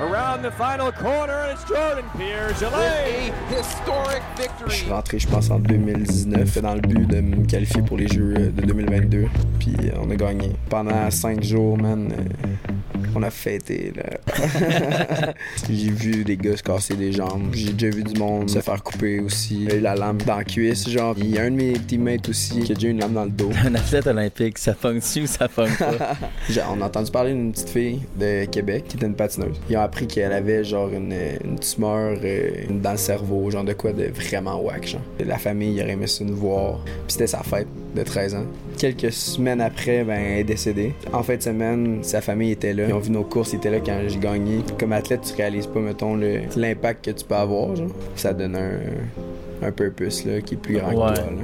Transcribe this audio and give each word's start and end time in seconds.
around 0.00 0.42
the 0.42 0.50
final 0.50 0.92
corner, 0.92 1.32
and 1.44 1.52
it's 1.52 1.64
Jordan 1.64 2.04
Pierce. 2.16 2.62
a 2.62 3.32
historic 3.50 4.22
Je 4.36 4.42
victory. 4.42 4.70
suis 4.76 4.90
rentré, 4.90 5.18
je 5.18 5.26
pense, 5.28 5.50
en 5.50 5.58
2019 5.58 6.58
dans 6.62 6.74
le 6.74 6.80
but 6.80 7.06
de 7.06 7.20
me 7.20 7.44
qualifier 7.46 7.82
pour 7.82 7.96
les 7.96 8.08
Jeux 8.08 8.34
de 8.34 8.62
2022. 8.62 9.26
Puis 9.58 9.74
on 10.00 10.10
a 10.10 10.16
gagné. 10.16 10.52
Pendant 10.68 11.10
cinq 11.10 11.42
jours, 11.42 11.76
man, 11.78 12.12
euh, 12.12 12.98
on 13.18 13.22
a 13.22 13.30
fêté. 13.30 13.92
là. 13.96 15.34
J'ai 15.70 15.90
vu 15.90 16.24
des 16.24 16.36
gars 16.36 16.56
se 16.56 16.62
casser 16.62 16.94
des 16.94 17.12
jambes. 17.12 17.50
J'ai 17.52 17.72
déjà 17.72 17.94
vu 17.94 18.04
du 18.04 18.18
monde 18.18 18.48
se 18.48 18.60
faire 18.60 18.82
couper 18.82 19.20
aussi. 19.20 19.66
J'ai 19.68 19.78
eu 19.78 19.80
la 19.80 19.94
lame 19.94 20.18
dans 20.22 20.36
la 20.36 20.44
cuisse, 20.44 20.88
genre. 20.88 21.14
Il 21.18 21.30
y 21.30 21.38
a 21.38 21.42
un 21.42 21.50
de 21.50 21.56
mes 21.56 21.72
teammates 21.72 22.28
aussi 22.28 22.60
qui 22.60 22.72
a 22.72 22.74
déjà 22.74 22.88
une 22.88 23.00
lame 23.00 23.12
dans 23.12 23.24
le 23.24 23.30
dos. 23.30 23.50
Un 23.64 23.74
athlète 23.74 24.06
olympique, 24.06 24.58
ça 24.58 24.74
fonctionne 24.74 25.24
ou 25.24 25.26
ça 25.26 25.48
fonctionne 25.48 25.98
pas? 25.98 26.16
On 26.70 26.80
a 26.80 26.86
entendu 26.86 27.10
parler 27.10 27.32
d'une 27.32 27.52
petite 27.52 27.70
fille 27.70 28.00
de 28.18 28.44
Québec 28.44 28.84
qui 28.88 28.96
était 28.96 29.06
une 29.06 29.14
patineuse. 29.14 29.56
Ils 29.68 29.76
ont 29.76 29.80
appris 29.80 30.06
qu'elle 30.06 30.32
avait 30.32 30.64
genre 30.64 30.88
une, 30.88 31.14
une 31.44 31.58
tumeur 31.58 32.18
euh, 32.22 32.50
dans 32.70 32.92
le 32.92 32.96
cerveau, 32.98 33.50
genre 33.50 33.64
de 33.64 33.72
quoi 33.72 33.92
de 33.92 34.04
vraiment 34.04 34.60
whack, 34.60 34.86
genre. 34.86 35.00
La 35.24 35.38
famille 35.38 35.74
il 35.74 35.82
aurait 35.82 35.92
aimé 35.92 36.06
ça 36.06 36.24
nous 36.24 36.36
voir. 36.36 36.78
Puis 36.84 36.94
c'était 37.08 37.26
sa 37.26 37.42
fête 37.42 37.66
de 37.94 38.02
13 38.02 38.34
ans. 38.34 38.46
Quelques 38.78 39.12
semaines 39.12 39.60
après, 39.60 40.04
ben, 40.04 40.20
elle 40.20 40.38
est 40.40 40.44
décédée. 40.44 40.94
En 41.12 41.22
fin 41.22 41.36
de 41.36 41.42
semaine, 41.42 42.02
sa 42.04 42.20
famille 42.20 42.52
était 42.52 42.72
là. 42.74 42.84
Ils 42.88 42.92
ont 42.94 42.98
vu 42.98 43.10
nos 43.10 43.24
courses, 43.24 43.52
ils 43.52 43.56
étaient 43.56 43.70
là 43.70 43.80
quand 43.80 43.98
j'ai 44.06 44.18
gagné. 44.18 44.60
Comme 44.78 44.92
athlète, 44.92 45.22
tu 45.22 45.34
réalises 45.34 45.66
pas, 45.66 45.80
mettons, 45.80 46.16
l'impact 46.56 47.04
que 47.06 47.10
tu 47.12 47.24
peux 47.24 47.34
avoir, 47.34 47.74
genre. 47.74 47.88
Ça 48.14 48.32
donne 48.34 48.56
un, 48.56 49.66
un 49.66 49.72
purpose, 49.72 50.24
là, 50.26 50.40
qui 50.40 50.54
est 50.54 50.58
plus 50.58 50.74
grand 50.78 50.88
Ouais. 50.88 51.14
que 51.14 51.20
toi, 51.20 51.30
là. 51.30 51.42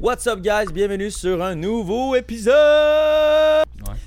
What's 0.00 0.26
up, 0.26 0.40
guys? 0.40 0.72
Bienvenue 0.72 1.10
sur 1.10 1.42
un 1.42 1.54
nouveau 1.54 2.14
épisode! 2.14 2.54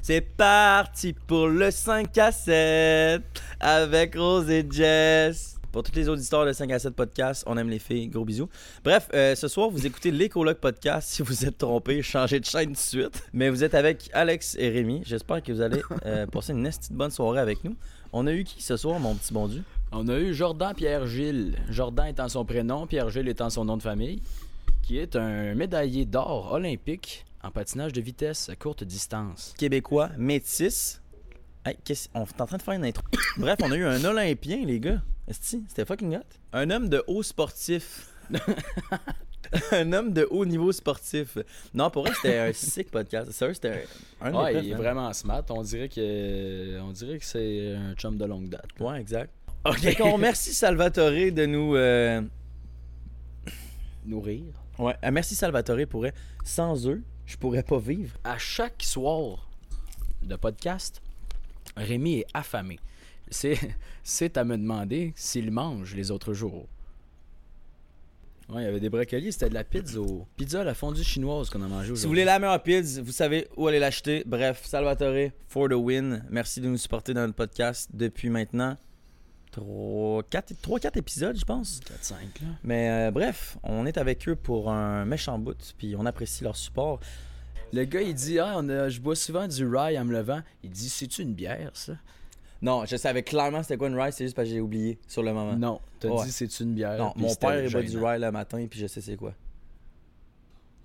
C'est 0.01 0.21
parti 0.21 1.13
pour 1.27 1.47
le 1.47 1.69
5 1.71 2.17
à 2.17 2.31
7 2.31 3.21
avec 3.59 4.15
Rose 4.15 4.49
et 4.49 4.65
Jess. 4.69 5.52
Pour 5.73 5.81
toutes 5.81 5.95
les 5.95 6.07
auditeurs 6.07 6.45
de 6.45 6.53
5 6.53 6.71
à 6.71 6.77
7 6.77 6.93
podcast, 6.93 7.43
on 7.47 7.57
aime 7.57 7.67
les 7.67 7.79
filles. 7.79 8.07
Gros 8.07 8.23
bisous. 8.23 8.47
Bref, 8.83 9.09
euh, 9.15 9.33
ce 9.33 9.47
soir, 9.47 9.71
vous 9.71 9.87
écoutez 9.87 10.11
l'Écologue 10.11 10.57
podcast. 10.57 11.09
Si 11.09 11.23
vous 11.23 11.45
êtes 11.45 11.57
trompé, 11.57 12.03
changez 12.03 12.39
de 12.39 12.45
chaîne 12.45 12.67
tout 12.67 12.71
de 12.73 12.77
suite. 12.77 13.23
Mais 13.33 13.49
vous 13.49 13.63
êtes 13.63 13.73
avec 13.73 14.07
Alex 14.13 14.55
et 14.59 14.69
Rémi. 14.69 15.01
J'espère 15.03 15.41
que 15.41 15.51
vous 15.51 15.61
allez 15.61 15.81
euh, 16.05 16.27
passer 16.27 16.53
une 16.53 16.61
petite 16.63 16.93
bonne 16.93 17.09
soirée 17.09 17.39
avec 17.39 17.63
nous. 17.63 17.75
On 18.11 18.27
a 18.27 18.33
eu 18.33 18.43
qui 18.43 18.61
ce 18.61 18.77
soir, 18.77 18.99
mon 18.99 19.15
petit 19.15 19.33
bon 19.33 19.47
Dieu? 19.47 19.63
On 19.91 20.07
a 20.09 20.19
eu 20.19 20.35
Jordan 20.35 20.75
Pierre-Gilles. 20.75 21.55
Jordan 21.71 22.05
étant 22.05 22.29
son 22.29 22.45
prénom, 22.45 22.85
Pierre-Gilles 22.85 23.27
étant 23.27 23.49
son 23.49 23.65
nom 23.65 23.75
de 23.75 23.81
famille, 23.81 24.21
qui 24.83 24.99
est 24.99 25.15
un 25.15 25.55
médaillé 25.55 26.05
d'or 26.05 26.51
olympique 26.51 27.25
en 27.41 27.49
patinage 27.49 27.93
de 27.93 28.01
vitesse 28.01 28.47
à 28.47 28.55
courte 28.55 28.83
distance. 28.83 29.55
québécois 29.57 30.11
métis. 30.19 31.01
Hey, 31.65 31.77
qu'est-ce- 31.83 32.09
on 32.13 32.25
est 32.25 32.41
en 32.41 32.45
train 32.45 32.57
de 32.57 32.61
faire 32.61 32.73
une 32.73 32.85
intro. 32.85 33.03
Bref, 33.37 33.57
on 33.63 33.71
a 33.71 33.75
eu 33.75 33.85
un 33.85 34.03
Olympien, 34.03 34.65
les 34.65 34.79
gars. 34.79 35.01
Esti, 35.27 35.63
C'était 35.69 35.85
fucking 35.85 36.15
hot. 36.17 36.21
Un 36.51 36.69
homme 36.69 36.89
de 36.89 37.01
haut 37.07 37.23
sportif. 37.23 38.09
un 39.71 39.93
homme 39.93 40.11
de 40.11 40.27
haut 40.29 40.45
niveau 40.45 40.71
sportif. 40.71 41.37
Non, 41.73 41.89
pour 41.89 42.03
vrai, 42.03 42.13
c'était 42.15 42.37
un 42.39 42.53
sick 42.53 42.91
podcast. 42.91 43.31
Sérieux, 43.31 43.53
c'était 43.53 43.85
un, 44.21 44.33
Ouais, 44.33 44.63
il 44.65 44.71
est 44.71 44.75
vraiment 44.75 45.11
smart. 45.13 45.43
On 45.49 45.61
dirait 45.61 45.87
que, 45.89 46.79
on 46.81 46.91
dirait 46.91 47.19
que 47.19 47.25
c'est 47.25 47.75
un 47.75 47.93
chum 47.95 48.17
de 48.17 48.25
longue 48.25 48.49
date. 48.49 48.65
Ouais, 48.79 48.99
exact. 48.99 49.31
Fait 49.77 49.95
qu'on 49.95 50.11
remercie 50.13 50.53
Salvatore 50.53 51.11
de 51.11 51.45
nous. 51.45 51.75
euh, 51.75 52.21
Nourrir. 54.05 54.43
Ouais, 54.77 54.95
euh, 55.05 55.11
merci 55.11 55.35
Salvatore 55.35 55.77
pour 55.89 56.01
vrai. 56.01 56.13
Sans 56.43 56.85
eux, 56.89 57.01
je 57.25 57.37
pourrais 57.37 57.63
pas 57.63 57.79
vivre. 57.79 58.17
À 58.25 58.37
chaque 58.37 58.83
soir 58.83 59.47
de 60.21 60.35
podcast, 60.35 61.01
Rémi 61.75 62.19
est 62.19 62.27
affamé. 62.33 62.79
C'est, 64.03 64.37
à 64.37 64.43
me 64.43 64.57
demander 64.57 65.13
s'il 65.15 65.51
mange 65.51 65.95
les 65.95 66.11
autres 66.11 66.33
jours. 66.33 66.67
Ouais, 68.49 68.61
il 68.61 68.65
y 68.65 68.67
avait 68.67 68.81
des 68.81 68.89
brocolis, 68.89 69.31
c'était 69.31 69.49
de 69.49 69.53
la 69.53 69.63
pizza. 69.63 69.99
Pizza 70.35 70.61
à 70.61 70.63
la 70.63 70.73
fondue 70.73 71.03
chinoise 71.03 71.49
qu'on 71.49 71.61
a 71.61 71.67
mangé 71.67 71.91
aujourd'hui. 71.91 71.97
Si 71.97 72.05
vous 72.05 72.09
voulez 72.09 72.25
la 72.25 72.39
meilleure 72.39 72.61
pizza, 72.61 73.01
vous 73.01 73.11
savez 73.11 73.47
où 73.55 73.67
aller 73.67 73.79
l'acheter. 73.79 74.23
Bref, 74.25 74.65
Salvatore, 74.65 75.31
for 75.47 75.69
the 75.69 75.73
win. 75.73 76.23
Merci 76.29 76.59
de 76.61 76.67
nous 76.67 76.77
supporter 76.77 77.13
dans 77.13 77.21
notre 77.21 77.35
podcast 77.35 77.89
depuis 77.93 78.29
maintenant 78.29 78.77
3-4 79.61 80.97
épisodes, 80.97 81.37
je 81.37 81.45
pense. 81.45 81.79
4-5, 81.81 82.13
là. 82.13 82.47
Mais 82.63 82.89
euh, 82.89 83.11
bref, 83.11 83.57
on 83.63 83.85
est 83.85 83.97
avec 83.97 84.27
eux 84.27 84.35
pour 84.35 84.71
un 84.71 85.05
méchant 85.05 85.37
bout, 85.37 85.73
puis 85.77 85.95
on 85.97 86.05
apprécie 86.05 86.43
leur 86.43 86.55
support. 86.55 86.99
Le 87.73 87.83
gars, 87.85 88.01
il 88.01 88.13
dit 88.13 88.39
Ah, 88.39 88.53
on 88.57 88.69
a- 88.69 88.87
je 88.87 89.01
bois 89.01 89.15
souvent 89.15 89.47
du 89.47 89.65
rye 89.65 89.97
en 89.99 90.05
me 90.05 90.13
levant. 90.13 90.41
Il 90.63 90.69
dit 90.69 90.87
C'est-tu 90.89 91.21
une 91.23 91.33
bière, 91.33 91.71
ça? 91.73 91.93
Non, 92.61 92.85
je 92.85 92.95
savais 92.95 93.23
clairement 93.23 93.61
c'était 93.61 93.75
quoi 93.77 93.89
une 93.89 93.99
rye, 93.99 94.13
c'est 94.13 94.23
juste 94.23 94.35
parce 94.37 94.47
que 94.47 94.53
j'ai 94.53 94.61
oublié 94.61 94.97
sur 95.07 95.21
le 95.23 95.33
moment. 95.33 95.55
Non, 95.57 95.81
t'as 95.99 96.07
Ouais. 96.09 96.23
dit 96.25 96.31
C'est-tu 96.31 96.63
une 96.63 96.73
bière? 96.75 96.97
Non, 96.97 97.11
puis 97.11 97.23
mon 97.23 97.29
c'était 97.29 97.47
père 97.47 97.65
il 97.65 97.71
boit 97.71 97.81
du 97.81 97.87
gênant. 97.89 98.07
rye 98.07 98.19
le 98.21 98.31
matin, 98.31 98.65
puis 98.69 98.79
je 98.79 98.87
sais 98.87 99.01
c'est 99.01 99.17
quoi. 99.17 99.33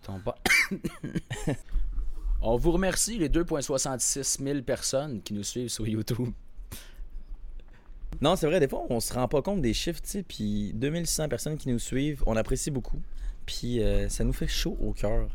Ton 0.03 0.19
père. 0.19 0.34
on 2.41 2.56
vous 2.56 2.72
remercie, 2.72 3.19
les 3.19 3.28
2,66 3.28 4.43
000 4.43 4.62
personnes 4.62 5.21
qui 5.22 5.34
nous 5.34 5.43
suivent 5.44 5.69
sur 5.69 5.87
YouTube. 5.87 6.31
Non, 8.21 8.34
c'est 8.37 8.47
vrai, 8.47 8.59
des 8.59 8.69
fois, 8.69 8.84
on 8.91 9.00
se 9.00 9.12
rend 9.12 9.28
pas 9.28 9.43
compte 9.43 9.60
des 9.60 9.75
chiffres, 9.75 10.00
tu 10.00 10.09
sais, 10.09 10.22
puis 10.22 10.72
2600 10.75 11.28
personnes 11.28 11.59
qui 11.59 11.69
nous 11.69 11.78
suivent, 11.78 12.22
on 12.27 12.37
apprécie 12.37 12.71
beaucoup, 12.71 13.00
puis 13.48 13.82
euh, 13.82 14.10
ça 14.10 14.25
nous 14.25 14.34
fait 14.34 14.47
chaud 14.47 14.76
au 14.78 14.92
cœur. 14.92 15.26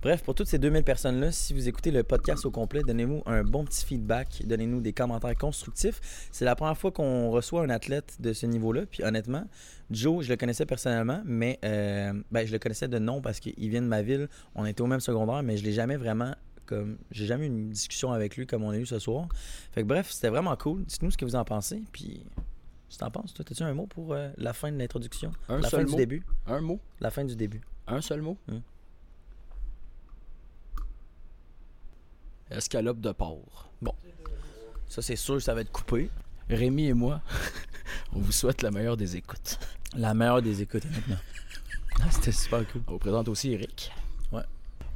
Bref, 0.00 0.22
pour 0.22 0.34
toutes 0.34 0.46
ces 0.46 0.58
2000 0.58 0.84
personnes-là, 0.84 1.32
si 1.32 1.52
vous 1.52 1.68
écoutez 1.68 1.90
le 1.90 2.02
podcast 2.02 2.46
au 2.46 2.50
complet, 2.50 2.82
donnez-nous 2.82 3.22
un 3.26 3.44
bon 3.44 3.64
petit 3.64 3.84
feedback, 3.84 4.42
donnez-nous 4.46 4.80
des 4.80 4.94
commentaires 4.94 5.36
constructifs. 5.36 6.28
C'est 6.32 6.46
la 6.46 6.56
première 6.56 6.78
fois 6.78 6.92
qu'on 6.92 7.30
reçoit 7.30 7.62
un 7.62 7.68
athlète 7.68 8.16
de 8.20 8.32
ce 8.32 8.46
niveau-là, 8.46 8.86
puis 8.90 9.04
honnêtement, 9.04 9.44
Joe, 9.90 10.24
je 10.24 10.30
le 10.30 10.36
connaissais 10.36 10.64
personnellement, 10.64 11.20
mais 11.26 11.58
euh, 11.62 12.14
ben, 12.30 12.46
je 12.46 12.52
le 12.52 12.58
connaissais 12.58 12.88
de 12.88 12.98
nom 12.98 13.20
parce 13.20 13.38
qu'il 13.38 13.68
vient 13.68 13.82
de 13.82 13.86
ma 13.86 14.00
ville, 14.00 14.28
on 14.54 14.64
était 14.64 14.80
au 14.80 14.86
même 14.86 15.00
secondaire, 15.00 15.42
mais 15.42 15.58
je 15.58 15.64
l'ai 15.64 15.72
jamais 15.72 15.96
vraiment 15.96 16.34
comme 16.64 16.98
j'ai 17.10 17.26
jamais 17.26 17.44
eu 17.44 17.48
une 17.48 17.70
discussion 17.70 18.12
avec 18.12 18.36
lui 18.36 18.46
comme 18.46 18.62
on 18.62 18.70
a 18.70 18.78
eu 18.78 18.86
ce 18.86 18.98
soir. 18.98 19.26
Fait 19.72 19.82
bref, 19.84 20.10
c'était 20.10 20.28
vraiment 20.28 20.54
cool. 20.56 20.84
Dites-nous 20.84 21.10
ce 21.10 21.16
que 21.16 21.24
vous 21.24 21.34
en 21.34 21.44
pensez. 21.44 21.82
Puis, 21.92 22.24
si 22.88 22.98
t'en 22.98 23.10
penses, 23.10 23.34
toi, 23.34 23.44
t'as-tu 23.44 23.62
un 23.62 23.74
mot 23.74 23.86
pour 23.86 24.12
euh, 24.14 24.30
la 24.38 24.52
fin 24.52 24.70
de 24.72 24.78
l'introduction? 24.78 25.30
Un 25.48 25.56
La 25.58 25.62
fin 25.68 25.78
seul 25.78 25.86
du 25.86 25.90
mot. 25.92 25.96
début? 25.98 26.22
Un 26.46 26.60
mot 26.60 26.80
La 27.00 27.10
fin 27.10 27.24
du 27.24 27.36
début. 27.36 27.60
Un 27.86 28.00
seul 28.00 28.22
mot? 28.22 28.36
Hmm. 28.48 28.58
Escalope 32.50 33.00
de 33.00 33.12
porc. 33.12 33.66
Ça, 34.88 35.02
c'est 35.02 35.16
sûr, 35.16 35.40
ça 35.42 35.52
va 35.54 35.60
être 35.60 35.70
coupé. 35.70 36.08
Rémi 36.48 36.86
et 36.86 36.94
moi, 36.94 37.20
on 38.14 38.20
vous 38.20 38.32
souhaite 38.32 38.62
la 38.62 38.70
meilleure 38.70 38.96
des 38.96 39.16
écoutes. 39.16 39.58
La 39.94 40.14
meilleure 40.14 40.40
des 40.40 40.62
écoutes, 40.62 40.86
honnêtement. 40.86 41.16
Ah, 42.00 42.10
C'était 42.10 42.32
super 42.32 42.66
cool. 42.72 42.80
On 42.86 42.92
vous 42.92 42.98
présente 42.98 43.28
aussi 43.28 43.52
Eric. 43.52 43.92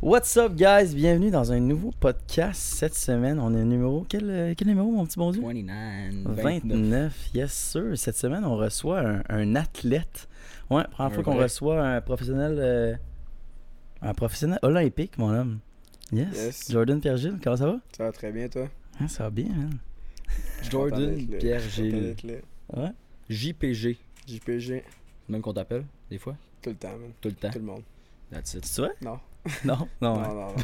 What's 0.02 0.36
up, 0.36 0.54
guys? 0.56 0.94
Bienvenue 0.96 1.30
dans 1.30 1.52
un 1.52 1.60
nouveau 1.60 1.92
podcast 1.92 2.60
cette 2.60 2.94
semaine. 2.96 3.38
On 3.38 3.54
est 3.54 3.62
numéro. 3.64 4.04
Quel, 4.08 4.28
euh, 4.28 4.54
quel 4.56 4.66
numéro, 4.66 4.90
mon 4.90 5.06
petit 5.06 5.16
bon 5.18 5.30
Dieu? 5.30 5.42
29. 5.42 6.24
29, 6.42 7.30
yes 7.34 7.52
sir. 7.52 7.96
Cette 7.96 8.16
semaine, 8.16 8.44
on 8.44 8.56
reçoit 8.56 9.00
un, 9.00 9.22
un 9.28 9.54
athlète. 9.54 10.28
Ouais, 10.70 10.82
première 10.90 11.12
Un 11.12 11.14
fois 11.14 11.22
qu'on 11.22 11.36
reçoit 11.36 11.80
un 11.86 12.00
professionnel. 12.00 12.56
euh, 12.58 12.94
un 14.00 14.14
professionnel 14.14 14.58
olympique, 14.62 15.16
mon 15.18 15.32
homme. 15.32 15.58
Yes. 16.10 16.34
Yes. 16.34 16.70
Jordan 16.72 17.00
Pierre-Gilles, 17.00 17.38
comment 17.42 17.56
ça 17.56 17.66
va? 17.66 17.80
Ça 17.96 18.04
va 18.04 18.12
très 18.12 18.32
bien, 18.32 18.48
toi? 18.48 18.68
Hein, 18.98 19.06
ça 19.06 19.24
va 19.24 19.30
bien, 19.30 19.48
man. 19.50 19.78
Jordan. 20.68 21.26
Pierre-Gilles. 21.38 22.16
Ouais. 22.76 22.90
JPG. 23.30 23.96
JPG, 24.26 24.82
Même 25.28 25.40
qu'on 25.42 25.52
t'appelle, 25.52 25.84
des 26.10 26.18
fois? 26.18 26.36
tout 26.60 26.70
le 26.70 26.76
temps, 26.76 26.90
man. 26.90 27.10
Tout 27.20 27.28
le 27.28 27.34
temps. 27.34 27.50
Tout 27.50 27.58
le 27.60 27.64
monde. 27.64 27.82
That's 28.32 28.54
it. 28.54 28.64
C'est 28.66 28.82
vrai? 28.82 28.92
Non. 29.02 29.18
Non, 29.64 29.88
non. 30.00 30.14
Non, 30.14 30.20
ouais. 30.22 30.28
non, 30.28 30.34
non. 30.34 30.54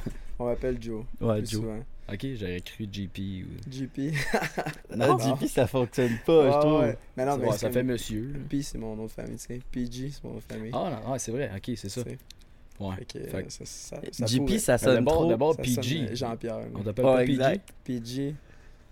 On 0.41 0.47
m'appelle 0.47 0.79
Joe. 0.81 1.05
Ouais, 1.21 1.39
Joe. 1.41 1.49
souvent. 1.49 1.79
Ok, 2.11 2.27
j'aurais 2.37 2.61
cru 2.61 2.87
JP 2.91 3.19
ou. 3.19 3.71
JP. 3.71 4.15
Non, 4.97 5.19
Non. 5.19 5.37
JP, 5.37 5.47
ça 5.47 5.67
fonctionne 5.67 6.17
pas, 6.25 6.51
je 6.53 6.59
trouve. 6.61 6.81
ouais. 6.81 6.97
Mais 7.17 7.27
non, 7.27 7.37
mais 7.37 7.49
Ouais, 7.49 7.59
ça 7.59 7.71
fait 7.71 7.83
monsieur. 7.83 8.33
là. 8.33 8.39
P, 8.49 8.63
c'est 8.63 8.79
mon 8.79 8.97
nom 8.97 9.05
de 9.07 9.11
famille, 9.11 9.37
tu 9.37 9.45
sais. 9.47 9.61
PG, 9.71 10.11
c'est 10.13 10.25
mon 10.25 10.31
nom 10.31 10.37
de 10.37 10.43
famille. 10.43 10.71
Ah, 10.73 11.01
non, 11.05 11.13
ouais, 11.13 11.19
c'est 11.19 11.33
vrai. 11.33 11.51
Ok, 11.55 11.73
c'est 11.77 11.89
ça. 11.89 12.01
Ouais. 12.81 12.95
Que, 13.13 13.19
Fait 13.29 13.43
que 13.43 13.51
ça, 13.53 13.65
ça, 13.65 14.01
ça 14.13 14.27
JP, 14.27 14.39
pourrait. 14.47 14.59
ça 14.59 14.79
sonne 14.79 14.95
d'abord- 14.95 15.15
trop. 15.15 15.29
d'abord- 15.29 15.57
PG. 15.57 16.15
Jean-Pierre. 16.15 16.59
On 16.75 16.83
t'appelle 16.83 17.05
pas 17.05 17.19
PG. 17.19 17.33
exact. 17.33 17.69
PG, 17.85 18.35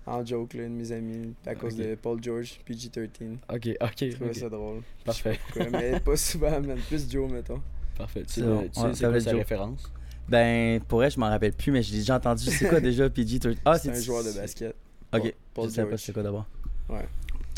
en 0.06 0.26
joke, 0.26 0.54
là, 0.54 0.64
de 0.64 0.68
mes 0.68 0.90
amis, 0.92 1.32
à 1.46 1.54
cause 1.54 1.76
de 1.76 1.94
Paul 1.94 2.22
George, 2.22 2.58
PG-13. 2.66 3.36
Ok, 3.48 3.68
ok. 3.80 3.90
Je 4.00 4.14
trouvais 4.16 4.34
ça 4.34 4.48
drôle. 4.50 4.82
Parfait. 5.04 5.38
Mais 5.70 6.00
pas 6.00 6.16
souvent, 6.16 6.60
man. 6.60 6.78
Plus 6.88 7.10
Joe, 7.10 7.30
mettons. 7.30 7.62
Parfait. 7.96 8.24
Tu 8.32 8.42
bon. 8.42 8.62
tu 8.62 8.68
sais 8.72 8.80
Ouais, 8.86 8.94
c'est 8.94 9.08
quoi 9.08 9.20
sa 9.20 9.30
référence? 9.32 9.92
Ben, 10.28 10.80
pour 10.80 11.04
elle, 11.04 11.10
je 11.10 11.20
m'en 11.20 11.28
rappelle 11.28 11.52
plus, 11.52 11.70
mais 11.72 11.82
j'ai 11.82 11.96
déjà 11.98 12.16
entendu. 12.16 12.44
C'est 12.44 12.68
quoi 12.68 12.80
déjà, 12.80 13.08
PG 13.08 13.38
13 13.38 13.56
Ah, 13.64 13.78
C'est 13.78 13.90
un 13.90 14.00
joueur 14.00 14.24
de 14.24 14.32
basket. 14.32 14.74
Ok, 15.14 15.34
Paul 15.54 15.68
je 15.70 15.74
sais 15.74 15.84
pas 15.86 15.96
c'est 15.96 16.12
quoi 16.12 16.22
d'abord. 16.22 16.46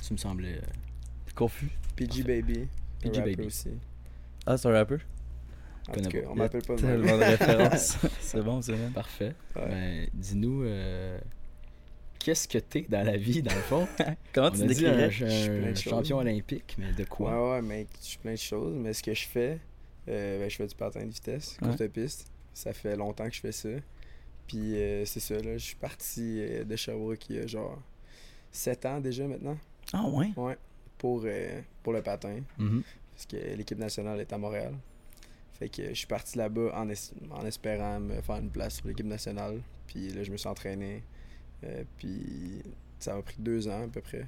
Tu 0.06 0.12
me 0.12 0.19
semblais. 0.19 0.55
euh, 0.56 0.61
Confus? 1.35 1.70
PG 1.96 2.23
Baby. 2.23 2.69
PG 3.00 3.20
un 3.20 3.25
Baby. 3.25 3.46
aussi. 3.46 3.70
Ah, 4.46 4.56
c'est 4.56 4.69
un 4.69 4.73
rappeur 4.73 4.99
En 5.88 5.93
tout 5.93 6.00
cas, 6.02 6.20
pas. 6.23 6.29
on 6.31 6.35
m'appelle 6.35 6.62
pas. 6.62 6.76
Tellement 6.76 7.17
de 7.19 7.25
références. 7.25 7.99
c'est 8.20 8.43
bon, 8.43 8.61
c'est 8.62 8.73
bon. 8.73 8.90
Parfait. 8.93 9.35
Ouais. 9.56 9.69
Ben, 9.69 10.06
dis-nous. 10.14 10.62
euh, 10.64 11.19
qu'est-ce 12.19 12.46
que 12.49 12.58
t'es 12.58 12.87
dans 12.88 13.05
la 13.05 13.17
vie, 13.17 13.43
dans 13.43 13.55
le 13.55 13.61
fond? 13.62 13.88
Comment 14.32 14.49
On 14.49 14.50
tu 14.50 14.62
un, 14.62 14.67
décrirais? 14.67 15.05
un 15.05 15.11
Je 15.11 15.26
suis 15.26 15.49
plein 15.49 15.70
de 15.70 15.75
choses. 15.76 15.82
champion 15.93 16.19
olympique, 16.19 16.76
mais 16.79 16.93
de 16.93 17.05
quoi? 17.05 17.32
Ouais, 17.32 17.52
ouais, 17.56 17.62
mais 17.62 17.87
je 18.00 18.06
suis 18.06 18.19
plein 18.19 18.32
de 18.32 18.37
choses. 18.38 18.75
Mais 18.76 18.93
ce 18.93 19.02
que 19.02 19.14
je 19.14 19.26
fais, 19.26 19.58
euh, 20.08 20.38
ben, 20.40 20.49
je 20.50 20.56
fais 20.56 20.66
du 20.66 20.75
patin 20.75 21.05
de 21.05 21.10
vitesse, 21.10 21.56
Ouais. 21.60 21.69
courte 21.69 21.87
piste. 21.88 22.31
Ça 22.55 22.72
fait 22.72 22.96
longtemps 22.96 23.28
que 23.28 23.34
je 23.34 23.40
fais 23.40 23.52
ça. 23.52 23.69
Puis 24.46 24.76
euh, 24.76 25.05
c'est 25.05 25.20
ça, 25.20 25.34
là, 25.38 25.58
je 25.58 25.64
suis 25.64 25.76
parti 25.76 26.38
euh, 26.40 26.64
de 26.64 26.75
Sherbrooke 26.76 27.28
il 27.31 27.37
y 27.37 27.38
a 27.40 27.46
genre 27.46 27.78
7 28.50 28.87
ans 28.87 29.00
déjà 29.00 29.26
maintenant. 29.26 29.58
Ah 29.93 30.06
ouais? 30.08 30.32
Ouais, 30.37 30.56
pour, 30.96 31.25
pour 31.82 31.93
le 31.93 32.02
patin. 32.02 32.40
Mhm. 32.58 32.82
Parce 33.14 33.26
que 33.26 33.37
l'équipe 33.56 33.78
nationale 33.78 34.20
est 34.20 34.32
à 34.32 34.38
Montréal. 34.38 34.75
Fait 35.58 35.69
que 35.69 35.88
je 35.88 35.94
suis 35.94 36.06
parti 36.06 36.38
là-bas 36.38 36.72
en, 36.75 36.88
es- 36.88 37.12
en 37.31 37.44
espérant 37.44 37.99
me 38.00 38.20
faire 38.22 38.37
une 38.37 38.50
place 38.50 38.76
sur 38.76 38.87
l'équipe 38.88 39.06
nationale. 39.06 39.61
Puis 39.87 40.08
là, 40.11 40.22
je 40.22 40.31
me 40.31 40.37
suis 40.37 40.49
entraîné. 40.49 41.02
Puis 41.99 42.62
ça 42.99 43.14
m'a 43.14 43.22
pris 43.22 43.37
deux 43.38 43.69
ans 43.69 43.84
à 43.84 43.88
peu 43.88 44.00
près. 44.00 44.26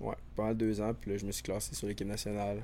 Ouais, 0.00 0.14
pas 0.36 0.44
mal 0.44 0.56
deux 0.56 0.80
ans. 0.80 0.94
Puis 0.98 1.10
là, 1.12 1.16
je 1.18 1.26
me 1.26 1.32
suis 1.32 1.42
classé 1.42 1.74
sur 1.74 1.86
l'équipe 1.88 2.06
nationale. 2.06 2.62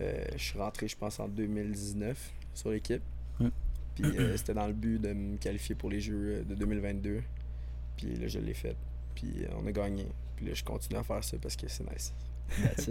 Euh, 0.00 0.24
je 0.36 0.42
suis 0.42 0.58
rentré, 0.58 0.88
je 0.88 0.96
pense, 0.96 1.20
en 1.20 1.28
2019 1.28 2.32
sur 2.54 2.70
l'équipe. 2.70 3.02
Ouais. 3.40 3.50
Puis 3.94 4.04
euh, 4.04 4.36
c'était 4.36 4.54
dans 4.54 4.66
le 4.66 4.72
but 4.72 4.98
de 5.00 5.12
me 5.12 5.36
qualifier 5.36 5.74
pour 5.74 5.90
les 5.90 6.00
Jeux 6.00 6.40
euh, 6.40 6.44
de 6.44 6.54
2022. 6.54 7.22
Puis 7.96 8.16
là, 8.16 8.26
je 8.26 8.38
l'ai 8.40 8.54
fait. 8.54 8.76
Puis 9.14 9.32
euh, 9.44 9.48
on 9.62 9.66
a 9.66 9.72
gagné. 9.72 10.06
Puis 10.36 10.46
là, 10.46 10.54
je 10.54 10.64
continue 10.64 10.98
à 10.98 11.02
faire 11.04 11.22
ça 11.22 11.36
parce 11.40 11.56
que 11.56 11.68
c'est 11.68 11.84
nice. 11.92 12.12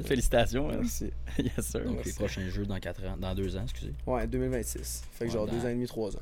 Félicitations. 0.06 0.70
hein. 0.70 0.78
Merci. 0.80 1.12
yes, 1.38 1.66
sir. 1.68 1.84
Donc, 1.84 1.96
Merci. 1.96 2.10
les 2.10 2.16
prochains 2.16 2.50
jeux 2.50 2.66
dans 2.66 2.80
4 2.80 3.06
ans, 3.06 3.18
dans 3.18 3.36
2 3.36 3.56
ans, 3.58 3.64
excusez. 3.64 3.94
Ouais, 4.08 4.26
2026. 4.28 5.04
Fait 5.12 5.26
que 5.26 5.30
Ouais, 5.30 5.34
genre 5.36 5.46
dans- 5.46 5.54
deux 5.54 5.66
ans 5.66 5.70
et 5.70 5.74
demi, 5.74 5.86
trois 5.86 6.16
ans. 6.16 6.20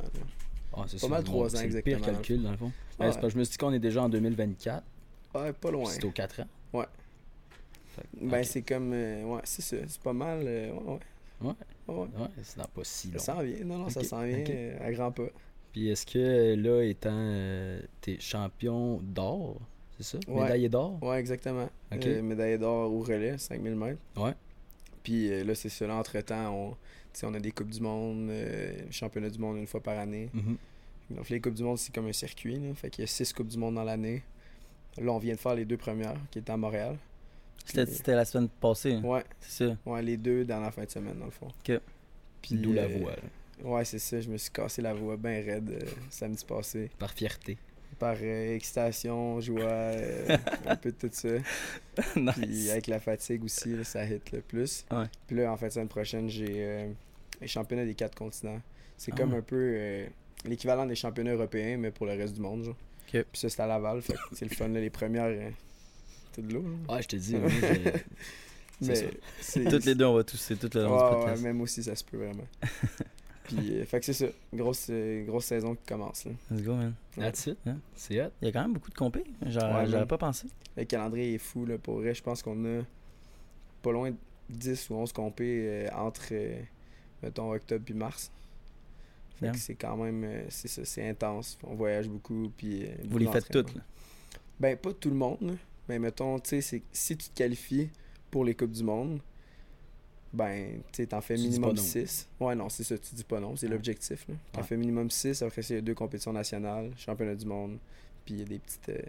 Ah, 0.73 0.83
c'est 0.87 0.99
Pas 1.01 1.07
mal 1.07 1.23
trois 1.23 1.45
ans, 1.45 1.49
c'est 1.49 1.59
le 1.59 1.65
exactement, 1.65 1.95
pire 1.97 2.05
dans 2.05 2.11
le 2.11 2.13
calcul, 2.17 2.43
dans 2.43 2.51
le 2.51 2.57
fond. 2.57 2.65
Ouais, 2.99 3.11
c'est 3.11 3.19
parce 3.19 3.21
que 3.21 3.29
je 3.29 3.37
me 3.39 3.43
suis 3.43 3.51
dit 3.53 3.57
qu'on 3.57 3.73
est 3.73 3.79
déjà 3.79 4.03
en 4.03 4.09
2024. 4.09 4.83
Ouais, 5.35 5.53
pas 5.53 5.71
loin. 5.71 5.85
C'est 5.85 6.03
aux 6.05 6.11
4 6.11 6.41
ans. 6.41 6.47
Ouais. 6.73 6.85
Que- 7.95 8.25
Ben, 8.25 8.43
c'est 8.43 8.61
comme. 8.61 8.91
euh, 8.93 9.23
ouais, 9.23 9.41
c'est 9.43 9.61
ça. 9.61 9.77
C'est 9.87 10.01
pas 10.01 10.13
mal. 10.13 10.39
euh, 10.45 10.71
ouais, 10.71 10.99
ouais. 11.41 11.53
Ouais. 11.87 11.95
Ouais, 12.17 12.27
c'est 12.43 12.57
dans 12.57 12.65
pas 12.65 12.83
si 12.83 13.07
Ça 13.09 13.13
long. 13.13 13.19
s'en 13.39 13.43
vient. 13.43 13.65
Non, 13.65 13.77
non, 13.79 13.89
ça 13.89 14.03
s'en 14.03 14.23
vient 14.23 14.43
euh, 14.49 14.77
à 14.87 14.91
grands 14.91 15.11
pas. 15.11 15.27
Puis 15.73 15.89
est-ce 15.89 16.05
que 16.05 16.55
là, 16.55 16.81
étant. 16.83 17.79
t'es 18.01 18.17
champion 18.19 18.99
d'or, 19.03 19.57
c'est 19.97 20.03
ça? 20.03 20.19
Ouais. 20.27 20.43
Médaillé 20.43 20.69
d'or? 20.69 21.01
Ouais, 21.01 21.19
exactement. 21.19 21.69
Ok. 21.93 22.05
Médaille 22.05 22.57
d'or 22.59 22.91
au 22.91 22.99
relais, 23.01 23.37
5000 23.37 23.75
mètres. 23.75 23.99
Ouais. 24.17 24.33
Puis 25.03 25.43
là, 25.43 25.55
c'est 25.55 25.69
ça. 25.69 25.87
Là, 25.87 25.95
entre-temps, 25.95 26.53
on, 26.53 26.75
on 27.27 27.33
a 27.33 27.39
des 27.39 27.51
Coupes 27.51 27.69
du 27.69 27.81
Monde, 27.81 28.31
championnats 28.91 29.29
du 29.29 29.39
monde 29.39 29.57
une 29.57 29.67
fois 29.67 29.81
par 29.81 29.97
année. 29.97 30.29
Mhm. 30.33 30.57
Donc, 31.11 31.29
les 31.29 31.41
Coupes 31.41 31.55
du 31.55 31.63
Monde, 31.63 31.77
c'est 31.77 31.93
comme 31.93 32.07
un 32.07 32.13
circuit. 32.13 32.55
Là. 32.55 32.73
Fait 32.75 32.89
qu'il 32.89 33.01
y 33.01 33.05
a 33.05 33.07
six 33.07 33.33
Coupes 33.33 33.47
du 33.47 33.57
Monde 33.57 33.75
dans 33.75 33.83
l'année. 33.83 34.21
Là, 34.97 35.11
on 35.11 35.17
vient 35.19 35.33
de 35.33 35.39
faire 35.39 35.55
les 35.55 35.65
deux 35.65 35.77
premières, 35.77 36.15
qui 36.29 36.39
étaient 36.39 36.51
à 36.51 36.57
Montréal. 36.57 36.97
C'était 37.65 38.15
la 38.15 38.25
semaine 38.25 38.49
passée. 38.49 38.93
hein? 38.93 39.01
Ouais, 39.03 39.23
C'est 39.39 39.67
ça. 39.67 39.77
ouais, 39.85 40.01
les 40.01 40.17
deux 40.17 40.43
dans 40.45 40.59
la 40.59 40.71
fin 40.71 40.83
de 40.83 40.89
semaine, 40.89 41.17
dans 41.19 41.25
le 41.25 41.31
fond. 41.31 41.47
Ok. 41.47 41.79
Puis, 42.41 42.55
D'où 42.55 42.73
la 42.73 42.83
euh, 42.83 42.97
voix, 42.99 43.11
là, 43.11 43.21
Ouais, 43.63 43.85
c'est 43.85 43.99
ça. 43.99 44.19
Je 44.19 44.27
me 44.29 44.37
suis 44.37 44.49
cassé 44.51 44.81
la 44.81 44.93
voix 44.93 45.15
bien 45.17 45.33
raide 45.43 45.69
euh, 45.69 45.85
samedi 46.09 46.43
passé. 46.45 46.89
par 46.97 47.11
fierté. 47.11 47.57
Par 47.99 48.15
euh, 48.19 48.55
excitation, 48.55 49.39
joie, 49.41 49.61
euh, 49.61 50.37
un 50.65 50.75
peu 50.75 50.91
de 50.91 50.97
tout 50.97 51.09
ça. 51.11 51.29
Puis 52.33 52.47
nice. 52.47 52.71
avec 52.71 52.87
la 52.87 52.99
fatigue 52.99 53.43
aussi, 53.43 53.75
là, 53.75 53.83
ça 53.83 54.03
hit 54.05 54.31
le 54.31 54.41
plus. 54.41 54.85
Ouais. 54.91 55.05
Puis 55.27 55.35
là, 55.37 55.51
en 55.51 55.57
fait, 55.57 55.69
semaine 55.69 55.87
prochaine, 55.87 56.27
j'ai 56.27 56.47
euh, 56.65 56.91
les 57.39 57.47
championnats 57.47 57.85
des 57.85 57.93
quatre 57.93 58.15
continents. 58.15 58.59
C'est 58.97 59.11
Ah. 59.13 59.17
comme 59.17 59.35
un 59.35 59.41
peu 59.41 59.55
euh, 59.77 60.07
l'équivalent 60.45 60.85
des 60.87 60.95
championnats 60.95 61.33
européens, 61.33 61.77
mais 61.77 61.91
pour 61.91 62.07
le 62.07 62.13
reste 62.13 62.33
du 62.33 62.41
monde. 62.41 62.63
Genre. 62.63 62.75
Ok. 63.13 63.21
Puis 63.31 63.39
ça, 63.39 63.49
c'est 63.49 63.61
à 63.61 63.67
Laval. 63.67 64.01
Fait 64.01 64.13
que 64.13 64.19
c'est 64.33 64.49
le 64.49 64.55
fun. 64.55 64.67
Là, 64.69 64.79
les 64.79 64.89
premières, 64.89 65.29
c'est 66.33 66.45
de 66.47 66.53
l'eau. 66.53 66.63
là. 66.87 66.95
Ouais, 66.95 67.01
je 67.01 67.07
te 67.07 67.15
dis, 67.15 67.35
c'est 68.81 68.87
Mais 68.87 68.95
ça. 68.95 69.05
c'est- 69.39 69.63
Toutes 69.69 69.85
les 69.85 69.95
deux, 69.95 70.05
on 70.05 70.13
va 70.15 70.23
tous, 70.23 70.37
c'est 70.37 70.55
tout 70.57 70.69
le 70.73 70.83
long 70.83 70.91
Ouais, 70.91 70.97
du 70.97 71.03
ouais, 71.15 71.19
podcast. 71.21 71.43
même 71.43 71.61
aussi, 71.61 71.83
ça 71.83 71.95
se 71.95 72.03
peut 72.03 72.17
vraiment. 72.17 72.47
Puis, 73.43 73.73
euh, 73.79 73.85
fait 73.85 73.99
que 73.99 74.05
c'est 74.05 74.13
ça. 74.13 74.27
Grosse, 74.53 74.87
euh, 74.89 75.25
grosse 75.25 75.45
saison 75.45 75.75
qui 75.75 75.83
commence. 75.85 76.25
Là. 76.25 76.31
Let's 76.51 76.63
go, 76.63 76.73
man. 76.75 76.93
That's 77.17 77.47
it. 77.47 77.57
Hein? 77.65 77.77
C'est 77.95 78.21
hot. 78.23 78.29
Il 78.41 78.45
y 78.45 78.49
a 78.49 78.51
quand 78.53 78.61
même 78.61 78.73
beaucoup 78.73 78.89
de 78.89 78.95
compés. 78.95 79.23
Ouais, 79.41 79.51
j'aurais 79.51 80.07
pas 80.07 80.17
pensé. 80.17 80.47
Le 80.77 80.85
calendrier 80.85 81.33
est 81.33 81.37
fou. 81.37 81.65
Là, 81.65 81.77
pour 81.77 81.95
vrai, 81.97 82.13
je 82.13 82.23
pense 82.23 82.41
qu'on 82.41 82.79
a 82.79 82.83
pas 83.81 83.91
loin 83.91 84.11
de 84.11 84.15
10 84.49 84.89
ou 84.89 84.95
11 84.95 85.11
compés 85.11 85.65
euh, 85.67 85.87
entre, 85.95 86.29
euh, 86.31 86.61
mettons, 87.21 87.51
octobre 87.51 87.83
puis 87.83 87.93
mars. 87.93 88.31
Fait 89.39 89.51
que 89.51 89.57
c'est 89.57 89.73
quand 89.75 89.97
même, 89.97 90.45
c'est 90.49 90.67
ça, 90.67 90.85
c'est 90.85 91.09
intense. 91.09 91.57
On 91.63 91.73
voyage 91.73 92.07
beaucoup. 92.07 92.51
Puis, 92.55 92.85
euh, 92.85 92.89
Vous 93.09 93.17
les 93.17 93.25
faites 93.27 93.49
toutes. 93.49 93.73
là. 93.75 93.81
Ben, 94.59 94.77
pas 94.77 94.93
tout 94.93 95.09
le 95.09 95.15
monde. 95.15 95.57
Mais 95.91 95.99
mettons, 95.99 96.39
tu 96.39 96.61
sais, 96.61 96.81
si 96.93 97.17
tu 97.17 97.29
te 97.29 97.35
qualifies 97.35 97.89
pour 98.29 98.45
les 98.45 98.55
Coupes 98.55 98.71
du 98.71 98.81
Monde, 98.81 99.19
ben, 100.31 100.81
tu 100.93 101.05
t'en 101.05 101.19
fais 101.19 101.35
minimum 101.35 101.71
pas 101.71 101.75
non. 101.75 101.81
6. 101.81 102.29
Ouais, 102.39 102.55
non, 102.55 102.69
c'est 102.69 102.85
ça, 102.85 102.97
tu 102.97 103.13
dis 103.13 103.25
pas 103.25 103.41
non, 103.41 103.57
c'est 103.57 103.65
Ouais. 103.67 103.73
l'objectif. 103.73 104.25
T'en 104.53 104.61
Ouais. 104.61 104.67
fais 104.67 104.77
minimum 104.77 105.09
6, 105.11 105.41
après 105.41 105.61
ça, 105.61 105.73
il 105.73 105.77
y 105.77 105.79
a 105.79 105.81
deux 105.81 105.93
compétitions 105.93 106.31
nationales, 106.31 106.93
championnat 106.95 107.35
du 107.35 107.45
monde, 107.45 107.77
puis 108.23 108.35
il 108.35 108.39
y 108.39 108.41
a 108.41 108.45
des 108.45 108.59
petites, 108.59 108.87
euh, 108.87 109.01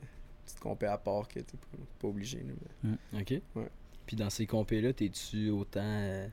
petites 0.45 0.59
compé 0.59 0.87
à 0.87 0.99
part 0.99 1.29
que 1.29 1.35
t'es 1.39 1.57
pas, 1.57 1.79
pas 2.01 2.09
obligé. 2.09 2.39
là, 2.41 2.53
mais- 3.15 3.21
OK. 3.21 3.41
Ouais. 3.55 3.69
Puis 4.07 4.17
dans 4.17 4.29
ces 4.31 4.47
compés-là, 4.47 4.93
t'es-tu 4.93 5.51
autant 5.51 5.81
euh, 5.85 6.27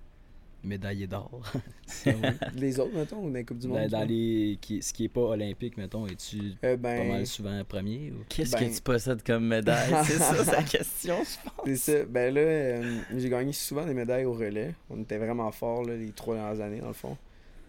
médaillé 0.63 1.07
d'or? 1.07 1.41
les 2.55 2.79
autres, 2.79 2.95
mettons, 2.95 3.17
ou 3.23 3.29
dans 3.29 3.35
les 3.35 3.45
Coupes 3.45 3.59
du 3.59 3.67
Monde? 3.67 3.87
dans, 3.87 3.99
dans 3.99 4.07
les, 4.07 4.57
qui, 4.61 4.81
ce 4.81 4.93
qui 4.93 5.05
est 5.05 5.09
pas 5.09 5.21
olympique, 5.21 5.77
mettons, 5.77 6.05
es-tu 6.07 6.37
Euh, 6.63 6.75
pas 6.75 6.77
ben, 6.77 7.07
mal 7.07 7.27
souvent 7.27 7.63
premier? 7.63 8.11
Ou... 8.11 8.23
Qu'est-ce 8.29 8.51
Ben- 8.53 8.69
que 8.69 8.75
tu 8.75 8.81
possèdes 8.81 9.23
comme 9.23 9.47
médaille? 9.47 9.93
C'est 10.05 10.17
ça 10.17 10.43
sa 10.43 10.63
question, 10.63 11.17
je 11.23 11.49
pense. 11.49 11.65
c'est 11.65 11.75
ça. 11.75 12.05
Ben 12.05 12.33
là, 12.33 12.41
euh, 12.41 12.99
j'ai 13.15 13.29
gagné 13.29 13.53
souvent 13.53 13.85
des 13.85 13.93
médailles 13.93 14.25
au 14.25 14.33
relais. 14.33 14.73
On 14.89 15.01
était 15.01 15.17
vraiment 15.17 15.51
forts 15.51 15.83
là, 15.83 15.95
les 15.95 16.11
trois 16.11 16.35
dernières 16.35 16.61
années, 16.61 16.79
dans 16.81 16.87
le 16.87 16.93
fond. 16.93 17.17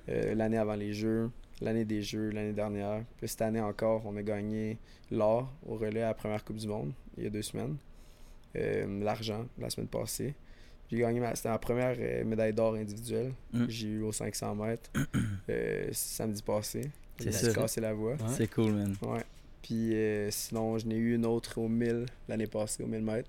Euh, 0.08 0.34
l'année 0.34 0.58
avant 0.58 0.74
les 0.74 0.92
Jeux, 0.92 1.30
l'année 1.60 1.84
des 1.84 2.02
Jeux, 2.02 2.30
l'année 2.30 2.52
dernière. 2.52 3.04
Puis 3.18 3.28
cette 3.28 3.42
année 3.42 3.60
encore, 3.60 4.02
on 4.06 4.16
a 4.16 4.22
gagné 4.22 4.78
l'or 5.10 5.52
au 5.66 5.76
relais 5.76 6.02
à 6.02 6.08
la 6.08 6.14
première 6.14 6.44
Coupe 6.44 6.56
du 6.56 6.66
Monde, 6.66 6.92
il 7.16 7.24
y 7.24 7.26
a 7.26 7.30
deux 7.30 7.42
semaines. 7.42 7.76
Euh, 8.56 9.02
L'argent, 9.04 9.46
la 9.58 9.70
semaine 9.70 9.86
passée. 9.88 10.34
J'ai 10.90 10.98
gagné 10.98 11.20
ma, 11.20 11.34
c'était 11.36 11.48
ma 11.50 11.58
première 11.58 11.96
euh, 11.98 12.24
médaille 12.24 12.52
d'or 12.52 12.74
individuelle 12.74 13.32
Mm. 13.52 13.64
j'ai 13.68 13.88
eu 13.88 14.02
aux 14.02 14.12
500 14.12 14.54
mètres 14.56 14.90
euh, 15.48 15.88
samedi 15.92 16.42
passé. 16.42 16.90
C'est 17.18 17.32
ça. 17.32 17.52
cassé 17.52 17.80
la 17.80 17.92
voix. 17.92 18.12
Ouais. 18.12 18.18
C'est 18.36 18.48
cool, 18.48 18.72
man. 18.72 18.96
Ouais. 19.02 19.22
Puis 19.62 19.94
euh, 19.94 20.30
sinon, 20.30 20.78
je 20.78 20.86
n'ai 20.86 20.96
eu 20.96 21.14
une 21.14 21.26
autre 21.26 21.58
au 21.58 21.68
1000 21.68 22.06
l'année 22.28 22.46
passée, 22.46 22.82
au 22.82 22.86
1000 22.86 23.02
mètres. 23.02 23.28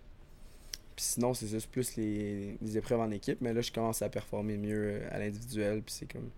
Puis 0.96 1.06
sinon, 1.06 1.34
c'est 1.34 1.48
juste 1.48 1.69
plus 1.69 1.96
les, 1.98 2.58
les 2.62 2.77
épreuves 2.77 3.00
en 3.01 3.12
équipe. 3.12 3.39
Mais 3.41 3.53
là, 3.53 3.62
je 3.62 3.72
commence 3.72 4.01
à 4.01 4.10
performer 4.10 4.58
mieux 4.58 5.01
à 5.12 5.20
l'individuel. 5.20 5.82
Puis 5.82 5.94
c'est 6.00 6.12
comme. 6.12 6.30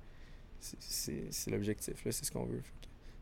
c'est- 0.60 1.50
l'objectif, 1.52 2.04
là. 2.06 2.12
C'est 2.12 2.26
ce 2.26 2.32
qu'on 2.32 2.46
veut. 2.46 2.62
Fait 2.62 2.72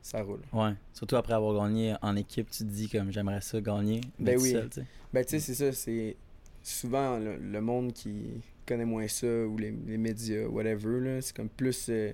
ça 0.03 0.23
roule. 0.23 0.41
Ouais. 0.53 0.73
Surtout 0.93 1.15
après 1.17 1.33
avoir 1.33 1.53
gagné 1.67 1.93
en 2.01 2.15
équipe, 2.15 2.49
tu 2.49 2.59
te 2.59 2.69
dis 2.69 2.89
comme 2.89 3.11
j'aimerais 3.11 3.41
ça 3.41 3.61
gagner. 3.61 4.01
mais 4.17 4.33
Ben 4.35 4.41
oui. 4.41 4.51
seul. 4.51 4.69
Ben, 5.13 5.23
tu 5.23 5.31
sais, 5.31 5.39
c'est 5.39 5.53
ça. 5.53 5.71
C'est 5.73 6.15
souvent 6.63 7.17
le, 7.17 7.37
le 7.37 7.61
monde 7.61 7.93
qui 7.93 8.41
connaît 8.65 8.85
moins 8.85 9.07
ça 9.07 9.27
ou 9.27 9.57
les, 9.57 9.71
les 9.71 9.97
médias, 9.97 10.45
whatever. 10.47 11.21
C'est 11.21 11.35
comme 11.35 11.49
plus. 11.49 11.87
euh, 11.89 12.11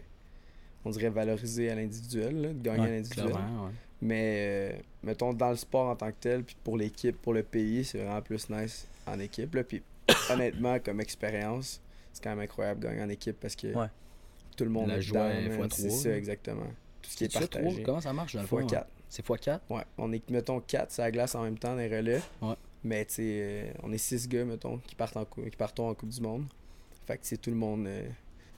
on 0.85 0.89
dirait 0.91 1.09
valorisé 1.09 1.69
à 1.69 1.75
l'individuel, 1.75 2.57
de 2.57 2.63
gagner 2.63 2.79
Ouais, 2.81 2.87
à 2.87 2.91
l'individuel. 2.91 3.27
Ouais. 3.33 3.71
Mais 4.01 4.71
euh, 4.73 4.79
mettons 5.03 5.33
dans 5.33 5.49
le 5.49 5.55
sport 5.57 5.89
en 5.89 5.95
tant 5.95 6.09
que 6.11 6.15
tel, 6.19 6.43
puis 6.43 6.55
pour 6.63 6.77
l'équipe, 6.77 7.17
pour 7.21 7.33
le 7.33 7.43
pays, 7.43 7.83
c'est 7.83 7.97
vraiment 7.97 8.21
plus 8.21 8.49
nice 8.49 8.87
en 9.05 9.19
équipe. 9.19 9.53
Là. 9.55 9.63
Puis 9.63 9.81
honnêtement, 10.31 10.77
comme 10.79 11.01
expérience, 11.01 11.81
c'est 12.13 12.23
quand 12.23 12.29
même 12.29 12.39
incroyable 12.39 12.79
de 12.81 12.87
gagner 12.87 13.01
en 13.03 13.09
équipe 13.09 13.37
parce 13.39 13.55
que 13.55 13.67
Ouais. 13.75 13.87
tout 14.55 14.63
le 14.63 14.69
monde 14.69 14.87
La 14.89 14.97
est 14.97 15.01
joie 15.01 15.29
dedans, 15.33 15.63
est 15.65 15.73
C'est 15.73 15.89
ça, 15.89 16.15
exactement. 16.15 16.67
Tout 17.01 17.09
ce 17.11 17.17
qui 17.17 17.23
est 17.25 17.31
C'est-tu 17.33 17.47
partagé. 17.47 17.69
trois? 17.73 17.83
Comment 17.83 18.01
ça 18.01 18.13
marche 18.13 18.35
dans 18.35 18.41
le 18.41 18.47
Fois 18.47 18.61
fond? 18.61 18.67
4. 18.67 18.87
C'est 19.09 19.25
fois 19.25 19.37
4? 19.37 19.63
Ouais, 19.69 19.83
on 19.97 20.11
est, 20.13 20.29
mettons, 20.29 20.59
4 20.59 20.91
sur 20.91 21.03
la 21.03 21.11
glace 21.11 21.33
en 21.35 21.43
même 21.43 21.57
temps 21.57 21.71
dans 21.71 21.77
les 21.81 21.87
relais. 21.95 22.21
Ouais. 22.41 22.55
Mais 22.83 23.05
tu 23.05 23.15
sais, 23.15 23.23
euh, 23.23 23.71
on 23.83 23.91
est 23.91 23.97
6 23.97 24.27
gars, 24.27 24.45
mettons, 24.45 24.77
qui 24.79 24.95
partent 24.95 25.17
en 25.17 25.25
qui 25.25 25.57
partons 25.57 25.89
en 25.89 25.93
Coupe 25.95 26.09
du 26.09 26.21
Monde. 26.21 26.45
Fait 27.05 27.17
que 27.17 27.35
tout 27.35 27.49
le 27.49 27.55
monde 27.55 27.87
euh, 27.87 28.07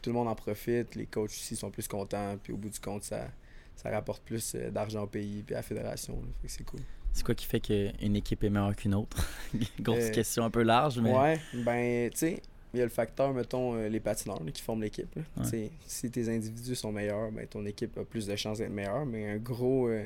tout 0.01 0.09
le 0.09 0.15
monde 0.15 0.27
en 0.27 0.35
profite. 0.35 0.95
Les 0.95 1.05
coachs 1.05 1.29
aussi 1.29 1.55
sont 1.55 1.71
plus 1.71 1.88
contents. 1.88 2.38
Puis 2.41 2.53
au 2.53 2.57
bout 2.57 2.69
du 2.69 2.79
compte, 2.79 3.03
ça, 3.03 3.27
ça 3.75 3.89
rapporte 3.89 4.23
plus 4.23 4.55
euh, 4.55 4.69
d'argent 4.71 5.03
au 5.03 5.07
pays 5.07 5.43
puis 5.43 5.55
à 5.55 5.59
la 5.59 5.63
fédération. 5.63 6.15
là. 6.15 6.27
Fait 6.41 6.47
que 6.47 6.53
c'est 6.53 6.63
cool. 6.63 6.81
C'est 7.13 7.25
quoi 7.25 7.35
qui 7.35 7.45
fait 7.45 7.59
qu'une 7.59 8.15
équipe 8.15 8.43
est 8.43 8.49
meilleure 8.49 8.75
qu'une 8.75 8.93
autre? 8.95 9.17
Grosse 9.79 9.97
Euh, 10.05 10.11
question 10.11 10.43
un 10.43 10.49
peu 10.49 10.61
large, 10.63 10.99
mais. 10.99 11.11
Ouais, 11.11 11.39
ben, 11.53 12.09
tu 12.11 12.17
sais, 12.17 12.41
il 12.73 12.79
y 12.79 12.81
a 12.81 12.85
le 12.85 12.91
facteur, 12.91 13.33
mettons, 13.33 13.75
les 13.88 13.99
patineurs 13.99 14.43
là, 14.43 14.51
qui 14.51 14.61
forment 14.61 14.83
l'équipe. 14.83 15.15
Ouais. 15.38 15.71
Si 15.88 16.11
tes 16.11 16.29
individus 16.29 16.75
sont 16.75 16.91
meilleurs, 16.91 17.31
ben, 17.31 17.47
ton 17.47 17.65
équipe 17.65 17.97
a 17.97 18.05
plus 18.05 18.27
de 18.27 18.35
chances 18.35 18.59
d'être 18.59 18.71
meilleure. 18.71 19.07
Mais 19.07 19.31
un 19.31 19.38
gros, 19.38 19.88
euh, 19.88 20.05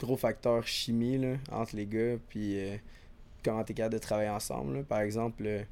gros 0.00 0.16
facteur 0.16 0.66
chimie 0.66 1.18
là, 1.18 1.36
entre 1.50 1.76
les 1.76 1.86
gars, 1.86 2.16
puis 2.30 2.58
euh, 2.58 2.76
comment 3.44 3.64
tu 3.64 3.72
es 3.72 3.74
capable 3.74 3.94
de 3.94 3.98
travailler 3.98 4.28
ensemble. 4.30 4.76
là. 4.78 4.82
Par 4.82 5.00
exemple, 5.00 5.42
euh, 5.46 5.62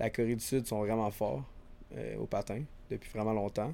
la 0.00 0.10
Corée 0.10 0.34
du 0.36 0.44
Sud 0.44 0.66
sont 0.66 0.78
vraiment 0.80 1.10
forts 1.10 1.44
euh, 1.96 2.16
au 2.16 2.26
patin 2.26 2.62
depuis 2.90 3.10
vraiment 3.10 3.32
longtemps. 3.32 3.72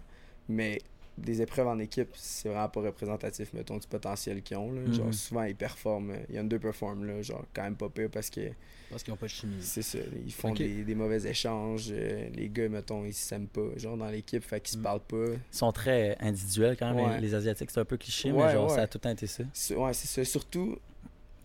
Mais 0.48 0.80
des 1.16 1.42
épreuves 1.42 1.66
en 1.66 1.78
équipe, 1.80 2.10
c'est 2.14 2.48
vraiment 2.48 2.68
pas 2.68 2.80
représentatif, 2.80 3.52
mettons, 3.52 3.76
du 3.76 3.86
potentiel 3.88 4.40
qu'ils 4.40 4.56
ont. 4.56 4.70
là. 4.72 4.82
Mhm. 4.82 4.92
Genre, 4.94 5.12
souvent, 5.14 5.42
ils 5.42 5.56
performent, 5.56 6.12
euh, 6.12 6.18
ils 6.30 6.38
underperforment, 6.38 7.04
là, 7.04 7.20
genre, 7.22 7.44
quand 7.52 7.62
même 7.64 7.74
pas 7.76 7.88
pire 7.88 8.08
parce 8.08 8.30
que 8.30 8.50
Parce 8.88 9.02
qu'ils 9.02 9.12
n'ont 9.12 9.16
pas 9.18 9.26
de 9.26 9.30
chimie. 9.30 9.56
c'est 9.60 9.82
ça, 9.82 9.98
ils 10.24 10.32
font 10.32 10.52
des, 10.54 10.84
des 10.84 10.94
mauvais 10.94 11.20
échanges. 11.28 11.88
euh, 11.90 12.28
les 12.32 12.48
gars, 12.48 12.68
mettons, 12.68 13.04
ils 13.04 13.12
s'aiment 13.12 13.48
pas, 13.48 13.66
genre, 13.76 13.96
dans 13.96 14.08
l'équipe, 14.08 14.44
fait 14.44 14.60
qu'ils 14.60 14.74
se 14.74 14.78
Mm. 14.78 14.82
parlent 14.82 15.00
pas. 15.00 15.26
Ils 15.26 15.56
sont 15.56 15.72
très 15.72 16.16
individuels 16.20 16.76
quand 16.78 16.94
même, 16.94 17.04
Ouais. 17.04 17.14
les, 17.16 17.26
les 17.28 17.34
Asiatiques. 17.34 17.70
C'est 17.72 17.80
un 17.80 17.84
peu 17.84 17.96
cliché, 17.96 18.30
Ouais, 18.30 18.46
mais 18.46 18.52
genre, 18.52 18.68
ouais. 18.70 18.76
ça 18.76 18.82
a 18.82 18.86
tout 18.86 18.98
le 18.98 19.02
temps 19.02 19.10
été 19.10 19.26
ça. 19.26 19.42
C'est- 19.52 19.74
Ouais, 19.74 19.92
c'est 19.94 20.06
ça. 20.06 20.24
Surtout, 20.24 20.76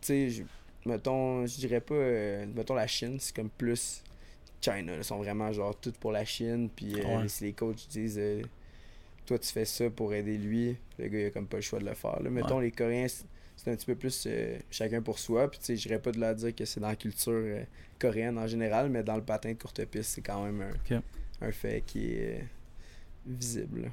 tu 0.01 0.07
sais, 0.07 0.29
je- 0.29 0.43
mettons, 0.85 1.45
je 1.45 1.55
dirais 1.57 1.81
pas, 1.81 1.95
euh, 1.95 2.45
mettons 2.55 2.75
la 2.75 2.87
Chine, 2.87 3.17
c'est 3.19 3.35
comme 3.35 3.49
plus 3.49 4.03
China. 4.61 4.93
Ils 4.97 5.03
sont 5.03 5.17
vraiment 5.17 5.51
genre 5.51 5.75
tout 5.79 5.93
pour 5.99 6.11
la 6.11 6.25
Chine. 6.25 6.69
Puis 6.75 6.95
euh, 6.99 7.21
Ouais. 7.21 7.27
si 7.27 7.45
les 7.45 7.53
coachs 7.53 7.87
disent, 7.89 8.17
euh, 8.19 8.41
toi 9.25 9.37
tu 9.39 9.51
fais 9.51 9.65
ça 9.65 9.89
pour 9.89 10.13
aider 10.13 10.37
lui, 10.37 10.77
le 10.99 11.07
gars 11.07 11.19
il 11.19 11.25
a 11.25 11.29
comme 11.31 11.47
pas 11.47 11.57
le 11.57 11.61
choix 11.63 11.79
de 11.79 11.85
le 11.85 11.93
faire. 11.93 12.21
là. 12.21 12.29
Mettons, 12.29 12.59
les 12.59 12.71
Coréens, 12.71 13.07
c'est 13.55 13.71
un 13.71 13.75
petit 13.75 13.85
peu 13.85 13.95
plus 13.95 14.27
chacun 14.71 15.01
pour 15.01 15.19
soi. 15.19 15.49
Puis 15.49 15.59
tu 15.59 15.65
sais, 15.65 15.75
je 15.77 15.87
dirais 15.87 15.99
pas 15.99 16.11
de 16.11 16.19
leur 16.19 16.35
dire 16.35 16.53
que 16.55 16.65
c'est 16.65 16.79
dans 16.79 16.87
la 16.89 16.95
culture 16.95 17.65
coréenne 17.99 18.37
en 18.37 18.47
général, 18.47 18.89
mais 18.89 19.03
dans 19.03 19.15
le 19.15 19.21
patin 19.23 19.53
de 19.53 19.57
courte 19.57 19.83
piste, 19.85 20.11
c'est 20.15 20.21
quand 20.21 20.43
même 20.43 20.61
un, 20.61 21.01
un 21.47 21.51
fait 21.51 21.83
qui 21.85 22.13
est 22.13 22.43
visible. 23.25 23.91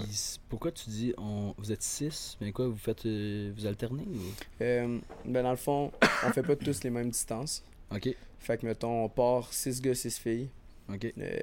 Puis 0.00 0.08
Ouais. 0.08 0.40
pourquoi 0.48 0.72
tu 0.72 0.88
dis 0.90 1.14
on... 1.18 1.54
vous 1.58 1.72
êtes 1.72 1.82
six, 1.82 2.36
mais 2.40 2.52
quoi, 2.52 2.66
vous 2.68 2.76
faites 2.76 3.04
euh, 3.06 3.52
vous 3.56 3.66
alternez 3.66 4.04
ou... 4.04 4.18
Euh, 4.62 4.98
ben 5.24 5.42
dans 5.42 5.50
le 5.50 5.56
fond, 5.56 5.92
on 6.26 6.30
fait 6.32 6.42
pas 6.42 6.56
tous 6.56 6.82
les 6.84 6.90
mêmes 6.90 7.10
distances. 7.10 7.64
Ok, 7.94 8.08
Fait 8.38 8.58
que, 8.58 8.66
mettons, 8.66 9.04
on 9.04 9.08
part 9.08 9.52
6 9.52 9.80
gars, 9.82 9.94
6 9.94 10.18
filles. 10.18 10.48
ok. 10.92 11.12
Euh, 11.18 11.38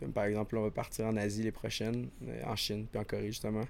comme 0.00 0.12
par 0.12 0.24
exemple, 0.24 0.54
là, 0.56 0.62
on 0.62 0.64
va 0.64 0.70
partir 0.72 1.06
en 1.06 1.16
Asie 1.16 1.44
les 1.44 1.52
prochaines, 1.52 2.08
euh, 2.26 2.42
en 2.44 2.56
Chine, 2.56 2.86
puis 2.90 3.00
en 3.00 3.04
Corée, 3.04 3.28
justement. 3.28 3.64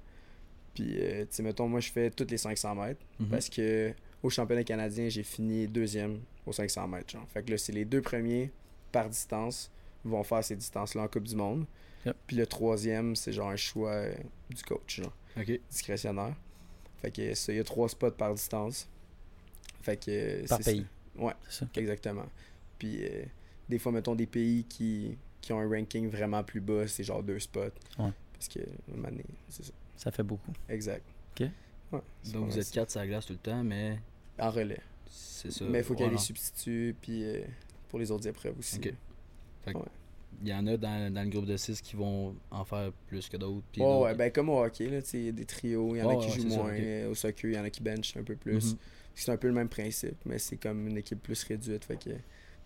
Puis, 0.74 0.94
euh, 0.98 1.22
tu 1.22 1.28
sais, 1.30 1.42
mettons, 1.42 1.68
moi, 1.68 1.80
je 1.80 1.90
fais 1.92 2.10
toutes 2.10 2.30
les 2.30 2.38
500 2.38 2.74
mètres. 2.74 3.00
Mhm. 3.20 3.28
Parce 3.28 3.50
que 3.50 3.92
au 4.22 4.30
championnat 4.30 4.64
canadien, 4.64 5.08
j'ai 5.10 5.22
fini 5.24 5.66
deuxième 5.68 6.20
aux 6.46 6.52
500 6.52 6.88
mètres. 6.88 7.10
Genre. 7.12 7.26
Fait 7.28 7.42
que 7.42 7.50
là, 7.50 7.58
c'est 7.58 7.72
les 7.72 7.84
deux 7.84 8.00
premiers 8.00 8.50
par 8.90 9.08
distance 9.10 9.70
vont 10.04 10.22
faire 10.24 10.42
ces 10.42 10.56
distances-là 10.56 11.02
en 11.02 11.08
Coupe 11.08 11.24
du 11.28 11.36
Monde. 11.36 11.66
Yep. 12.06 12.16
Puis 12.26 12.36
le 12.36 12.46
troisième, 12.46 13.14
c'est 13.16 13.32
genre 13.32 13.50
un 13.50 13.56
choix 13.56 13.90
euh, 13.92 14.14
du 14.50 14.62
coach, 14.62 15.00
genre, 15.00 15.12
Ok. 15.36 15.60
discrétionnaire. 15.70 16.34
Fait 17.00 17.10
que 17.10 17.34
ça, 17.34 17.52
il 17.52 17.56
y 17.56 17.60
a 17.60 17.64
trois 17.64 17.88
spots 17.88 18.10
par 18.12 18.34
distance. 18.34 18.88
Fait 19.82 19.96
que. 19.96 20.10
euh, 20.10 20.46
Par 20.46 20.58
c'est 20.58 20.64
ça. 20.64 20.70
pays. 20.72 20.86
Ouais. 21.16 21.32
C'est 21.48 21.64
ça. 21.64 21.66
Exactement. 21.76 22.26
Puis 22.78 23.04
euh, 23.04 23.24
des 23.68 23.78
fois, 23.78 23.92
mettons 23.92 24.14
des 24.14 24.26
pays 24.26 24.64
qui, 24.64 25.16
qui 25.40 25.52
ont 25.52 25.60
un 25.60 25.68
ranking 25.68 26.08
vraiment 26.08 26.42
plus 26.44 26.60
bas, 26.60 26.86
c'est 26.88 27.04
genre 27.04 27.22
deux 27.22 27.38
spots. 27.38 27.60
Ouais. 27.98 28.10
Parce 28.32 28.48
que, 28.48 28.60
donné, 28.88 29.24
c'est 29.48 29.64
ça. 29.64 29.72
Ça 29.96 30.10
fait 30.10 30.22
beaucoup. 30.24 30.52
Exact. 30.68 31.04
Ok. 31.40 31.48
Ouais, 31.92 32.00
Donc 32.32 32.48
vous 32.50 32.58
êtes 32.58 32.64
ça. 32.66 32.72
quatre 32.74 32.90
sur 32.90 33.00
la 33.00 33.06
glace 33.06 33.26
tout 33.26 33.34
le 33.34 33.38
temps, 33.38 33.62
mais 33.62 33.98
En 34.38 34.50
relais. 34.50 34.80
c'est 35.08 35.52
ça. 35.52 35.64
Mais 35.66 35.78
il 35.78 35.84
faut 35.84 35.94
qu'il 35.94 36.04
y 36.04 36.08
ait 36.08 36.10
Ouais, 36.10 36.16
des 36.16 36.22
substituts, 36.22 36.96
puis 37.00 37.22
euh, 37.24 37.42
pour 37.88 37.98
les 38.00 38.10
autres 38.10 38.26
épreuves 38.26 38.58
aussi. 38.58 38.78
Ok. 38.78 38.92
là. 39.66 39.72
Il 40.40 40.48
y 40.48 40.54
en 40.54 40.66
a 40.66 40.76
dans, 40.76 41.12
dans 41.12 41.22
le 41.22 41.28
groupe 41.30 41.46
de 41.46 41.56
six 41.56 41.80
qui 41.80 41.94
vont 41.96 42.34
en 42.50 42.64
faire 42.64 42.90
plus 43.06 43.28
que 43.28 43.36
d'autres. 43.36 43.64
puis 43.72 43.80
Ouais, 43.82 44.14
ben 44.14 44.30
comme 44.32 44.48
au 44.48 44.62
hockey, 44.62 44.88
là, 44.88 45.02
tu 45.02 45.08
sais, 45.10 45.18
il 45.18 45.24
y 45.26 45.28
a 45.28 45.32
des 45.32 45.44
trios, 45.44 45.94
il 45.94 45.98
y 45.98 46.02
en 46.02 46.08
a 46.08 46.16
qui 46.16 46.30
ouais, 46.30 46.36
jouent 46.36 46.48
moins. 46.48 46.70
euh, 46.70 47.10
Au 47.10 47.14
soccer, 47.14 47.50
il 47.50 47.54
y 47.56 47.58
en 47.58 47.64
a 47.64 47.70
qui 47.70 47.82
bench 47.82 48.16
un 48.16 48.22
peu 48.24 48.34
plus. 48.36 48.72
Mhm. 48.72 48.78
C'est 49.14 49.30
un 49.30 49.36
peu 49.36 49.48
le 49.48 49.54
même 49.54 49.68
principe, 49.68 50.16
mais 50.24 50.38
c'est 50.38 50.56
comme 50.56 50.88
une 50.88 50.96
équipe 50.96 51.22
plus 51.22 51.42
réduite, 51.44 51.84
fait 51.84 51.96
que 51.96 52.10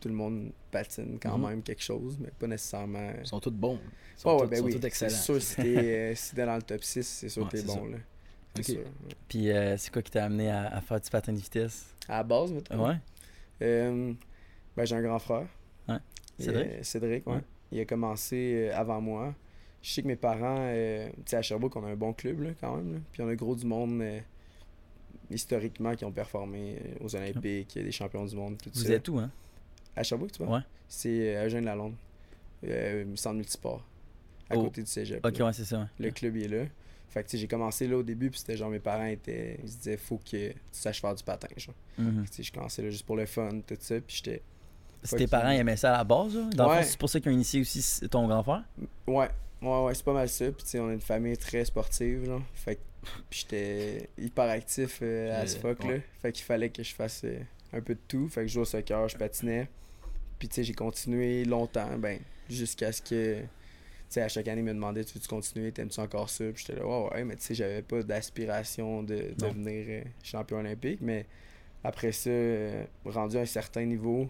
tout 0.00 0.08
le 0.08 0.14
monde 0.14 0.52
patine 0.70 1.18
quand 1.20 1.36
Mhm. 1.38 1.48
même 1.48 1.62
quelque 1.62 1.82
chose, 1.82 2.16
mais 2.20 2.30
pas 2.38 2.46
nécessairement. 2.46 2.98
euh, 2.98 3.14
Ils 3.20 3.26
sont 3.26 3.40
tous 3.40 3.50
bons. 3.50 3.80
Ils 4.16 4.20
sont 4.20 4.28
Ouais, 4.30 4.34
ouais, 4.36 4.42
tous, 4.44 4.50
ben 4.50 4.56
sont 4.58 4.64
oui. 4.66 4.72
tous 4.72 4.78
C'est 4.80 4.86
excellents. 4.86 5.16
sûr, 5.16 5.42
si 5.42 5.56
t'es 5.56 5.66
euh, 6.12 6.14
si 6.14 6.34
t'es 6.34 6.46
dans 6.46 6.56
le 6.56 6.62
top 6.62 6.82
6, 6.84 7.02
c'est 7.06 7.28
sûr 7.28 7.42
Ouais, 7.42 7.50
que 7.50 7.56
t'es 7.56 7.62
bon, 7.62 7.74
ça. 7.74 7.90
là. 7.90 7.98
Sûr. 8.62 8.84
Puis 9.28 9.50
euh, 9.50 9.76
c'est 9.76 9.92
quoi 9.92 10.00
qui 10.02 10.10
t'a 10.10 10.24
amené 10.24 10.50
à, 10.50 10.68
à 10.74 10.80
faire 10.80 10.98
du 11.00 11.10
patin 11.10 11.32
de 11.32 11.38
vitesse? 11.38 11.86
À 12.08 12.18
la 12.18 12.22
base, 12.22 12.52
mettons. 12.52 12.86
Ouais. 12.88 12.96
Euh, 13.62 14.14
ben, 14.76 14.84
j'ai 14.86 14.96
un 14.96 15.02
grand 15.02 15.18
frère. 15.18 15.46
Ouais. 15.88 15.98
Et, 16.38 16.42
Cédric? 16.44 16.66
euh, 16.66 16.82
Cédric, 16.82 17.26
ouais. 17.26 17.40
Il 17.72 17.80
a 17.80 17.84
commencé 17.84 18.68
euh, 18.70 18.76
avant 18.76 19.00
moi. 19.00 19.34
Je 19.82 19.90
sais 19.90 20.02
que 20.02 20.06
mes 20.08 20.16
parents, 20.16 20.56
euh, 20.60 21.08
tu 21.10 21.22
sais, 21.26 21.36
à 21.36 21.42
Sherbrooke, 21.42 21.76
on 21.76 21.84
a 21.84 21.88
un 21.90 21.96
bon 21.96 22.12
club, 22.12 22.40
là, 22.40 22.50
quand 22.60 22.76
même. 22.76 22.94
là. 22.94 22.98
Puis 23.12 23.22
on 23.22 23.28
a 23.28 23.34
gros 23.36 23.54
du 23.54 23.66
monde, 23.66 24.00
euh, 24.00 24.20
historiquement, 25.30 25.94
qui 25.94 26.04
ont 26.04 26.12
performé 26.12 26.78
aux 27.00 27.14
Olympiques, 27.14 27.74
des 27.74 27.92
champions 27.92 28.24
du 28.24 28.36
monde, 28.36 28.56
tout 28.62 28.70
Vous 28.74 28.82
ça. 28.84 28.92
êtes 28.94 29.08
où, 29.08 29.18
hein? 29.18 29.30
À 29.94 30.02
Sherbrooke, 30.02 30.32
tu 30.32 30.42
vois? 30.44 30.56
Ouais. 30.58 30.62
C'est 30.88 31.36
à 31.36 31.46
Eugène-Lalonde. 31.46 31.94
Euh, 32.64 33.04
centre 33.16 33.36
multisport. 33.36 33.84
À 34.48 34.56
Oh. 34.56 34.64
côté 34.64 34.82
du 34.82 34.88
cégep. 34.90 35.24
Ok, 35.24 35.38
là. 35.38 35.46
ouais, 35.46 35.52
c'est 35.52 35.64
ça. 35.64 35.80
ouais. 35.80 35.86
Le 35.98 36.10
club 36.10 36.36
il 36.36 36.44
est 36.44 36.48
là. 36.62 36.64
Fait 37.08 37.22
que 37.22 37.28
tu 37.28 37.32
sais, 37.36 37.38
j'ai 37.40 37.48
commencé 37.48 37.86
là 37.88 37.96
au 37.96 38.02
début, 38.02 38.30
puis 38.30 38.38
c'était 38.40 38.56
genre 38.56 38.70
mes 38.70 38.78
parents 38.78 39.06
étaient. 39.06 39.58
Ils 39.62 39.68
se 39.70 39.76
disaient, 39.78 39.96
faut 39.96 40.18
que 40.18 40.24
tu 40.48 40.54
saches 40.70 41.00
faire 41.00 41.14
du 41.14 41.22
patin. 41.24 41.48
Genre. 41.56 41.74
Tu 41.96 42.04
sais, 42.30 42.42
je 42.42 42.52
commençais 42.52 42.82
là 42.82 42.90
juste 42.90 43.06
pour 43.06 43.16
le 43.16 43.26
fun, 43.26 43.60
tout 43.66 43.76
ça, 43.78 44.00
puis 44.00 44.16
j'étais. 44.16 44.42
Si 45.02 45.10
Fuck 45.10 45.18
tes 45.18 45.26
parents 45.26 45.50
aimaient 45.50 45.76
ça 45.76 45.94
à 45.94 45.98
la 45.98 46.04
base, 46.04 46.34
là? 46.34 46.42
Dans 46.54 46.64
le 46.64 46.70
Ouais. 46.70 46.82
fond, 46.82 46.88
c'est 46.90 46.98
pour 46.98 47.08
ça 47.10 47.20
qu'ils 47.20 47.30
ont 47.30 47.34
initié 47.34 47.60
aussi 47.60 48.08
ton 48.08 48.26
grand 48.26 48.42
frère? 48.42 48.64
Ouais, 49.06 49.28
ouais, 49.62 49.84
ouais, 49.84 49.94
c'est 49.94 50.04
pas 50.04 50.12
mal 50.14 50.28
ça. 50.28 50.46
Puis 50.46 50.64
tu 50.64 50.68
sais, 50.70 50.80
on 50.80 50.90
est 50.90 50.94
une 50.94 51.00
famille 51.00 51.36
très 51.36 51.64
sportive, 51.64 52.24
genre. 52.26 52.42
Fait 52.54 52.76
que 52.76 52.80
puis 53.30 53.40
j'étais 53.48 54.08
hyper 54.18 54.50
actif 54.50 54.98
euh, 55.02 55.30
Euh, 55.30 55.42
as 55.42 55.56
fuck, 55.56 55.80
là. 55.84 55.90
ouais. 55.90 56.02
Fait 56.20 56.32
qu'il 56.32 56.44
fallait 56.44 56.70
que 56.70 56.82
je 56.82 56.92
fasse 56.92 57.22
euh, 57.24 57.38
un 57.72 57.80
peu 57.80 57.94
de 57.94 58.00
tout. 58.08 58.28
Fait 58.28 58.40
que 58.42 58.48
je 58.48 58.54
jouais 58.54 58.62
au 58.62 58.64
soccer, 58.64 59.08
je 59.08 59.16
patinais. 59.16 59.68
Puis 60.40 60.48
tu 60.48 60.56
sais, 60.56 60.64
j'ai 60.64 60.74
continué 60.74 61.44
longtemps, 61.44 61.96
ben, 61.98 62.18
jusqu'à 62.50 62.90
ce 62.90 63.00
que. 63.02 63.40
Tu 63.42 63.46
sais, 64.08 64.22
à 64.22 64.28
chaque 64.28 64.46
année, 64.48 64.60
ils 64.60 64.64
me 64.64 64.72
demandaient 64.74 65.04
Tu 65.04 65.14
veux-tu 65.14 65.28
continuer? 65.28 65.70
T'aimes-tu 65.72 65.98
encore 66.00 66.30
ça? 66.30 66.44
Puis 66.52 66.64
j'étais 66.66 66.78
là, 66.80 66.86
ouais, 66.86 67.10
ouais, 67.14 67.24
mais 67.24 67.36
tu 67.36 67.42
sais, 67.42 67.54
j'avais 67.54 67.82
pas 67.82 68.02
d'aspiration 68.02 69.02
de 69.04 69.34
Non. 69.40 69.48
devenir 69.48 69.84
euh, 69.88 70.02
champion 70.24 70.58
olympique. 70.58 70.98
Mais 71.00 71.26
après 71.84 72.10
ça, 72.12 72.28
euh, 72.30 72.84
rendu 73.04 73.36
à 73.36 73.40
un 73.42 73.46
certain 73.46 73.84
niveau, 73.84 74.28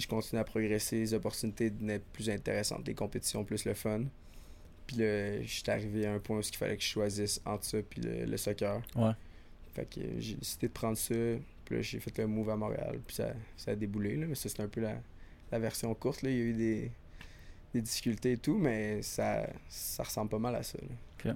je 0.00 0.08
continue 0.08 0.40
à 0.40 0.44
progresser, 0.44 0.96
les 0.96 1.14
opportunités 1.14 1.70
devenaient 1.70 2.00
plus 2.12 2.30
intéressantes, 2.30 2.86
les 2.86 2.94
compétitions 2.94 3.44
plus 3.44 3.64
le 3.64 3.74
fun. 3.74 4.04
Puis 4.86 4.96
là, 4.98 5.42
j'étais 5.42 5.72
arrivé 5.72 6.06
à 6.06 6.12
un 6.12 6.18
point 6.18 6.38
où 6.38 6.40
il 6.40 6.56
fallait 6.56 6.76
que 6.76 6.82
je 6.82 6.88
choisisse 6.88 7.40
entre 7.46 7.64
ça 7.64 7.78
puis 7.88 8.02
le, 8.02 8.24
le 8.26 8.36
soccer. 8.36 8.82
Ouais. 8.96 9.12
Fait 9.74 9.86
que 9.86 10.00
j'ai 10.18 10.34
décidé 10.34 10.68
de 10.68 10.72
prendre 10.72 10.96
ça. 10.98 11.14
Puis 11.64 11.76
là, 11.76 11.82
j'ai 11.82 12.00
fait 12.00 12.16
le 12.18 12.26
move 12.26 12.50
à 12.50 12.56
Montréal. 12.56 13.00
Puis 13.06 13.16
ça, 13.16 13.32
ça 13.56 13.70
a 13.70 13.74
déboulé. 13.74 14.16
Là. 14.16 14.26
Mais 14.26 14.34
ça, 14.34 14.48
c'est 14.48 14.60
un 14.60 14.68
peu 14.68 14.80
la, 14.82 14.96
la 15.50 15.58
version 15.58 15.94
courte. 15.94 16.22
Là. 16.22 16.30
Il 16.30 16.36
y 16.36 16.40
a 16.40 16.44
eu 16.44 16.52
des, 16.52 16.90
des 17.72 17.80
difficultés 17.80 18.32
et 18.32 18.36
tout, 18.36 18.58
mais 18.58 19.00
ça, 19.02 19.48
ça 19.68 20.02
ressemble 20.02 20.30
pas 20.30 20.38
mal 20.38 20.54
à 20.56 20.62
ça. 20.62 20.78
là. 21.24 21.34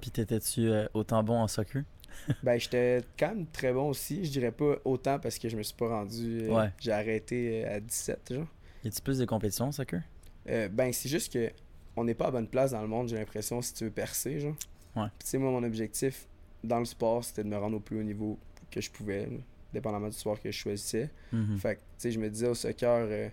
Puis 0.00 0.10
t'étais-tu 0.12 0.68
euh, 0.68 0.86
autant 0.94 1.22
bon 1.24 1.38
en 1.40 1.48
soccer? 1.48 1.82
ben, 2.42 2.58
j'étais 2.58 3.02
quand 3.18 3.28
même 3.28 3.46
très 3.46 3.72
bon 3.72 3.88
aussi. 3.88 4.24
Je 4.24 4.30
dirais 4.30 4.52
pas 4.52 4.76
autant 4.84 5.18
parce 5.18 5.38
que 5.38 5.48
je 5.48 5.56
me 5.56 5.62
suis 5.62 5.74
pas 5.76 5.88
rendu. 5.88 6.42
euh, 6.42 6.48
Ouais. 6.54 6.70
J'ai 6.78 6.92
arrêté 6.92 7.64
euh, 7.64 7.76
à 7.76 7.80
17, 7.80 8.32
genre. 8.34 8.46
Y 8.84 8.88
a-tu 8.88 9.00
plus 9.02 9.18
de 9.18 9.24
compétitions 9.24 9.66
en 9.66 9.72
soccer? 9.72 10.02
Euh, 10.48 10.68
ben, 10.68 10.92
c'est 10.92 11.08
juste 11.08 11.32
que 11.32 11.50
on 11.96 12.04
n'est 12.04 12.14
pas 12.14 12.28
à 12.28 12.30
bonne 12.30 12.46
place 12.48 12.70
dans 12.70 12.80
le 12.82 12.88
monde, 12.88 13.08
j'ai 13.08 13.16
l'impression, 13.16 13.60
si 13.60 13.74
tu 13.74 13.84
veux 13.84 13.90
percer, 13.90 14.40
genre. 14.40 14.56
Ouais. 14.96 15.08
Tu 15.18 15.26
sais, 15.26 15.38
moi, 15.38 15.50
mon 15.50 15.62
objectif 15.64 16.26
dans 16.64 16.78
le 16.78 16.84
sport, 16.84 17.22
c'était 17.24 17.44
de 17.44 17.48
me 17.48 17.56
rendre 17.56 17.76
au 17.76 17.80
plus 17.80 17.98
haut 17.98 18.02
niveau 18.02 18.38
que 18.70 18.80
je 18.80 18.90
pouvais, 18.90 19.28
dépendamment 19.72 20.08
du 20.08 20.16
sport 20.16 20.40
que 20.40 20.50
je 20.50 20.56
choisissais. 20.56 21.10
Mhm. 21.32 21.58
Fait 21.58 21.74
que, 21.76 21.80
tu 21.80 21.84
sais, 21.98 22.10
je 22.12 22.18
me 22.18 22.28
disais 22.30 22.48
au 22.48 22.54
soccer, 22.54 23.06
euh, 23.10 23.28
tu 23.28 23.32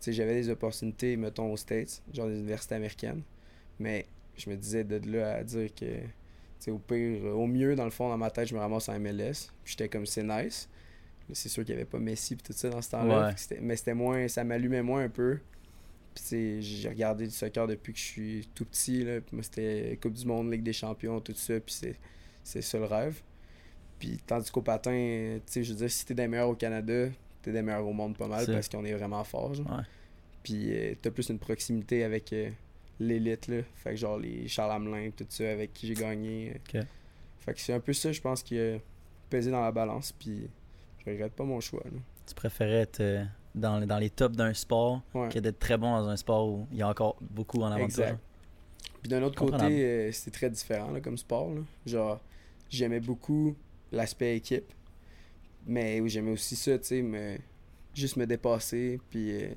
sais, 0.00 0.12
j'avais 0.12 0.34
des 0.34 0.48
opportunités, 0.48 1.16
mettons, 1.16 1.52
aux 1.52 1.56
States, 1.56 2.02
genre 2.12 2.26
des 2.28 2.38
universités 2.38 2.74
américaines. 2.74 3.22
Mais 3.78 4.06
je 4.36 4.48
me 4.50 4.56
disais 4.56 4.82
de 4.84 4.98
là 5.10 5.34
à 5.36 5.44
dire 5.44 5.72
que, 5.74 5.86
au 6.68 6.78
pire, 6.78 7.24
euh, 7.24 7.32
au 7.32 7.46
mieux, 7.46 7.74
dans 7.74 7.84
le 7.84 7.90
fond, 7.90 8.08
dans 8.08 8.18
ma 8.18 8.30
tête, 8.30 8.48
je 8.48 8.54
me 8.54 8.60
ramasse 8.60 8.88
en 8.88 8.98
MLS. 8.98 9.50
Puis 9.64 9.72
j'étais 9.72 9.88
comme, 9.88 10.06
c'est 10.06 10.22
nice. 10.22 10.68
Mais 11.28 11.34
c'est 11.34 11.48
sûr 11.48 11.64
qu'il 11.64 11.74
n'y 11.74 11.80
avait 11.80 11.90
pas 11.90 11.98
Messi 11.98 12.34
et 12.34 12.36
tout 12.36 12.52
ça 12.52 12.68
dans 12.68 12.82
ce 12.82 12.90
temps-là. 12.90 13.28
Ouais. 13.28 13.58
Mais 13.60 13.76
c'était 13.76 13.94
moins, 13.94 14.28
ça 14.28 14.44
m'allumait 14.44 14.82
moins 14.82 15.04
un 15.04 15.08
peu. 15.08 15.38
Puis, 16.14 16.60
j'ai 16.60 16.88
regardé 16.88 17.24
du 17.26 17.32
soccer 17.32 17.66
depuis 17.66 17.92
que 17.92 17.98
je 17.98 18.04
suis 18.04 18.48
tout 18.54 18.64
petit. 18.64 19.04
Là. 19.04 19.20
Puis 19.20 19.36
moi, 19.36 19.42
c'était 19.42 19.98
Coupe 20.02 20.14
du 20.14 20.26
Monde, 20.26 20.50
Ligue 20.50 20.64
des 20.64 20.72
Champions, 20.72 21.20
tout 21.20 21.34
ça. 21.34 21.60
Puis 21.60 21.74
c'est, 21.74 21.96
c'est 22.42 22.62
ça 22.62 22.78
le 22.78 22.86
rêve. 22.86 23.22
Puis 23.98 24.18
tandis 24.26 24.50
qu'au 24.50 24.62
patin, 24.62 25.38
tu 25.46 25.52
sais, 25.52 25.62
je 25.62 25.72
veux 25.72 25.78
dire, 25.78 25.90
si 25.90 26.04
t'es 26.04 26.14
des 26.14 26.26
meilleurs 26.26 26.48
au 26.48 26.54
Canada, 26.54 27.08
t'es 27.42 27.52
des 27.52 27.62
meilleurs 27.62 27.86
au 27.86 27.92
monde 27.92 28.16
pas 28.16 28.26
mal 28.26 28.46
parce 28.46 28.68
qu'on 28.68 28.84
est 28.84 28.94
vraiment 28.94 29.22
fort. 29.24 29.54
Genre. 29.54 29.70
Ouais. 29.70 29.84
Puis 30.42 30.74
euh, 30.74 30.94
t'as 31.00 31.10
plus 31.10 31.28
une 31.28 31.38
proximité 31.38 32.02
avec 32.02 32.32
euh, 32.32 32.50
l'élite, 33.00 33.48
là. 33.48 33.62
Fait 33.74 33.90
que 33.90 33.96
genre 33.96 34.18
les 34.18 34.46
Charles 34.46 34.70
Hamelin, 34.72 35.10
tout 35.16 35.26
ça, 35.28 35.50
avec 35.50 35.72
qui 35.72 35.88
j'ai 35.88 35.94
gagné. 35.94 36.60
Fait 37.40 37.54
que 37.54 37.60
c'est 37.60 37.72
un 37.72 37.80
peu 37.80 37.92
ça, 37.92 38.12
je 38.12 38.20
pense, 38.20 38.42
qui 38.42 38.58
a 38.60 38.78
pesé 39.28 39.50
dans 39.50 39.62
la 39.62 39.72
balance. 39.72 40.12
Puis 40.12 40.48
je 40.98 41.10
regrette 41.10 41.32
pas 41.32 41.44
mon 41.44 41.58
choix. 41.60 41.82
là. 41.84 41.98
Tu 42.26 42.34
préférais 42.34 42.80
être 42.82 43.00
euh, 43.00 43.24
dans, 43.54 43.84
dans 43.86 43.98
les 43.98 44.10
tops 44.10 44.36
d'un 44.36 44.54
sport 44.54 45.02
Ouais. 45.14 45.28
que 45.30 45.38
d'être 45.40 45.58
très 45.58 45.76
bon 45.78 45.90
dans 45.90 46.08
un 46.08 46.16
sport 46.16 46.46
où 46.48 46.66
il 46.70 46.78
y 46.78 46.82
a 46.82 46.88
encore 46.88 47.16
beaucoup 47.20 47.62
en 47.62 47.72
avant 47.72 47.84
Exact. 47.84 48.18
Puis 49.02 49.08
d'un 49.08 49.22
autre 49.22 49.36
côté, 49.38 49.84
euh, 49.84 50.12
c'est 50.12 50.30
très 50.30 50.50
différent 50.50 50.90
là, 50.90 51.00
comme 51.00 51.16
sport. 51.16 51.50
là. 51.54 51.62
Genre, 51.86 52.20
j'aimais 52.68 53.00
beaucoup 53.00 53.56
l'aspect 53.90 54.36
équipe, 54.36 54.70
mais 55.66 56.06
j'aimais 56.08 56.32
aussi 56.32 56.54
ça, 56.54 56.78
tu 56.78 56.84
sais, 56.84 57.02
me, 57.02 57.36
juste 57.94 58.16
me 58.16 58.26
dépasser, 58.26 59.00
puis 59.10 59.42
euh, 59.42 59.48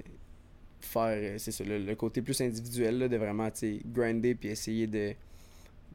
faire, 0.85 1.17
euh, 1.35 1.37
c'est 1.37 1.51
ça, 1.51 1.63
le, 1.63 1.79
le 1.79 1.95
côté 1.95 2.21
plus 2.21 2.39
individuel, 2.41 2.97
là, 2.99 3.07
de 3.07 3.17
vraiment, 3.17 3.49
tu 3.51 3.81
grinder, 3.85 4.35
puis 4.35 4.49
essayer 4.49 4.87
de 4.87 5.13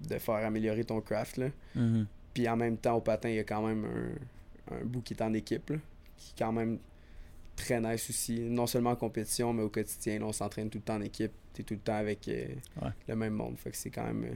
de 0.08 0.16
faire 0.18 0.36
améliorer 0.46 0.84
ton 0.84 1.00
craft. 1.00 1.38
Là. 1.38 1.48
Mhm. 1.74 2.06
Puis 2.32 2.48
en 2.48 2.56
même 2.56 2.76
temps, 2.76 2.94
au 2.94 3.00
patin, 3.00 3.30
il 3.30 3.34
y 3.34 3.38
a 3.40 3.44
quand 3.44 3.66
même 3.66 3.84
un, 4.70 4.76
un 4.76 4.84
bout 4.84 5.00
qui 5.02 5.12
est 5.14 5.22
en 5.22 5.32
équipe, 5.34 5.70
là, 5.70 5.76
qui 6.16 6.30
est 6.30 6.38
quand 6.38 6.52
même 6.52 6.78
très 7.56 7.80
nice 7.80 8.08
aussi. 8.08 8.38
Non 8.38 8.68
seulement 8.68 8.90
en 8.90 8.96
compétition, 8.96 9.52
mais 9.52 9.64
au 9.64 9.68
quotidien. 9.68 10.20
là, 10.20 10.26
on 10.26 10.32
s'entraîne 10.32 10.70
tout 10.70 10.78
le 10.78 10.82
temps 10.84 10.94
en 10.96 11.00
équipe. 11.02 11.32
Tu 11.52 11.62
es 11.62 11.64
tout 11.64 11.74
le 11.74 11.80
temps 11.80 11.96
avec 11.96 12.28
euh, 12.28 12.46
Ouais. 12.80 12.90
le 13.08 13.16
même 13.16 13.32
monde. 13.34 13.56
Fait 13.58 13.72
que 13.72 13.76
c'est 13.76 13.90
quand 13.90 14.04
même. 14.06 14.22
euh, 14.24 14.34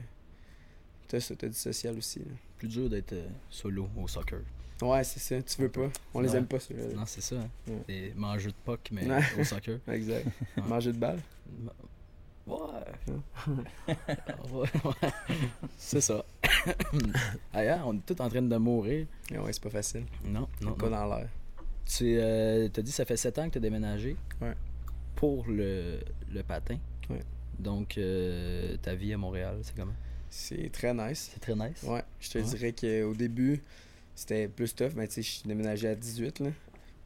T'as 1.07 1.21
ça, 1.21 1.33
t'as 1.35 1.47
du 1.47 1.53
social 1.53 1.97
aussi. 1.97 2.19
là. 2.19 2.25
Plus 2.57 2.67
dur 2.67 2.89
d'être 2.89 3.13
euh, 3.13 3.27
solo 3.49 3.87
au 3.97 4.07
soccer. 4.09 4.39
Ouais, 4.89 5.03
c'est 5.03 5.19
ça. 5.19 5.41
Tu 5.41 5.61
veux 5.61 5.69
pas. 5.69 5.89
On 6.13 6.19
les 6.21 6.35
aime 6.35 6.45
pas, 6.45 6.59
ceux-là. 6.59 6.83
Non, 6.95 7.03
c'est 7.05 7.21
ça. 7.21 7.35
Hein. 7.35 7.49
Ouais. 7.67 7.83
Des 7.87 8.13
mangeux 8.15 8.51
de 8.51 8.55
puck, 8.65 8.89
mais 8.91 9.07
au 9.39 9.43
soccer. 9.43 9.79
Exact. 9.87 10.27
Manger 10.67 10.91
de 10.93 10.97
balle. 10.97 11.19
Ouais. 12.45 12.55
ouais. 14.51 15.09
C'est 15.77 16.01
ça. 16.01 16.23
Ailleurs, 17.53 17.87
on 17.87 17.95
est 17.95 18.05
tous 18.05 18.21
en 18.21 18.29
train 18.29 18.41
de 18.41 18.57
mourir. 18.57 19.05
Mais 19.31 19.37
ouais, 19.39 19.53
c'est 19.53 19.63
pas 19.63 19.69
facile. 19.69 20.05
Non, 20.25 20.47
non, 20.61 20.73
pas 20.73 20.89
non. 20.89 20.97
dans 20.97 21.15
l'air. 21.15 21.29
Tu 21.85 22.15
euh, 22.17 22.67
t'as 22.69 22.81
dit 22.81 22.91
que 22.91 22.95
ça 22.97 23.05
fait 23.05 23.17
7 23.17 23.39
ans 23.39 23.45
que 23.47 23.51
tu 23.53 23.57
as 23.57 23.61
déménagé. 23.61 24.15
Ouais. 24.41 24.53
Pour 25.15 25.45
le, 25.47 25.99
le 26.33 26.43
patin. 26.43 26.77
Ouais. 27.09 27.19
Donc, 27.59 27.97
euh, 27.97 28.75
ta 28.81 28.95
vie 28.95 29.13
à 29.13 29.17
Montréal, 29.17 29.57
c'est 29.61 29.75
comment? 29.75 29.93
C'est 30.29 30.71
très 30.71 30.93
nice. 30.93 31.29
C'est 31.33 31.39
très 31.39 31.55
nice? 31.55 31.83
Ouais, 31.83 32.03
je 32.19 32.29
te 32.31 32.37
Ouais. 32.39 32.43
dirais 32.43 32.73
qu'au 32.73 33.13
début, 33.13 33.61
c'était 34.15 34.47
plus 34.47 34.73
tough, 34.75 34.91
mais 34.95 35.07
tu 35.07 35.15
sais, 35.15 35.21
je 35.21 35.29
suis 35.31 35.43
déménagé 35.47 35.87
à 35.87 35.95
18, 35.95 36.39
là. 36.39 36.49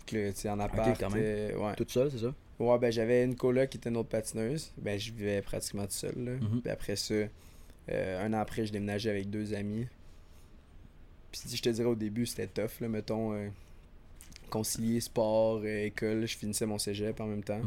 Que, 0.06 0.30
tu 0.32 0.38
sais, 0.42 0.50
en 0.50 0.60
appart, 0.60 0.98
quand 1.00 1.10
même. 1.10 1.22
euh, 1.24 1.56
ouais. 1.58 1.76
Toute 1.76 1.92
seule, 1.92 2.12
c'est 2.12 2.20
ça? 2.20 2.34
Ouais, 2.60 2.80
ben 2.80 2.92
j'avais 2.92 3.24
une 3.24 3.36
coloc 3.36 3.70
qui 3.70 3.78
était 3.78 3.90
une 3.90 3.98
autre 3.98 4.10
patineuse. 4.10 4.72
Ben 4.78 4.98
je 5.00 5.12
vivais 5.12 5.42
pratiquement 5.42 5.86
tout 5.86 5.92
seul, 5.92 6.16
là. 6.18 6.32
Mhm. 6.32 6.62
Puis 6.62 6.72
après 6.72 6.96
ça, 6.96 7.14
euh, 7.14 8.26
un 8.26 8.34
an 8.34 8.40
après, 8.40 8.66
je 8.66 8.72
déménageais 8.72 9.10
avec 9.12 9.30
deux 9.30 9.54
amis. 9.54 9.86
Puis 11.32 11.42
je 11.56 11.62
te 11.62 11.70
dirais 11.70 11.88
au 11.88 11.96
début, 11.96 12.26
c'était 12.26 12.48
tough, 12.48 12.80
là, 12.82 12.88
mettons, 12.88 13.34
euh, 13.34 13.50
concilier 14.50 15.02
sport, 15.02 15.62
euh, 15.64 15.86
école. 15.86 16.26
Je 16.26 16.38
finissais 16.38 16.66
mon 16.66 16.78
cégep 16.80 17.20
en 17.20 17.26
même 17.28 17.44
temps. 17.44 17.62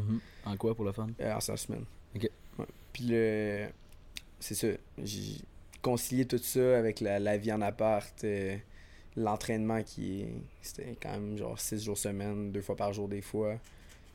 En 0.45 0.57
quoi 0.57 0.75
pour 0.75 0.83
le 0.85 0.91
fun? 0.91 1.07
En 1.23 1.39
cinq 1.39 1.57
semaines. 1.57 1.85
Ok. 2.15 2.27
Ouais. 2.59 2.65
Puis 2.91 3.05
le. 3.07 3.67
C'est 4.39 4.55
ça. 4.55 4.67
J'ai 5.03 5.37
concilié 5.81 6.25
tout 6.25 6.39
ça 6.39 6.77
avec 6.77 6.99
la, 6.99 7.19
la 7.19 7.37
vie 7.37 7.53
en 7.53 7.61
appart, 7.61 8.25
l'entraînement 9.15 9.81
qui 9.83 10.21
est. 10.21 10.33
C'était 10.61 10.95
quand 11.01 11.11
même 11.11 11.37
genre 11.37 11.59
six 11.59 11.83
jours 11.83 11.97
semaine, 11.97 12.51
deux 12.51 12.61
fois 12.61 12.75
par 12.75 12.93
jour 12.93 13.07
des 13.07 13.21
fois. 13.21 13.57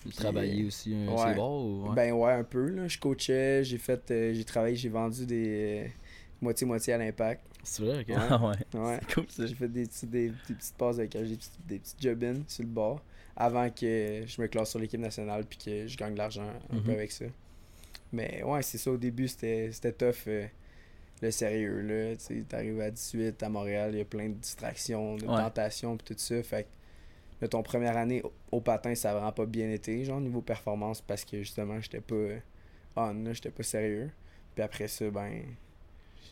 Puis, 0.01 0.11
travaillais 0.13 0.65
aussi 0.65 0.95
un 0.95 1.09
ouais. 1.09 1.17
c'est 1.25 1.35
bon 1.35 1.65
ou 1.65 1.89
ouais? 1.89 1.95
Ben 1.95 2.13
ouais, 2.13 2.33
un 2.33 2.45
peu. 2.45 2.69
Là. 2.69 2.87
Je 2.89 2.99
coachais, 2.99 3.65
j'ai 3.65 3.79
fait. 3.79 4.11
euh, 4.11 4.33
j'ai 4.35 4.45
travaillé, 4.45 4.77
j'ai 4.77 4.89
vendu 4.89 5.27
des. 5.27 5.85
euh, 5.87 5.89
Moitié-moitié 6.43 6.93
à 6.93 6.99
l'impact. 6.99 7.43
c'est 7.65 7.83
vrai, 7.83 8.01
ok. 8.03 8.09
Ouais. 8.09 8.15
Ah 8.31 8.47
ouais. 8.75 8.79
Ouais. 8.81 9.01
C'est 9.09 9.15
cool 9.15 9.25
ça. 9.31 9.47
J'ai 9.47 9.55
fait 9.55 9.69
des, 9.69 9.87
petits- 9.87 10.07
des, 10.07 10.29
des 10.29 10.55
petites 10.55 10.75
passes 10.77 10.99
avec 10.99 11.11
des 11.13 11.23
petits, 11.37 11.51
des 11.67 11.79
petits 11.79 11.95
job-ins 11.99 12.43
sur 12.47 12.63
le 12.63 12.69
bord 12.69 13.03
avant 13.35 13.69
que 13.71 14.23
je 14.27 14.41
me 14.43 14.47
classe 14.47 14.71
sur 14.71 14.79
l'équipe 14.79 15.01
nationale 15.01 15.45
puis 15.49 15.59
que 15.59 15.87
je 15.87 15.97
gagne 15.97 16.13
de 16.13 16.19
l'argent 16.19 16.47
un 16.71 16.77
peu 16.81 16.91
Mhm. 16.91 16.97
avec 16.97 17.11
ça. 17.11 17.25
Mais 18.13 18.43
ouais, 18.45 18.63
c'est 18.63 18.79
ça. 18.79 18.91
Au 18.93 18.97
début, 18.99 19.29
c'était 19.29 19.71
c'était 19.73 19.93
tough. 19.93 20.29
euh, 20.29 20.47
le 21.23 21.31
sérieux, 21.31 21.81
là. 21.81 22.17
Tu 22.17 22.25
sais, 22.25 22.45
t'arrives 22.49 22.81
à 22.81 22.91
18 22.91 23.43
à 23.43 23.49
Montréal, 23.49 23.91
il 23.95 23.99
y 23.99 24.03
a 24.03 24.05
plein 24.05 24.29
de 24.29 24.35
distractions, 24.35 25.17
de 25.17 25.27
Ouais. 25.27 25.37
tentations 25.37 25.97
puis 25.97 26.15
tout 26.15 26.21
ça. 26.21 26.43
Fait 26.43 26.65
que 26.65 26.69
là, 27.41 27.49
ton 27.49 27.63
première 27.63 27.97
année 27.97 28.23
au, 28.23 28.33
au 28.53 28.61
patin, 28.61 28.95
ça 28.95 29.11
a 29.11 29.15
vraiment 29.15 29.33
pas 29.33 29.47
bien 29.47 29.71
été, 29.71 30.05
genre, 30.05 30.21
niveau 30.21 30.43
performance, 30.43 31.01
parce 31.01 31.25
que 31.25 31.39
justement, 31.39 31.81
j'étais 31.81 32.01
pas 32.01 32.15
on, 32.97 33.13
là, 33.25 33.33
j'étais 33.33 33.51
pas 33.51 33.63
sérieux. 33.63 34.11
Puis 34.55 34.63
après 34.63 34.89
ça, 34.89 35.11
ben, 35.11 35.43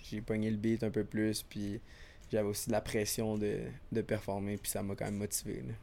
j'ai 0.02 0.20
pogné 0.22 0.50
le 0.50 0.56
beat 0.56 0.82
un 0.82 0.90
peu 0.90 1.04
plus, 1.04 1.42
puis 1.42 1.80
j'avais 2.30 2.48
aussi 2.48 2.68
de 2.68 2.72
la 2.72 2.80
pression 2.80 3.36
de, 3.36 3.58
de 3.92 4.00
performer, 4.02 4.56
puis 4.56 4.70
ça 4.70 4.82
m'a 4.82 4.94
quand 4.94 5.04
même 5.06 5.16
motivé. 5.18 5.56
là. 5.66 5.74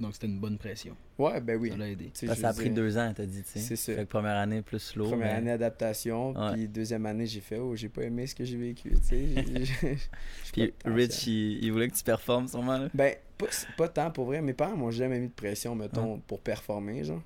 Donc 0.00 0.14
c'était 0.14 0.26
une 0.26 0.40
bonne 0.40 0.58
pression. 0.58 0.96
Ouais, 1.18 1.40
ben 1.40 1.56
oui. 1.60 1.70
Ça 1.70 1.76
l'a 1.76 1.88
aidé. 1.88 2.10
Ça, 2.14 2.34
ça 2.34 2.48
a 2.48 2.52
pris 2.52 2.64
dire, 2.64 2.74
deux 2.74 2.98
ans, 2.98 3.12
t'as 3.14 3.26
dit, 3.26 3.42
tu 3.42 3.48
sais. 3.50 3.58
C'est 3.60 3.76
ça. 3.76 3.94
Fait 3.94 4.04
que 4.04 4.08
première 4.10 4.36
année 4.36 4.60
plus 4.62 4.80
slow. 4.80 5.04
Première 5.08 5.28
mais- 5.28 5.34
année 5.38 5.50
adaptation, 5.52 6.32
Ouais. 6.32 6.52
puis 6.54 6.68
deuxième 6.68 7.06
année, 7.06 7.26
j'ai 7.26 7.40
fait, 7.40 7.58
oh, 7.58 7.76
j'ai 7.76 7.88
pas 7.88 8.02
aimé 8.02 8.26
ce 8.26 8.34
que 8.34 8.44
j'ai 8.44 8.56
vécu, 8.56 8.90
tu 8.90 9.02
sais. 9.02 9.98
Puis 10.52 10.74
Rich, 10.84 11.26
il, 11.28 11.64
il 11.64 11.72
voulait 11.72 11.88
que 11.88 11.94
tu 11.94 12.02
performes 12.04 12.48
sûrement 12.48 12.78
là. 12.78 12.88
Ben, 12.92 13.14
pas, 13.38 13.46
pas 13.76 13.88
tant 13.88 14.10
pour 14.10 14.26
vrai. 14.26 14.42
Mes 14.42 14.52
parents 14.52 14.76
m'ont 14.76 14.90
jamais 14.90 15.20
mis 15.20 15.28
de 15.28 15.32
pression, 15.32 15.74
mettons, 15.74 16.18
pour 16.26 16.40
performer, 16.40 17.04
genre. 17.04 17.22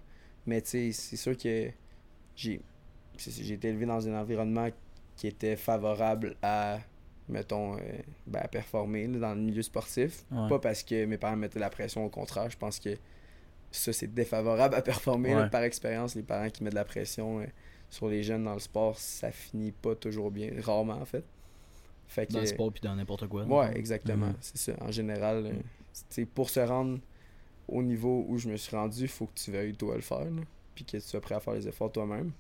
Mais 0.47 0.61
tu 0.63 0.69
sais, 0.71 0.93
c'est 0.93 1.17
sûr 1.17 1.37
que 1.37 1.71
j'ai 2.37 2.61
été 3.53 3.69
élevé 3.69 3.87
dans 3.87 4.07
un 4.09 4.21
environnement 4.21 4.69
qui 5.17 5.27
était 5.27 5.57
favorable 5.57 6.37
à, 6.43 6.79
mettons, 7.29 7.77
euh, 7.77 7.81
ben, 8.27 8.41
à 8.43 8.49
performer 8.49 9.07
là, 9.07 9.19
dans 9.19 9.35
le 9.35 9.41
milieu 9.41 9.63
sportif. 9.63 10.25
Ouais. 10.31 10.49
Pas 10.49 10.59
parce 10.59 10.83
que 10.83 11.05
mes 11.05 11.19
parents 11.19 11.37
mettaient 11.37 11.59
la 11.59 11.71
pression, 11.71 12.05
au 12.05 12.09
contraire. 12.09 12.51
Je 12.51 12.57
pense 12.57 12.79
que 12.79 12.97
ça, 13.71 13.93
c'est 13.93 14.13
défavorable 14.13 14.75
à 14.75 14.83
performer. 14.83 15.35
là. 15.35 15.43
Ouais. 15.43 15.51
par 15.51 15.63
expérience, 15.63 16.15
les 16.15 16.23
parents 16.23 16.49
qui 16.51 16.63
mettent 16.65 16.73
de 16.73 16.79
la 16.79 16.85
pression 16.85 17.41
euh, 17.41 17.47
sur 17.91 18.09
les 18.09 18.23
jeunes 18.23 18.45
dans 18.45 18.55
le 18.55 18.61
sport, 18.61 18.99
ça 18.99 19.31
finit 19.31 19.73
pas 19.73 19.95
toujours 19.95 20.31
bien. 20.31 20.51
Rarement, 20.61 21.01
en 21.01 21.05
fait. 21.05 21.25
Fait 22.07 22.27
que, 22.27 22.33
Dans 22.33 22.41
le 22.41 22.47
sport 22.47 22.73
puis 22.73 22.81
dans 22.81 22.95
n'importe 22.97 23.27
quoi. 23.27 23.45
Ouais, 23.45 23.77
exactement. 23.77 24.29
Mhm. 24.29 24.37
C'est 24.41 24.57
ça. 24.59 24.73
En 24.81 24.91
général, 24.91 25.45
euh, 26.19 26.25
pour 26.35 26.49
se 26.49 26.61
rendre 26.61 26.99
au 27.69 27.83
niveau 27.83 28.25
où 28.29 28.39
je 28.39 28.49
me 28.49 28.57
suis 28.57 28.75
rendu, 28.75 29.03
il 29.03 29.09
faut 29.09 29.27
que 29.27 29.35
tu 29.35 29.51
veuilles 29.53 29.75
toi 29.75 29.95
le 29.95 30.01
faire. 30.01 30.25
là, 30.25 30.43
Puis 30.75 30.85
que 30.87 30.93
tu 30.93 31.01
sois 31.03 31.21
prêt 31.21 31.35
à 31.35 31.41
faire 31.41 31.53
les 31.55 31.69
efforts 31.69 31.93
toi-même. 31.93 32.33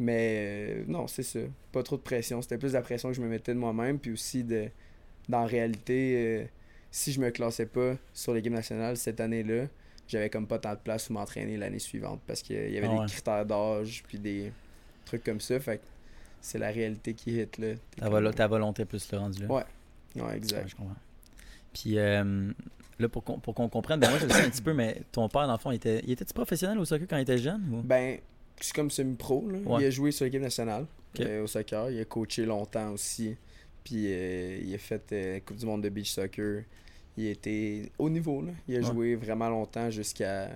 Mais 0.00 0.76
euh, 0.78 0.84
non, 0.86 1.06
c'est 1.08 1.22
ça. 1.22 1.40
Pas 1.72 1.82
trop 1.82 1.96
de 1.96 2.02
pression. 2.02 2.40
C'était 2.42 2.58
plus 2.58 2.72
la 2.72 2.82
pression 2.82 3.08
que 3.08 3.14
je 3.16 3.20
me 3.20 3.28
mettais 3.28 3.52
de 3.54 3.58
moi-même. 3.58 3.98
Puis 3.98 4.12
aussi, 4.12 4.44
de, 4.44 4.68
dans 5.28 5.40
la 5.40 5.46
réalité, 5.46 6.14
euh, 6.16 6.44
si 6.90 7.12
je 7.12 7.20
me 7.20 7.30
classais 7.30 7.66
pas 7.66 7.94
sur 8.14 8.32
l'équipe 8.34 8.52
nationale 8.52 8.96
cette 8.96 9.20
année-là, 9.20 9.64
j'avais 10.06 10.30
comme 10.30 10.46
pas 10.46 10.58
tant 10.58 10.72
de 10.74 10.78
place 10.78 11.10
où 11.10 11.12
m'entraîner 11.14 11.56
l'année 11.56 11.80
suivante. 11.80 12.20
Parce 12.26 12.42
qu'il 12.42 12.70
y 12.70 12.78
avait 12.78 12.86
Ah 12.88 12.94
ouais. 12.94 13.06
des 13.06 13.12
critères 13.12 13.44
d'âge, 13.44 14.04
puis 14.06 14.18
des 14.18 14.52
trucs 15.04 15.24
comme 15.24 15.40
ça. 15.40 15.58
Fait 15.58 15.78
que 15.78 15.82
c'est 16.40 16.58
la 16.58 16.70
réalité 16.70 17.14
qui 17.14 17.40
hit 17.40 17.58
là. 17.58 17.74
Ta, 17.98 18.32
ta 18.32 18.46
volonté 18.46 18.84
plus 18.84 19.10
le 19.10 19.18
rendu 19.18 19.42
là. 19.42 19.48
Ouais. 19.52 19.62
Ouais, 20.16 20.36
exact. 20.36 20.62
Ouais, 20.62 20.68
je 20.68 20.76
comprends. 20.76 20.96
Puis 21.74 21.98
euh, 21.98 22.50
là, 22.98 23.08
pour 23.08 23.24
qu'on, 23.24 23.38
pour 23.38 23.54
qu'on 23.54 23.68
comprenne, 23.68 24.00
ben 24.00 24.08
moi 24.10 24.18
je 24.20 24.26
le 24.26 24.30
sais 24.32 24.44
un 24.46 24.50
petit 24.50 24.62
peu, 24.62 24.72
mais 24.72 25.02
ton 25.12 25.28
père, 25.28 25.46
dans 25.46 25.52
le 25.52 25.58
fond, 25.58 25.70
il 25.72 25.76
était, 25.76 26.00
il 26.04 26.12
était-tu 26.12 26.32
professionnel 26.32 26.78
au 26.78 26.84
soccer 26.84 27.06
quand 27.08 27.16
il 27.18 27.22
était 27.22 27.38
jeune? 27.38 27.62
ou? 27.72 27.82
Ben, 27.82 28.18
c'est 28.60 28.74
comme 28.74 28.90
semi-pro. 28.90 29.42
Ouais. 29.44 29.82
Il 29.82 29.86
a 29.86 29.90
joué 29.90 30.10
sur 30.12 30.24
l'équipe 30.24 30.40
nationale 30.42 30.86
euh, 31.20 31.42
au 31.44 31.46
soccer. 31.46 31.90
Il 31.90 32.00
a 32.00 32.04
coaché 32.04 32.44
longtemps 32.46 32.92
aussi. 32.92 33.36
Puis 33.84 34.04
euh, 34.06 34.58
il 34.62 34.74
a 34.74 34.78
fait 34.78 35.12
euh, 35.12 35.40
Coupe 35.40 35.56
du 35.56 35.66
monde 35.66 35.82
de 35.82 35.88
beach 35.88 36.10
soccer. 36.12 36.64
Il 37.16 37.26
était 37.26 37.90
au 37.98 38.08
niveau. 38.10 38.42
Là. 38.42 38.52
Il 38.68 38.76
a 38.76 38.78
Ouais. 38.80 38.84
joué 38.84 39.16
vraiment 39.16 39.48
longtemps 39.48 39.90
jusqu'à, 39.90 40.50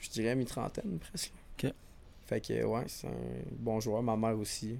je 0.00 0.08
dirais, 0.10 0.34
mi-trentaine 0.34 0.98
presque. 0.98 1.32
Fait 2.26 2.40
que, 2.40 2.64
ouais, 2.64 2.84
c'est 2.86 3.06
un 3.06 3.12
bon 3.58 3.80
joueur. 3.80 4.02
Ma 4.02 4.16
mère 4.16 4.38
aussi. 4.38 4.78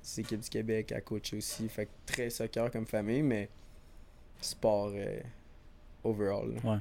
C'est 0.00 0.22
l'équipe 0.22 0.40
du 0.40 0.48
Québec 0.48 0.92
a 0.92 1.00
coaché 1.02 1.36
aussi. 1.36 1.68
Fait 1.68 1.84
que 1.84 1.90
très 2.06 2.30
soccer 2.30 2.70
comme 2.70 2.86
famille, 2.86 3.22
mais 3.22 3.50
sport 4.40 4.92
euh, 4.94 5.20
overall. 6.04 6.54
là. 6.54 6.70
Ouais. 6.72 6.78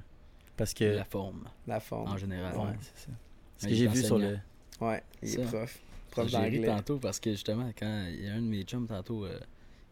Parce 0.56 0.74
que. 0.74 0.86
La 0.86 1.04
forme, 1.04 1.50
La 1.68 1.82
forme. 1.82 2.12
en 2.12 2.18
général. 2.18 2.56
Ouais, 2.56 2.78
c'est 2.80 3.08
ça. 3.08 3.12
Ce 3.58 3.68
que 3.68 3.74
j'ai 3.74 3.88
vu 3.88 4.02
sur 4.04 4.18
le. 4.18 4.38
Ouais, 4.82 5.02
il 5.22 5.30
Ça. 5.30 5.42
est 5.42 5.46
prof. 5.46 5.80
Prof 6.12 6.28
J'ai 6.30 6.38
ri 6.38 6.44
d'anglais. 6.58 6.68
tantôt 6.68 6.98
parce 6.98 7.20
que 7.20 7.32
justement, 7.32 7.72
quand 7.78 8.06
il 8.10 8.24
y 8.26 8.28
a 8.30 8.34
un 8.34 8.42
de 8.42 8.48
mes 8.48 8.64
chums 8.64 8.88
tantôt 8.88 9.26
euh, 9.26 9.40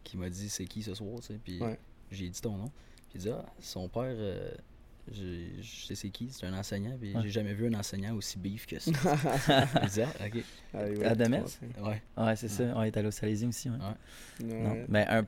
qui 0.02 0.16
m'a 0.16 0.28
dit 0.30 0.48
c'est 0.48 0.64
qui 0.64 0.82
ce 0.82 0.94
soir, 0.94 1.16
tu 1.20 1.26
sais, 1.26 1.40
puis 1.42 1.60
Ouais. 1.60 1.78
j'ai 2.10 2.28
dit 2.28 2.40
ton 2.40 2.56
nom. 2.56 2.70
Puis 3.10 3.16
il 3.16 3.20
dit 3.22 3.30
ah, 3.30 3.44
son 3.60 3.88
père, 3.88 4.02
euh, 4.16 4.50
j'ai- 5.12 5.50
je 5.60 5.84
sais 5.86 5.94
c'est 5.94 6.08
qui, 6.08 6.28
c'est 6.30 6.46
un 6.46 6.54
enseignant, 6.58 6.96
puis 6.98 7.14
Ouais. 7.14 7.20
j'ai 7.22 7.30
jamais 7.30 7.52
vu 7.54 7.66
un 7.66 7.78
enseignant 7.78 8.14
aussi 8.14 8.38
bif 8.38 8.66
que 8.66 8.78
ça. 8.78 8.90
J'ai 9.82 9.88
dit 9.88 10.02
ah, 10.02 10.26
ok. 10.26 10.44
Ah, 10.74 10.88
il 10.88 10.96
va 10.98 11.10
À 11.10 11.16
trop, 11.16 11.84
Ouais. 11.84 12.02
Ouais, 12.16 12.36
c'est 12.36 12.48
ça. 12.48 12.64
Ouais, 12.78 12.84
il 12.84 12.86
est 12.88 12.96
allé 12.96 13.08
au 13.08 13.12
Salésien 13.12 13.48
aussi. 13.48 13.68
Ouais. 13.68 13.76
Ouais. 13.76 14.46
Ouais. 14.52 14.62
Non. 14.62 14.84
Mais 14.88 15.06
un, 15.08 15.26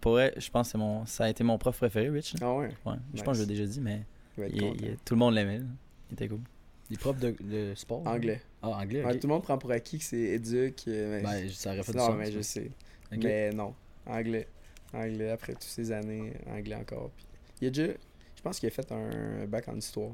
pour 0.00 0.12
vrai, 0.12 0.34
je 0.36 0.50
pense 0.50 0.68
que 0.68 0.72
c'est 0.72 0.78
mon, 0.78 1.06
ça 1.06 1.24
a 1.24 1.30
été 1.30 1.42
mon 1.42 1.56
prof 1.56 1.76
préféré, 1.78 2.10
Rich. 2.10 2.34
là. 2.34 2.40
Ah 2.42 2.54
ouais, 2.54 2.66
Ouais. 2.84 2.94
Je 3.12 3.16
Nice. 3.16 3.22
pense 3.22 3.38
que 3.38 3.44
je 3.44 3.48
l'ai 3.48 3.54
déjà 3.56 3.64
dit, 3.66 3.80
mais 3.80 4.04
il 4.36 4.44
il- 4.56 4.62
il- 4.84 4.96
tout 5.04 5.14
le 5.14 5.18
monde 5.18 5.34
l'aimait. 5.34 5.58
là. 5.58 5.64
Il 6.10 6.14
était 6.14 6.28
cool. 6.28 6.40
Des 6.90 6.98
profs 6.98 7.18
de, 7.18 7.34
de 7.40 7.72
sport. 7.74 8.06
Anglais. 8.06 8.42
Ah, 8.72 8.78
anglais, 8.80 9.00
ok. 9.02 9.06
Ouais, 9.06 9.18
tout 9.18 9.26
le 9.26 9.32
monde 9.34 9.42
prend 9.42 9.58
pour 9.58 9.70
acquis 9.72 9.98
que 9.98 10.04
c'est 10.04 10.16
éduc. 10.18 10.84
euh, 10.88 11.20
mais 11.22 11.22
Ben, 11.22 11.50
ça 11.50 11.70
aurait 11.72 11.82
fait 11.82 11.92
du 11.92 11.98
non, 11.98 12.06
sens. 12.06 12.16
mais 12.16 12.32
je 12.32 12.40
sais. 12.40 12.70
Ok. 13.12 13.22
Mais 13.22 13.50
non, 13.52 13.74
anglais. 14.06 14.48
Anglais, 14.92 15.30
après 15.30 15.52
toutes 15.54 15.62
ces 15.64 15.90
années, 15.92 16.32
anglais 16.46 16.76
encore. 16.76 17.10
Puis, 17.16 17.26
il 17.62 17.66
a 17.68 17.70
déjà, 17.70 17.92
je 18.36 18.42
pense 18.42 18.58
qu'il 18.60 18.68
a 18.68 18.70
fait 18.70 18.90
un 18.92 19.44
bac 19.46 19.68
en 19.68 19.76
histoire. 19.76 20.12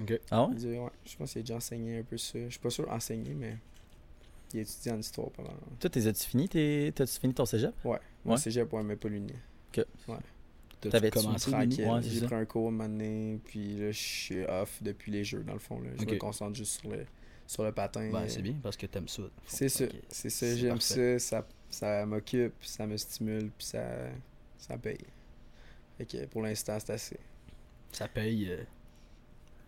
Ok. 0.00 0.18
Ah 0.30 0.46
ouais? 0.46 0.54
Ouais, 0.78 0.90
je 1.04 1.16
pense 1.16 1.32
qu'il 1.32 1.40
a 1.40 1.42
déjà 1.42 1.56
enseigné 1.56 1.98
un 1.98 2.02
peu 2.02 2.16
ça. 2.16 2.38
Je 2.44 2.48
suis 2.50 2.58
pas 2.60 2.70
sûr 2.70 2.88
enseigner, 2.90 3.34
mais 3.34 3.56
il 4.52 4.60
a 4.60 4.62
étudié 4.62 4.92
en 4.92 4.98
histoire 4.98 5.30
pendant. 5.30 5.50
Toi, 5.80 5.90
t'es- 5.90 6.06
as-tu 6.06 6.24
fini, 6.26 6.48
tes- 6.48 6.92
t'as-tu 6.94 7.18
fini 7.20 7.34
ton 7.34 7.44
cégep? 7.44 7.72
Ouais, 7.84 7.90
Ouais. 7.92 7.98
moi 8.24 8.36
cégep, 8.38 8.72
ouais, 8.72 8.82
mais 8.82 8.96
pas 8.96 9.08
l'uni. 9.08 9.32
T'as-tu 9.72 10.90
T'avais-tu 10.90 11.18
commencé 11.18 11.50
tranquille? 11.50 11.84
Ouais, 11.86 12.02
J'ai 12.02 12.20
ça. 12.20 12.26
pris 12.26 12.34
un 12.34 12.44
cours 12.44 12.70
donné, 12.70 13.38
puis 13.46 13.76
là, 13.78 13.90
je 13.90 13.98
suis 13.98 14.44
off 14.44 14.82
depuis 14.82 15.10
les 15.12 15.24
jeux, 15.24 15.42
dans 15.42 15.54
le 15.54 15.58
fond. 15.58 15.80
Là. 15.80 15.88
Je 15.96 16.02
Ok. 16.02 16.12
me 16.12 16.18
concentre 16.18 16.54
juste 16.56 16.80
sur 16.80 16.90
le, 16.90 17.06
sur 17.46 17.64
le 17.64 17.72
patin. 17.72 18.10
Ben, 18.10 18.28
c'est 18.28 18.42
bien 18.42 18.54
parce 18.62 18.76
que 18.76 18.86
t'aimes 18.86 19.08
ça. 19.08 19.22
C'est 19.46 19.68
ça, 19.68 19.84
c'est 20.08 20.30
ça, 20.30 20.56
j'aime 20.56 20.80
ça, 20.80 21.18
ça. 21.18 21.46
ça 21.70 22.06
m'occupe, 22.06 22.54
ça 22.62 22.86
me 22.86 22.96
stimule, 22.96 23.50
puis 23.56 23.66
ça, 23.66 23.82
ça 24.58 24.76
paye. 24.78 24.98
Fait 25.98 26.06
que 26.06 26.26
pour 26.26 26.42
l'instant, 26.42 26.78
c'est 26.80 26.92
assez. 26.92 27.18
Ça 27.92 28.08
paye. 28.08 28.48
euh, 28.50 28.64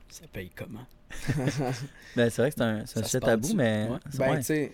Ça 0.09 0.27
paye 0.33 0.51
comment? 0.51 0.87
Ben, 2.17 2.31
c'est 2.31 2.43
vrai 2.43 2.51
que 2.51 2.57
c'est 2.57 2.62
un, 2.62 2.85
c'est 2.87 2.99
un 3.01 3.03
sujet 3.05 3.21
tabou, 3.21 3.55
mais. 3.55 3.89
Ouais. 3.89 3.99
Ben, 4.19 4.31
ouais. 4.31 4.37
tu 4.39 4.45
sais, 4.45 4.73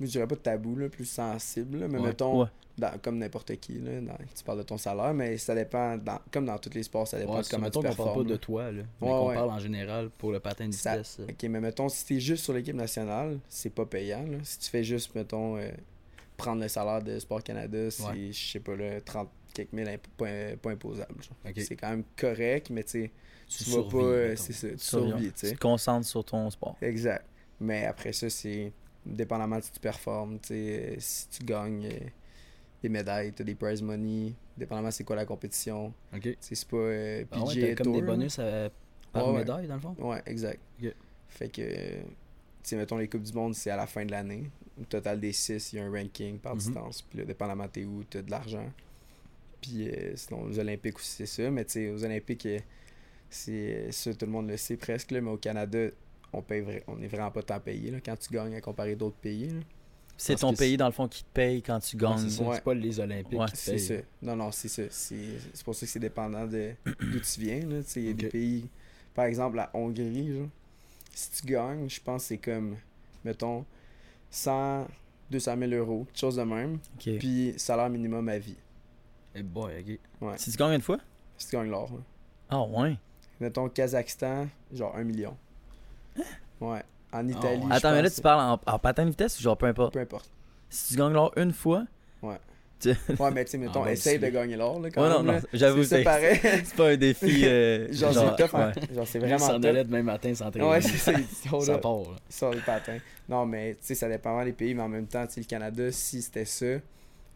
je 0.00 0.06
dirais 0.06 0.26
pas 0.26 0.36
tabou, 0.36 0.76
là, 0.76 0.88
plus 0.88 1.04
sensible, 1.04 1.78
là, 1.78 1.88
mais 1.88 1.98
Ouais. 1.98 2.06
mettons, 2.08 2.42
Ouais. 2.42 2.48
dans- 2.78 2.98
comme 3.00 3.18
n'importe 3.18 3.54
qui, 3.56 3.78
là, 3.80 4.00
dans- 4.00 4.16
tu 4.34 4.44
parles 4.44 4.58
de 4.58 4.62
ton 4.64 4.76
salaire, 4.78 5.14
mais 5.14 5.36
ça 5.38 5.54
dépend, 5.54 5.96
dans- 5.96 6.20
comme 6.32 6.46
dans 6.46 6.58
tous 6.58 6.74
les 6.74 6.82
sports, 6.82 7.06
ça 7.06 7.18
dépend 7.18 7.36
Ouais, 7.36 7.42
de 7.42 7.48
comment 7.48 7.64
mettons 7.64 7.80
tu 7.80 7.86
qu'on 7.88 7.94
parle 7.94 8.06
performes. 8.06 8.26
pas 8.26 8.32
de 8.32 8.36
toi, 8.36 8.72
là. 8.72 8.82
Mais 9.00 9.08
ouais. 9.12 9.34
parle 9.34 9.50
en 9.50 9.58
général 9.58 10.10
pour 10.18 10.32
le 10.32 10.40
patin 10.40 10.68
de 10.68 10.72
Ça- 10.74 10.92
vitesse. 10.96 11.18
Ok, 11.28 11.42
mais 11.48 11.60
mettons, 11.60 11.88
si 11.88 12.04
t'es 12.06 12.20
juste 12.20 12.44
sur 12.44 12.52
l'équipe 12.52 12.74
nationale, 12.76 13.38
c'est 13.48 13.70
pas 13.70 13.86
payant. 13.86 14.22
Là. 14.26 14.38
Si 14.42 14.58
tu 14.58 14.70
fais 14.70 14.84
juste, 14.84 15.14
mettons, 15.14 15.56
euh, 15.56 15.68
prendre 16.36 16.60
le 16.62 16.68
salaire 16.68 17.02
de 17.02 17.18
Sport 17.18 17.42
Canada, 17.42 17.90
c'est, 17.90 18.32
je 18.32 18.50
sais 18.52 18.60
pas, 18.60 18.74
là, 18.74 19.00
30 19.00 19.28
quelques 19.54 19.72
mille 19.72 19.88
imp- 19.88 20.06
pas, 20.16 20.56
pas 20.60 20.70
imposable. 20.72 21.22
genre. 21.22 21.36
Ok. 21.46 21.52
C'est 21.64 21.76
quand 21.76 21.90
même 21.90 22.02
correct, 22.16 22.70
mais 22.70 22.82
tu 22.82 23.10
tu 23.46 23.58
Tu 23.62 23.64
vas 23.64 23.70
survis, 23.72 23.90
pas. 23.90 23.98
euh, 24.02 24.36
c'est 24.36 24.52
ça, 24.54 24.68
tu 24.70 24.78
survis, 24.78 25.32
tu 25.32 25.48
Tu 25.48 25.54
te 25.54 25.60
concentres 25.60 26.06
sur 26.06 26.24
ton 26.24 26.48
sport. 26.50 26.76
Exact. 26.80 27.24
Mais 27.60 27.84
après 27.84 28.12
ça, 28.14 28.28
c'est 28.30 28.72
dépendamment 29.06 29.58
de 29.58 29.62
si 29.62 29.72
tu 29.72 29.80
performes, 29.80 30.38
euh, 30.50 30.94
si 30.98 31.28
tu 31.28 31.44
gagnes 31.44 31.86
euh, 31.86 31.98
des 32.82 32.88
médailles, 32.88 33.32
tu 33.32 33.42
as 33.42 33.44
des 33.44 33.54
prize 33.54 33.82
money, 33.82 34.32
dépendamment 34.56 34.90
c'est 34.90 35.04
quoi 35.04 35.16
la 35.16 35.24
compétition. 35.26 35.92
Ok. 36.14 36.22
Tu 36.22 36.36
sais, 36.40 36.54
c'est 36.54 36.68
pas 36.68 36.76
euh, 36.76 37.24
Ah 37.32 37.40
ouais, 37.44 37.46
PGA 37.54 37.74
comme 37.74 37.86
des 37.92 37.92
Tour, 37.92 38.02
bonus 38.02 38.38
à- 38.38 38.70
par 39.12 39.26
Ouais, 39.28 39.38
médaille, 39.38 39.66
dans 39.66 39.74
le 39.74 39.80
fond? 39.80 39.94
Ouais, 39.98 40.22
exact. 40.26 40.60
Fait 41.28 41.48
que, 41.48 41.62
euh, 41.62 42.02
tu 42.02 42.06
sais, 42.62 42.76
mettons, 42.76 42.98
les 42.98 43.08
Coupes 43.08 43.22
du 43.22 43.32
Monde, 43.32 43.54
c'est 43.54 43.70
à 43.70 43.76
la 43.76 43.86
fin 43.86 44.04
de 44.04 44.10
l'année. 44.10 44.50
Au 44.80 44.84
total 44.84 45.20
des 45.20 45.32
6, 45.32 45.72
il 45.72 45.76
y 45.76 45.78
a 45.80 45.84
un 45.84 45.90
ranking 45.90 46.38
par 46.38 46.54
Mhm. 46.54 46.58
distance. 46.60 47.02
Puis 47.02 47.18
là, 47.18 47.24
dépendamment 47.24 47.68
t'es 47.68 47.84
où, 47.84 48.04
t'as 48.04 48.22
de 48.22 48.30
l'argent. 48.30 48.68
Puis 49.60 49.88
euh, 49.88 50.12
sinon, 50.16 50.42
aux 50.42 50.58
Olympiques 50.58 50.96
aussi, 50.98 51.10
c'est 51.10 51.26
ça. 51.26 51.50
Mais 51.50 51.64
tu 51.64 51.72
sais, 51.72 51.90
aux 51.90 52.04
Olympiques, 52.04 52.46
euh, 52.46 52.58
c'est 53.30 53.90
ça, 53.92 54.12
tout 54.14 54.26
le 54.26 54.32
monde 54.32 54.48
le 54.48 54.56
sait 54.56 54.76
presque. 54.76 55.10
là, 55.10 55.20
mais 55.20 55.30
au 55.30 55.36
Canada, 55.38 55.88
on 56.36 56.42
paye 56.42 56.62
vra- 56.62 56.82
on 56.86 57.00
est 57.02 57.06
vraiment 57.08 57.30
pas 57.30 57.42
tant 57.42 57.60
payé 57.60 57.90
là, 57.90 57.98
quand 58.04 58.16
tu 58.16 58.32
gagnes 58.32 58.54
à 58.54 58.60
comparer 58.60 58.96
d'autres 58.96 59.16
pays. 59.16 59.50
C'est 60.16 60.36
ton 60.36 60.54
pays, 60.54 60.76
dans 60.76 60.86
le 60.86 60.92
fond, 60.92 61.08
qui 61.08 61.24
te 61.24 61.28
paye 61.34 61.60
quand 61.60 61.80
tu 61.80 61.96
Ouais, 61.96 62.02
gagnes. 62.02 62.28
C'est 62.28 62.42
Ouais. 62.44 62.60
pas 62.60 62.74
les 62.74 63.00
Olympiques 63.00 63.38
Ouais. 63.38 63.46
qui 63.46 63.52
te 63.52 63.58
C'est 63.58 63.70
payent. 63.72 63.80
ça. 63.80 63.94
Non, 64.22 64.36
non, 64.36 64.52
c'est 64.52 64.68
ça. 64.68 64.82
C'est 64.90 65.16
c'est 65.52 65.64
pour 65.64 65.74
ça 65.74 65.86
que 65.86 65.92
c'est 65.92 65.98
dépendant 65.98 66.46
de 66.46 66.70
d'où 66.86 67.18
tu 67.20 67.40
viens. 67.40 67.60
Il 67.96 68.02
y 68.06 68.10
a 68.10 68.12
des 68.12 68.28
pays, 68.28 68.68
par 69.12 69.24
exemple, 69.24 69.56
la 69.56 69.70
Hongrie, 69.74 70.32
genre, 70.36 70.48
si 71.12 71.30
tu 71.30 71.46
gagnes, 71.46 71.88
je 71.88 72.00
pense 72.00 72.22
que 72.22 72.28
c'est 72.28 72.38
comme, 72.38 72.76
mettons, 73.24 73.64
100, 74.30 74.86
200 75.30 75.56
000 75.58 75.72
euros, 75.72 76.04
quelque 76.06 76.18
chose 76.20 76.36
de 76.36 76.42
même, 76.42 76.78
puis 76.98 77.54
salaire 77.56 77.90
minimum 77.90 78.28
à 78.28 78.38
vie. 78.38 78.56
Eh 79.34 79.42
boy, 79.42 79.72
ok. 79.80 79.98
Ouais, 80.28 80.38
Si 80.38 80.52
tu 80.52 80.56
gagnes 80.56 80.74
une 80.74 80.80
fois? 80.82 80.98
Si 81.36 81.48
tu 81.48 81.56
gagnes 81.56 81.70
l'or. 81.70 81.90
Ah, 82.48 82.62
ouais. 82.62 82.96
Mettons, 83.40 83.68
Kazakhstan, 83.68 84.46
genre 84.72 84.94
1 84.96 85.02
million. 85.02 85.36
Ouais. 86.60 86.82
En 87.12 87.28
Italie, 87.28 87.58
ouais. 87.60 87.66
je 87.70 87.74
Attends, 87.76 87.92
mais 87.92 88.02
là, 88.02 88.10
tu 88.10 88.20
parles 88.20 88.58
en, 88.66 88.72
en 88.72 88.78
patin 88.78 89.04
de 89.04 89.10
vitesse 89.10 89.38
ou 89.38 89.42
genre 89.42 89.56
peu 89.56 89.66
importe? 89.66 89.92
Peu 89.94 90.00
importe. 90.00 90.28
Si 90.68 90.94
tu 90.94 90.98
gagnes 90.98 91.12
l'or 91.12 91.32
une 91.36 91.52
fois. 91.52 91.84
Ouais. 92.22 92.36
tu- 92.80 92.88
Ouais, 93.18 93.30
mais 93.32 93.44
tu 93.44 93.52
sais, 93.52 93.58
mettons, 93.58 93.82
va 93.82 93.92
essaye 93.92 94.18
de 94.18 94.28
gagner 94.28 94.56
l'or, 94.56 94.80
là, 94.80 94.90
quand 94.90 95.02
Ouais, 95.02 95.08
non, 95.08 95.22
même, 95.22 95.36
non, 95.36 95.48
j'avoue, 95.52 95.84
C'est 95.84 96.02
pareil. 96.02 96.38
c'est 96.42 96.74
pas 96.74 96.88
un 96.90 96.96
défi. 96.96 97.42
euh, 97.46 97.92
genre, 97.92 98.12
genre, 98.12 98.34
c'est 98.36 98.42
tough, 98.48 98.54
hein. 98.56 98.72
ouais. 98.76 98.94
Genre, 98.94 99.06
c'est 99.06 99.18
Vraiment, 99.20 99.36
vraiment 99.38 99.58
s'en 99.62 99.68
allait 99.68 99.84
demain 99.84 100.02
matin 100.02 100.34
s'entraîner. 100.34 100.66
Ouais, 100.68 100.80
c'est 100.80 100.96
ça. 100.98 101.12
part, 101.78 102.50
le 102.52 102.60
patin. 102.64 102.98
Non, 103.28 103.46
mais 103.46 103.72
tu 103.74 103.78
sais, 103.82 103.94
ça 103.94 104.08
dépend 104.08 104.44
des 104.44 104.52
pays, 104.52 104.74
mais 104.74 104.82
en 104.82 104.88
même 104.88 105.06
temps, 105.06 105.24
tu 105.26 105.34
sais, 105.34 105.40
le 105.40 105.46
Canada, 105.46 105.90
si 105.92 106.20
c'était 106.20 106.44
ça, 106.44 106.66
il 106.66 106.80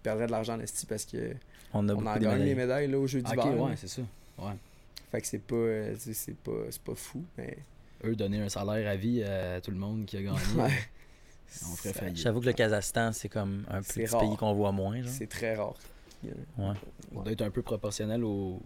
perdrait 0.03 0.27
de 0.27 0.33
l'argent 0.33 0.55
en 0.55 0.61
esti 0.61 0.87
parce 0.87 1.05
que 1.05 1.35
On 1.73 1.89
a 1.89 1.93
on 1.93 1.97
beaucoup 1.97 2.09
en 2.09 2.17
gagne 2.19 2.43
les 2.43 2.55
médailles. 2.55 2.89
là, 2.89 2.99
au 2.99 3.07
jeu 3.07 3.21
Ok, 3.21 3.27
d'hiver. 3.27 3.47
là. 3.47 3.63
ouais, 3.63 3.73
c'est 3.77 3.89
ça. 3.89 4.03
Ouais. 4.39 4.53
Fait 5.13 5.21
que 5.21 5.27
c'est 5.27 5.39
pas, 5.39 5.55
euh, 5.55 5.95
c'est 5.99 6.37
pas, 6.37 6.51
c'est 6.71 6.83
pas 6.83 6.95
fou, 6.95 7.23
mais 7.39 7.57
Eux, 8.05 8.15
donner 8.17 8.41
un 8.41 8.49
salaire 8.49 8.89
à 8.89 8.97
vie 8.97 9.23
à 9.23 9.61
tout 9.61 9.71
le 9.71 9.77
monde 9.77 10.07
qui 10.07 10.17
a 10.17 10.23
gagné. 10.23 10.39
On 11.63 11.75
ferait 11.77 11.93
faillite. 11.95 12.19
J'avoue 12.19 12.41
que 12.41 12.47
le 12.47 12.53
Kazakhstan, 12.53 13.13
c'est 13.13 13.29
comme 13.29 13.65
un 13.71 13.83
C'est 13.83 14.03
petit 14.05 14.13
rare. 14.13 14.21
pays 14.21 14.37
qu'on 14.37 14.53
voit 14.53 14.73
moins. 14.73 15.01
C'est 15.07 15.27
très 15.29 15.55
rare. 15.55 15.75
Ouais. 16.23 16.33
Ça 16.59 17.23
doit 17.23 17.33
être 17.33 17.43
un 17.43 17.51
peu 17.51 17.63
proportionnel 17.63 18.23
au, 18.25 18.61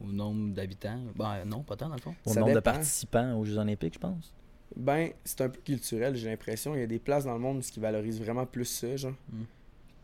au 0.00 0.06
nombre 0.06 0.54
d'habitants. 0.54 1.00
Ben 1.16 1.44
non, 1.44 1.62
pas 1.62 1.76
tant 1.76 1.88
dans 1.88 1.96
le 1.96 2.00
fond. 2.00 2.14
Au 2.24 2.32
Ça 2.32 2.40
nombre 2.40 2.54
de 2.54 2.60
participants 2.60 3.36
aux 3.36 3.44
Jeux 3.44 3.58
Olympiques, 3.58 3.94
je 3.94 3.98
pense. 3.98 4.32
Ben, 4.76 5.10
c'est 5.24 5.40
un 5.40 5.48
peu 5.48 5.60
culturel, 5.60 6.14
j'ai 6.14 6.28
l'impression. 6.28 6.74
Il 6.76 6.80
y 6.80 6.84
a 6.84 6.86
des 6.86 7.00
places 7.00 7.24
dans 7.24 7.32
le 7.34 7.40
monde 7.40 7.60
qui 7.62 7.80
valorisent 7.80 8.20
vraiment 8.20 8.46
plus 8.46 8.66
ça, 8.66 8.96
genre. 8.96 9.14
Mm. 9.32 9.42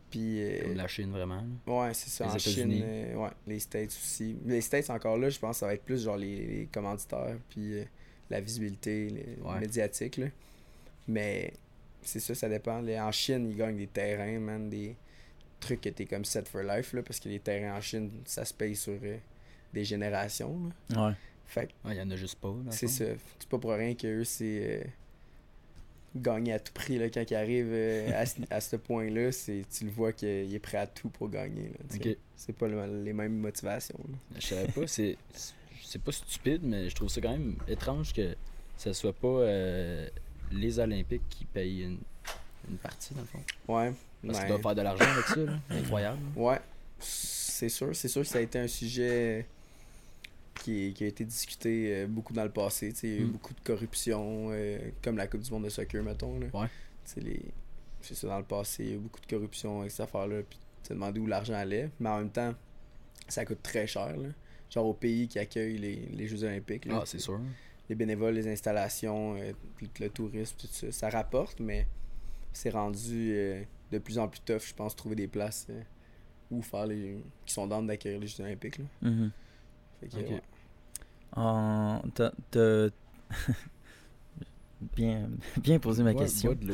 Puis, 0.09 0.41
euh, 0.41 0.61
Comme 0.63 0.75
la 0.75 0.87
Chine, 0.87 1.11
vraiment. 1.11 1.43
ouais, 1.67 1.93
c'est 1.93 2.09
ça. 2.09 2.25
les 2.25 2.31
en 2.31 2.37
Chine, 2.37 2.81
euh, 2.83 3.15
ouais, 3.15 3.29
les 3.45 3.59
States 3.59 3.89
aussi. 3.89 4.37
Les 4.45 4.61
States, 4.61 4.89
encore 4.89 5.17
là, 5.17 5.29
je 5.29 5.39
pense 5.39 5.55
que 5.57 5.59
ça 5.61 5.65
va 5.67 5.73
être 5.73 5.83
plus 5.83 6.03
genre 6.03 6.17
les, 6.17 6.45
les 6.45 6.65
commanditaires, 6.71 7.37
puis 7.49 7.79
euh, 7.79 7.83
la 8.29 8.41
visibilité 8.41 9.09
les- 9.09 9.37
Ouais. 9.43 9.59
médiatique, 9.59 10.17
là. 10.17 10.27
Mais 11.07 11.53
c'est 12.01 12.19
ça, 12.19 12.35
ça 12.35 12.49
dépend. 12.49 12.81
Les- 12.81 12.99
en 12.99 13.11
Chine, 13.11 13.49
ils 13.49 13.55
gagnent 13.57 13.77
des 13.77 13.87
terrains, 13.87 14.39
man, 14.39 14.69
des 14.69 14.95
trucs 15.59 15.81
que 15.81 15.89
t'es 15.89 16.05
comme 16.05 16.25
set 16.25 16.47
for 16.47 16.61
life, 16.61 16.93
là, 16.93 17.01
parce 17.03 17.19
que 17.19 17.29
les 17.29 17.39
terrains 17.39 17.75
en 17.77 17.81
Chine, 17.81 18.11
ça 18.25 18.43
se 18.45 18.53
paye 18.53 18.75
sur 18.75 18.97
euh, 19.03 19.17
des 19.73 19.83
générations, 19.85 20.59
là. 20.89 21.07
Ouais. 21.09 21.13
Fait 21.45 21.67
que 21.67 21.87
Ouais, 21.87 21.95
Il 21.95 21.97
y 21.97 22.01
en 22.01 22.11
a 22.11 22.15
juste 22.17 22.39
pas. 22.39 22.53
c'est 22.71 22.87
ça. 22.87 23.05
C'est 23.39 23.47
pas 23.49 23.57
pour 23.57 23.71
rien 23.71 23.95
que 23.95 24.05
eux 24.07 24.23
c'est 24.25 24.83
euh, 24.83 24.83
gagner 26.15 26.53
à 26.53 26.59
tout 26.59 26.73
prix 26.73 26.97
là, 26.97 27.09
quand 27.09 27.23
ils 27.29 27.35
arrivent 27.35 27.71
euh, 27.71 28.11
à, 28.21 28.25
ce, 28.25 28.35
à 28.49 28.59
ce 28.59 28.75
point-là. 28.75 29.31
c'est 29.31 29.63
Tu 29.71 29.85
le 29.85 29.91
vois 29.91 30.11
qu'il 30.13 30.53
est 30.53 30.59
prêt 30.59 30.77
à 30.79 30.87
tout 30.87 31.09
pour 31.09 31.29
gagner. 31.29 31.71
C'est 32.35 32.53
pas 32.55 32.67
le- 32.67 33.03
les 33.03 33.13
mêmes 33.13 33.37
motivations. 33.37 33.99
là. 34.09 34.37
Je 34.39 34.45
savais 34.47 34.67
pas, 34.71 34.87
c'est 34.87 35.17
c'est 35.87 36.01
pas 36.01 36.11
stupide, 36.11 36.61
mais 36.63 36.89
je 36.89 36.95
trouve 36.95 37.09
ça 37.09 37.21
quand 37.21 37.31
même 37.31 37.55
étrange 37.67 38.13
que 38.13 38.35
ce 38.77 38.93
soit 38.93 39.13
pas 39.13 39.27
euh, 39.27 40.07
les 40.51 40.79
Olympiques 40.79 41.27
qui 41.29 41.45
payent 41.45 41.83
une, 41.83 41.99
une 42.69 42.77
partie, 42.77 43.13
dans 43.13 43.21
le 43.21 43.27
fond. 43.27 43.43
Ouais. 43.67 43.93
Parce 44.25 44.39
qu'ils 44.39 44.47
doivent 44.49 44.61
faire 44.61 44.75
de 44.75 44.81
l'argent 44.81 45.05
avec 45.05 45.25
ça, 45.25 45.35
là. 45.37 45.53
Incroyable. 45.69 46.19
Ouais, 46.35 46.59
c'est 46.99 47.69
sûr. 47.69 47.95
C'est 47.95 48.07
sûr 48.07 48.21
que 48.23 48.27
ça 48.27 48.39
a 48.39 48.41
été 48.41 48.59
un 48.59 48.67
sujet 48.67 49.47
qui, 50.63 50.93
qui 50.93 51.03
a 51.03 51.07
été 51.07 51.23
discuté 51.23 51.95
euh, 51.95 52.07
beaucoup 52.07 52.33
dans 52.33 52.43
le 52.43 52.49
passé. 52.51 52.93
Il 53.03 53.09
y 53.09 53.13
a 53.13 53.17
eu 53.19 53.23
Mm. 53.25 53.31
beaucoup 53.31 53.53
de 53.53 53.59
corruption, 53.61 54.49
euh, 54.51 54.79
comme 55.03 55.17
la 55.17 55.27
Coupe 55.27 55.41
du 55.41 55.51
monde 55.51 55.63
de 55.65 55.69
soccer, 55.69 56.03
mettons. 56.03 56.39
Là. 56.39 56.47
Ouais. 56.53 56.67
Les... 57.17 57.39
C'est 58.01 58.15
ça, 58.15 58.27
dans 58.27 58.37
le 58.39 58.43
passé, 58.43 58.83
il 58.83 58.89
y 58.89 58.93
a 58.93 58.95
eu 58.95 58.99
beaucoup 58.99 59.21
de 59.21 59.27
corruption 59.27 59.79
avec 59.79 59.91
cette 59.91 60.01
affaire-là. 60.01 60.41
Puis 60.49 60.59
tu 60.83 60.93
demandé 60.93 61.19
où 61.19 61.27
l'argent 61.27 61.53
allait. 61.55 61.89
Mais 61.99 62.09
en 62.09 62.17
même 62.19 62.29
temps, 62.31 62.53
ça 63.27 63.45
coûte 63.45 63.61
très 63.63 63.87
cher. 63.87 64.15
Là. 64.17 64.29
Genre 64.69 64.85
au 64.85 64.93
pays 64.93 65.27
qui 65.27 65.39
accueille 65.39 65.77
les, 65.77 65.95
les 66.11 66.27
Jeux 66.27 66.43
Olympiques. 66.43 66.85
là. 66.85 66.99
Ah, 67.01 67.03
c'est 67.05 67.19
sûr. 67.19 67.39
Les 67.89 67.95
bénévoles, 67.95 68.33
les 68.33 68.47
installations, 68.49 69.35
euh, 69.37 69.53
tout 69.79 69.87
le 70.01 70.09
tourisme, 70.09 70.55
tout 70.59 70.67
ça. 70.69 70.91
Ça 70.91 71.09
rapporte, 71.09 71.59
mais 71.61 71.87
c'est 72.51 72.69
rendu 72.71 73.31
euh, 73.33 73.63
de 73.91 73.97
plus 73.99 74.19
en 74.19 74.27
plus 74.27 74.41
tough, 74.41 74.59
je 74.67 74.73
pense, 74.73 74.93
trouver 74.95 75.15
des 75.15 75.27
places 75.27 75.67
euh, 75.69 75.81
où 76.51 76.61
faire 76.61 76.85
les. 76.85 77.23
qui 77.45 77.53
sont 77.53 77.65
dans 77.67 77.81
d'accueillir 77.81 78.19
les 78.19 78.27
Jeux 78.27 78.43
Olympiques. 78.43 78.79
Là. 78.79 78.85
Mhm. 79.03 79.31
Fait 80.01 80.07
que, 80.09 80.15
ouais. 80.33 80.41
En- 81.33 82.01
t'as- 82.13 82.33
t'as- 82.51 82.89
bien, 84.95 85.29
bien 85.61 85.79
posé 85.79 86.03
ma 86.03 86.13
Bois- 86.13 86.23
question. 86.23 86.53
bois 86.53 86.73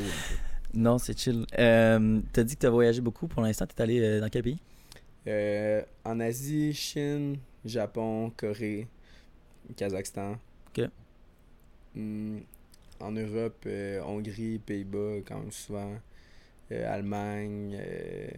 Non, 0.74 0.98
c'est 0.98 1.16
chill. 1.18 1.46
Euh, 1.58 2.20
t'as 2.32 2.42
dit 2.42 2.54
que 2.56 2.60
t'as 2.60 2.70
voyagé 2.70 3.00
beaucoup 3.00 3.28
pour 3.28 3.42
l'instant. 3.42 3.66
T'es 3.66 3.80
allé 3.82 4.20
dans 4.20 4.28
quel 4.28 4.42
pays? 4.42 4.58
En 6.04 6.20
Asie, 6.20 6.72
Chine, 6.74 7.36
Japon, 7.64 8.32
Corée, 8.36 8.86
Kazakhstan. 9.76 10.36
Ok. 10.68 10.88
Hmm, 11.94 12.38
en 13.00 13.12
Europe, 13.12 13.64
euh, 13.66 14.00
Hongrie, 14.02 14.58
Pays-Bas, 14.58 15.22
quand 15.26 15.38
même 15.38 15.52
souvent. 15.52 15.92
Euh, 16.72 16.94
Allemagne, 16.94 17.76
euh, 17.78 18.28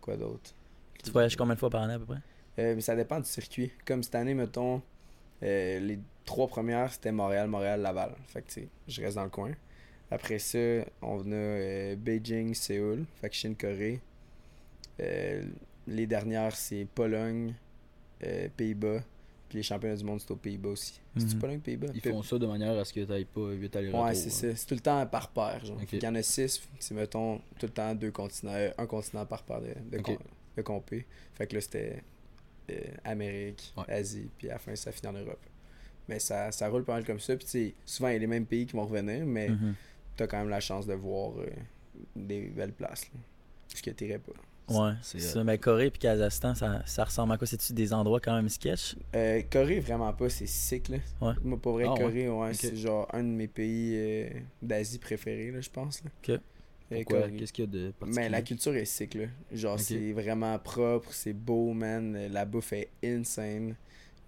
quoi 0.00 0.16
d'autre? 0.16 0.54
Tu 1.02 1.10
voyages 1.10 1.36
combien 1.36 1.54
de 1.54 1.58
fois 1.60 1.70
par 1.70 1.82
année 1.82 1.94
à 1.94 1.98
peu 1.98 2.06
près? 2.06 2.20
Mais 2.56 2.80
ça 2.80 2.94
dépend 2.94 3.18
du 3.18 3.26
circuit. 3.28 3.72
Comme 3.84 4.02
cette 4.02 4.14
année, 4.14 4.34
mettons, 4.34 4.80
les 5.42 5.98
trois 6.24 6.46
premières, 6.46 6.92
c'était 6.92 7.12
Montréal, 7.12 7.48
Montréal, 7.48 7.80
Laval. 7.82 8.14
Fait 8.28 8.42
que, 8.42 8.46
tu 8.46 8.60
sais, 8.62 8.68
je 8.88 9.02
reste 9.02 9.16
dans 9.16 9.24
le 9.24 9.30
coin. 9.30 9.52
Après 10.10 10.38
ça, 10.38 10.58
on 11.02 11.32
a 11.32 11.34
euh, 11.34 11.96
Beijing, 11.96 12.54
Séoul, 12.54 13.04
fait 13.20 13.30
que 13.30 13.34
Chine, 13.34 13.56
Corée. 13.56 14.00
Euh, 15.00 15.42
les 15.88 16.06
dernières, 16.06 16.54
c'est 16.54 16.86
Pologne, 16.94 17.54
euh, 18.22 18.48
Pays-Bas. 18.56 19.02
Puis 19.48 19.58
les 19.58 19.62
championnats 19.62 19.96
du 19.96 20.04
monde, 20.04 20.20
c'est 20.20 20.30
aux 20.30 20.36
Pays-Bas 20.36 20.70
aussi. 20.70 21.00
C'est-tu 21.16 21.34
Mhm. 21.34 21.40
Pologne, 21.40 21.60
Pays-Bas? 21.60 21.86
Ils 21.94 22.00
font 22.00 22.22
ça 22.22 22.38
de 22.38 22.46
manière 22.46 22.78
à 22.78 22.84
ce 22.84 22.92
que 22.92 23.00
tu 23.00 23.10
n'ailles 23.10 23.24
pas 23.24 23.50
8 23.50 23.76
aller 23.76 23.90
Ouais, 23.92 24.14
c'est 24.14 24.30
ça. 24.30 24.54
C'est 24.56 24.66
tout 24.66 24.74
le 24.74 24.80
temps 24.80 25.06
par 25.06 25.28
paire. 25.30 25.64
Genre. 25.64 25.78
Il 25.92 26.02
y 26.02 26.06
en 26.06 26.14
a 26.14 26.22
six. 26.22 26.62
C'est, 26.78 26.94
mettons, 26.94 27.38
tout 27.58 27.66
le 27.66 27.72
temps 27.72 27.94
deux 27.94 28.10
continents, 28.10 28.70
un 28.76 28.86
continent 28.86 29.26
par 29.26 29.42
paire 29.42 29.60
de, 29.60 29.74
de, 29.96 30.02
com- 30.02 30.18
de 30.56 30.62
compé. 30.62 31.06
Fait 31.34 31.46
que 31.46 31.54
là, 31.54 31.60
c'était 31.60 32.02
euh, 32.70 32.80
Amérique, 33.04 33.72
Ouais. 33.76 33.84
Asie, 33.92 34.28
puis 34.38 34.48
à 34.48 34.54
la 34.54 34.58
fin, 34.58 34.74
ça 34.74 34.90
finit 34.90 35.08
en 35.08 35.12
Europe. 35.18 35.40
Mais 36.08 36.18
ça, 36.18 36.50
ça 36.50 36.68
roule 36.68 36.84
pas 36.84 36.94
mal 36.94 37.04
comme 37.04 37.20
ça. 37.20 37.36
Puis, 37.36 37.74
souvent, 37.84 38.08
il 38.08 38.12
y 38.14 38.16
a 38.16 38.18
les 38.20 38.26
mêmes 38.26 38.46
pays 38.46 38.66
qui 38.66 38.74
vont 38.74 38.86
revenir, 38.86 39.24
mais 39.26 39.50
Mhm. 39.50 39.74
t'as 40.16 40.26
quand 40.26 40.38
même 40.38 40.48
la 40.48 40.60
chance 40.60 40.86
de 40.86 40.94
voir 40.94 41.32
euh, 41.38 41.46
des 42.16 42.48
belles 42.48 42.72
places. 42.72 43.04
là. 43.12 43.20
ce 43.74 43.82
que 43.82 43.90
t'irais 43.90 44.18
pas. 44.18 44.32
Ouais, 44.68 44.92
c'est, 45.02 45.20
ça. 45.20 45.44
Mais 45.44 45.58
Corée 45.58 45.90
puis 45.90 45.98
Kazakhstan, 45.98 46.54
ça, 46.54 46.82
ça 46.86 47.04
ressemble 47.04 47.32
à 47.34 47.38
quoi? 47.38 47.46
C'est-tu 47.46 47.72
des 47.74 47.92
endroits 47.92 48.20
quand 48.20 48.34
même 48.34 48.48
sketch? 48.48 48.96
Euh, 49.14 49.42
Corée, 49.50 49.80
vraiment 49.80 50.12
pas, 50.14 50.28
c'est 50.30 50.46
sick, 50.46 50.88
là. 50.88 50.96
Ouais. 51.20 51.34
Moi, 51.42 51.58
pour 51.60 51.72
vrai, 51.74 51.84
Ah? 51.86 51.94
Corée, 51.98 52.28
ouais, 52.28 52.54
c'est 52.54 52.74
genre 52.76 53.06
un 53.12 53.22
de 53.22 53.28
mes 53.28 53.46
pays 53.48 53.92
euh, 53.96 54.28
d'Asie 54.62 54.98
préférés, 54.98 55.50
là, 55.50 55.60
je 55.60 55.68
pense. 55.70 56.02
Là. 56.02 56.10
Ok. 56.22 56.40
Euh. 56.92 57.30
Qu'est-ce 57.38 57.52
qu'il 57.52 57.64
y 57.64 57.68
a 57.68 57.70
de 57.70 57.78
Mais 57.86 57.92
particulier? 57.92 58.28
la 58.28 58.42
culture 58.42 58.74
est 58.76 58.84
sick, 58.84 59.14
là. 59.14 59.24
Genre, 59.52 59.78
c'est 59.80 60.12
vraiment 60.12 60.58
propre, 60.58 61.12
c'est 61.12 61.32
beau, 61.32 61.72
man. 61.72 62.28
La 62.30 62.44
bouffe 62.44 62.72
est 62.72 62.88
insane. 63.04 63.74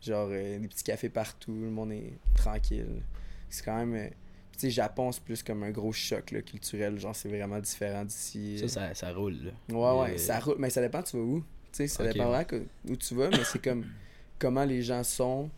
Genre, 0.03 0.29
euh, 0.31 0.59
des 0.59 0.69
petits 0.69 0.85
cafés 0.85 1.09
partout, 1.09 1.53
le 1.55 1.71
monde 1.71 1.93
est 1.93 2.13
tranquille. 2.35 3.01
C'est 3.49 3.65
quand 3.65 3.85
même. 3.87 4.11
Euh, 4.57 4.61
Tu 4.61 4.67
sais, 4.67 4.71
Japon, 4.71 5.13
c'est 5.13 5.23
plus 5.23 5.43
comme 5.43 5.63
un 5.63 5.71
gros 5.71 5.93
choc 5.93 6.31
là, 6.31 6.43
culturel. 6.43 6.99
Genre, 6.99 7.15
c'est 7.15 7.29
vraiment 7.29 7.59
différent 7.61 8.05
d'ici. 8.05 8.59
Ça, 8.61 8.69
ça, 8.69 8.95
ça 8.95 9.13
roule, 9.13 9.37
là. 9.45 9.75
Ouais, 9.75 10.01
ouais, 10.03 10.15
Euh, 10.15 10.19
ça 10.19 10.39
roule. 10.41 10.57
Mais 10.59 10.71
ça 10.71 10.81
dépend, 10.81 11.03
tu 11.03 11.17
vas 11.17 11.23
où. 11.23 11.41
Tu 11.41 11.45
sais, 11.73 11.89
ça 11.89 12.05
dépend 12.13 12.31
ouais. 12.33 12.45
vraiment 12.45 12.65
où 12.89 12.97
tu 12.97 13.15
vas, 13.15 13.29
mais 13.31 13.45
c'est 13.45 13.63
comme 13.63 13.85
comment 14.39 14.65
les 14.65 14.83
gens 14.83 15.03
sont. 15.05 15.51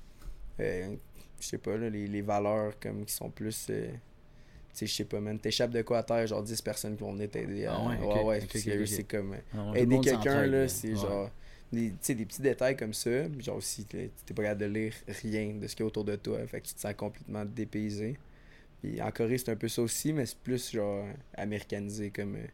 euh, 0.61 0.97
je 1.41 1.47
sais 1.47 1.59
pas, 1.59 1.77
là, 1.77 1.89
les, 1.89 2.09
les 2.09 2.23
valeurs 2.23 2.79
comme 2.81 3.05
qui 3.05 3.15
sont 3.15 3.31
plus. 3.31 3.67
euh, 3.71 3.87
tu 3.89 3.93
sais, 4.73 4.87
je 4.87 4.95
sais 4.95 5.05
pas, 5.05 5.21
man. 5.21 5.39
T'échappes 5.39 5.71
de 5.71 5.83
quoi 5.83 5.99
à 5.99 6.03
terre, 6.03 6.27
genre 6.27 6.43
10 6.43 6.61
personnes 6.63 6.97
qui 6.97 7.03
vont 7.03 7.13
venir 7.13 7.31
t'aider. 7.31 7.67
Ah 7.67 7.81
ouais, 8.25 8.41
c'est 8.87 9.05
comme. 9.05 9.33
euh, 9.35 9.37
Ah 9.55 9.73
aider 9.79 10.01
quelqu'un, 10.01 10.47
là, 10.47 10.69
c'est 10.69 10.89
Ouais. 10.91 10.97
genre. 10.97 11.31
Des, 11.71 11.91
des 11.91 12.25
petits 12.25 12.41
détails 12.41 12.77
comme 12.79 12.95
ça. 12.95 13.11
Genre 13.41 13.57
aussi, 13.57 13.85
t'es 13.85 14.11
pas 14.35 14.43
capable 14.43 14.61
de 14.63 14.67
lire 14.67 14.95
rien 15.23 15.53
de 15.55 15.67
ce 15.67 15.77
qu'il 15.77 15.83
y 15.83 15.85
a 15.85 15.87
autour 15.89 16.05
de 16.05 16.17
toi. 16.17 16.39
Fait 16.47 16.63
que 16.63 16.67
tu 16.67 16.73
te 16.75 16.81
sens 16.81 16.95
complètement 16.97 17.45
dépaysé. 17.45 18.17
Puis 18.83 19.01
en 19.03 19.11
Corée, 19.11 19.39
c'est 19.39 19.51
un 19.51 19.57
peu 19.57 19.69
ça 19.69 19.83
aussi, 19.83 20.13
mais 20.13 20.27
c'est 20.27 20.39
plus 20.39 20.71
genre 20.73 21.05
américanisé 21.37 22.11
comme, 22.11 22.37
euh, 22.37 22.47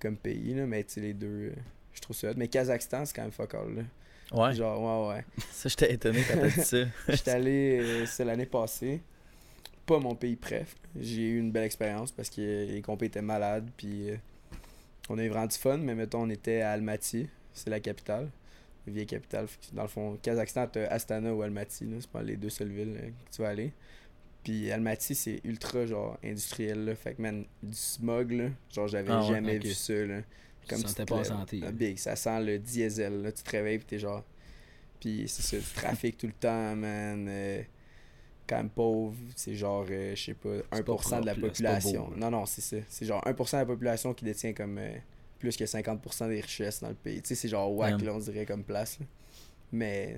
comme 0.00 0.16
pays. 0.16 0.54
Là. 0.54 0.66
Mais 0.66 0.84
tu 0.84 1.00
les 1.00 1.14
deux, 1.14 1.26
euh, 1.26 1.52
je 1.92 2.00
trouve 2.00 2.16
ça 2.16 2.30
hot. 2.30 2.34
Mais 2.36 2.48
Kazakhstan, 2.48 3.04
c'est 3.04 3.14
quand 3.14 3.22
même 3.22 3.32
fuck 3.32 3.54
all, 3.54 3.74
là. 3.74 3.82
Ouais, 4.30 4.54
Genre, 4.54 5.08
ouais, 5.08 5.14
ouais. 5.16 5.24
ça, 5.50 5.68
j'étais 5.70 5.94
étonné 5.94 6.20
quand 6.28 6.38
t'as 6.38 6.48
dit 6.48 6.60
ça. 6.60 6.76
J'étais 7.08 7.30
allé, 7.30 7.78
euh, 7.80 8.06
c'est 8.06 8.26
l'année 8.26 8.44
passée. 8.44 9.00
Pas 9.86 9.98
mon 9.98 10.14
pays 10.14 10.36
préf. 10.36 10.76
J'ai 11.00 11.22
eu 11.22 11.38
une 11.38 11.50
belle 11.50 11.64
expérience 11.64 12.12
parce 12.12 12.28
que 12.28 12.66
les 12.66 12.82
compés 12.82 13.06
étaient 13.06 13.22
malades. 13.22 13.70
Puis 13.74 14.10
euh, 14.10 14.16
on 15.08 15.16
a 15.16 15.24
eu 15.24 15.28
vraiment 15.28 15.46
du 15.46 15.56
fun. 15.56 15.78
Mais 15.78 15.94
mettons, 15.94 16.24
on 16.24 16.28
était 16.28 16.60
à 16.60 16.72
Almaty. 16.72 17.26
C'est 17.54 17.70
la 17.70 17.80
capitale. 17.80 18.28
La 18.86 18.92
vieille 18.92 19.06
capitale. 19.06 19.46
Dans 19.72 19.82
le 19.82 19.88
fond, 19.88 20.18
Kazakhstan, 20.20 20.66
t'as 20.66 20.88
Astana 20.88 21.32
ou 21.34 21.40
Almaty. 21.40 21.88
C'est 21.98 22.10
pas 22.10 22.22
les 22.22 22.36
deux 22.36 22.50
seules 22.50 22.68
villes 22.68 22.98
que 23.30 23.34
tu 23.34 23.40
vas 23.40 23.48
aller. 23.48 23.72
Puis 24.48 24.70
Almaty, 24.72 25.14
c'est 25.14 25.40
ultra 25.44 25.84
genre 25.84 26.16
industriel. 26.24 26.86
Là. 26.86 26.94
Fait 26.94 27.12
que, 27.14 27.20
man, 27.20 27.44
du 27.62 27.74
smog, 27.76 28.32
là. 28.32 28.48
Genre, 28.74 28.88
j'avais 28.88 29.10
Ah 29.12 29.20
ouais, 29.20 29.28
jamais 29.34 29.58
vu 29.58 29.74
ça, 29.74 29.92
là. 29.92 30.22
Tu 30.66 30.74
tu 30.74 30.80
sentais 30.80 31.04
te 31.04 31.08
pas 31.10 31.16
lèves- 31.18 31.26
santé. 31.26 31.60
Ah, 31.66 31.70
big, 31.70 31.98
ça 31.98 32.16
sent 32.16 32.40
le 32.44 32.58
diesel. 32.58 33.20
Là. 33.22 33.32
Tu 33.32 33.42
te 33.42 33.50
réveilles, 33.50 33.76
puis 33.78 33.86
t'es 33.86 33.98
genre. 33.98 34.24
Puis 35.00 35.24
c'est 35.28 35.42
ça, 35.42 35.58
du 35.58 35.74
trafic 35.74 36.16
tout 36.16 36.26
le 36.26 36.32
temps, 36.32 36.74
man. 36.76 37.26
euh, 37.28 37.62
quand 38.46 38.56
même 38.56 38.70
pauvre. 38.70 39.14
C'est 39.36 39.54
genre, 39.54 39.84
euh, 39.90 40.14
je 40.16 40.24
sais 40.24 40.34
pas, 40.34 40.48
1% 40.72 41.10
pas 41.10 41.20
de 41.20 41.26
la 41.26 41.34
population. 41.34 42.08
beau, 42.08 42.16
non, 42.16 42.30
non, 42.30 42.46
c'est 42.46 42.62
ça. 42.62 42.78
C'est 42.88 43.04
genre 43.04 43.22
1% 43.26 43.52
de 43.58 43.62
la 43.62 43.66
population 43.66 44.14
qui 44.14 44.24
détient 44.24 44.54
comme 44.54 44.78
euh, 44.78 44.96
plus 45.38 45.56
que 45.58 45.64
50% 45.64 46.28
des 46.28 46.40
richesses 46.40 46.80
dans 46.80 46.88
le 46.88 46.94
pays. 46.94 47.20
Tu 47.20 47.28
sais, 47.28 47.34
c'est 47.34 47.48
genre 47.48 47.70
whack, 47.70 48.00
là, 48.02 48.14
on 48.14 48.18
dirait 48.18 48.46
comme 48.46 48.64
place. 48.64 48.98
là. 48.98 49.06
Mais. 49.72 50.16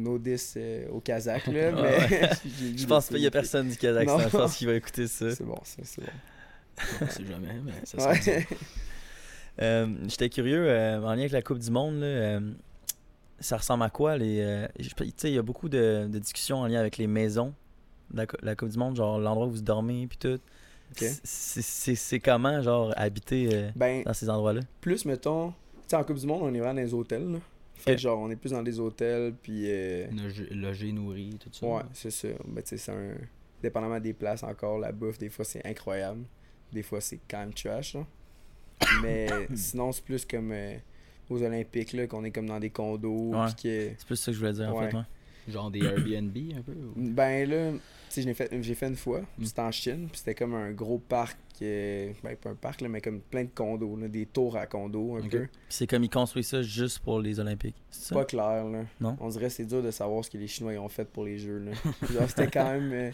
No 0.00 0.18
euh, 0.56 0.88
au 0.90 1.00
Kazakh, 1.00 1.46
là. 1.48 1.70
Ah 1.76 1.82
mais. 1.82 1.82
ouais. 2.20 2.30
Je 2.76 2.86
pense 2.86 3.08
qu'il 3.08 3.18
y 3.18 3.26
a 3.26 3.30
personne 3.30 3.68
du 3.68 3.76
Kazakhstan. 3.76 4.18
Non. 4.18 4.24
Je 4.24 4.28
pense 4.36 4.56
qu'il 4.56 4.66
va 4.68 4.74
écouter 4.74 5.06
ça. 5.06 5.30
C'est 5.34 5.44
bon, 5.44 5.58
ça, 5.64 5.82
c'est 5.84 6.00
bon. 6.02 6.08
On 7.02 7.06
sait 7.08 7.26
jamais, 7.26 7.54
mais 7.64 7.72
ça 7.84 8.10
Ouais. 8.10 8.46
Euh, 9.62 9.86
J'étais 10.08 10.30
curieux, 10.30 10.66
euh, 10.70 11.00
en 11.02 11.10
lien 11.12 11.20
avec 11.20 11.32
la 11.32 11.42
Coupe 11.42 11.58
du 11.58 11.70
Monde, 11.70 11.96
là, 12.00 12.06
euh, 12.06 12.40
ça 13.40 13.58
ressemble 13.58 13.82
à 13.82 13.90
quoi 13.90 14.16
les. 14.16 14.40
euh, 14.40 14.66
je- 14.78 14.88
Tu 14.88 15.12
sais, 15.16 15.30
il 15.30 15.34
y 15.34 15.38
a 15.38 15.42
beaucoup 15.42 15.68
de, 15.68 16.08
de 16.10 16.18
discussions 16.18 16.58
en 16.60 16.66
lien 16.66 16.80
avec 16.80 16.96
les 16.96 17.06
maisons 17.06 17.52
de 18.10 18.18
la, 18.18 18.26
cou- 18.26 18.36
la 18.42 18.54
Coupe 18.56 18.70
du 18.70 18.78
Monde, 18.78 18.96
genre 18.96 19.18
l'endroit 19.18 19.46
où 19.46 19.50
vous 19.50 19.60
dormez, 19.60 20.06
puis 20.06 20.16
tout. 20.18 20.38
C'est- 21.24 22.20
comment, 22.20 22.62
genre, 22.62 22.94
habiter 22.96 23.48
euh, 23.52 23.70
Ben, 23.76 24.02
dans 24.04 24.14
ces 24.14 24.30
endroits-là? 24.30 24.60
plus, 24.80 25.04
mettons. 25.04 25.50
Tu 25.50 25.54
sais, 25.88 25.96
en 25.96 26.04
Coupe 26.04 26.18
du 26.18 26.26
Monde, 26.26 26.40
on 26.42 26.54
est 26.54 26.58
vraiment 26.58 26.74
dans 26.74 26.80
les 26.80 26.94
hôtels, 26.94 27.30
là. 27.32 27.38
Fait 27.80 27.94
que 27.96 28.00
genre, 28.00 28.18
on 28.18 28.30
est 28.30 28.36
plus 28.36 28.50
dans 28.52 28.62
des 28.62 28.78
hôtels, 28.78 29.34
puis. 29.42 29.64
euh, 29.66 30.06
Logé, 30.52 30.92
nourri, 30.92 31.36
tout 31.40 31.50
ça. 31.52 31.66
Ouais, 31.66 31.82
c'est 31.92 32.10
ça. 32.10 32.28
Tu 32.28 32.36
sais, 32.64 32.76
c'est 32.76 32.92
un. 32.92 33.14
Dépendamment 33.62 34.00
des 34.00 34.14
places 34.14 34.42
encore, 34.42 34.78
la 34.78 34.90
bouffe, 34.92 35.18
des 35.18 35.28
fois 35.28 35.44
c'est 35.44 35.64
incroyable. 35.66 36.24
Des 36.72 36.82
fois 36.82 37.00
c'est 37.00 37.20
quand 37.28 37.38
même 37.40 37.52
trash, 37.52 37.94
là. 37.94 38.06
Mais 39.02 39.26
sinon, 39.54 39.92
c'est 39.92 40.02
plus 40.04 40.24
comme 40.24 40.50
euh, 40.52 40.74
aux 41.28 41.42
Olympiques, 41.42 41.92
là, 41.92 42.06
qu'on 42.06 42.24
est 42.24 42.30
comme 42.30 42.46
dans 42.46 42.58
des 42.58 42.70
condos. 42.70 43.34
Ouais. 43.34 43.46
puis 43.46 43.64
que- 43.64 43.90
C'est 43.98 44.06
plus 44.06 44.16
ça 44.16 44.26
que 44.30 44.34
je 44.34 44.38
voulais 44.40 44.52
dire, 44.54 44.74
en 44.74 44.78
fait. 44.80 44.96
ouais. 44.96 45.02
Genre 45.48 45.70
des 45.70 45.80
Airbnb, 45.80 46.36
un 46.56 46.62
peu. 46.62 46.72
ou- 46.72 46.92
Ben 46.96 47.48
là, 47.48 47.72
tu 47.72 47.78
sais, 48.08 48.22
je 48.22 48.26
l'ai 48.28 48.34
fait, 48.34 48.50
j'ai 48.62 48.74
fait 48.74 48.88
une 48.88 48.96
fois. 48.96 49.20
Mm. 49.38 49.44
C'était 49.44 49.60
en 49.62 49.70
Chine, 49.72 50.08
puis 50.10 50.18
c'était 50.18 50.34
comme 50.34 50.54
un 50.54 50.70
gros 50.72 50.98
parc. 50.98 51.36
Euh, 51.66 52.12
ben, 52.22 52.36
pas 52.36 52.50
un 52.50 52.54
parc, 52.54 52.80
là, 52.80 52.88
mais 52.88 53.00
comme 53.00 53.20
plein 53.20 53.44
de 53.44 53.50
condos, 53.54 53.96
là, 53.96 54.08
des 54.08 54.26
tours 54.26 54.56
à 54.56 54.66
condos, 54.66 55.16
un 55.16 55.22
peu. 55.28 55.40
Puis 55.46 55.48
c'est 55.68 55.86
comme 55.86 56.04
ils 56.04 56.10
construisent 56.10 56.48
ça 56.48 56.62
juste 56.62 57.00
pour 57.00 57.20
les 57.20 57.38
Olympiques. 57.40 57.76
C'est 57.90 58.14
Pas 58.14 58.24
clair, 58.24 58.64
là. 58.64 58.84
Non? 59.00 59.16
On 59.20 59.28
dirait 59.28 59.46
que 59.46 59.52
c'est 59.52 59.64
dur 59.66 59.82
de 59.82 59.90
savoir 59.90 60.24
ce 60.24 60.30
que 60.30 60.38
les 60.38 60.46
Chinois 60.46 60.72
ont 60.78 60.88
fait 60.88 61.04
pour 61.04 61.24
les 61.24 61.38
jeux, 61.38 61.58
là. 61.58 61.72
C'était 62.28 62.48
quand 62.50 62.70
même 62.70 62.92
euh, 62.92 63.10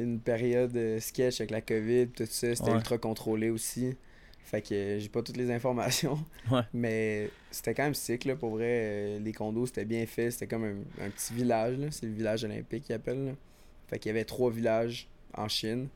une 0.00 0.20
période 0.20 0.76
euh, 0.76 1.00
sketch 1.00 1.40
avec 1.40 1.50
la 1.50 1.60
COVID, 1.60 2.08
tout 2.08 2.24
ça. 2.26 2.54
C'était 2.54 2.70
Ouais. 2.70 2.76
ultra 2.76 2.98
contrôlé 2.98 3.50
aussi. 3.50 3.94
Fait 4.44 4.62
que 4.62 4.74
euh, 4.74 4.98
j'ai 4.98 5.08
pas 5.10 5.22
toutes 5.22 5.36
les 5.36 5.50
informations. 5.50 6.18
Ouais. 6.50 6.62
Mais 6.72 7.30
c'était 7.50 7.74
quand 7.74 7.84
même 7.84 7.94
sick, 7.94 8.24
là. 8.24 8.34
Pour 8.36 8.50
vrai, 8.50 9.18
les 9.18 9.32
condos, 9.32 9.66
c'était 9.66 9.84
bien 9.84 10.06
fait. 10.06 10.30
C'était 10.30 10.46
comme 10.46 10.64
un, 10.64 11.04
un 11.04 11.10
petit 11.10 11.34
village, 11.34 11.76
là. 11.78 11.88
C'est 11.90 12.06
le 12.06 12.12
village 12.12 12.44
olympique 12.44 12.84
qu'ils 12.84 12.94
appellent, 12.94 13.24
là. 13.26 13.32
Fait 13.88 13.98
qu'il 13.98 14.08
y 14.08 14.14
avait 14.14 14.24
trois 14.24 14.50
villages 14.50 15.08
en 15.34 15.48
Chine. 15.48 15.88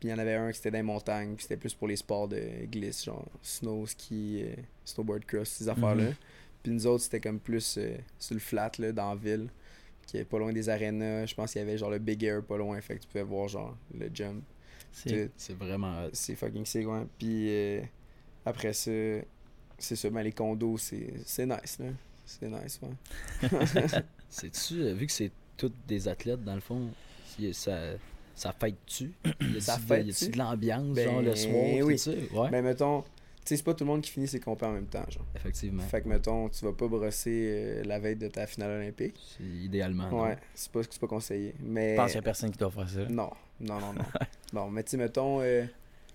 Puis 0.00 0.08
il 0.08 0.12
y 0.12 0.14
en 0.14 0.18
avait 0.18 0.34
un 0.34 0.50
qui 0.50 0.58
était 0.58 0.70
dans 0.70 0.78
les 0.78 0.82
montagnes. 0.82 1.34
Puis 1.34 1.42
c'était 1.42 1.58
plus 1.58 1.74
pour 1.74 1.86
les 1.86 1.96
sports 1.96 2.26
de 2.26 2.40
glisse, 2.66 3.04
genre 3.04 3.26
snow, 3.42 3.86
ski, 3.86 4.42
euh, 4.42 4.54
snowboard 4.84 5.26
cross, 5.26 5.48
ces 5.50 5.68
affaires-là. 5.68 6.04
Mhm. 6.04 6.14
Puis 6.62 6.72
nous 6.72 6.86
autres, 6.86 7.04
c'était 7.04 7.20
comme 7.20 7.38
plus 7.38 7.76
euh, 7.78 7.96
sur 8.18 8.34
le 8.34 8.40
flat, 8.40 8.72
là, 8.78 8.92
dans 8.92 9.10
la 9.10 9.16
ville. 9.16 9.48
Qui 10.06 10.16
est 10.16 10.24
pas 10.24 10.38
loin 10.38 10.52
des 10.52 10.68
arénas. 10.68 11.26
Je 11.26 11.34
pense 11.34 11.52
qu'il 11.52 11.60
y 11.60 11.62
avait 11.62 11.76
genre 11.78 11.90
le 11.90 11.98
Big 11.98 12.24
Air 12.24 12.42
pas 12.42 12.56
loin. 12.56 12.80
Fait 12.80 12.96
que 12.96 13.02
tu 13.02 13.08
pouvais 13.08 13.22
voir 13.22 13.46
genre 13.48 13.76
le 13.96 14.10
jump. 14.12 14.42
C'est- 14.92 15.30
vraiment. 15.52 16.08
C'est 16.12 16.34
fucking 16.34 16.64
sick, 16.64 16.88
ouais. 16.88 17.06
Puis 17.18 17.46
euh, 17.50 17.82
après 18.44 18.72
ça, 18.72 18.90
c'est 19.78 19.96
ça. 19.96 20.10
Ben 20.10 20.22
les 20.22 20.32
condos, 20.32 20.78
c'est 20.78 21.12
c'est 21.26 21.46
nice, 21.46 21.78
là. 21.78 21.86
C'est 22.24 22.48
nice, 22.48 22.80
ouais. 22.82 23.48
C'est-tu, 24.28 24.92
vu 24.94 25.06
que 25.06 25.12
c'est 25.12 25.30
tous 25.56 25.72
des 25.86 26.08
athlètes, 26.08 26.42
dans 26.44 26.54
le 26.54 26.60
fond, 26.60 26.88
ça, 27.52 27.78
ça 28.40 28.52
fête-tu? 28.58 29.12
Ça 29.60 29.76
fête-tu? 29.88 30.06
Y 30.08 30.10
a-tu 30.10 30.28
de 30.30 30.38
l'ambiance, 30.38 30.94
Ben, 30.94 31.08
genre 31.08 31.22
le 31.22 31.36
soir, 31.36 31.54
oui. 31.84 31.94
tout 31.96 31.98
ça? 31.98 32.10
Ouais, 32.10 32.50
Ben 32.50 32.62
mettons, 32.64 33.02
tu 33.02 33.08
sais, 33.44 33.56
c'est 33.56 33.62
pas 33.62 33.74
tout 33.74 33.84
le 33.84 33.90
monde 33.90 34.00
qui 34.02 34.10
finit 34.10 34.26
ses 34.28 34.40
compés 34.40 34.64
en 34.66 34.72
même 34.72 34.86
temps, 34.86 35.04
genre. 35.10 35.26
effectivement. 35.36 35.82
Fait 35.82 36.00
que 36.02 36.08
mettons, 36.08 36.48
tu 36.48 36.64
vas 36.64 36.72
pas 36.72 36.88
brosser 36.88 37.30
euh, 37.50 37.82
la 37.84 37.98
veille 37.98 38.16
de 38.16 38.28
ta 38.28 38.46
finale 38.46 38.70
olympique. 38.80 39.18
C'est 39.36 39.44
idéalement. 39.44 40.08
Ouais, 40.22 40.38
c'est 40.54 40.72
pas, 40.72 40.80
c'est 40.82 40.98
pas 41.00 41.06
conseillé. 41.06 41.54
Mais. 41.60 41.92
Je 41.92 41.96
pense 41.96 42.06
qu'il 42.12 42.16
y 42.16 42.18
a 42.18 42.22
personne 42.22 42.50
qui 42.50 42.58
doit 42.58 42.70
faire 42.70 42.88
ça. 42.88 43.04
Non, 43.08 43.30
non, 43.60 43.78
non, 43.80 43.92
non. 43.92 44.04
non, 44.54 44.70
mais 44.70 44.84
tu 44.84 44.92
sais, 44.92 44.96
mettons, 44.96 45.40
euh, 45.42 45.64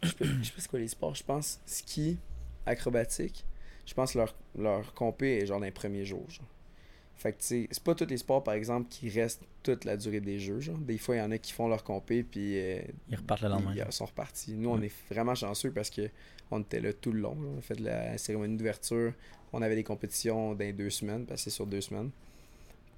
je 0.01 0.07
sais 0.09 0.15
pas 0.15 0.25
je 0.25 0.43
sais 0.45 0.51
pas 0.51 0.61
c'est 0.61 0.67
quoi 0.69 0.79
les 0.79 0.87
sports, 0.87 1.15
je 1.15 1.23
pense 1.23 1.59
ski, 1.65 2.17
acrobatique. 2.65 3.45
Je 3.85 3.93
pense 3.93 4.13
que 4.13 4.17
leur, 4.17 4.35
leur 4.57 4.93
compé 4.95 5.37
est 5.37 5.45
genre 5.45 5.59
dans 5.59 5.65
les 5.65 5.71
premiers 5.71 6.05
jours. 6.05 6.25
Genre. 6.29 6.47
Fait 7.17 7.31
que 7.31 7.39
tu 7.39 7.45
sais, 7.45 7.67
c'est 7.71 7.83
pas 7.83 7.95
tous 7.95 8.05
les 8.07 8.17
sports, 8.17 8.43
par 8.43 8.53
exemple, 8.53 8.87
qui 8.89 9.09
restent 9.09 9.41
toute 9.63 9.85
la 9.85 9.97
durée 9.97 10.19
des 10.19 10.39
jeux. 10.39 10.59
Genre. 10.59 10.77
Des 10.77 10.97
fois, 10.97 11.15
il 11.15 11.19
y 11.19 11.21
en 11.21 11.31
a 11.31 11.37
qui 11.37 11.53
font 11.53 11.67
leur 11.67 11.83
compé, 11.83 12.23
puis 12.23 12.59
euh, 12.59 12.81
Ils 13.09 13.15
repartent 13.15 13.41
le 13.41 13.49
lendemain. 13.49 13.73
ils 13.75 13.91
sont 13.91 14.05
repartis. 14.05 14.53
Nous, 14.53 14.69
on 14.69 14.81
est 14.81 14.91
vraiment 15.09 15.33
chanceux 15.35 15.71
parce 15.71 15.89
que 15.89 16.09
on 16.51 16.61
était 16.61 16.79
là 16.81 16.93
tout 16.93 17.11
le 17.11 17.21
long. 17.21 17.35
genre. 17.35 17.51
On 17.55 17.57
a 17.57 17.61
fait 17.61 17.75
de 17.75 17.85
la 17.85 18.17
cérémonie 18.17 18.57
d'ouverture. 18.57 19.13
On 19.53 19.61
avait 19.61 19.75
des 19.75 19.83
compétitions 19.83 20.53
dans 20.53 20.59
les 20.59 20.73
deux 20.73 20.89
semaines, 20.89 21.25
que 21.25 21.35
c'est 21.37 21.49
sur 21.49 21.65
deux 21.65 21.81
semaines. 21.81 22.11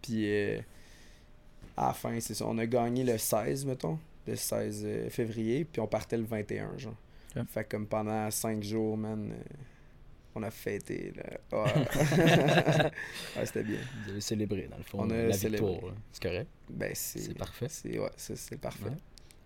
Puis 0.02 0.26
euh, 0.30 0.60
à 1.78 1.88
la 1.88 1.94
fin, 1.94 2.20
c'est 2.20 2.34
ça. 2.34 2.46
On 2.48 2.58
a 2.58 2.66
gagné 2.66 3.04
le 3.04 3.18
16, 3.18 3.66
mettons, 3.66 4.00
le 4.26 4.36
16 4.36 4.84
euh, 4.86 5.10
février, 5.10 5.66
puis 5.66 5.80
on 5.80 5.88
partait 5.88 6.18
le 6.18 6.24
21, 6.24 6.78
genre. 6.78 6.96
Fait 7.50 7.64
que 7.66 7.70
comme 7.76 7.86
pendant 7.86 8.32
cinq 8.32 8.64
jours, 8.64 8.98
man, 8.98 9.32
euh, 9.32 9.36
on 10.38 10.44
a 10.44 10.52
fêté. 10.52 11.14
Là. 11.16 11.58
Ouais, 11.64 11.74
Ouais, 13.38 13.46
c'était 13.46 13.64
bien. 13.64 13.80
Vous 14.06 14.12
avez 14.12 14.22
célébré, 14.22 14.68
dans 14.70 14.78
le 14.78 14.84
fond, 14.84 15.00
On 15.02 15.10
a 15.10 15.16
la 15.28 15.34
célébré. 15.34 15.72
victoire. 15.72 15.92
là. 15.92 15.98
C'est 16.12 16.24
correct? 16.24 16.48
Ben, 16.70 16.92
c'est 16.94 17.38
parfait. 17.38 17.68
C'est 17.70 18.00
ouais, 18.00 18.10
c'est 18.18 18.60
parfait. 18.60 18.86
Ouais. 18.86 18.92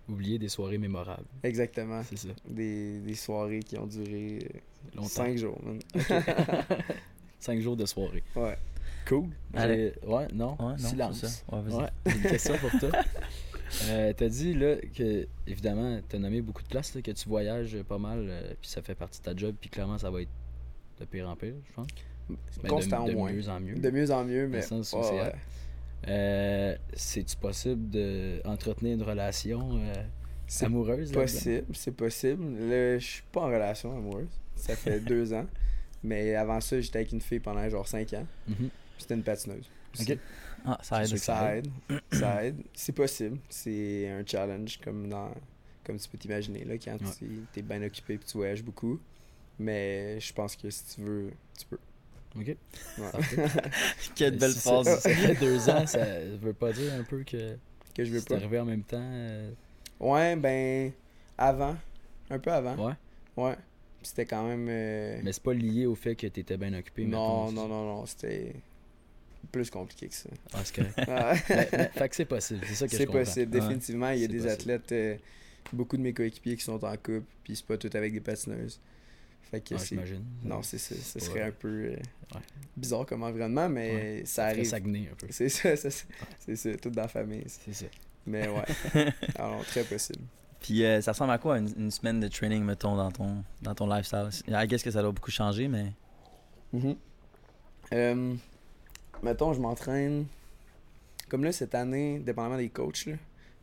Oublier 0.09 0.39
des 0.39 0.49
soirées 0.49 0.77
mémorables. 0.77 1.25
Exactement. 1.43 2.01
C'est 2.03 2.17
ça. 2.17 2.29
Des, 2.47 2.99
des 2.99 3.15
soirées 3.15 3.59
qui 3.59 3.77
ont 3.77 3.85
duré 3.87 4.39
euh, 4.43 4.57
Longtemps. 4.95 5.07
cinq 5.07 5.37
jours. 5.37 5.59
Cinq 7.39 7.59
jours 7.61 7.75
de 7.75 7.85
soirée. 7.85 8.23
Ouais. 8.35 8.57
Cool. 9.07 9.29
Allez. 9.55 9.93
Ouais, 10.05 10.27
non. 10.33 10.51
Ouais, 10.59 10.73
non, 10.73 10.77
Silence. 10.77 11.19
c'est 11.21 11.27
ça. 11.27 11.43
Ouais, 11.51 11.61
vas-y. 11.63 11.81
Ouais, 11.81 11.89
j'ai 12.05 12.15
une 12.17 12.21
question 12.21 12.57
pour 12.57 12.79
toi. 12.79 12.89
Euh, 13.85 14.11
t'as 14.11 14.27
dit 14.27 14.53
là 14.53 14.75
que 14.93 15.25
évidemment 15.47 16.01
t'as 16.09 16.17
nommé 16.19 16.41
beaucoup 16.41 16.61
de 16.61 16.67
places 16.67 16.93
là, 16.93 17.01
que 17.01 17.11
tu 17.11 17.29
voyages 17.29 17.81
pas 17.83 17.97
mal 17.97 18.27
euh, 18.29 18.53
puis 18.59 18.69
ça 18.69 18.81
fait 18.81 18.95
partie 18.95 19.19
de 19.21 19.23
ta 19.23 19.33
job 19.33 19.55
puis 19.61 19.69
clairement 19.69 19.97
ça 19.97 20.11
va 20.11 20.23
être 20.23 20.29
De 21.01 21.05
pire 21.05 21.27
en 21.29 21.35
pire, 21.35 21.55
je 21.67 21.73
pense. 21.73 21.87
Ben, 22.29 22.69
Constant 22.69 23.03
de, 23.03 23.09
au 23.09 23.13
de 23.13 23.17
moins. 23.17 23.31
mieux 23.33 23.49
en 23.49 23.59
mieux. 23.59 23.75
De 23.75 23.89
mieux 23.89 24.11
en 24.11 24.23
mieux, 24.23 24.47
mais. 24.47 24.59
ouais, 24.71 24.83
hot. 24.93 25.31
Euh, 26.07 26.75
C'est-tu 26.93 27.35
possible 27.37 27.89
d'entretenir 28.43 28.95
une 28.95 29.03
relation 29.03 29.77
euh, 29.77 29.93
C'est 30.47 30.65
amoureuse? 30.65 31.11
possible, 31.11 31.65
c'est 31.75 31.91
possible. 31.91 32.43
Là, 32.69 32.97
je 32.99 33.05
suis 33.05 33.23
pas 33.31 33.41
en 33.41 33.47
relation 33.47 33.95
amoureuse. 33.97 34.29
Ça 34.55 34.75
fait 34.75 34.99
deux 35.05 35.33
ans. 35.33 35.45
Mais 36.03 36.33
avant 36.35 36.59
ça, 36.61 36.79
j'étais 36.81 36.99
avec 36.99 37.11
une 37.11 37.21
fille 37.21 37.39
pendant 37.39 37.67
genre 37.69 37.87
cinq 37.87 38.13
ans. 38.13 38.25
Mhm. 38.47 38.55
Puis 38.57 38.69
C'était 38.99 39.13
une 39.15 39.23
patineuse. 39.23 39.69
Ok. 39.99 40.17
Ah, 40.65 40.79
ça 40.81 41.03
aide. 41.03 41.17
Ça 41.17 41.55
aide. 41.57 41.67
Ça 42.11 42.45
aide. 42.45 42.57
C'est 42.73 42.93
possible. 42.93 43.37
C'est 43.49 44.09
un 44.09 44.23
challenge 44.25 44.79
comme 44.83 45.09
dans 45.09 45.31
comme 45.83 45.97
tu 45.97 46.07
peux 46.09 46.17
t'imaginer 46.19 46.63
là 46.63 46.75
quand 46.77 46.93
Ouais. 47.01 47.11
tu 47.53 47.59
es 47.59 47.61
bien 47.63 47.81
occupé 47.81 48.13
et 48.13 48.17
tu 48.19 48.37
voyages 48.37 48.63
beaucoup. 48.63 48.99
Mais 49.61 50.19
je 50.19 50.33
pense 50.33 50.55
que 50.55 50.69
si 50.69 50.83
tu 50.95 51.01
veux, 51.01 51.31
tu 51.57 51.65
peux. 51.65 51.77
Ok. 52.37 52.47
Ouais. 52.47 52.57
Quelle 54.15 54.37
belle 54.37 54.51
phrase. 54.53 54.85
Ça, 54.85 54.99
ça 55.01 55.09
fait 55.09 55.35
deux 55.35 55.69
ans, 55.69 55.85
ça 55.85 56.05
veut 56.41 56.53
pas 56.53 56.71
dire 56.71 56.93
un 56.93 57.03
peu 57.03 57.23
que 57.23 57.57
que 57.93 58.05
je 58.05 58.11
veux 58.11 58.19
c'est 58.19 58.29
pas. 58.29 58.35
arrivé 58.35 58.59
en 58.59 58.65
même 58.65 58.83
temps. 58.83 58.97
euh, 59.01 59.51
Ouais, 59.99 60.35
ben 60.35 60.91
avant, 61.37 61.75
un 62.29 62.39
peu 62.39 62.51
avant. 62.51 62.87
Ouais. 62.87 62.93
Ouais. 63.37 63.55
C'était 64.01 64.25
quand 64.25 64.47
même 64.47 64.67
euh, 64.69 65.19
Mais 65.23 65.31
c'est 65.33 65.43
pas 65.43 65.53
lié 65.53 65.85
au 65.85 65.93
fait 65.95 66.15
que 66.15 66.25
t'étais 66.27 66.57
bien 66.57 66.73
occupé. 66.73 67.05
non, 67.05 67.49
mettons. 67.51 67.51
non, 67.51 67.67
non, 67.67 67.85
non, 67.97 68.05
c'était 68.05 68.53
plus 69.51 69.69
compliqué 69.69 70.07
que 70.07 70.15
ça. 70.15 70.29
Ah, 70.53 70.59
c'est 70.63 70.75
correct. 70.75 70.97
Ouais. 71.07 71.43
Mais- 71.49 71.69
mais- 71.73 71.89
fait 71.93 72.09
que 72.09 72.15
c'est 72.15 72.25
possible, 72.25 72.61
c'est 72.65 72.75
ça 72.75 72.85
que 72.87 72.93
je 72.93 72.97
C'est 72.97 73.05
comprends. 73.05 73.19
possible, 73.23 73.53
Ouais. 73.53 73.59
définitivement. 73.61 74.09
Il 74.11 74.19
y 74.19 74.23
a 74.23 74.27
C'est 74.27 74.27
des 74.29 74.37
possible. 74.37 74.53
athlètes, 74.53 74.91
euh, 74.93 75.15
beaucoup 75.73 75.97
de 75.97 76.01
mes 76.01 76.13
coéquipiers 76.13 76.55
qui 76.55 76.63
sont 76.63 76.83
en 76.83 76.91
couple, 76.95 77.23
puis 77.43 77.55
c'est 77.57 77.65
pas 77.65 77.77
tout 77.77 77.89
avec 77.93 78.13
des 78.13 78.21
patineuses. 78.21 78.79
Fait 79.49 79.61
que 79.61 79.73
Ouais, 79.73 79.79
c'est. 79.79 79.87
j'imagine. 79.87 80.23
Non, 80.43 80.61
c'est 80.63 80.77
ça. 80.77 80.95
Ce 80.95 81.19
serait 81.19 81.41
un 81.43 81.51
peu 81.51 81.67
euh, 81.67 81.95
Ouais. 82.33 82.41
bizarre 82.77 83.05
comme 83.05 83.23
environnement, 83.23 83.67
mais 83.67 84.23
ça 84.25 84.45
arrive. 84.45 84.73
Un 84.73 84.79
peu. 85.17 85.27
C'est 85.29 85.49
ça, 85.49 85.75
ça, 85.75 85.89
c'est 85.89 86.05
c'est 86.39 86.55
ça, 86.55 86.77
tout 86.77 86.89
dans 86.89 87.01
la 87.01 87.07
famille. 87.09 87.43
C'est 87.47 87.73
ça. 87.73 87.85
Mais 88.25 88.47
ouais. 88.47 89.11
Alors, 89.35 89.65
très 89.65 89.83
possible. 89.83 90.23
Puis 90.61 90.85
euh, 90.85 91.01
ça 91.01 91.11
ressemble 91.11 91.31
à 91.31 91.39
quoi 91.39 91.57
une, 91.57 91.69
une 91.75 91.91
semaine 91.91 92.19
de 92.19 92.27
training, 92.27 92.63
mettons, 92.63 92.95
dans 92.95 93.11
ton, 93.11 93.43
dans 93.63 93.73
ton 93.75 93.87
lifestyle? 93.87 94.29
I 94.47 94.67
guess 94.67 94.83
que 94.83 94.91
ça 94.91 95.01
doit 95.01 95.11
beaucoup 95.11 95.31
changer, 95.31 95.67
mais. 95.67 95.91
Mhm. 96.71 96.95
Euh, 97.93 98.35
mettons, 99.23 99.53
je 99.53 99.59
m'entraîne. 99.59 100.25
Comme 101.29 101.43
là, 101.43 101.51
cette 101.51 101.75
année, 101.75 102.19
dépendamment 102.19 102.57
des 102.57 102.69
coachs, 102.69 103.05
là. 103.07 103.13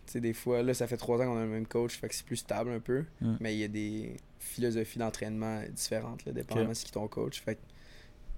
Tu 0.07 0.13
sais, 0.13 0.21
des 0.21 0.33
fois, 0.33 0.63
là, 0.63 0.73
ça 0.75 0.87
fait 0.87 0.97
trois 0.97 1.19
ans 1.21 1.27
qu'on 1.27 1.37
a 1.39 1.43
le 1.43 1.49
même 1.49 1.67
coach, 1.67 1.99
fait 1.99 2.09
que 2.09 2.15
c'est 2.15 2.25
plus 2.25 2.37
stable 2.37 2.71
un 2.73 2.81
peu. 2.81 3.05
Mm. 3.21 3.37
Mais 3.41 3.55
il 3.55 3.59
y 3.61 3.65
a 3.65 3.69
des 3.69 4.17
philosophies 4.49 4.99
d'entraînement 4.99 5.63
différentes, 5.71 6.25
là, 6.25 6.33
dépendamment 6.33 6.71
de 6.71 6.75
ce 6.75 6.85
qui 6.85 6.93
ton 6.93 7.09
coach. 7.09 7.41
Fait 7.41 7.57
que 7.57 7.61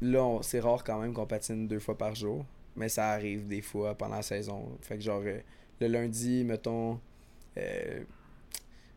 là, 0.01 0.39
c'est 0.43 0.61
rare 0.61 0.85
quand 0.85 1.01
même 1.01 1.13
qu'on 1.13 1.27
patine 1.27 1.69
deux 1.69 1.79
fois 1.79 1.97
par 1.97 2.15
jour. 2.15 2.45
Mais 2.77 2.89
ça 2.89 3.11
arrive 3.11 3.47
des 3.49 3.63
fois 3.63 3.95
pendant 3.95 4.17
la 4.17 4.23
saison. 4.23 4.79
Fait 4.83 4.97
que 4.97 5.03
genre, 5.03 5.23
euh, 5.25 5.41
le 5.81 5.89
lundi, 5.89 6.45
mettons, 6.45 7.01
euh, 7.57 8.05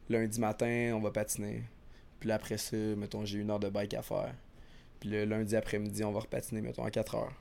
lundi 0.10 0.40
matin, 0.40 0.92
on 0.96 1.00
va 1.00 1.12
patiner. 1.12 1.64
Puis 2.20 2.30
là, 2.30 2.36
après 2.36 2.58
ça, 2.58 2.78
mettons, 2.78 3.26
j'ai 3.26 3.40
une 3.40 3.50
heure 3.50 3.60
de 3.60 3.70
bike 3.70 3.94
à 3.96 4.02
faire. 4.02 4.34
Puis 5.00 5.10
le 5.10 5.26
lundi 5.26 5.56
après-midi, 5.56 6.04
on 6.04 6.12
va 6.12 6.22
repatiner, 6.22 6.62
mettons, 6.62 6.86
à 6.86 6.92
4 6.92 7.16
heures. 7.16 7.34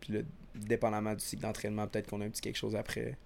Puis 0.00 0.14
là, 0.14 0.20
dépendamment 0.54 1.14
du 1.14 1.20
cycle 1.20 1.42
d'entraînement, 1.42 1.86
peut-être 1.86 2.08
qu'on 2.08 2.20
a 2.20 2.24
un 2.24 2.30
petit 2.30 2.40
quelque 2.40 2.56
chose 2.56 2.74
après. 2.74 3.16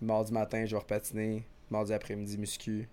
Mardi 0.00 0.32
matin, 0.32 0.64
je 0.66 0.74
vais 0.76 0.80
repatiner. 0.80 1.44
Mardi 1.70 1.92
après-midi, 1.92 2.38
muscu. 2.38 2.88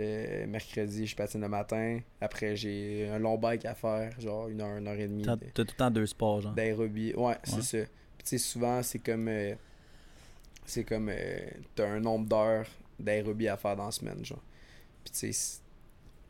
Euh, 0.00 0.46
mercredi, 0.46 1.06
je 1.06 1.14
patine 1.16 1.40
le 1.40 1.48
matin. 1.48 2.00
Après, 2.20 2.56
j'ai 2.56 3.08
un 3.08 3.18
long 3.18 3.36
bike 3.38 3.64
à 3.66 3.74
faire, 3.74 4.18
genre 4.20 4.48
une 4.48 4.60
heure, 4.60 4.76
une 4.78 4.88
heure 4.88 4.98
et 4.98 5.06
demie. 5.08 5.22
T'as 5.24 5.36
de- 5.36 5.46
tout 5.52 5.62
le 5.62 5.76
temps 5.76 5.90
deux 5.90 6.06
sports, 6.06 6.40
genre. 6.40 6.54
D'aérobie. 6.54 7.12
Ouais, 7.14 7.24
Ouais. 7.26 7.36
c'est 7.44 7.62
ça. 7.62 7.78
Puis 8.18 8.24
tu 8.24 8.28
sais, 8.30 8.38
souvent, 8.38 8.82
c'est 8.82 8.98
comme. 8.98 9.28
euh, 9.28 9.54
c'est 10.66 10.84
comme. 10.84 11.08
euh, 11.10 11.38
T'as 11.74 11.88
un 11.88 12.00
nombre 12.00 12.26
d'heures 12.28 12.66
d'aérobie 12.98 13.48
à 13.48 13.56
faire 13.56 13.76
dans 13.76 13.86
la 13.86 13.92
semaine, 13.92 14.24
genre. 14.24 14.42
Puis 15.04 15.12
tu 15.12 15.32
sais, 15.32 15.60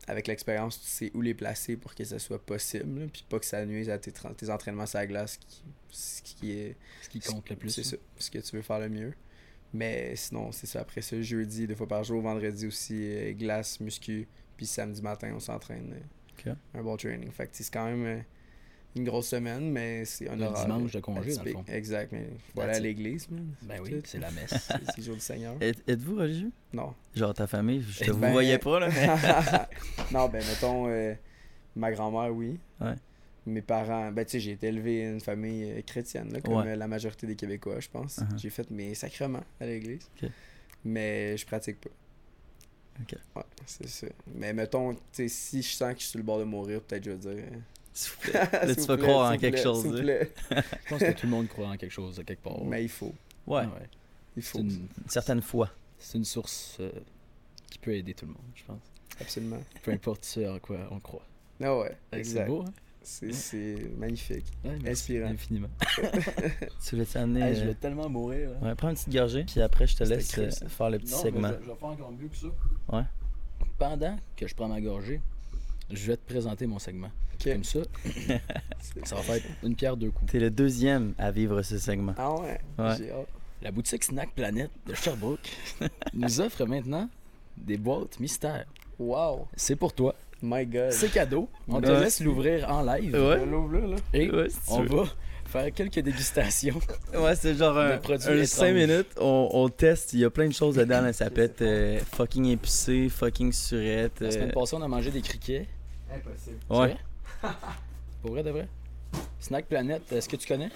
avec 0.07 0.27
l'expérience, 0.27 0.79
tu 0.81 0.87
sais 0.87 1.11
où 1.13 1.21
les 1.21 1.33
placer 1.33 1.77
pour 1.77 1.93
que 1.93 2.03
ça 2.03 2.17
soit 2.19 2.43
possible. 2.43 2.99
là, 3.01 3.05
Puis 3.11 3.23
pas 3.29 3.39
que 3.39 3.45
ça 3.45 3.65
nuise 3.65 3.89
à 3.89 3.97
tes, 3.99 4.11
tes 4.11 4.49
entraînements 4.49 4.85
sur 4.85 4.99
la 4.99 5.07
glace, 5.07 5.37
qui, 5.37 5.63
ce 5.91 6.21
qui 6.21 6.51
est. 6.53 6.75
Ce 7.03 7.09
qui 7.09 7.19
compte 7.19 7.49
le 7.49 7.55
plus. 7.55 7.69
C'est 7.69 7.83
ça. 7.83 7.97
Ce 8.17 8.31
que 8.31 8.39
tu 8.39 8.55
veux 8.55 8.61
faire 8.61 8.79
le 8.79 8.89
mieux. 8.89 9.13
Mais 9.73 10.15
sinon, 10.15 10.51
c'est 10.51 10.67
ça. 10.67 10.81
Après 10.81 11.01
ça, 11.01 11.21
jeudi, 11.21 11.65
deux 11.67 11.75
fois 11.75 11.87
par 11.87 12.03
jour, 12.03 12.21
vendredi 12.21 12.67
aussi, 12.67 12.95
euh, 13.01 13.33
glace, 13.33 13.79
muscu. 13.79 14.27
Puis 14.57 14.65
samedi 14.65 15.01
matin, 15.01 15.31
on 15.35 15.39
s'entraîne. 15.39 15.93
euh. 15.93 16.53
Un 16.73 16.81
bon 16.81 16.97
training. 16.97 17.29
Fait 17.31 17.45
que 17.45 17.51
c'est 17.53 17.71
quand 17.71 17.85
même 17.85 18.03
euh, 18.05 18.17
une 18.95 19.03
grosse 19.05 19.27
semaine, 19.27 19.69
mais 19.71 20.03
c'est 20.05 20.27
un 20.27 20.35
Le 20.35 20.45
horaire, 20.45 20.65
dimanche 20.65 20.91
de 20.91 20.99
congé, 20.99 21.35
dans 21.35 21.43
le 21.43 21.51
fond. 21.51 21.63
Exact. 21.67 22.11
Mais 22.11 22.27
faut 22.53 22.61
aller 22.61 22.73
à 22.73 22.79
l'église, 22.79 23.29
man. 23.29 23.45
Ben 23.61 23.79
oui, 23.83 24.01
c'est 24.03 24.17
la 24.19 24.31
messe. 24.31 24.49
C'est 24.67 24.97
le 24.97 25.03
jour 25.03 25.15
du 25.15 25.21
Seigneur. 25.21 25.55
Êtes- 25.61 25.87
Êtes-vous 25.87 26.15
religieux? 26.15 26.51
Non. 26.73 26.93
Genre 27.15 27.33
ta 27.33 27.45
famille, 27.47 27.81
je 27.87 27.99
te 27.99 28.05
Eh 28.07 28.11
vous 28.11 28.19
ben- 28.19 28.31
voyais 28.31 28.57
pas, 28.57 28.79
là, 28.79 28.89
mais. 28.89 29.07
non, 30.11 30.27
ben 30.29 30.43
mettons, 30.45 30.87
ma 31.75 31.91
grand-mère, 31.91 32.33
oui. 32.35 32.59
Ouais. 32.81 32.95
Mes 33.47 33.61
parents, 33.63 34.11
ben 34.11 34.23
tu 34.23 34.31
sais, 34.33 34.39
j'ai 34.39 34.51
été 34.51 34.67
élevé 34.67 35.05
dans 35.07 35.13
une 35.13 35.19
famille 35.21 35.63
euh, 35.71 35.81
chrétienne, 35.81 36.31
là, 36.31 36.41
comme 36.41 36.53
Ouais. 36.55 36.67
euh, 36.67 36.75
la 36.75 36.87
majorité 36.87 37.25
des 37.25 37.35
Québécois, 37.35 37.79
je 37.79 37.89
pense. 37.89 38.19
Uh-huh. 38.19 38.37
J'ai 38.37 38.49
fait 38.51 38.69
mes 38.69 38.93
sacrements 38.93 39.43
à 39.59 39.65
l'église. 39.65 40.07
Mais 40.83 41.35
je 41.37 41.45
pratique 41.45 41.79
pas. 41.81 41.89
Ok. 43.01 43.15
Ouais, 43.35 43.43
c'est 43.65 43.87
ça. 43.87 44.07
Mais 44.35 44.53
mettons, 44.53 44.93
tu 44.93 44.99
sais, 45.13 45.27
si 45.27 45.61
je 45.61 45.69
sens 45.73 45.93
que 45.93 45.99
je 45.99 46.03
suis 46.03 46.09
sur 46.11 46.19
le 46.19 46.23
bord 46.23 46.37
de 46.39 46.43
mourir, 46.43 46.81
peut-être 46.81 47.03
je 47.03 47.11
vais 47.11 47.17
dire. 47.17 47.31
euh, 47.31 47.57
S'il 47.93 48.11
vous 48.13 48.19
plaît. 48.31 48.49
Là, 48.67 48.75
tu 48.75 48.81
vas 48.81 48.97
croire 48.97 49.31
en 49.33 49.37
quelque 49.37 49.53
plaît, 49.55 49.63
chose. 49.63 49.83
Je 50.03 50.89
pense 50.89 50.99
que 50.99 51.11
tout 51.13 51.25
le 51.25 51.31
monde 51.31 51.47
croit 51.47 51.67
en 51.69 51.77
quelque 51.77 51.91
chose, 51.91 52.19
à 52.19 52.23
quelque 52.23 52.43
part. 52.43 52.63
Mais 52.63 52.83
il 52.83 52.89
faut. 52.89 53.13
Ouais, 53.47 53.63
Ah 53.65 53.79
Il 54.37 54.43
C'est 54.43 54.49
faut. 54.51 54.59
une, 54.59 54.69
une 54.69 55.09
certaine 55.09 55.41
foi. 55.41 55.69
c'est 55.97 56.17
une 56.19 56.25
source 56.25 56.77
euh, 56.79 56.91
qui 57.71 57.79
peut 57.79 57.95
aider 57.95 58.13
tout 58.13 58.25
le 58.27 58.33
monde, 58.33 58.43
je 58.55 58.63
pense. 58.65 58.81
Absolument. 59.19 59.59
Peu 59.83 59.91
importe 59.91 60.23
ce 60.25 60.47
en 60.47 60.59
quoi 60.59 60.77
on 60.91 60.99
croit. 60.99 61.25
Ah 61.63 61.77
ouais, 61.77 61.97
C'est 62.13 62.19
exact. 62.19 62.47
beau, 62.47 62.61
hein? 62.61 62.73
C'est 63.03 63.91
magnifique. 63.97 64.45
Ouais, 64.63 64.77
merci 64.83 65.17
Inspirant. 65.17 65.29
Infiniment. 65.31 65.69
Tu 66.83 66.95
voulais 66.95 67.05
t'amener. 67.05 67.41
Hey, 67.41 67.55
je 67.55 67.61
euh, 67.61 67.65
vais 67.67 67.73
tellement 67.75 68.09
mourir. 68.09 68.51
là. 68.51 68.57
Ouais, 68.67 68.75
prends 68.75 68.89
une 68.89 68.95
petite 68.95 69.13
gorgée, 69.13 69.43
puis 69.43 69.61
après, 69.61 69.87
je 69.87 69.95
te 69.97 70.03
laisse 70.03 70.31
cru, 70.31 70.41
euh, 70.43 70.51
faire 70.69 70.89
le 70.89 70.99
petit 70.99 71.11
Non, 71.13 71.17
segment. 71.21 71.41
mais 71.49 71.55
je, 71.59 71.65
je 71.65 71.69
vais 71.71 71.75
faire 71.75 71.87
encore 71.89 72.11
mieux 72.11 72.27
que 72.27 72.35
ça. 72.37 72.47
Ouais. 72.93 73.03
Pendant 73.79 74.17
que 74.35 74.47
je 74.47 74.53
prends 74.55 74.67
ma 74.67 74.79
gorgée, 74.81 75.19
je 75.89 76.07
vais 76.07 76.17
te 76.17 76.25
présenter 76.25 76.67
mon 76.67 76.79
segment. 76.79 77.09
Comme 77.43 77.63
ça, 77.63 77.79
ça 79.03 79.15
va 79.15 79.21
faire 79.23 79.41
une 79.63 79.75
pierre 79.75 79.97
deux 79.97 80.11
coups. 80.11 80.31
T'es 80.31 80.39
le 80.39 80.51
deuxième 80.51 81.15
à 81.17 81.31
vivre 81.31 81.63
ce 81.63 81.79
segment. 81.79 82.13
Ah 82.17 82.35
ouais. 82.39 82.61
Ouais. 82.77 82.95
J'ai 82.97 83.11
hâte. 83.11 83.27
La 83.63 83.71
boutique 83.71 84.03
Snack 84.03 84.33
Planet 84.35 84.69
de 84.85 84.93
Sherbrooke 84.93 85.49
nous 86.13 86.39
offre 86.39 86.65
maintenant 86.65 87.09
des 87.57 87.77
boîtes 87.77 88.19
mystères. 88.19 88.65
Wow. 88.99 89.47
C'est 89.55 89.75
pour 89.75 89.93
toi. 89.93 90.13
My 90.41 90.65
God. 90.65 90.91
C'est 90.91 91.11
cadeau. 91.11 91.49
On 91.67 91.79
te 91.81 91.89
laisse 91.89 92.19
l'ouvrir 92.21 92.67
en 92.69 92.81
live. 92.83 93.13
Ouais. 93.13 93.45
L'ouvre 93.45 93.77
là, 93.77 93.87
là. 93.87 93.95
Et 94.13 94.29
Ouais, 94.31 94.49
si 94.49 94.57
on 94.69 94.83
veux. 94.83 95.03
va 95.03 95.05
faire 95.45 95.71
quelques 95.73 95.99
dégustations. 95.99 96.79
Ouais, 97.13 97.35
c'est 97.35 97.53
genre 97.55 97.77
un, 97.77 97.95
Le 97.95 97.99
produit 97.99 98.27
un 98.27 98.31
étrange. 98.33 98.45
5 98.47 98.73
minutes, 98.73 99.07
on, 99.19 99.49
on 99.51 99.69
teste, 99.69 100.13
il 100.13 100.19
y 100.21 100.25
a 100.25 100.29
plein 100.29 100.47
de 100.47 100.53
choses 100.53 100.75
dedans, 100.75 101.01
là, 101.01 101.11
ça 101.13 101.29
peut 101.29 101.41
être 101.41 101.61
euh, 101.61 101.99
fucking 102.13 102.45
épicé, 102.45 103.09
fucking 103.09 103.51
surette. 103.51 104.19
La 104.21 104.31
semaine 104.31 104.49
euh, 104.49 104.53
passée, 104.53 104.75
on 104.77 104.81
a 104.81 104.87
mangé 104.87 105.11
des 105.11 105.21
criquets. 105.21 105.67
Impossible. 106.09 106.57
C'est 106.69 106.73
ouais. 106.75 106.95
vrai? 107.41 107.51
Pour 108.21 108.31
vrai 108.31 108.43
de 108.43 108.49
vrai? 108.51 108.67
Snack 109.39 109.65
Planet, 109.65 110.01
est-ce 110.11 110.29
que 110.29 110.37
tu 110.37 110.47
connais? 110.47 110.69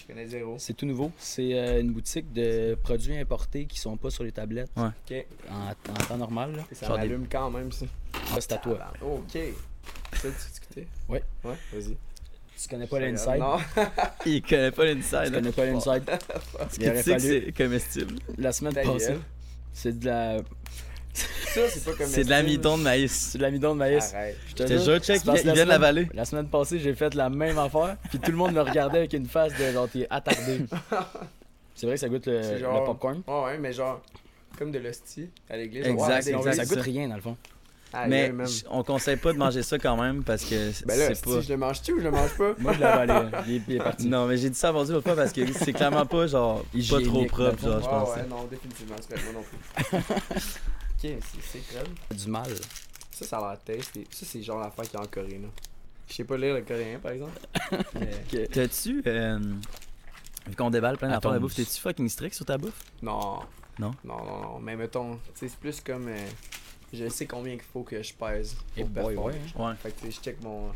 Je 0.00 0.06
connais 0.06 0.26
zéro. 0.26 0.56
C'est 0.58 0.74
tout 0.74 0.86
nouveau. 0.86 1.10
C'est 1.18 1.54
euh, 1.58 1.80
une 1.80 1.92
boutique 1.92 2.32
de 2.32 2.76
produits 2.82 3.16
importés 3.18 3.66
qui 3.66 3.78
sont 3.78 3.96
pas 3.96 4.10
sur 4.10 4.24
les 4.24 4.32
tablettes 4.32 4.70
Ok. 4.76 5.26
en, 5.50 5.70
en 5.70 5.94
temps 6.06 6.16
normal. 6.16 6.54
là. 6.56 6.64
Et 6.70 6.74
ça 6.74 6.86
Genre 6.86 6.96
des- 6.98 7.08
m'allume 7.08 7.26
quand 7.30 7.50
même, 7.50 7.72
ça. 7.72 7.86
Ça, 8.34 8.40
c'est 8.40 8.52
à 8.52 8.58
toi. 8.58 8.78
Ok. 9.02 9.38
Ça, 10.14 10.28
tu 10.28 10.50
discutais? 10.50 10.86
Ouais. 11.08 11.22
Ouais, 11.44 11.54
vas-y. 11.72 11.96
Tu 12.60 12.68
connais 12.68 12.86
pas 12.86 12.98
l'inside? 13.00 13.38
Non. 13.38 13.56
Il 14.26 14.42
connaît 14.42 14.70
pas 14.72 14.82
Tu 14.84 14.94
l'inside. 14.94 15.32
connais 15.32 15.52
pas 15.52 15.66
l'inside? 15.66 16.02
Ce 16.70 16.76
Il 16.76 16.84
que 16.84 16.90
aurait 16.90 16.96
tu 16.96 17.02
sais 17.02 17.16
que 17.16 17.20
fallu- 17.20 17.44
c'est 17.46 17.52
comestible. 17.52 18.14
La 18.36 18.52
semaine 18.52 18.74
passée, 18.74 19.18
c'est 19.72 19.98
de 19.98 20.06
la... 20.06 20.38
Ça, 21.14 21.60
c'est 21.68 21.84
pas 21.84 21.92
comme 21.92 22.06
C'est 22.06 22.24
de 22.24 22.30
l'amidon 22.30 22.78
de 22.78 22.82
maïs. 22.82 23.12
c'est 23.12 23.38
de 23.38 23.42
l'amidon 23.42 23.72
de 23.74 23.78
maïs. 23.78 24.12
Arrête. 24.14 24.36
Je 24.48 24.54
te 24.64 24.78
jure, 24.78 24.98
check, 25.00 25.20
il 25.24 25.24
vient 25.24 25.32
de 25.34 25.38
semaine- 25.38 25.68
l'avaler. 25.68 26.08
La 26.14 26.24
semaine 26.24 26.48
passée, 26.48 26.78
j'ai 26.78 26.94
fait 26.94 27.14
la 27.14 27.28
même 27.30 27.58
affaire, 27.58 27.96
puis 28.10 28.18
tout 28.18 28.30
le 28.30 28.36
monde 28.36 28.52
me 28.52 28.60
regardait 28.60 28.98
avec 28.98 29.12
une 29.14 29.26
face 29.26 29.52
de 29.58 29.72
genre 29.72 29.88
t'es 29.88 30.06
attardé. 30.10 30.60
C'est 31.74 31.86
vrai 31.86 31.94
que 31.94 32.00
ça 32.00 32.08
goûte 32.08 32.26
le, 32.26 32.42
C'est 32.42 32.52
le 32.54 32.58
genre- 32.60 32.84
popcorn. 32.84 33.22
Ouais, 33.26 33.42
ouais, 33.44 33.58
mais 33.58 33.72
genre, 33.72 34.00
comme 34.58 34.70
de 34.70 34.78
l'hostie 34.78 35.30
à 35.48 35.56
l'église. 35.56 35.86
Exact, 35.86 36.26
exact. 36.26 36.54
ça 36.54 36.64
goûte 36.64 36.80
rien 36.84 37.08
dans 37.08 37.16
le 37.16 37.20
fond. 37.22 37.36
Mais 38.06 38.30
on 38.70 38.82
conseille 38.82 39.16
pas 39.16 39.32
de 39.32 39.38
manger 39.38 39.62
ça 39.62 39.78
quand 39.78 39.96
même 39.96 40.22
parce 40.22 40.44
que 40.44 40.84
Ben 40.86 40.98
là, 40.98 41.14
c'est 41.14 41.24
pas. 41.24 41.40
je 41.40 41.48
le 41.48 41.56
mange-tu 41.56 41.92
ou 41.94 41.98
je 42.00 42.04
le 42.04 42.10
mange 42.10 42.36
pas? 42.36 42.52
Moi 42.58 42.74
je 42.74 42.78
l'ai 42.80 42.84
avalé, 42.84 43.14
il, 43.46 43.54
est- 43.56 43.62
il 43.66 43.74
est 43.76 43.78
parti. 43.78 44.06
Non, 44.06 44.26
mais 44.26 44.36
j'ai 44.36 44.50
dit 44.50 44.58
ça 44.58 44.68
avant 44.68 44.84
l'autre 44.84 45.00
fois 45.00 45.16
parce 45.16 45.32
que 45.32 45.40
c'est 45.54 45.72
clairement 45.72 46.04
pas 46.04 46.26
genre 46.26 46.62
pas 46.90 47.00
trop 47.00 47.24
propre, 47.24 47.62
genre, 47.62 47.80
je 47.80 47.84
Ouais, 47.86 47.90
pense. 47.90 48.08
ouais, 48.16 48.26
non, 48.28 48.44
définitivement, 48.50 48.94
c'est 49.00 49.14
pas 49.16 49.22
moi 49.32 49.40
non 49.40 49.98
plus. 49.98 49.98
ok, 51.04 51.10
c'est 51.22 51.42
c'est 51.42 51.58
crème. 51.60 51.94
Du 52.16 52.28
mal. 52.28 52.50
Ça, 53.10 53.24
ça 53.24 53.38
a 53.38 53.50
l'air 53.50 53.60
tasty. 53.64 54.04
Ça, 54.10 54.26
c'est 54.26 54.42
genre 54.42 54.60
l'affaire 54.60 54.84
qu'il 54.84 54.94
y 54.94 54.96
a 54.96 55.04
en 55.04 55.06
Corée, 55.08 55.38
là. 55.38 55.48
Je 56.08 56.14
sais 56.14 56.24
pas 56.24 56.36
lire 56.38 56.54
le 56.54 56.62
coréen, 56.62 56.98
par 57.00 57.12
exemple. 57.12 57.38
Mais- 58.32 58.46
T'as-tu. 58.46 59.02
Euh, 59.06 59.38
vu 60.46 60.56
qu'on 60.56 60.70
déballe 60.70 60.96
plein 60.96 61.08
d'affaires 61.10 61.32
de 61.34 61.38
bouffe, 61.38 61.54
t'es-tu 61.54 61.80
fucking 61.80 62.08
strict 62.08 62.34
sur 62.34 62.46
ta 62.46 62.56
bouffe? 62.56 62.80
Non. 63.02 63.40
Non? 63.78 63.90
Non, 64.04 64.24
non, 64.24 64.40
non. 64.40 64.58
Mais 64.60 64.74
mettons, 64.76 65.18
c'est 65.34 65.54
plus 65.56 65.80
comme. 65.80 66.08
euh, 66.08 66.26
je 66.92 67.08
sais 67.08 67.26
combien 67.26 67.52
il 67.54 67.60
faut 67.60 67.82
que 67.82 68.02
je 68.02 68.14
pèse. 68.14 68.56
Pour 68.74 68.86
boy, 68.86 69.16
ouais. 69.16 69.34
Ouais. 69.56 69.74
Fait 69.82 69.90
que 69.90 70.10
je 70.10 70.18
check 70.20 70.40
mon. 70.42 70.68
Ouais, 70.68 70.72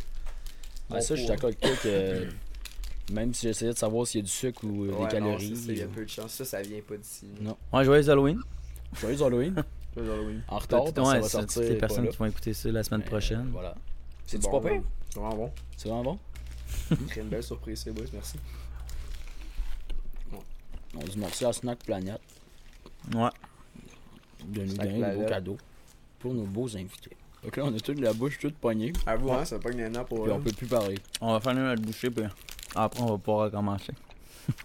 mon 0.91 1.01
ça, 1.01 1.15
je 1.15 1.21
suis 1.21 1.29
d'accord 1.29 1.47
avec 1.49 1.61
toi 1.61 1.71
que 1.83 2.29
même 3.13 3.33
si 3.33 3.47
j'essayais 3.47 3.73
de 3.73 3.79
savoir 3.79 4.07
s'il 4.07 4.21
y 4.21 4.23
a 4.23 4.27
du 4.27 4.31
sucre 4.31 4.63
ou 4.65 4.85
euh, 4.85 4.89
Ouais, 4.89 5.09
des 5.09 5.21
non, 5.21 5.27
calories. 5.29 5.57
c'est 5.57 5.67
ça, 5.67 5.73
Il 5.73 5.79
y 5.79 5.81
a 5.81 5.85
euh, 5.85 5.89
peu 5.89 6.05
de 6.05 6.11
chance. 6.11 6.33
Ça, 6.33 6.45
ça 6.45 6.61
vient 6.61 6.81
pas 6.87 6.97
d'ici. 6.99 7.27
Non. 7.41 7.57
Ouais, 7.73 7.85
joyeux 7.85 8.11
Halloween. 8.11 8.41
Joyeux 9.01 9.23
Halloween. 9.23 9.65
Joyeux 9.95 10.13
Halloween. 10.13 10.43
En 10.49 10.59
retard, 10.59 10.85
parce 10.95 11.09
ouais, 11.09 11.15
ça 11.15 11.21
va 11.21 11.23
c'est 11.23 11.29
sortir. 11.31 11.63
toutes 11.63 11.71
les 11.71 11.79
personnes 11.79 12.09
qui 12.09 12.17
vont 12.17 12.27
écouter 12.27 12.55
ça 12.55 12.71
la 12.71 12.83
semaine 12.83 13.01
Mais, 13.01 13.07
prochaine. 13.11 13.49
Voilà. 13.53 13.75
C'est 14.27 14.37
C'est-tu 14.43 14.51
bon, 14.51 14.61
pas 14.61 14.69
pire? 14.71 14.83
C'est 15.11 15.19
vraiment 15.21 15.37
bon. 15.37 15.53
C'est 15.77 15.89
vraiment 15.89 16.03
bon? 16.05 16.19
Très 17.09 17.21
une 17.21 17.29
belle 17.29 17.43
surprise, 17.43 17.81
c'est 17.85 17.93
boys, 17.93 18.05
merci. 18.13 18.39
On 20.95 21.01
dit 21.05 21.19
merci 21.19 21.45
à 21.45 21.53
Snack 21.53 21.79
Planet 21.85 22.21
Ouais. 23.15 23.29
de 24.47 24.65
nous 24.65 24.75
donner 24.77 25.03
des 25.11 25.17
beaux 25.17 25.27
cadeaux 25.27 25.57
pour 26.19 26.35
nos 26.35 26.45
beaux 26.45 26.75
invités. 26.77 27.17
Donc 27.43 27.57
là, 27.57 27.65
on 27.65 27.75
a 27.75 27.81
toute 27.81 27.99
la 27.99 28.13
bouche 28.13 28.39
toute 28.39 28.55
poignée, 28.57 28.93
À 29.07 29.17
vous, 29.17 29.29
Ouais. 29.29 29.37
hein, 29.37 29.45
ça 29.45 29.59
pas 29.59 29.71
une 29.73 29.97
an 29.97 30.05
pour. 30.05 30.23
puis 30.25 30.33
on 30.33 30.41
peut 30.41 30.53
plus 30.53 30.67
parler. 30.67 30.97
On 31.21 31.33
va 31.33 31.41
faire 31.41 31.55
notre 31.55 31.83
bouchée, 31.83 32.11
puis 32.11 32.25
après, 32.75 33.01
on 33.03 33.07
va 33.07 33.19
pouvoir 33.19 33.45
recommencer. 33.47 33.93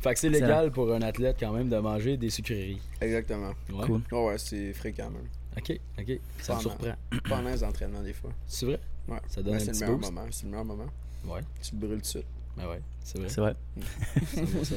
Fait 0.00 0.14
que 0.14 0.18
c'est 0.20 0.28
légal 0.30 0.70
pour 0.70 0.92
un 0.92 1.02
athlète 1.02 1.36
quand 1.38 1.52
même 1.52 1.68
de 1.68 1.76
manger 1.78 2.16
des 2.16 2.30
sucreries. 2.30 2.80
Exactement. 3.00 3.52
Ouais. 3.70 3.86
Cool. 3.86 4.00
Ouais, 4.12 4.26
ouais, 4.28 4.38
c'est 4.38 4.72
fréquent 4.72 5.10
même. 5.10 5.28
Ok, 5.56 5.78
ok. 5.98 6.20
Ça 6.40 6.54
me 6.56 6.60
surprend. 6.60 6.92
Pendant 7.28 7.50
les 7.50 7.62
entraînements, 7.64 8.02
des 8.02 8.12
fois. 8.12 8.30
C'est 8.46 8.66
vrai? 8.66 8.80
Ouais. 9.08 9.18
Ça 9.28 9.42
donne 9.42 9.52
Ben, 9.52 9.56
un 9.56 9.58
c'est 9.60 9.66
le 9.66 9.72
petit 9.72 9.80
meilleur 9.82 9.98
boost. 9.98 10.12
moment. 10.12 10.26
C'est 10.30 10.44
le 10.44 10.50
meilleur 10.50 10.64
moment. 10.64 10.86
Ouais. 11.26 11.40
Tu 11.60 11.70
te 11.70 11.76
brûles 11.76 11.96
tout 11.96 12.00
de 12.00 12.06
suite. 12.06 12.26
Ben 12.56 12.66
ouais, 12.68 12.80
c'est 13.02 13.18
vrai. 13.18 13.28
C'est 13.28 13.40
vrai. 13.40 13.54
C'est 14.26 14.52
bon, 14.52 14.64
ça. 14.64 14.74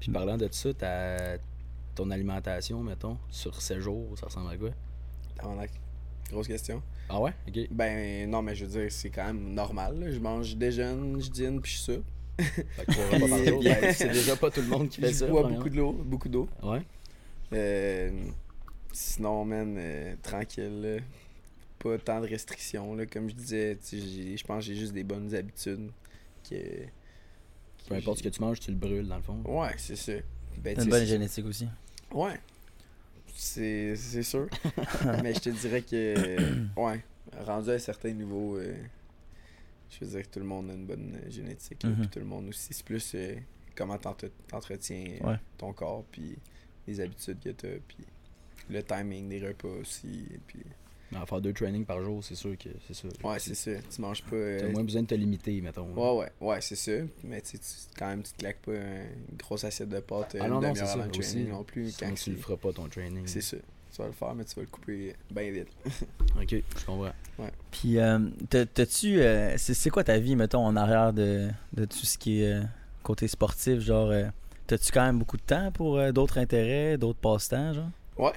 Puis 0.00 0.10
parlant 0.10 0.36
de 0.36 0.48
ça, 0.50 0.74
ta... 0.74 1.36
ton 1.94 2.10
alimentation, 2.10 2.82
mettons, 2.82 3.16
sur 3.30 3.60
7 3.60 3.78
jours, 3.80 4.18
ça 4.18 4.26
ressemble 4.26 4.50
à 4.50 4.56
quoi? 4.56 4.70
Tabarnak. 5.36 5.70
Grosse 6.30 6.48
question. 6.48 6.82
Ah 7.08 7.20
ouais? 7.20 7.32
Ok. 7.48 7.68
Ben, 7.70 8.28
non, 8.28 8.42
mais 8.42 8.54
je 8.54 8.64
veux 8.64 8.80
dire, 8.80 8.90
c'est 8.92 9.10
quand 9.10 9.26
même 9.26 9.52
normal. 9.54 10.00
là. 10.00 10.10
Je 10.10 10.18
mange, 10.18 10.46
je 10.48 10.56
déjeune, 10.56 11.20
je 11.20 11.30
dîne, 11.30 11.60
puis 11.60 11.72
je 11.72 11.78
soupe. 11.78 12.04
Ben, 12.38 13.92
c'est 13.94 14.08
déjà 14.12 14.36
pas 14.36 14.50
tout 14.50 14.60
le 14.60 14.66
monde 14.68 14.88
qui 14.88 15.00
fait 15.00 15.08
Je 15.08 15.12
ça. 15.14 15.26
bois 15.26 15.44
beaucoup 15.48 15.68
d'eau. 15.70 15.92
Beaucoup 15.92 16.28
d'eau. 16.28 16.48
Ouais. 16.62 16.82
Euh, 17.52 18.10
sinon, 18.92 19.44
man, 19.44 19.76
euh, 19.78 20.14
tranquille. 20.22 20.80
là. 20.80 20.96
Pas 21.78 21.98
tant 21.98 22.20
de 22.20 22.26
restrictions. 22.26 22.94
Là. 22.94 23.06
Comme 23.06 23.28
je 23.28 23.34
disais, 23.34 23.78
je 23.92 24.42
pense 24.44 24.58
que 24.64 24.72
j'ai 24.72 24.74
juste 24.78 24.92
des 24.92 25.04
bonnes 25.04 25.34
habitudes. 25.34 25.90
Que, 26.48 26.56
Peu 27.88 27.94
importe 27.94 28.18
ce 28.18 28.22
que 28.22 28.28
tu 28.28 28.40
manges, 28.40 28.60
tu 28.60 28.70
le 28.70 28.76
brûles 28.76 29.06
dans 29.08 29.16
le 29.16 29.22
fond. 29.22 29.40
Ouais, 29.44 29.74
c'est 29.76 29.96
ça. 29.96 30.12
Ben, 30.58 30.78
une 30.80 30.88
bonne 30.88 31.04
génétique 31.04 31.46
aussi. 31.46 31.68
Ouais. 32.12 32.38
C'est 33.36 33.96
c'est 33.96 34.22
sûr. 34.22 34.46
Mais 35.22 35.34
je 35.34 35.40
te 35.40 35.50
dirais 35.50 35.82
que, 35.82 36.14
ouais, 36.76 37.00
rendu 37.44 37.70
à 37.70 37.72
un 37.74 37.78
certain 37.78 38.10
niveau, 38.12 38.56
euh, 38.56 38.74
je 39.90 40.04
veux 40.04 40.10
dire 40.10 40.22
que 40.22 40.28
tout 40.34 40.40
le 40.40 40.46
monde 40.46 40.70
a 40.70 40.74
une 40.74 40.86
bonne 40.86 41.16
euh, 41.24 41.30
génétique. 41.30 41.82
là, 41.82 41.90
Mhm. 41.90 41.96
puis 42.00 42.08
tout 42.08 42.18
le 42.18 42.24
monde 42.24 42.48
aussi. 42.48 42.72
C'est 42.74 42.84
plus 42.84 43.12
euh, 43.14 43.34
comment 43.76 43.98
t'entre- 43.98 44.30
t'entretiens 44.48 45.16
euh, 45.22 45.30
Ouais. 45.30 45.36
ton 45.58 45.72
corps, 45.72 46.04
puis 46.10 46.36
les 46.86 47.00
habitudes 47.00 47.38
que 47.42 47.50
t'as, 47.50 47.78
puis 47.88 47.98
le 48.70 48.82
timing 48.82 49.28
des 49.28 49.46
repas 49.46 49.68
aussi. 49.68 50.26
Puis, 50.46 50.60
Mais 51.12 51.18
en 51.18 51.26
faire 51.26 51.40
deux 51.40 51.52
trainings 51.52 51.84
par 51.84 52.02
jour, 52.02 52.24
c'est 52.24 52.34
sûr 52.34 52.56
que 52.58 52.70
c'est 52.88 52.94
ça. 52.94 53.08
ouais, 53.22 53.38
c'est 53.38 53.54
ça. 53.54 53.70
Tu 53.94 54.00
manges 54.00 54.22
pas. 54.24 54.34
euh, 54.36 54.58
T'as 54.60 54.68
moins 54.68 54.82
besoin 54.84 55.02
de 55.02 55.06
te 55.06 55.14
limiter, 55.14 55.60
mettons. 55.60 55.92
Ouais, 55.92 56.24
ouais, 56.24 56.48
ouais, 56.48 56.60
c'est 56.60 56.74
ça. 56.76 56.92
Mais 57.22 57.40
tu 57.42 57.58
quand 57.96 58.08
même, 58.08 58.22
tu 58.22 58.32
te 58.32 58.38
claques 58.38 58.62
pas 58.62 58.72
un- 58.72 59.02
une 59.30 59.36
grosse 59.38 59.64
assiette 59.64 59.90
de 59.90 60.00
pâtes 60.00 60.34
euh, 60.34 60.40
Ah 60.42 60.48
non, 60.48 60.60
non, 60.60 60.74
c'est 60.74 60.82
le 60.96 61.10
aussi. 61.10 61.20
training 61.34 61.48
non 61.50 61.62
plus. 61.62 61.90
Sinon, 61.92 62.08
Quand 62.10 62.14
tu 62.16 62.30
le 62.30 62.36
feras 62.38 62.56
pas 62.56 62.72
ton 62.72 62.88
training. 62.88 63.26
c'est 63.26 63.42
ça. 63.42 63.58
Tu 63.92 63.98
vas 64.02 64.06
le 64.08 64.12
faire, 64.12 64.34
mais 64.34 64.44
tu 64.44 64.54
vas 64.56 64.62
le 64.62 64.68
couper 64.68 65.14
bien 65.30 65.50
vite. 65.52 65.68
Ok, 66.36 66.50
je 66.50 66.84
comprends. 66.84 67.12
Puis, 67.84 67.98
euh, 67.98 68.18
t'as- 68.48 68.64
t'as-tu. 68.64 69.20
euh, 69.20 69.56
c'est 69.58 69.90
quoi 69.90 70.02
ta 70.04 70.18
vie, 70.18 70.36
mettons, 70.36 70.64
en 70.64 70.74
arrière 70.74 71.12
de, 71.12 71.50
de 71.74 71.84
tout 71.84 72.06
ce 72.06 72.16
qui 72.16 72.40
est 72.40 72.54
euh, 72.54 72.62
côté 73.02 73.28
sportif? 73.28 73.78
Genre, 73.80 74.08
euh, 74.10 74.24
t'as-tu 74.66 74.90
quand 74.90 75.04
même 75.04 75.18
beaucoup 75.18 75.36
de 75.36 75.42
temps 75.42 75.70
pour 75.70 76.00
d'autres 76.10 76.38
intérêts, 76.38 76.96
d'autres 76.96 77.18
passe-temps, 77.18 77.74
genre? 77.74 77.90
Ouais, 78.16 78.32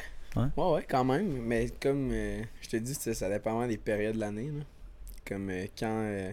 ouais, 0.57 0.85
quand 0.89 1.05
même. 1.05 1.31
Mais 1.43 1.69
comme 1.81 2.11
je 2.11 2.67
te 2.69 2.75
dis, 2.75 2.93
ça, 2.93 3.29
dépend 3.29 3.53
vraiment 3.53 3.69
des 3.69 3.77
périodes 3.77 4.15
de 4.15 4.19
l'année. 4.19 4.51
Comme 5.25 5.49
quand, 5.79 6.29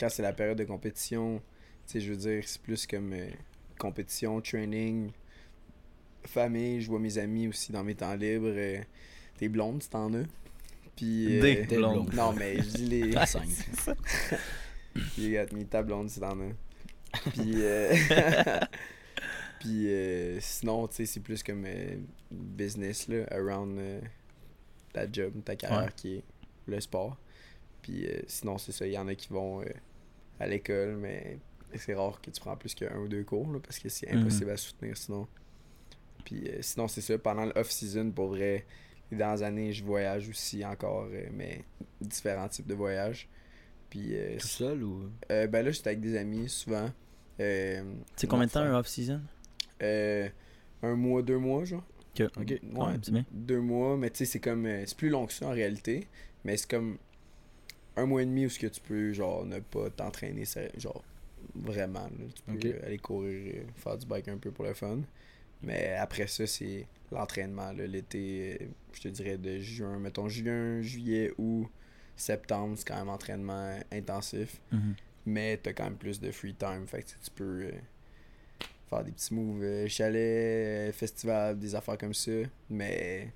quand 0.00 0.08
c'est 0.08 0.22
la 0.22 0.32
période 0.32 0.56
de 0.56 0.64
compétition, 0.64 1.42
tu 1.86 1.92
sais, 1.92 2.00
je 2.00 2.12
veux 2.12 2.16
dire, 2.16 2.44
c'est 2.46 2.62
plus 2.62 2.86
comme 2.86 3.14
compétition, 3.78 4.40
training, 4.40 5.10
famille. 6.26 6.80
Je 6.80 6.88
vois 6.88 6.98
mes 6.98 7.18
amis 7.18 7.46
aussi 7.46 7.72
dans 7.72 7.84
mes 7.84 7.94
temps 7.94 8.14
libres. 8.14 8.54
T'es 9.36 9.50
blonde, 9.50 9.82
tu 9.82 9.88
t'en 9.90 10.14
as. 10.14 10.24
Puis. 10.96 11.38
euh, 11.38 11.42
Des 11.42 11.76
blondes. 11.76 12.06
blonde. 12.10 12.14
Non, 12.14 12.32
mais 12.32 12.56
je 12.56 12.68
dis 12.76 12.86
les. 12.86 13.12
5. 13.26 13.42
You 15.18 15.30
got 15.32 15.54
me, 15.54 15.64
ta 15.64 15.82
blonde, 15.82 16.08
c'est 16.10 16.20
dans 16.20 16.38
un. 16.40 16.52
Puis, 17.32 17.52
euh, 17.56 17.94
puis 19.60 19.88
euh, 19.88 20.38
sinon, 20.40 20.86
tu 20.88 20.96
sais, 20.96 21.06
c'est 21.06 21.20
plus 21.20 21.42
comme 21.42 21.64
euh, 21.66 21.96
business, 22.30 23.08
là, 23.08 23.24
around 23.30 23.78
euh, 23.78 24.00
ta 24.92 25.10
job, 25.10 25.32
ta 25.44 25.56
carrière 25.56 25.84
Ouais. 25.86 25.92
qui 25.96 26.16
est 26.16 26.24
le 26.66 26.80
sport. 26.80 27.16
Puis 27.82 28.06
euh, 28.06 28.20
sinon, 28.26 28.58
c'est 28.58 28.72
ça, 28.72 28.86
il 28.86 28.92
y 28.92 28.98
en 28.98 29.08
a 29.08 29.14
qui 29.14 29.28
vont 29.28 29.60
euh, 29.62 29.66
à 30.40 30.46
l'école, 30.46 30.96
mais 30.96 31.38
c'est 31.76 31.94
rare 31.94 32.20
que 32.20 32.30
tu 32.30 32.40
prends 32.40 32.56
plus 32.56 32.74
qu'un 32.74 32.96
ou 32.98 33.08
deux 33.08 33.24
cours, 33.24 33.52
là, 33.52 33.58
parce 33.60 33.78
que 33.78 33.88
c'est 33.88 34.10
Mhm. 34.12 34.20
impossible 34.22 34.50
à 34.50 34.56
soutenir 34.56 34.96
sinon. 34.96 35.26
Puis 36.24 36.48
euh, 36.48 36.58
sinon, 36.62 36.88
c'est 36.88 37.00
ça, 37.00 37.18
pendant 37.18 37.44
le 37.46 37.52
off-season, 37.56 38.10
pour 38.10 38.28
vrai, 38.28 38.64
les 39.14 39.18
dernières 39.18 39.42
années, 39.42 39.72
je 39.72 39.84
voyage 39.84 40.28
aussi 40.28 40.64
encore, 40.64 41.08
euh, 41.12 41.26
mais 41.32 41.64
différents 42.00 42.48
types 42.48 42.66
de 42.66 42.74
voyages. 42.74 43.28
Puis 43.90 44.10
euh, 44.16 44.36
Tout 44.38 44.46
seul 44.48 44.82
ou? 44.82 45.10
euh, 45.30 45.46
ben 45.46 45.64
là, 45.64 45.70
j'étais 45.70 45.88
avec 45.88 46.00
des 46.00 46.16
amis 46.16 46.48
souvent. 46.48 46.90
Euh, 47.40 47.82
C'est 48.16 48.26
combien 48.26 48.46
de 48.46 48.50
temps 48.50 48.60
un 48.60 48.78
off-season? 48.78 49.20
euh, 49.82 50.28
Un 50.82 50.94
mois, 50.96 51.22
deux 51.22 51.38
mois, 51.38 51.64
genre. 51.64 51.84
Ok. 52.36 52.60
Ouais, 52.76 52.98
bien. 53.10 53.24
deux 53.32 53.60
mois, 53.60 53.96
mais 53.96 54.10
tu 54.10 54.18
sais, 54.18 54.24
c'est 54.24 54.40
comme. 54.40 54.66
euh, 54.66 54.84
c'est 54.86 54.96
plus 54.96 55.08
long 55.08 55.26
que 55.26 55.32
ça 55.32 55.46
en 55.46 55.50
réalité, 55.52 56.06
mais 56.44 56.56
c'est 56.56 56.70
comme 56.70 56.98
un 57.96 58.06
mois 58.06 58.22
et 58.22 58.26
demi 58.26 58.46
où 58.46 58.48
ce 58.50 58.58
que 58.58 58.66
tu 58.66 58.80
peux, 58.80 59.12
genre, 59.12 59.44
ne 59.46 59.58
pas 59.60 59.90
t'entraîner, 59.90 60.44
c'est- 60.44 60.78
genre, 60.78 61.02
vraiment. 61.54 62.00
là. 62.04 62.24
Tu 62.34 62.42
peux 62.58 62.84
aller 62.84 62.98
courir, 62.98 63.64
faire 63.76 63.96
du 63.98 64.06
bike 64.06 64.28
un 64.28 64.38
peu 64.38 64.50
pour 64.50 64.64
le 64.64 64.74
fun. 64.74 64.98
Mais 65.64 65.94
après 65.94 66.26
ça, 66.26 66.46
c'est 66.46 66.86
l'entraînement, 67.10 67.72
l'été, 67.72 68.58
euh, 68.60 68.66
je 68.92 69.00
te 69.02 69.08
dirais 69.08 69.38
de 69.38 69.58
juin, 69.58 69.98
mettons 69.98 70.28
juin, 70.28 70.80
juillet 70.82 71.32
ou 71.38 71.68
septembre, 72.16 72.74
c'est 72.76 72.86
quand 72.86 72.96
même 72.96 73.08
entraînement 73.08 73.78
intensif. 73.92 74.60
Mhm. 74.72 74.94
Mais 75.26 75.56
t'as 75.56 75.72
quand 75.72 75.84
même 75.84 75.96
plus 75.96 76.20
de 76.20 76.30
free 76.30 76.54
time. 76.54 76.86
Fait 76.86 77.02
que 77.02 77.08
tu 77.08 77.30
peux 77.34 77.62
euh, 77.64 77.72
faire 78.90 79.04
des 79.04 79.12
petits 79.12 79.34
moves 79.34 79.62
euh, 79.62 79.88
chalet, 79.88 80.90
euh, 80.90 80.92
festival, 80.92 81.58
des 81.58 81.74
affaires 81.74 81.98
comme 81.98 82.14
ça. 82.14 82.32
Mais 82.68 83.32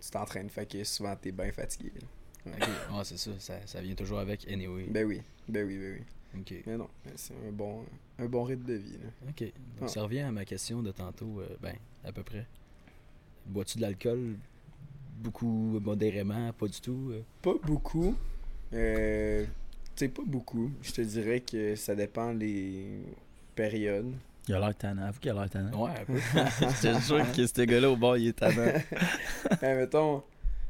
tu 0.00 0.10
t'entraînes. 0.10 0.50
Fait 0.50 0.66
que 0.66 0.84
souvent 0.84 1.16
t'es 1.16 1.32
bien 1.32 1.50
fatigué. 1.52 1.92
là. 1.96 2.56
Ouais, 2.96 3.04
c'est 3.04 3.18
ça, 3.18 3.30
ça. 3.38 3.54
Ça 3.66 3.80
vient 3.80 3.94
toujours 3.94 4.20
avec 4.20 4.46
anyway. 4.50 4.86
Ben 4.88 5.06
oui, 5.06 5.22
ben 5.48 5.66
oui, 5.66 5.76
ben 5.78 5.94
oui. 5.98 6.04
Mais 6.66 6.76
non, 6.76 6.88
c'est 7.16 7.34
un 7.34 7.50
bon, 7.52 7.84
un 8.18 8.26
bon 8.26 8.44
rythme 8.44 8.64
de 8.64 8.74
vie. 8.74 8.92
Là. 9.02 9.30
Ok. 9.30 9.40
Donc 9.42 9.52
Ah. 9.82 9.88
ça 9.88 10.02
revient 10.02 10.20
à 10.20 10.30
ma 10.30 10.44
question 10.44 10.82
de 10.82 10.90
tantôt. 10.92 11.40
euh, 11.40 11.46
ben, 11.60 11.74
à 12.04 12.12
peu 12.12 12.22
près. 12.22 12.46
Bois-tu 13.46 13.78
de 13.78 13.82
l'alcool 13.82 14.36
beaucoup 15.20 15.80
modérément, 15.82 16.52
pas 16.52 16.68
du 16.68 16.80
tout 16.80 17.10
euh? 17.12 17.22
Pas 17.42 17.54
beaucoup. 17.64 18.14
Euh, 18.72 19.44
tu 19.96 20.04
sais, 20.04 20.08
pas 20.08 20.22
beaucoup. 20.24 20.70
Je 20.82 20.92
te 20.92 21.00
dirais 21.00 21.40
que 21.40 21.74
ça 21.74 21.94
dépend 21.96 22.32
les 22.32 23.00
périodes. 23.54 24.12
Il 24.46 24.54
a 24.54 24.60
l'air 24.60 24.74
tannant. 24.76 25.06
Avoue 25.06 25.18
qu'il 25.20 25.30
a 25.30 25.34
l'air 25.34 25.50
tannant. 25.50 25.84
Ouais, 25.84 25.90
un 26.00 26.04
peu. 26.04 26.18
J'étais 26.82 27.00
sûr 27.00 27.32
que 27.32 27.46
ce 27.46 27.62
gars-là 27.62 27.90
au 27.90 27.96
bord, 27.96 28.16
il 28.16 28.28
est 28.28 28.32
tannant. 28.38 28.72
Ben, 29.60 29.76
mettons, 29.76 30.20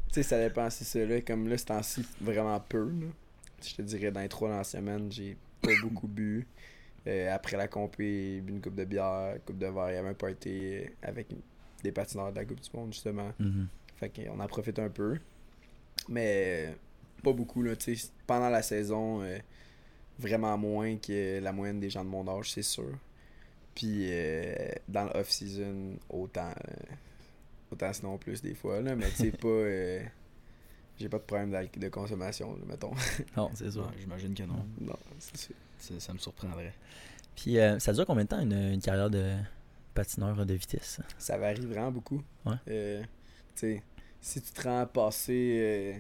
tu 0.08 0.14
sais, 0.14 0.22
ça 0.22 0.38
dépend 0.38 0.70
si 0.70 0.84
c'est 0.84 1.04
là. 1.06 1.20
Comme 1.20 1.48
là, 1.48 1.58
ce 1.58 1.66
temps-ci, 1.66 2.04
vraiment 2.20 2.58
peu. 2.60 2.88
là. 2.88 3.06
Je 3.62 3.74
te 3.74 3.82
dirais, 3.82 4.10
dans 4.12 4.20
les 4.20 4.28
trois 4.28 4.48
dernières 4.48 4.64
semaines, 4.66 5.10
j'ai 5.12 5.36
pas 5.62 5.72
beaucoup 5.82 6.08
bu. 6.08 6.46
Euh, 7.06 7.34
après 7.34 7.56
la 7.56 7.68
compé, 7.68 8.40
bu 8.40 8.52
une 8.52 8.60
coupe 8.60 8.74
de 8.74 8.84
bière, 8.84 9.34
une 9.34 9.40
coupe 9.40 9.58
de 9.58 9.66
verre. 9.66 9.90
Il 9.90 9.94
y 9.94 9.96
avait 9.96 10.08
un 10.10 10.14
party 10.14 10.80
avec 11.02 11.28
des 11.82 11.92
patineurs 11.92 12.32
de 12.32 12.36
la 12.36 12.44
Coupe 12.44 12.60
du 12.60 12.68
Monde, 12.74 12.92
justement. 12.92 13.32
Mhm. 13.38 13.68
Fait 13.96 14.10
qu'on 14.10 14.38
en 14.38 14.46
profite 14.46 14.78
un 14.78 14.90
peu. 14.90 15.18
Mais 16.08 16.68
euh, 16.68 16.72
pas 17.22 17.32
beaucoup, 17.32 17.62
là. 17.62 17.76
Tu 17.76 17.96
sais, 17.96 18.10
pendant 18.26 18.48
la 18.48 18.62
saison, 18.62 19.22
euh, 19.22 19.38
vraiment 20.18 20.56
moins 20.58 20.96
que 20.96 21.40
la 21.40 21.52
moyenne 21.52 21.80
des 21.80 21.90
gens 21.90 22.04
de 22.04 22.10
mon 22.10 22.26
âge, 22.28 22.52
c'est 22.52 22.62
sûr. 22.62 22.98
Puis 23.74 24.08
euh, 24.10 24.54
dans 24.88 25.04
le 25.04 25.20
off-season, 25.20 25.96
autant. 26.10 26.52
autant 27.70 27.92
sinon 27.92 28.18
plus 28.18 28.42
des 28.42 28.54
fois, 28.54 28.80
là. 28.80 28.94
Mais 28.96 29.08
tu 29.10 29.16
sais, 29.16 29.30
pas. 29.30 30.08
J'ai 30.98 31.08
pas 31.08 31.18
de 31.18 31.22
problème 31.22 31.50
de 31.76 31.88
consommation, 31.88 32.56
mettons. 32.66 32.92
Non, 33.36 33.50
c'est 33.54 33.70
sûr. 33.70 33.90
J'imagine 33.98 34.34
que 34.34 34.42
non. 34.42 34.64
non, 34.80 34.96
c'est 35.18 35.36
sûr. 35.36 35.54
Ça, 35.78 35.94
ça 36.00 36.12
me 36.12 36.18
surprendrait. 36.18 36.74
Puis 37.36 37.58
euh, 37.58 37.78
ça 37.78 37.92
dure 37.92 38.04
combien 38.04 38.24
de 38.24 38.28
temps 38.28 38.40
une, 38.40 38.52
une 38.72 38.80
carrière 38.80 39.08
de 39.10 39.36
patineur 39.94 40.44
de 40.44 40.54
vitesse? 40.54 41.00
Ça 41.18 41.38
varie 41.38 41.64
vraiment 41.66 41.92
beaucoup. 41.92 42.20
Ouais. 42.44 42.54
Euh, 42.68 43.02
tu 43.54 43.76
sais, 43.76 43.82
si 44.20 44.42
tu 44.42 44.50
te 44.52 44.62
rends 44.62 44.86
passé 44.86 45.58
euh, 45.60 45.98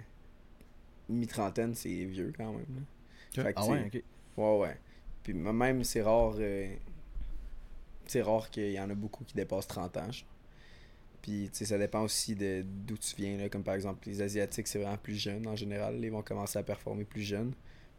mi-trentaine, 1.08 1.74
c'est 1.74 2.04
vieux 2.04 2.32
quand 2.36 2.52
même. 2.52 2.66
là. 2.76 3.42
Fait 3.44 3.52
que, 3.54 3.58
Ah 3.60 3.62
tu 3.64 3.70
ouais, 3.70 3.84
ok. 3.86 4.02
Ouais, 4.36 4.58
ouais. 4.58 4.80
Puis 5.22 5.32
même, 5.34 5.84
c'est 5.84 6.02
rare. 6.02 6.34
euh, 6.38 6.74
c'est 8.06 8.22
rare 8.22 8.50
qu'il 8.50 8.72
y 8.72 8.80
en 8.80 8.88
a 8.90 8.94
beaucoup 8.94 9.22
qui 9.24 9.34
dépassent 9.34 9.66
30 9.68 9.96
ans. 9.98 10.10
genre. 10.10 10.28
Puis, 11.28 11.50
tu 11.52 11.58
sais, 11.58 11.64
ça 11.66 11.76
dépend 11.78 12.00
aussi 12.02 12.34
de 12.34 12.64
d'où 12.86 12.96
tu 12.96 13.14
viens. 13.16 13.36
Là. 13.36 13.48
Comme 13.50 13.62
par 13.62 13.74
exemple, 13.74 14.08
les 14.08 14.22
Asiatiques, 14.22 14.66
c'est 14.66 14.78
vraiment 14.78 14.96
plus 14.96 15.14
jeune 15.16 15.46
en 15.46 15.54
général. 15.56 15.98
Ils 16.02 16.10
vont 16.10 16.22
commencer 16.22 16.58
à 16.58 16.62
performer 16.62 17.04
plus 17.04 17.20
jeunes 17.20 17.52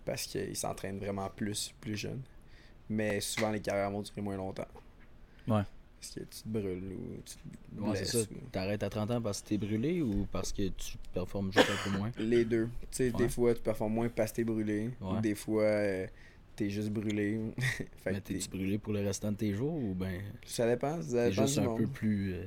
parce 0.03 0.25
qu'ils 0.25 0.55
s'entraînent 0.55 0.97
vraiment 0.97 1.30
plus, 1.30 1.73
plus 1.80 1.95
jeunes. 1.95 2.21
Mais 2.89 3.21
souvent, 3.21 3.51
les 3.51 3.59
carrières 3.59 3.91
vont 3.91 4.01
durer 4.01 4.21
moins 4.21 4.36
longtemps. 4.36 4.67
Ouais. 5.47 5.61
Parce 5.99 6.11
que 6.15 6.19
tu 6.21 6.41
te 6.43 6.47
brûles 6.47 6.93
ou 6.93 7.21
tu 7.23 7.36
te 7.36 7.82
Ouais, 7.82 7.95
c'est 7.97 8.01
blesses. 8.01 8.11
ça. 8.11 8.34
ou- 8.34 8.49
T'arrêtes 8.51 8.82
à 8.84 8.89
30 8.89 9.11
ans 9.11 9.21
parce 9.21 9.41
que 9.43 9.49
t'es 9.49 9.57
brûlé 9.59 10.01
ou 10.01 10.25
parce 10.32 10.51
que 10.51 10.69
tu 10.69 10.97
performes 11.13 11.51
juste 11.53 11.67
un 11.69 11.89
peu 11.91 11.97
moins? 11.97 12.11
Les 12.17 12.45
deux. 12.45 12.67
Tu 12.84 12.88
sais, 12.89 13.11
Ouais. 13.11 13.17
des 13.17 13.30
fois, 13.30 13.53
tu 13.53 13.61
performes 13.61 13.93
moins 13.93 14.09
parce 14.09 14.32
que 14.32 14.38
t'es 14.38 14.43
brûlé. 14.43 14.89
Ou 15.01 15.13
Ouais. 15.13 15.21
des 15.21 15.36
fois, 15.36 15.63
euh, 15.63 16.07
t'es 16.55 16.69
juste 16.69 16.89
brûlé. 16.89 17.39
fait 17.57 18.11
Mais 18.11 18.21
t'es- 18.21 18.34
t'es-tu 18.36 18.49
brûlé 18.49 18.77
pour 18.80 18.93
le 18.93 19.01
restant 19.01 19.32
de 19.34 19.38
tes 19.38 19.53
jours 19.53 19.75
ou 19.75 19.93
ben 19.93 20.19
ça 20.45 20.67
dépend. 20.67 20.99
Ça 21.01 21.25
t'es 21.25 21.32
juste 21.34 21.53
du 21.55 21.59
un 21.59 21.63
monde. 21.69 21.77
peu 21.80 21.88
plus. 21.88 22.34
euh, 22.34 22.45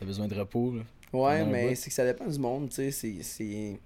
T'as 0.00 0.06
besoin 0.06 0.26
de 0.26 0.34
repos, 0.34 0.74
là? 0.74 0.82
Ouais, 1.12 1.44
mais 1.44 1.74
c'est 1.74 1.90
que 1.90 1.94
ça 1.94 2.06
dépend 2.06 2.26
du 2.26 2.38
monde, 2.38 2.70
tu 2.70 2.76
sais. 2.76 2.90
C'est, 2.90 3.22
c'est, 3.22 3.78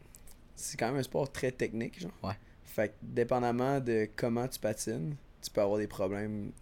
c'est 0.55 0.77
quand 0.77 0.87
même 0.87 0.97
un 1.01 1.03
sport 1.03 1.31
très 1.31 1.51
technique, 1.51 2.01
genre. 2.01 2.13
Ouais. 2.23 2.39
Fait 2.63 2.91
que, 2.91 2.95
dépendamment 3.03 3.81
de 3.81 4.09
comment 4.15 4.47
tu 4.47 4.61
patines, 4.61 5.17
tu 5.43 5.51
peux 5.51 5.61
avoir 5.61 5.79
des 5.79 5.89
problèmes 5.89 6.53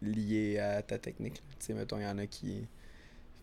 liés 0.00 0.58
à 0.58 0.80
ta 0.80 0.98
technique. 0.98 1.42
Tu 1.58 1.66
sais, 1.66 1.74
mettons, 1.74 1.98
il 1.98 2.04
y 2.04 2.06
en 2.06 2.16
a 2.16 2.26
qui 2.26 2.66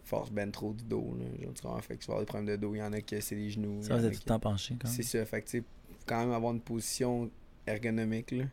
forcent 0.05 0.31
ben 0.31 0.49
trop 0.49 0.73
du 0.73 0.83
dos, 0.85 1.15
là. 1.19 1.25
Genre, 1.43 1.53
tu 1.53 1.61
comprends? 1.61 1.81
Fait 1.81 1.97
que 1.97 2.01
tu 2.01 2.07
vas 2.07 2.13
avoir 2.13 2.21
des 2.25 2.29
problèmes 2.29 2.47
de 2.47 2.55
dos. 2.55 2.73
Il 2.73 2.79
y 2.79 2.83
en 2.83 2.91
a 2.91 3.01
qui 3.01 3.21
c'est 3.21 3.35
les 3.35 3.51
genoux. 3.51 3.83
Ça, 3.83 3.97
êtes 3.97 4.05
tout 4.05 4.09
le 4.09 4.27
temps 4.27 4.39
penché 4.39 4.75
quand 4.81 4.87
même. 4.87 4.95
C'est 4.95 5.03
ça. 5.03 5.23
Fait 5.23 5.43
que, 5.43 5.49
tu 5.49 5.63
quand 6.07 6.19
même 6.19 6.31
avoir 6.31 6.51
une 6.51 6.61
position 6.61 7.29
ergonomique, 7.67 8.31
là. 8.31 8.45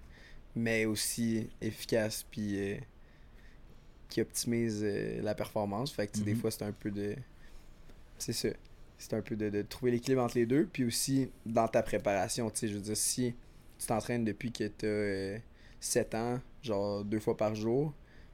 Mais 0.55 0.85
aussi 0.85 1.49
efficace, 1.63 2.27
puis 2.31 2.59
euh, 2.59 2.77
qui 4.09 4.21
optimise 4.21 4.81
euh, 4.85 5.21
la 5.23 5.35
performance. 5.35 5.93
Fait 5.93 6.07
que, 6.07 6.19
des 6.19 6.33
Mhm. 6.35 6.41
fois, 6.41 6.51
c'est 6.51 6.63
un 6.65 6.73
peu 6.73 6.91
de. 6.91 7.17
C'est 8.19 8.33
ça. 8.33 8.49
C'est 8.99 9.13
un 9.15 9.21
peu 9.21 9.37
de, 9.37 9.51
de 9.51 9.63
trouver 9.63 9.91
l'équilibre 9.91 10.23
entre 10.23 10.39
les 10.39 10.47
deux. 10.47 10.67
Puis 10.73 10.85
aussi, 10.85 11.29
dans 11.45 11.69
ta 11.69 11.83
préparation, 11.83 12.49
tu 12.51 12.59
sais, 12.61 12.69
je 12.69 12.75
veux 12.75 12.81
dire, 12.81 12.97
si 12.97 13.35
tu 13.79 13.87
t'entraînes 13.87 14.25
depuis 14.25 14.53
que 14.53 14.65
tu 14.69 14.87
as 14.87 15.41
7 15.81 16.15
ans, 16.15 16.41
genre 16.63 17.05
deux 17.05 17.21
fois 17.21 17.37
par 17.37 17.55
jour, 17.55 17.93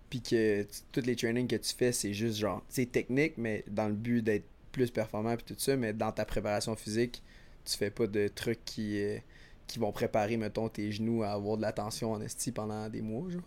puis 0.09 0.21
que 0.21 0.65
tous 0.93 1.01
les 1.01 1.17
trainings 1.17 1.49
que 1.49 1.57
tu 1.57 1.75
fais, 1.75 1.91
c'est 1.91 2.15
juste 2.15 2.37
genre, 2.39 2.61
tu 2.69 2.77
sais, 2.83 2.87
technique, 2.87 3.35
mais 3.39 3.65
dans 3.67 3.89
le 3.89 3.95
but 3.95 4.23
d'être 4.23 4.45
plus 4.71 4.91
performant, 4.91 5.35
puis 5.37 5.45
tout 5.55 5.59
ça, 5.61 5.77
mais 5.77 5.93
dans 5.93 6.13
ta 6.13 6.25
préparation 6.25 6.77
physique, 6.77 7.23
tu 7.65 7.77
fais 7.77 7.91
pas 7.91 8.07
de 8.07 8.29
trucs 8.29 8.65
qui, 8.65 9.03
euh, 9.03 9.19
qui 9.67 9.79
vont 9.81 9.91
préparer, 9.93 10.37
mettons, 10.37 10.69
tes 10.69 10.93
genoux 10.93 11.23
à 11.25 11.31
avoir 11.33 11.57
de 11.57 11.63
la 11.63 11.73
tension 11.73 12.13
en 12.13 12.21
esti 12.21 12.53
pendant 12.53 12.89
des 12.89 13.03
mois, 13.03 13.29
genre. 13.31 13.43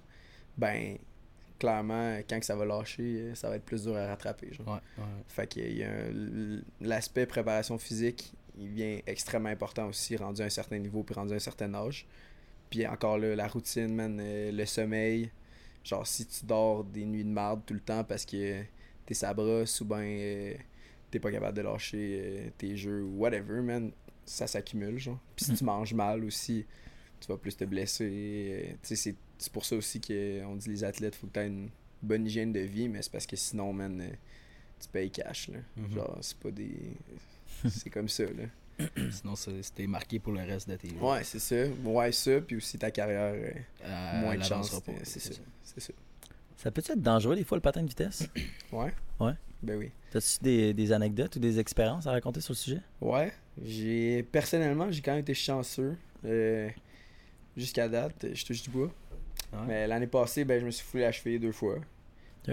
Ben, 0.57 0.97
clairement, 1.59 2.17
quand 2.29 2.39
que 2.39 2.45
ça 2.45 2.55
va 2.55 2.65
lâcher, 2.65 3.03
euh, 3.03 3.35
ça 3.35 3.49
va 3.49 3.55
être 3.55 3.65
plus 3.65 3.83
dur 3.83 3.95
à 3.95 4.07
rattraper, 4.07 4.53
genre. 4.53 4.67
Ouais, 4.67 4.73
ouais. 4.97 5.09
Fait 5.27 5.47
qu'il 5.47 5.77
y 5.77 5.83
a 5.83 5.89
un- 5.91 6.61
l'aspect 6.81 7.25
préparation 7.25 7.77
physique, 7.77 8.33
il 8.57 8.67
vient 8.69 8.99
extrêmement 9.07 9.49
important 9.49 9.87
aussi, 9.87 10.15
rendu 10.17 10.41
à 10.41 10.45
un 10.45 10.49
certain 10.49 10.77
niveau 10.79 11.03
puis 11.03 11.15
rendu 11.15 11.33
à 11.33 11.35
un 11.35 11.39
certain 11.39 11.73
âge. 11.73 12.05
Puis 12.69 12.85
encore 12.87 13.17
là, 13.17 13.35
la 13.35 13.47
routine, 13.47 13.93
man, 13.93 14.17
euh, 14.21 14.51
le 14.51 14.65
sommeil. 14.65 15.31
Genre, 15.83 16.05
si 16.07 16.25
tu 16.25 16.45
dors 16.45 16.83
des 16.83 17.05
nuits 17.05 17.23
de 17.23 17.29
marde 17.29 17.61
tout 17.65 17.73
le 17.75 17.79
temps 17.79 18.03
parce 18.03 18.25
que 18.25 18.61
t'es 19.05 19.13
sa 19.13 19.33
brosse 19.33 19.81
ou 19.81 19.85
ben 19.85 20.01
euh, 20.01 20.53
t'es 21.11 21.19
pas 21.19 21.31
capable 21.31 21.55
de 21.55 21.61
lâcher 21.61 22.51
tes 22.57 22.75
jeux 22.75 23.03
ou 23.03 23.17
whatever, 23.19 23.61
man, 23.61 23.91
ça 24.25 24.47
s'accumule, 24.47 24.97
genre. 24.97 25.19
Puis 25.35 25.45
si 25.45 25.51
Mm. 25.51 25.55
tu 25.57 25.63
manges 25.63 25.93
mal 25.93 26.23
aussi, 26.25 26.65
tu 27.19 27.27
vas 27.27 27.37
plus 27.37 27.55
te 27.55 27.63
blesser. 27.65 28.77
tu 28.81 28.87
sais, 28.89 28.95
c'est- 28.95 29.15
c'est 29.37 29.51
pour 29.51 29.65
ça 29.65 29.75
aussi 29.75 29.99
qu'on 30.01 30.55
dit 30.55 30.69
les 30.69 30.83
athlètes, 30.83 31.15
faut 31.15 31.27
que 31.27 31.33
tu 31.33 31.39
aies 31.39 31.47
une 31.47 31.69
bonne 32.01 32.25
hygiène 32.25 32.51
de 32.53 32.59
vie, 32.61 32.87
mais 32.89 33.01
c'est 33.01 33.11
parce 33.11 33.25
que 33.25 33.35
sinon, 33.35 33.73
man, 33.73 33.99
euh, 34.01 34.09
tu 34.79 34.87
payes 34.89 35.09
cash, 35.11 35.49
là. 35.49 35.59
Mhm. 35.77 35.93
Genre, 35.93 36.17
c'est 36.21 36.37
pas 36.37 36.51
des... 36.51 36.75
c'est 37.69 37.89
comme 37.89 38.09
ça, 38.09 38.23
là. 38.23 38.45
Sinon, 39.11 39.35
c'était 39.37 39.87
marqué 39.87 40.19
pour 40.19 40.33
le 40.33 40.41
reste 40.41 40.67
de 40.69 40.75
tes 40.75 40.89
jours. 40.89 41.11
Ouais, 41.11 41.23
c'est 41.23 41.39
ça. 41.39 41.55
Ouais, 41.85 42.11
ça, 42.11 42.41
puis 42.41 42.57
aussi 42.57 42.77
ta 42.77 42.91
carrière, 42.91 43.33
euh, 43.33 43.51
Euh, 43.85 44.19
moins 44.21 44.35
de 44.37 44.43
chance. 44.43 44.69
C'est 45.03 45.19
ça. 45.21 45.39
C'est 45.63 45.79
ça. 45.79 45.93
Ça 46.57 46.71
peut 46.71 46.81
être 46.85 47.01
dangereux 47.01 47.37
des 47.37 47.45
fois 47.45 47.57
le 47.57 47.61
patin 47.61 47.83
de 47.83 47.87
vitesse? 47.87 48.27
Ouais? 48.73 48.93
Ouais. 49.21 49.31
Ben 49.63 49.77
oui. 49.77 49.91
T'as-tu 50.11 50.43
des, 50.43 50.73
des 50.73 50.91
anecdotes 50.91 51.37
ou 51.37 51.39
des 51.39 51.57
expériences 51.57 52.05
à 52.05 52.11
raconter 52.11 52.41
sur 52.41 52.51
le 52.51 52.57
sujet? 52.57 52.81
Ouais, 52.99 53.31
j'ai 53.63 54.23
personnellement, 54.23 54.91
j'ai 54.91 55.01
quand 55.01 55.11
même 55.13 55.21
été 55.21 55.33
chanceux 55.33 55.95
euh, 56.25 56.69
jusqu'à 57.55 57.87
date. 57.87 58.27
Je 58.33 58.45
touche 58.45 58.61
du 58.63 58.69
bois. 58.69 58.91
Ouais. 59.55 59.65
Mais 59.67 59.87
l'année 59.87 60.07
passée, 60.07 60.45
ben, 60.45 60.59
je 60.59 60.65
me 60.65 60.71
suis 60.71 60.85
foulé 60.85 61.03
la 61.03 61.11
cheville 61.11 61.39
deux 61.39 61.51
fois. 61.51 61.75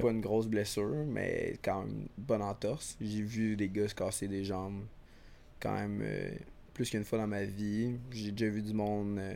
Pas 0.01 0.11
une 0.11 0.23
grosse 0.23 0.47
blessure, 0.47 1.05
mais 1.07 1.59
quand 1.63 1.81
même 1.85 1.91
une 1.91 2.25
bonne 2.25 2.41
entorse. 2.41 2.97
J'ai 2.99 3.21
vu 3.21 3.57
des 3.57 3.69
gars 3.69 3.89
se 3.89 3.95
casser 3.95 4.27
des 4.27 4.43
jambes 4.43 4.85
quand 5.61 5.75
même 5.75 6.01
euh, 6.03 6.31
plus 6.73 6.89
qu'une 6.89 7.05
fois 7.05 7.19
dans 7.19 7.27
ma 7.27 7.45
vie. 7.45 7.97
J'ai 8.11 8.33
déjà 8.33 8.51
vu 8.51 8.63
du 8.63 8.73
monde 8.73 9.19
euh, 9.19 9.35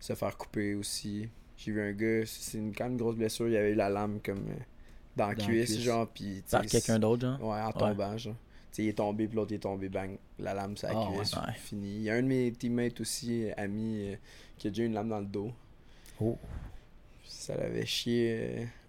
se 0.00 0.14
faire 0.14 0.36
couper 0.36 0.74
aussi. 0.74 1.28
J'ai 1.56 1.70
vu 1.70 1.80
un 1.80 1.92
gars, 1.92 2.26
c'est 2.26 2.58
une, 2.58 2.74
quand 2.74 2.84
même 2.84 2.94
une 2.94 2.98
grosse 2.98 3.14
blessure, 3.14 3.48
il 3.48 3.56
avait 3.56 3.70
eu 3.70 3.74
la 3.76 3.88
lame 3.88 4.18
comme 4.20 4.48
euh, 4.48 4.62
dans 5.14 5.28
la 5.28 5.36
cuisse, 5.36 5.70
cuisse. 5.70 5.80
genre, 5.80 6.08
puis... 6.08 6.42
tu 6.44 6.50
Par 6.50 6.66
quelqu'un 6.66 6.98
d'autre, 6.98 7.22
genre? 7.24 7.40
Ouais, 7.48 7.60
en 7.60 7.70
tombant, 7.72 8.16
genre. 8.18 8.34
Il 8.76 8.88
est 8.88 8.94
tombé, 8.94 9.28
puis 9.28 9.36
l'autre 9.36 9.54
est 9.54 9.58
tombé, 9.60 9.88
bang, 9.88 10.18
la 10.40 10.54
lame, 10.54 10.76
ça 10.76 10.88
Ah, 10.92 11.08
cuisse, 11.14 11.34
ouais. 11.36 11.52
fini. 11.54 11.98
Il 11.98 12.02
y 12.02 12.10
a 12.10 12.14
un 12.14 12.22
de 12.22 12.26
mes 12.26 12.50
teammates 12.50 13.00
aussi, 13.00 13.46
ami, 13.56 14.16
qui 14.58 14.66
a 14.66 14.70
déjà 14.70 14.82
eu 14.82 14.86
une 14.86 14.94
lame 14.94 15.08
dans 15.08 15.20
le 15.20 15.26
dos. 15.26 15.52
Oh. 16.20 16.36
Ça 17.44 17.56
l'avait 17.56 17.84
chié 17.86 18.36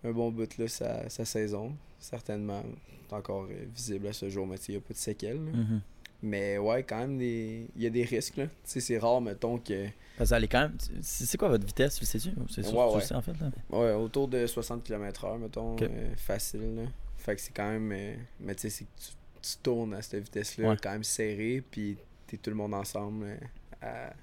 euh, 0.04 0.10
un 0.10 0.12
bon 0.12 0.32
bout, 0.32 0.58
là, 0.58 0.68
sa, 0.68 1.10
sa 1.10 1.26
saison. 1.26 1.76
Certainement, 2.00 2.64
c'est 3.10 3.16
encore 3.16 3.44
euh, 3.52 3.66
visible 3.76 4.08
à 4.08 4.14
ce 4.14 4.30
jour, 4.30 4.48
mais 4.48 4.56
il 4.68 4.72
n'y 4.72 4.78
a 4.78 4.82
pas 4.82 4.94
de 4.94 4.98
séquelles. 5.00 5.40
Mhm. 5.40 5.82
Mais 6.24 6.58
ouais, 6.58 6.82
quand 6.84 7.00
même, 7.00 7.18
des... 7.18 7.68
il 7.76 7.84
y 7.84 7.86
a 7.86 7.90
des 7.90 8.04
risques, 8.04 8.38
là. 8.38 8.46
C'est 8.64 8.98
rare, 8.98 9.20
mettons, 9.22 9.58
que... 9.60 9.88
Parce 10.18 10.30
que 10.32 10.46
quand 10.46 10.62
même. 10.62 10.78
C'est 11.02 11.38
quoi 11.38 11.50
votre 11.50 11.66
vitesse, 11.66 11.96
tu 11.96 12.02
le 12.02 12.06
sais-tu? 12.08 12.30
C'est 12.50 12.64
sûr 12.64 12.78
Ouais, 12.94 13.02
sais 13.02 13.14
en 13.14 13.22
fait. 13.22 13.34
Là. 13.34 13.52
Ouais, 13.70 13.92
autour 13.92 14.30
de 14.30 14.48
60 14.48 14.82
km/h, 14.84 15.38
mettons, 15.38 15.76
euh, 15.82 16.16
facile. 16.16 16.76
Là. 16.78 16.84
Fait 17.18 17.36
que 17.36 17.42
c'est 17.42 17.54
quand 17.54 17.70
même. 17.70 17.92
euh, 17.92 18.16
mais 18.40 18.56
tu 18.56 18.62
sais, 18.62 18.70
c'est 18.70 18.86
que 18.86 18.90
tu, 18.98 19.12
tu 19.42 19.58
tournes 19.62 19.94
à 19.94 20.02
cette 20.02 20.24
vitesse-là, 20.24 20.70
Ouais. 20.70 20.78
quand 20.82 20.92
même 20.94 21.04
serré, 21.04 21.62
puis 21.70 21.98
t'es 22.26 22.38
tout 22.38 22.50
le 22.50 22.56
monde 22.56 22.74
ensemble 22.74 23.26
euh, 23.26 23.38
à 23.82 24.14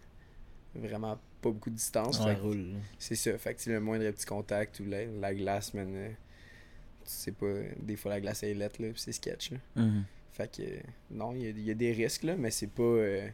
vraiment 0.75 1.19
pas 1.43 1.51
beaucoup 1.51 1.71
de 1.71 1.75
distance. 1.77 2.19
Roule. 2.19 2.75
c'est 2.99 3.15
ça. 3.17 3.37
Fait 3.37 3.55
que 3.55 3.69
le 3.71 3.81
moindre 3.81 4.11
petit 4.11 4.25
contact 4.27 4.81
ou 4.81 4.85
la, 4.85 5.05
la 5.05 5.35
glace, 5.35 5.75
man, 5.75 5.93
euh, 5.95 6.09
tu 6.09 6.15
sais 7.05 7.33
pas, 7.33 7.53
des 7.81 7.97
fois 7.97 8.13
la 8.13 8.21
glace 8.21 8.43
est 8.43 8.55
lettre, 8.55 8.81
là, 8.81 8.89
puis 8.91 9.01
c'est 9.01 9.13
sketch. 9.13 9.51
Là. 9.51 9.59
Mhm. 9.77 10.05
Fait 10.33 10.51
que 10.57 10.63
euh, 10.63 10.81
non, 11.11 11.35
il 11.35 11.43
y 11.43 11.47
a, 11.47 11.51
il 11.51 11.61
y 11.65 11.71
a 11.71 11.75
des 11.75 11.93
risques, 11.93 12.23
là, 12.23 12.37
mais 12.37 12.51
c'est 12.51 12.69
pas. 12.69 12.83
euh, 12.83 13.29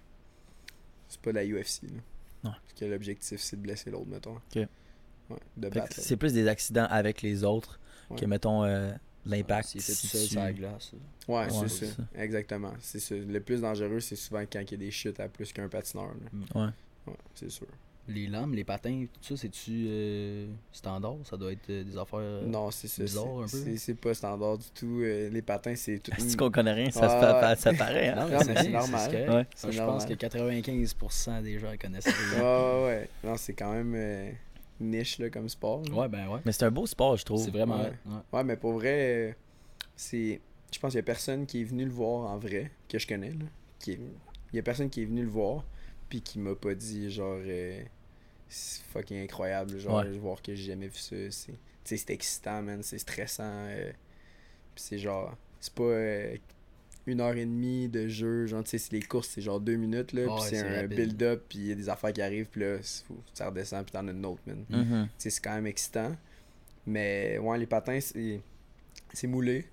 c'est 1.09 1.21
pas 1.21 1.31
de 1.31 1.37
la 1.37 1.45
UFC. 1.47 1.83
Là. 1.85 1.89
Ouais. 1.91 2.57
Parce 2.63 2.73
que 2.79 2.85
l'objectif, 2.85 3.41
c'est 3.41 3.57
de 3.57 3.63
blesser 3.63 3.91
l'autre, 3.91 4.09
mettons. 4.09 4.35
Ok. 4.37 4.57
Ouais, 4.57 5.37
de 5.57 5.69
battre. 5.69 5.97
C'est 6.01 6.17
plus 6.17 6.33
des 6.33 6.49
accidents 6.49 6.87
avec 6.91 7.23
les 7.23 7.45
autres 7.45 7.79
que, 8.17 8.25
mettons, 8.25 8.65
euh, 8.65 8.91
l'impact. 9.27 9.69
Si 9.69 9.81
seul 9.81 9.97
tu- 10.23 10.27
sur 10.29 10.41
la 10.41 10.53
glace. 10.53 10.93
là. 10.93 10.99
Ouais, 11.35 11.53
Ouais, 11.53 11.69
c'est 11.69 11.87
c'est 11.87 11.95
ça. 11.95 12.03
Exactement. 12.15 12.73
C'est 12.81 13.01
ça. 13.01 13.15
Le 13.15 13.41
plus 13.41 13.61
dangereux, 13.61 14.01
c'est 14.01 14.17
souvent 14.17 14.41
quand 14.51 14.61
il 14.61 14.71
y 14.71 14.75
a 14.75 14.77
des 14.79 14.91
chutes 14.91 15.21
à 15.21 15.29
plus 15.29 15.53
qu'un 15.53 15.69
patineur. 15.69 16.15
là. 16.15 16.61
Ouais. 16.63 16.71
Ouais, 17.07 17.17
c'est 17.35 17.51
sûr. 17.51 17.67
Les 18.11 18.27
lames, 18.27 18.55
les 18.55 18.65
patins, 18.65 19.05
tout 19.13 19.21
ça, 19.23 19.37
c'est-tu 19.37 19.87
euh, 19.89 20.47
standard? 20.73 21.17
Ça 21.25 21.37
doit 21.37 21.53
être 21.53 21.69
euh, 21.69 21.85
des 21.85 21.97
affaires. 21.99 22.19
euh, 22.21 22.47
non, 22.47 22.71
c'est 22.71 22.89
ça. 22.89 23.03
un 23.21 23.43
peu. 23.43 23.47
c'est- 23.47 23.77
C'est 23.77 23.95
pas 23.95 24.15
standard 24.15 24.57
du 24.57 24.71
tout. 24.75 25.01
Euh, 25.03 25.29
les 25.29 25.43
patins, 25.43 25.75
c'est 25.77 25.99
tout. 25.99 26.11
Si 26.19 26.35
qu'on 26.37 26.51
connaît 26.51 26.73
rien, 26.73 26.91
ça, 26.91 27.01
Ouais, 27.03 27.09
se 27.09 27.27
fait- 27.27 27.47
ouais. 27.47 27.57
ça 27.57 27.73
paraît. 27.75 28.09
Hein? 28.09 28.29
Non, 28.31 28.39
c'est 28.41 28.69
normal. 28.71 29.11
correct. 29.11 29.29
Ouais. 29.31 29.47
C'est 29.55 29.73
je 29.73 29.77
normal. 29.79 29.95
pense 29.97 30.07
que 30.07 30.15
95% 30.15 31.43
des 31.43 31.59
gens 31.59 31.73
connaissent 31.81 32.07
Ouais, 32.07 32.13
rien. 32.37 32.43
ouais, 32.43 32.85
ouais. 32.87 33.09
Non, 33.25 33.37
c'est 33.37 33.53
quand 33.53 33.73
même 33.73 33.93
euh, 33.95 34.31
niche 34.81 35.19
là, 35.19 35.29
comme 35.29 35.49
sport. 35.51 35.83
là. 35.89 35.95
Ouais, 35.95 36.09
ben 36.09 36.29
ouais. 36.29 36.41
Mais 36.47 36.53
c'est 36.53 36.65
un 36.65 36.71
beau 36.71 36.87
sport, 36.87 37.17
je 37.17 37.25
trouve. 37.25 37.45
C'est 37.45 37.51
vraiment. 37.51 37.79
Ouais. 37.81 37.93
ouais. 38.07 38.13
Ouais, 38.33 38.45
mais 38.45 38.57
pour 38.57 38.73
vrai, 38.73 39.29
euh, 39.31 39.33
c'est. 39.97 40.41
Je 40.73 40.79
pense 40.79 40.93
qu'il 40.93 40.99
y 40.99 41.01
a 41.01 41.03
personne 41.03 41.47
qui 41.47 41.61
est 41.61 41.65
venu 41.65 41.85
le 41.85 41.91
voir 41.91 42.31
en 42.31 42.39
vrai, 42.39 42.71
que 42.89 42.99
je 42.99 43.07
connais. 43.07 43.31
Là, 43.31 43.45
qui 43.81 43.93
est- 43.93 44.01
Il 44.53 44.57
y 44.57 44.59
a 44.59 44.63
personne 44.63 44.89
qui 44.89 45.03
est 45.03 45.07
venu 45.07 45.23
le 45.23 45.29
voir, 45.29 45.65
puis 46.09 46.23
qui 46.23 46.39
m'a 46.39 46.55
pas 46.55 46.75
dit, 46.75 47.11
genre, 47.11 47.37
euh, 47.39 47.83
c'est 48.49 48.83
fucking 48.93 49.23
incroyable, 49.25 49.79
genre, 49.79 49.99
Ouais. 50.05 50.11
voir 50.19 50.41
que 50.43 50.55
j'ai 50.55 50.65
jamais 50.73 50.89
vu 50.89 50.97
ça. 50.99 51.17
C'est, 51.31 51.55
c'est 51.97 52.11
excitant, 52.11 52.63
man, 52.63 52.83
c'est 52.83 52.99
stressant. 52.99 53.45
euh, 53.69 53.91
c'est 54.77 54.99
genre, 54.99 55.37
c'est 55.61 55.73
pas 55.75 55.83
euh, 55.83 56.37
une 57.07 57.21
heure 57.21 57.35
et 57.37 57.45
demie 57.47 57.89
de 57.89 58.07
jeu. 58.09 58.47
Genre, 58.47 58.63
tu 58.65 58.71
sais, 58.71 58.79
c'est 58.79 58.93
les 58.93 59.03
courses, 59.03 59.29
c'est 59.29 59.41
genre 59.41 59.59
deux 59.61 59.77
minutes, 59.77 60.13
là. 60.13 60.27
Puis 60.37 60.45
c'est 60.49 60.59
un 60.61 60.83
build-up, 60.97 61.45
puis 61.49 61.59
il 61.59 61.67
y 61.69 61.73
a 61.73 61.75
des 61.75 61.89
affaires 61.89 62.13
qui 62.13 62.23
arrivent, 62.23 62.47
puis 62.47 62.61
là, 62.61 62.77
ça 63.35 63.47
redescend, 63.49 63.85
puis 63.85 63.93
t'en 63.93 64.07
as 64.07 64.13
une 64.13 64.25
autre, 64.27 64.43
man. 64.47 64.65
Mhm. 64.69 65.07
Tu 65.07 65.11
sais, 65.19 65.31
c'est 65.31 65.41
quand 65.41 65.55
même 65.55 65.67
excitant. 65.67 66.15
Mais, 66.87 67.39
ouais, 67.39 67.59
les 67.59 67.67
patins, 67.67 68.01
c'est 68.01 68.41
c'est 69.13 69.27
moulé. 69.27 69.65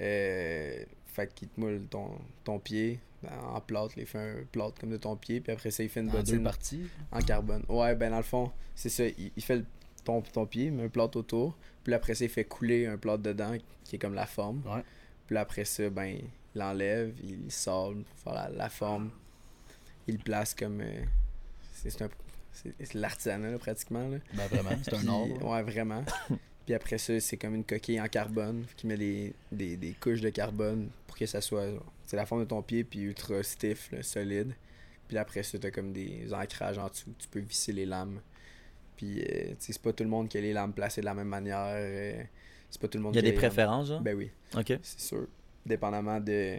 Euh, 0.00 0.84
fait 1.10 1.32
qu'il 1.34 1.48
te 1.48 1.60
moule 1.60 1.82
ton, 1.90 2.10
ton 2.44 2.58
pied 2.58 3.00
ben, 3.22 3.30
en 3.52 3.60
plâtre. 3.60 3.94
Il 3.98 4.06
fait 4.06 4.18
un 4.18 4.44
plâtre 4.50 4.80
comme 4.80 4.90
de 4.90 4.96
ton 4.96 5.16
pied, 5.16 5.40
puis 5.40 5.52
après 5.52 5.70
ça, 5.70 5.82
il 5.82 5.88
fait 5.88 6.00
une 6.00 6.08
En 6.10 6.12
bottine 6.12 6.42
parties. 6.42 6.86
en 7.12 7.20
carbone. 7.20 7.64
Ouais, 7.68 7.94
ben 7.94 8.10
dans 8.10 8.16
le 8.18 8.22
fond, 8.22 8.50
c'est 8.74 8.88
ça. 8.88 9.04
Il, 9.06 9.30
il 9.36 9.42
fait 9.42 9.56
le- 9.56 9.66
ton, 10.04 10.22
ton 10.22 10.46
pied, 10.46 10.66
il 10.66 10.72
met 10.72 10.84
un 10.84 10.88
plâtre 10.88 11.18
autour. 11.18 11.56
Puis 11.84 11.92
après 11.94 12.14
ça, 12.14 12.24
il 12.24 12.30
fait 12.30 12.44
couler 12.44 12.86
un 12.86 12.96
plâtre 12.98 13.22
dedans 13.22 13.54
qui 13.84 13.96
est 13.96 13.98
comme 13.98 14.14
la 14.14 14.26
forme. 14.26 14.62
Ouais. 14.66 14.82
Puis 15.26 15.36
après 15.36 15.64
ça, 15.64 15.88
ben, 15.90 16.06
il 16.06 16.24
l'enlève, 16.54 17.12
il 17.22 17.50
sort 17.52 17.92
pour 17.92 18.18
faire 18.24 18.34
la, 18.34 18.48
la 18.48 18.68
forme. 18.68 19.10
Il 20.06 20.16
le 20.16 20.22
place 20.22 20.54
comme. 20.54 20.80
euh, 20.80 21.04
c'est 21.72 22.94
l'artisanat, 22.94 23.58
pratiquement. 23.58 24.08
Là. 24.08 24.18
Ben 24.34 24.46
vraiment, 24.48 24.70
c'est 24.82 24.94
un 24.94 25.06
ordre. 25.08 25.44
Ouais, 25.46 25.62
vraiment. 25.62 26.04
Puis 26.66 26.74
après 26.74 26.98
ça, 26.98 27.18
c'est 27.20 27.36
comme 27.36 27.54
une 27.54 27.64
coquille 27.64 28.00
en 28.00 28.06
carbone 28.08 28.64
qui 28.76 28.86
met 28.86 28.96
des, 28.96 29.32
des, 29.50 29.76
des 29.76 29.92
couches 29.94 30.20
de 30.20 30.30
carbone 30.30 30.88
pour 31.06 31.16
que 31.16 31.26
ça 31.26 31.40
soit. 31.40 31.66
C'est 32.06 32.16
la 32.16 32.26
forme 32.26 32.42
de 32.42 32.46
ton 32.48 32.62
pied, 32.62 32.84
puis 32.84 33.00
ultra 33.00 33.42
stiff, 33.42 33.90
là, 33.92 34.02
solide. 34.02 34.54
Puis 35.08 35.18
après 35.18 35.42
ça, 35.42 35.58
t'as 35.58 35.70
comme 35.70 35.92
des 35.92 36.32
ancrages 36.32 36.78
en 36.78 36.88
dessous. 36.88 37.12
Tu 37.18 37.26
peux 37.28 37.40
visser 37.40 37.72
les 37.72 37.86
lames. 37.86 38.20
Puis, 38.96 39.20
euh, 39.22 39.24
tu 39.50 39.56
sais, 39.58 39.72
c'est 39.72 39.82
pas 39.82 39.92
tout 39.92 40.04
le 40.04 40.10
monde 40.10 40.28
qui 40.28 40.38
a 40.38 40.40
les 40.40 40.52
lames 40.52 40.72
placées 40.72 41.00
de 41.00 41.06
la 41.06 41.14
même 41.14 41.28
manière. 41.28 41.58
euh, 41.74 42.22
c'est 42.68 42.80
pas 42.80 42.86
tout 42.86 42.98
le 42.98 43.02
monde 43.04 43.14
Il 43.14 43.16
y 43.16 43.18
a 43.18 43.22
qui 43.22 43.30
des 43.30 43.36
préférences, 43.36 43.88
genre? 43.88 44.00
Ben 44.00 44.14
oui, 44.16 44.30
Ok. 44.56 44.78
c'est 44.82 45.00
sûr. 45.00 45.26
Dépendamment 45.66 46.20
de 46.20 46.58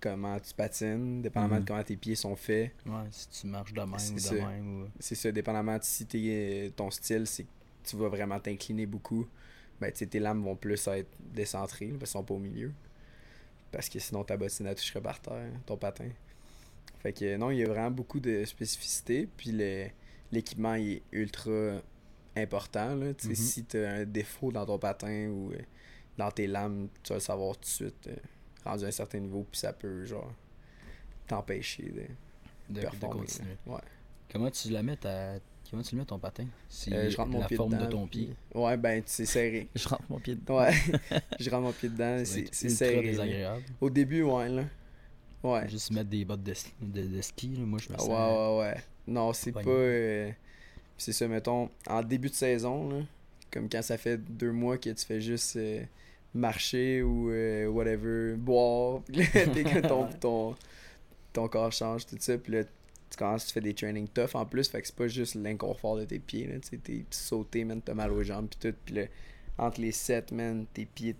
comment 0.00 0.38
tu 0.40 0.52
patines, 0.54 1.22
dépendamment 1.22 1.56
Mhm. 1.56 1.60
de 1.62 1.66
comment 1.68 1.82
tes 1.84 1.96
pieds 1.96 2.14
sont 2.16 2.34
faits. 2.34 2.72
Ouais, 2.84 2.92
si 3.10 3.28
tu 3.28 3.46
marches 3.46 3.72
de 3.72 3.80
même 3.80 3.92
ou 3.94 3.98
C'est 3.98 4.14
de 4.14 4.18
ça. 4.20 4.34
même. 4.34 4.82
Ou... 4.84 4.88
C'est 4.98 5.14
ça, 5.14 5.30
dépendamment 5.30 5.78
de 5.78 5.82
si 5.84 6.06
t'es- 6.06 6.72
ton 6.74 6.90
style, 6.90 7.26
c'est 7.26 7.44
que 7.44 7.48
tu 7.86 7.96
vas 7.96 8.08
vraiment 8.08 8.38
t'incliner 8.40 8.86
beaucoup. 8.86 9.26
Ben, 9.80 9.92
tes 9.92 10.18
lames 10.18 10.42
vont 10.42 10.56
plus 10.56 10.86
être 10.88 11.10
décentrées, 11.20 11.88
parce 11.88 11.98
qu'elles 12.00 12.08
sont 12.08 12.24
pas 12.24 12.34
au 12.34 12.38
milieu. 12.38 12.72
Parce 13.72 13.88
que 13.88 13.98
sinon, 13.98 14.24
ta 14.24 14.36
bottine, 14.36 14.66
elle 14.66 14.74
toucherait 14.74 15.02
par 15.02 15.20
terre, 15.20 15.50
ton 15.66 15.76
patin. 15.76 16.08
Fait 17.00 17.12
que 17.12 17.36
non, 17.36 17.50
il 17.50 17.58
y 17.58 17.62
a 17.62 17.68
vraiment 17.68 17.90
beaucoup 17.90 18.20
de 18.20 18.44
spécificité. 18.44 19.28
Puis 19.36 19.52
l'équipement 20.32 20.74
est 20.74 21.02
ultra 21.12 21.80
important. 22.36 22.94
Là. 22.94 23.08
Mhm. 23.24 23.34
Si 23.34 23.64
tu 23.64 23.78
as 23.78 23.90
un 23.92 24.04
défaut 24.04 24.50
dans 24.50 24.64
ton 24.64 24.78
patin 24.78 25.28
ou 25.28 25.52
euh, 25.52 25.58
dans 26.16 26.30
tes 26.30 26.46
lames, 26.46 26.88
tu 27.02 27.10
vas 27.10 27.16
le 27.16 27.20
savoir 27.20 27.54
tout 27.56 27.62
de 27.62 27.66
suite, 27.66 28.06
euh, 28.08 28.16
rendu 28.64 28.84
à 28.84 28.88
un 28.88 28.92
certain 28.92 29.18
niveau. 29.20 29.46
Puis 29.50 29.60
ça 29.60 29.72
peut, 29.72 30.04
genre, 30.06 30.32
t'empêcher 31.26 31.84
de 31.84 32.02
De, 32.68 32.74
de 32.76 32.80
performer. 32.80 33.20
continuer. 33.20 33.56
Ouais. 33.66 33.80
Comment 34.32 34.50
tu 34.50 34.70
la 34.70 34.82
mets 34.82 34.96
ta... 34.96 35.34
Comment 35.70 35.82
tu 35.82 35.94
le 35.96 36.00
mets 36.00 36.06
ton 36.06 36.18
patin? 36.18 36.46
Si 36.68 36.92
Euh, 36.94 37.10
je 37.10 37.16
rentre 37.16 37.30
mon 37.30 37.40
la 37.40 37.46
pied 37.46 37.56
forme 37.56 37.72
dedans, 37.72 37.84
de 37.86 37.90
ton 37.90 38.06
pied. 38.06 38.30
Ouais, 38.54 38.76
ben, 38.76 39.02
tu 39.02 39.10
sais, 39.10 39.26
serré. 39.26 39.68
Je 39.74 39.88
rentre 39.88 40.04
mon 40.08 40.20
pied 40.20 40.34
dedans. 40.36 40.58
Ouais, 40.58 40.72
je 41.40 41.50
rentre 41.50 41.62
mon 41.62 41.72
pied 41.72 41.88
dedans, 41.88 42.22
c'est 42.24 42.46
c'est 42.52 42.68
serré. 42.68 42.96
là. 42.96 43.02
désagréable. 43.02 43.62
Au 43.80 43.90
début, 43.90 44.22
ouais, 44.22 44.48
là. 44.48 44.64
Ouais. 45.42 45.68
Juste 45.68 45.90
mettre 45.92 46.08
des 46.10 46.24
bottes 46.24 46.42
de, 46.42 46.54
ski- 46.54 46.72
de, 46.80 47.02
de 47.02 47.20
ski, 47.20 47.48
là, 47.56 47.64
moi 47.64 47.78
je 47.82 47.92
me 47.92 47.98
sens. 47.98 48.08
ouais, 48.08 48.14
ouais, 48.14 48.58
ouais. 48.74 48.82
Non, 49.08 49.32
c'est 49.32 49.52
pas. 49.52 49.60
euh, 49.66 50.30
C'est 50.98 51.12
ça, 51.12 51.26
mettons, 51.28 51.68
en 51.88 52.02
début 52.02 52.28
de 52.30 52.34
saison, 52.34 52.88
là, 52.88 52.96
comme 53.50 53.68
quand 53.68 53.82
ça 53.82 53.98
fait 53.98 54.18
deux 54.18 54.52
mois 54.52 54.78
que 54.78 54.90
tu 54.90 55.04
fais 55.04 55.20
juste 55.20 55.56
euh, 55.56 55.82
marcher 56.34 57.02
ou 57.02 57.30
whatever, 57.72 58.34
boire, 58.36 59.00
ton, 59.88 60.08
ton, 60.20 60.54
ton 61.32 61.48
corps 61.48 61.72
change, 61.72 62.06
tout 62.06 62.16
ça, 62.18 62.38
puis 62.38 62.52
là, 62.52 62.62
tu 63.10 63.16
commences, 63.16 63.46
tu 63.46 63.52
fais 63.52 63.60
des 63.60 63.74
trainings 63.74 64.08
tough 64.08 64.34
en 64.34 64.44
plus, 64.44 64.68
fait 64.68 64.80
que 64.80 64.86
c'est 64.86 64.96
pas 64.96 65.08
juste 65.08 65.34
l'inconfort 65.36 65.96
de 65.96 66.04
tes 66.04 66.18
pieds, 66.18 66.46
là, 66.46 66.58
tu 66.58 66.78
t'es 66.78 67.04
sauté, 67.10 67.64
man, 67.64 67.80
t'as 67.82 67.94
mal 67.94 68.12
aux 68.12 68.22
jambes, 68.22 68.48
puis 68.48 68.70
tout, 68.70 68.76
puis 68.84 68.94
là, 68.94 69.02
entre 69.58 69.80
les 69.80 69.92
sept, 69.92 70.32
man, 70.32 70.66
tes 70.72 70.86
pieds, 70.86 71.16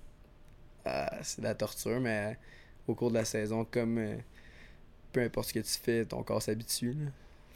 ah, 0.85 1.19
c'est 1.23 1.41
de 1.41 1.47
la 1.47 1.55
torture, 1.55 2.01
mais 2.01 2.39
au 2.87 2.95
cours 2.95 3.11
de 3.11 3.17
la 3.17 3.25
saison, 3.25 3.65
comme 3.65 3.99
euh, 3.99 4.17
peu 5.13 5.21
importe 5.23 5.49
ce 5.49 5.55
que 5.55 5.61
tu 5.61 5.79
fais, 5.79 6.05
ton 6.05 6.23
corps 6.23 6.43
s'habitue. 6.43 6.97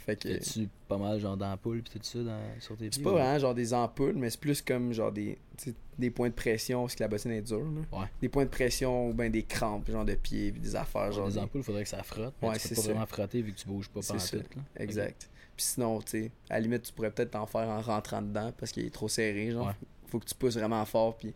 Fait 0.04 0.16
que. 0.16 0.28
Fais-tu 0.28 0.68
pas 0.88 0.96
mal 0.96 1.20
genre 1.20 1.36
d'ampoule 1.36 1.82
pis 1.82 1.90
tout 1.90 1.98
ça 2.02 2.18
dans, 2.22 2.40
sur 2.58 2.74
tes 2.76 2.88
pieds 2.88 2.90
C'est 2.94 3.02
pas 3.02 3.12
vraiment 3.12 3.38
genre 3.38 3.54
des 3.54 3.74
ampoules, 3.74 4.14
mais 4.16 4.30
c'est 4.30 4.40
plus 4.40 4.62
comme 4.62 4.92
genre 4.92 5.12
des, 5.12 5.38
tu 5.58 5.74
des 5.98 6.10
points 6.10 6.30
de 6.30 6.34
pression 6.34 6.82
parce 6.82 6.94
que 6.94 7.02
la 7.02 7.08
bottine 7.08 7.32
est 7.32 7.42
dure. 7.42 7.60
Là. 7.60 7.98
Ouais. 8.00 8.06
Des 8.22 8.28
points 8.30 8.44
de 8.44 8.50
pression 8.50 9.08
ou 9.10 9.12
ben 9.12 9.30
des 9.30 9.42
crampes, 9.42 9.90
genre 9.90 10.04
de 10.06 10.14
pieds, 10.14 10.50
puis 10.52 10.60
des 10.60 10.74
affaires. 10.74 11.12
Genre 11.12 11.26
les 11.28 11.34
des- 11.34 11.38
ampoules, 11.38 11.62
faudrait 11.62 11.82
que 11.82 11.88
ça 11.90 12.02
frotte. 12.02 12.34
Mais 12.42 12.48
Ouais, 12.48 12.58
tu 12.58 12.68
peux 12.70 12.74
pas 12.76 12.80
ça. 12.80 12.88
vraiment 12.92 13.06
frotter 13.06 13.42
vu 13.42 13.52
que 13.52 13.58
tu 13.58 13.66
bouges 13.68 13.88
pas 13.90 14.00
pendant 14.00 14.18
tout. 14.20 14.36
Là. 14.36 14.42
Exact. 14.78 15.28
Puis 15.56 15.66
sinon, 15.66 16.00
tu 16.00 16.10
sais, 16.10 16.30
à 16.48 16.54
la 16.54 16.60
limite, 16.60 16.82
tu 16.84 16.92
pourrais 16.94 17.10
peut-être 17.10 17.32
t'en 17.32 17.44
faire 17.46 17.68
en 17.68 17.82
rentrant 17.82 18.22
dedans 18.22 18.50
parce 18.56 18.72
qu'il 18.72 18.86
est 18.86 18.90
trop 18.94 19.08
serré. 19.08 19.50
Genre, 19.50 19.66
Ouais. 19.66 19.74
faut 20.06 20.18
que 20.18 20.24
tu 20.24 20.34
pousses 20.34 20.56
vraiment 20.56 20.84
fort. 20.86 21.18
Puis 21.18 21.34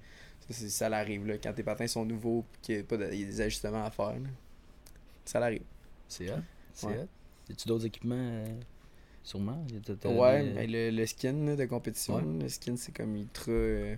ça, 0.50 0.88
l'arrive 0.88 1.26
là. 1.26 1.34
Quand 1.36 1.52
tes 1.52 1.62
patins 1.62 1.86
sont 1.86 2.06
nouveaux, 2.06 2.44
puis 2.52 2.60
qu'il 2.62 2.76
y 2.76 2.78
a, 2.78 2.82
pas 2.84 2.96
de- 2.96 3.10
il 3.12 3.20
y 3.20 3.22
a 3.24 3.26
des 3.26 3.40
ajustements 3.42 3.84
à 3.84 3.90
faire. 3.90 4.12
là. 4.14 4.28
Ça 5.26 5.38
l'arrive. 5.40 5.62
C'est 6.08 6.30
hot. 6.30 6.36
C'est 6.72 6.86
Ouais. 6.86 6.98
hot. 7.00 7.08
Y 7.50 7.54
tu 7.56 7.68
d'autres 7.68 7.86
équipements 7.86 8.14
euh, 8.18 8.46
Sûrement? 9.22 9.64
Y 9.70 9.76
a- 10.06 10.08
Ouais, 10.10 10.42
des- 10.44 10.50
mais 10.52 10.66
le, 10.66 10.90
le 10.90 11.06
skin 11.06 11.54
de 11.56 11.64
compétition, 11.66 12.16
Ouais. 12.16 12.42
le 12.42 12.48
skin 12.48 12.76
c'est 12.76 12.94
comme 12.94 13.16
ultra, 13.16 13.52
euh, 13.52 13.96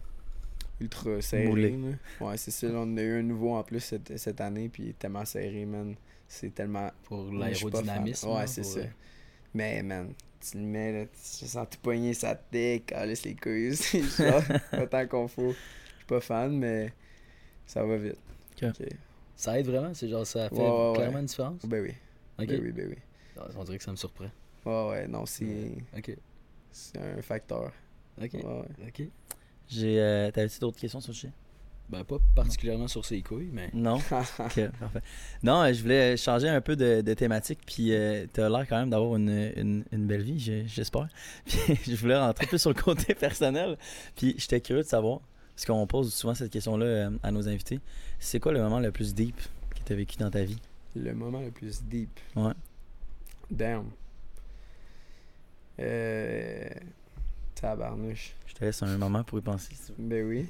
ultra 0.81 1.21
serré. 1.21 1.47
Moulé. 1.47 1.77
Ouais, 2.21 2.37
c'est 2.37 2.51
ça. 2.53 2.69
là, 2.69 2.75
on 2.79 2.83
en 2.83 2.97
a 2.97 3.03
eu 3.03 3.19
un 3.19 3.23
nouveau 3.23 3.55
en 3.55 3.63
plus 3.65 3.81
cette, 3.81 4.17
cette 4.19 4.41
année, 4.41 4.69
puis 4.69 4.83
il 4.85 4.89
est 4.91 4.99
tellement 4.99 5.25
serré, 5.25 5.65
man. 5.65 5.95
C'est 6.29 6.55
tellement. 6.55 6.91
Pour 7.05 7.33
l'aérodynamisme. 7.33 8.29
Ouais, 8.29 8.35
là, 8.41 8.47
c'est 8.47 8.63
ça. 8.65 8.81
euh, 8.81 8.87
Mais, 9.55 9.83
man, 9.83 10.13
tu 10.41 10.59
le 10.59 10.65
mets, 10.65 10.93
là, 10.93 11.07
tu 11.07 11.47
sens 11.47 11.67
tout 11.71 11.79
poigner, 11.83 12.15
ça 12.15 12.35
te 12.35 12.43
décalisse 12.53 13.25
les 13.25 13.35
couilles. 13.37 13.75
C'est 13.77 14.03
genre, 14.03 14.43
autant 14.81 15.07
qu'on 15.07 15.29
faut. 15.29 15.51
Je 15.53 15.97
suis 15.99 16.07
pas 16.07 16.21
fan, 16.21 16.57
mais 16.59 16.93
ça 17.67 17.85
va 17.85 17.97
vite. 17.97 18.19
Ça 19.35 19.59
aide 19.59 19.67
vraiment. 19.67 19.93
C'est 19.95 20.09
genre, 20.09 20.27
ça 20.27 20.49
fait 20.49 20.57
Ouais, 20.57 20.63
ouais, 20.63 20.93
clairement 20.97 21.15
ouais. 21.15 21.21
une 21.21 21.27
différence? 21.27 21.65
Ben 21.67 21.83
oui. 21.83 21.95
Ben 22.39 22.61
oui, 22.63 22.73
ben 22.73 22.89
oui. 22.91 22.97
On 23.57 23.65
dirait 23.65 23.79
que 23.79 23.85
ça 23.85 23.91
me 23.91 23.97
surprend. 23.97 24.31
Ouais, 24.65 24.89
ouais, 24.91 25.09
non, 25.09 25.27
c'est 25.27 25.73
Ok. 25.97 26.17
c'est 26.73 26.99
un 26.99 27.23
facteur. 27.23 27.73
Ok. 28.21 28.33
Ouais, 28.35 28.45
ouais. 28.45 28.89
Ok. 28.89 29.03
J'ai. 29.69 30.01
Euh, 30.01 30.31
T'avais-tu 30.31 30.59
d'autres 30.61 30.79
questions 30.79 31.01
sur 31.01 31.11
le 31.11 31.15
sujet? 31.15 31.33
Ben, 31.89 32.03
pas 32.03 32.17
particulièrement 32.35 32.89
sur 32.89 33.05
ses 33.05 33.23
couilles, 33.23 33.51
mais. 33.53 33.71
Non? 33.73 33.97
ok, 34.11 34.11
parfait. 34.81 35.03
Non, 35.45 35.63
euh, 35.63 35.73
je 35.73 35.83
voulais 35.83 36.17
changer 36.17 36.49
un 36.49 36.61
peu 36.61 36.75
de, 36.75 37.01
de 37.01 37.15
thématique, 37.15 37.61
puis 37.65 37.93
euh, 37.95 38.27
t'as 38.33 38.49
l'air 38.49 38.67
quand 38.69 38.77
même 38.81 38.91
d'avoir 38.91 39.15
une, 39.17 39.53
une, 39.57 39.85
une 39.93 40.07
belle 40.07 40.23
vie, 40.23 40.65
j'espère. 40.67 41.07
Puis 41.45 41.79
je 41.87 41.95
voulais 41.97 42.19
rentrer 42.19 42.47
plus 42.47 42.59
sur 42.59 42.71
le 42.71 42.81
côté 42.81 43.15
personnel, 43.21 43.79
puis 44.17 44.35
j'étais 44.37 44.61
curieux 44.61 44.83
de 44.83 44.89
savoir, 44.89 45.21
parce 45.55 45.65
qu'on 45.65 45.87
pose 45.87 46.13
souvent 46.13 46.35
cette 46.35 46.51
question-là 46.51 46.87
euh, 46.87 47.11
à 47.23 47.31
nos 47.31 47.49
invités, 47.49 47.79
c'est 48.19 48.41
quoi 48.41 48.51
le 48.51 48.61
moment 48.61 48.81
le 48.81 48.91
plus 48.91 49.15
deep 49.15 49.37
que 49.71 49.79
t'as 49.85 49.95
vécu 49.95 50.17
dans 50.17 50.31
ta 50.31 50.43
vie? 50.43 50.59
Le 50.97 51.15
moment 51.15 51.41
le 51.41 51.53
plus 51.53 51.85
deep. 51.85 52.11
Ouais. 52.35 52.53
Damn. 53.51 53.91
Euh. 55.79 56.69
Tabarnouche. 57.55 58.35
Je 58.47 58.55
te 58.55 58.65
laisse 58.65 58.83
un 58.83 58.97
moment 58.99 59.25
pour 59.25 59.39
y 59.39 59.43
penser. 59.43 59.75
si 59.75 59.93
tu 59.93 59.93
veux. 60.03 60.09
Ben 60.09 60.27
oui. 60.27 60.49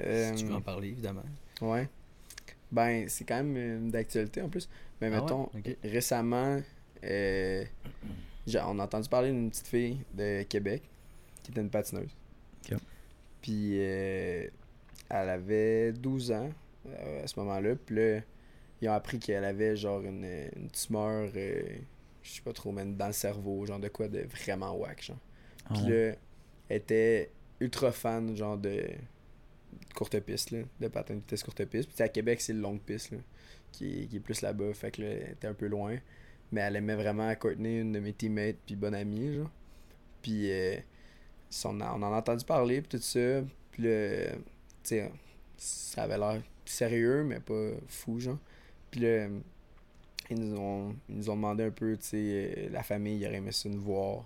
Euh, 0.00 0.34
Si 0.36 0.42
tu 0.42 0.48
veux 0.48 0.54
en 0.54 0.60
parler, 0.60 0.88
évidemment. 0.88 1.22
Ouais. 1.60 1.88
Ben, 2.70 3.08
c'est 3.08 3.24
quand 3.24 3.36
même 3.42 3.56
euh, 3.56 3.90
d'actualité 3.90 4.42
en 4.42 4.48
plus. 4.48 4.68
Mais 5.00 5.08
Ah 5.08 5.10
ouais? 5.10 5.20
mettons, 5.20 5.50
récemment, 5.84 6.60
euh, 7.04 7.64
on 8.64 8.78
a 8.78 8.84
entendu 8.84 9.08
parler 9.08 9.30
d'une 9.30 9.50
petite 9.50 9.68
fille 9.68 9.98
de 10.14 10.42
Québec 10.42 10.82
qui 11.42 11.52
était 11.52 11.60
une 11.60 11.70
patineuse. 11.70 12.10
Ok. 12.70 12.78
Puis 13.42 13.74
euh, 13.78 14.48
elle 15.08 15.28
avait 15.28 15.92
12 15.92 16.32
ans 16.32 16.50
euh, 16.88 17.24
à 17.24 17.26
ce 17.26 17.38
moment-là. 17.40 17.76
Puis 17.76 17.94
là, 17.96 18.20
ils 18.82 18.88
ont 18.88 18.92
appris 18.92 19.18
qu'elle 19.18 19.44
avait 19.44 19.76
genre 19.76 20.02
une, 20.02 20.24
une 20.56 20.70
tumeur, 20.70 21.30
euh, 21.36 21.62
je 22.22 22.30
sais 22.30 22.42
pas 22.42 22.52
trop, 22.52 22.72
mais 22.72 22.84
dans 22.84 23.06
le 23.06 23.12
cerveau, 23.12 23.64
genre 23.66 23.78
de 23.78 23.88
quoi 23.88 24.08
de 24.08 24.20
vraiment 24.20 24.74
whack, 24.76 25.02
genre. 25.04 25.18
Ah 25.68 25.74
Puis 25.74 25.82
là, 25.92 26.14
elle 26.68 26.76
était 26.76 27.30
ultra 27.60 27.92
fan, 27.92 28.36
genre 28.36 28.58
de 28.58 28.84
courte 29.94 30.18
piste, 30.20 30.50
là, 30.50 30.58
de 30.80 30.88
patin 30.88 31.14
de 31.14 31.20
vitesse 31.20 31.42
courte 31.42 31.64
piste. 31.64 31.90
Puis 31.92 32.02
à 32.02 32.08
Québec, 32.08 32.40
c'est 32.40 32.52
le 32.52 32.60
longue 32.60 32.80
piste, 32.80 33.12
là, 33.12 33.18
qui, 33.72 34.02
est- 34.02 34.06
qui 34.06 34.16
est 34.16 34.20
plus 34.20 34.42
là-bas. 34.42 34.72
Fait 34.74 34.90
que 34.90 35.02
là, 35.02 35.08
elle 35.08 35.30
était 35.32 35.46
un 35.46 35.54
peu 35.54 35.66
loin. 35.66 35.96
Mais 36.52 36.60
elle 36.60 36.76
aimait 36.76 36.94
vraiment 36.94 37.34
Courtney, 37.34 37.80
une 37.80 37.92
de 37.92 37.98
mes 38.00 38.12
teammates, 38.12 38.56
puis 38.66 38.76
bonne 38.76 38.94
amie, 38.94 39.34
genre. 39.34 39.50
Puis 40.22 40.50
euh, 40.52 40.76
on, 41.64 41.80
en- 41.80 41.98
on 42.00 42.02
en 42.02 42.12
a 42.12 42.16
entendu 42.18 42.44
parler, 42.44 42.82
puis 42.82 42.98
tout 42.98 43.02
ça. 43.04 43.42
Puis 43.72 43.82
là, 43.84 44.32
tu 44.32 44.36
sais, 44.84 45.10
ça 45.56 46.02
avait 46.04 46.18
l'air 46.18 46.42
sérieux, 46.64 47.24
mais 47.24 47.40
pas 47.40 47.70
fou, 47.88 48.20
genre. 48.20 48.38
Puis 48.96 49.04
là, 49.04 49.26
ils 50.30 50.38
nous 50.40 50.58
ont, 50.58 50.94
ils 51.10 51.16
nous 51.16 51.28
ont 51.30 51.36
demandé 51.36 51.64
un 51.64 51.70
peu, 51.70 51.96
tu 51.98 52.04
sais, 52.06 52.16
euh, 52.18 52.68
la 52.70 52.82
famille, 52.82 53.18
il 53.18 53.26
aurait 53.26 53.36
aimé 53.36 53.52
ça 53.52 53.68
nous 53.68 53.80
voir. 53.80 54.24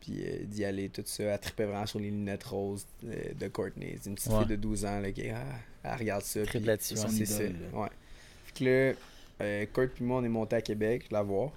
Puis 0.00 0.22
euh, 0.24 0.44
d'y 0.44 0.64
aller, 0.64 0.88
tout 0.90 1.02
ça. 1.04 1.24
Elle 1.24 1.38
trippait 1.40 1.64
vraiment 1.64 1.86
sur 1.86 1.98
les 1.98 2.10
lunettes 2.10 2.44
roses 2.44 2.86
euh, 3.04 3.32
de 3.38 3.48
Courtney. 3.48 3.96
C'est 4.00 4.08
une 4.10 4.14
petite 4.14 4.32
Ouais. 4.32 4.38
fille 4.40 4.48
de 4.48 4.56
12 4.56 4.84
ans 4.84 5.00
là, 5.00 5.10
qui 5.12 5.28
ah, 5.30 5.42
elle 5.82 5.96
regarde 5.98 6.22
ça. 6.22 6.40
Puis- 6.42 6.60
là-dessus, 6.60 6.96
c'est 6.96 7.26
ça. 7.26 7.42
Ouais. 7.42 7.88
Fait 8.44 8.52
que 8.58 8.64
là, 8.64 8.94
euh, 9.40 9.66
Kurt 9.72 9.90
puis 9.94 10.04
moi, 10.04 10.18
on 10.18 10.24
est 10.24 10.28
monté 10.28 10.56
à 10.56 10.62
Québec 10.62 11.06
la 11.10 11.22
voir. 11.22 11.50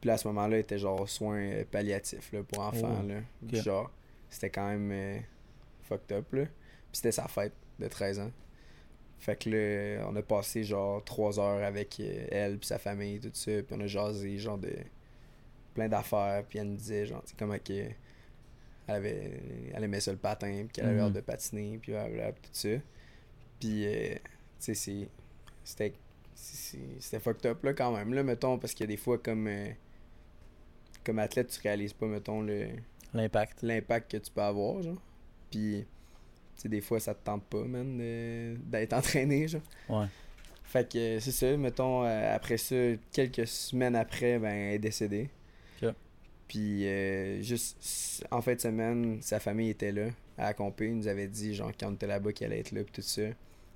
Puis 0.00 0.08
là, 0.08 0.14
à 0.14 0.18
ce 0.18 0.28
moment-là, 0.28 0.58
il 0.58 0.60
était 0.60 0.78
genre 0.78 1.08
soins 1.08 1.38
euh, 1.40 1.64
palliatifs 1.70 2.32
là, 2.32 2.42
pour 2.42 2.60
enfants. 2.60 3.02
Oh, 3.02 3.08
Là. 3.08 3.62
Genre, 3.62 3.90
c'était 4.28 4.50
quand 4.50 4.68
même 4.68 4.90
euh, 4.92 5.18
fucked 5.88 6.12
up. 6.16 6.30
Là. 6.34 6.44
Puis 6.44 6.50
c'était 6.92 7.12
sa 7.12 7.26
fête 7.28 7.52
de 7.78 7.88
13 7.88 8.18
ans. 8.20 8.30
Fait 9.24 9.36
que 9.36 9.48
là, 9.48 10.06
on 10.06 10.14
a 10.16 10.22
passé 10.22 10.64
genre 10.64 11.02
3 11.02 11.40
heures 11.40 11.62
avec 11.64 11.98
euh, 12.00 12.26
elle 12.30 12.58
puis 12.58 12.66
sa 12.66 12.78
famille, 12.78 13.20
tout 13.20 13.30
ça. 13.32 13.52
Puis 13.62 13.74
on 13.74 13.80
a 13.80 13.86
jasé 13.86 14.36
genre 14.38 14.58
de 14.58 14.70
plein 15.72 15.88
d'affaires. 15.88 16.44
Puis 16.48 16.58
elle 16.58 16.68
nous 16.68 16.76
disait 16.76 17.06
genre, 17.06 17.22
tu 17.24 17.34
comment 17.38 17.58
que 17.58 17.72
elle, 18.86 18.94
avait, 18.94 19.40
elle 19.72 19.82
aimait 19.84 20.00
ça 20.00 20.12
le 20.12 20.18
patin, 20.18 20.52
puis 20.64 20.68
qu'elle 20.74 20.84
avait 20.84 20.96
Mhm. 21.00 21.06
hâte 21.06 21.12
de 21.14 21.20
patiner, 21.22 21.78
puis 21.80 21.92
blablabla, 21.92 22.32
tout 22.32 22.50
ça. 22.52 22.68
Puis, 23.58 23.86
euh, 23.86 24.14
tu 24.14 24.20
sais, 24.58 24.74
c'est- 24.74 25.08
c'était 25.64 25.94
c'était 26.34 27.20
fucked 27.20 27.46
up 27.46 27.62
là 27.64 27.72
quand 27.72 27.96
même, 27.96 28.12
là, 28.12 28.22
mettons, 28.22 28.58
parce 28.58 28.74
que 28.74 28.84
des 28.84 28.98
fois, 28.98 29.16
comme, 29.16 29.46
euh, 29.46 29.68
comme 31.04 31.18
athlète, 31.18 31.48
tu 31.48 31.60
réalises 31.62 31.92
pas, 31.94 32.06
mettons, 32.06 32.42
le 32.42 32.68
L'impact. 33.14 33.62
l'impact 33.62 34.10
que 34.12 34.16
tu 34.18 34.30
peux 34.30 34.42
avoir, 34.42 34.82
genre. 34.82 35.00
Puis, 35.50 35.86
sais, 36.62 36.68
des 36.68 36.80
fois, 36.80 37.00
ça 37.00 37.14
te 37.14 37.24
tente 37.24 37.44
pas, 37.44 37.62
man, 37.62 37.98
d'être 38.66 38.92
entraîné, 38.92 39.48
genre. 39.48 39.62
Ouais. 39.88 40.06
Fait 40.64 40.90
que 40.90 40.98
euh, 40.98 41.20
c'est 41.20 41.30
ça, 41.30 41.56
mettons, 41.56 42.04
euh, 42.04 42.34
après 42.34 42.56
ça, 42.56 42.74
quelques 43.12 43.46
semaines 43.46 43.94
après, 43.94 44.38
ben, 44.38 44.48
elle 44.48 44.74
est 44.74 44.78
décédée. 44.78 45.30
Ok. 45.82 45.94
Puis, 46.48 46.86
euh, 46.86 47.42
juste 47.42 48.26
en 48.30 48.40
fin 48.40 48.54
de 48.54 48.60
semaine, 48.60 49.18
sa 49.20 49.40
famille 49.40 49.70
était 49.70 49.92
là, 49.92 50.08
à 50.36 50.48
Acompé. 50.48 50.86
Ils 50.86 50.96
nous 50.96 51.08
avait 51.08 51.28
dit, 51.28 51.54
genre, 51.54 51.70
quand 51.78 51.90
on 51.90 51.94
était 51.94 52.06
là-bas, 52.06 52.32
qu'elle 52.32 52.52
allait 52.52 52.60
être 52.60 52.72
là, 52.72 52.82
puis 52.82 52.92
tout 52.92 53.02
ça. 53.02 53.22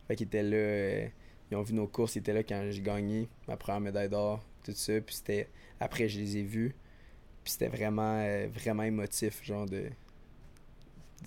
Fait 0.07 0.17
qu'ils 0.17 0.27
étaient 0.27 0.43
là, 0.43 0.57
euh, 0.57 1.07
ils 1.51 1.57
ont 1.57 1.63
vu 1.63 1.75
nos 1.75 1.87
courses, 1.87 2.17
ils 2.17 2.21
étaient 2.21 2.33
là 2.33 2.43
quand 2.43 2.69
j'ai 2.71 2.83
gagné 2.83 3.29
ma 3.47 3.57
première 3.57 3.81
médaille 3.81 4.09
d'or, 4.09 4.45
tout 4.65 4.73
ça. 4.73 5.01
Puis 5.01 5.17
c'était, 5.17 5.49
après, 5.81 6.09
je 6.09 6.19
les 6.19 6.39
ai 6.39 6.43
vus. 6.43 6.75
Puis 7.45 7.53
c'était 7.53 7.69
vraiment, 7.69 8.19
euh, 8.19 8.49
vraiment 8.53 8.83
émotif, 8.83 9.45
genre 9.45 9.67
de. 9.67 9.85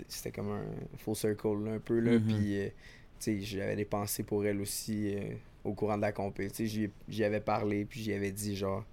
C'était 0.07 0.31
comme 0.31 0.49
un 0.51 0.63
full 0.97 1.15
circle, 1.15 1.63
là, 1.65 1.71
un 1.73 1.79
peu, 1.79 1.99
là. 1.99 2.13
Mhm. 2.13 2.23
Puis, 2.25 2.59
euh, 2.59 2.67
tu 2.67 2.71
sais, 3.19 3.41
j'avais 3.41 3.75
des 3.75 3.85
pensées 3.85 4.23
pour 4.23 4.45
elle 4.45 4.59
aussi 4.61 5.13
euh, 5.15 5.33
au 5.63 5.73
courant 5.73 5.97
de 5.97 6.01
la 6.01 6.11
compé. 6.11 6.49
Tu 6.49 6.67
sais, 6.67 6.89
j'y 7.09 7.23
avais 7.23 7.41
parlé, 7.41 7.85
puis 7.85 8.01
j'y 8.01 8.13
avais 8.13 8.31
dit, 8.31 8.55
genre, 8.55 8.85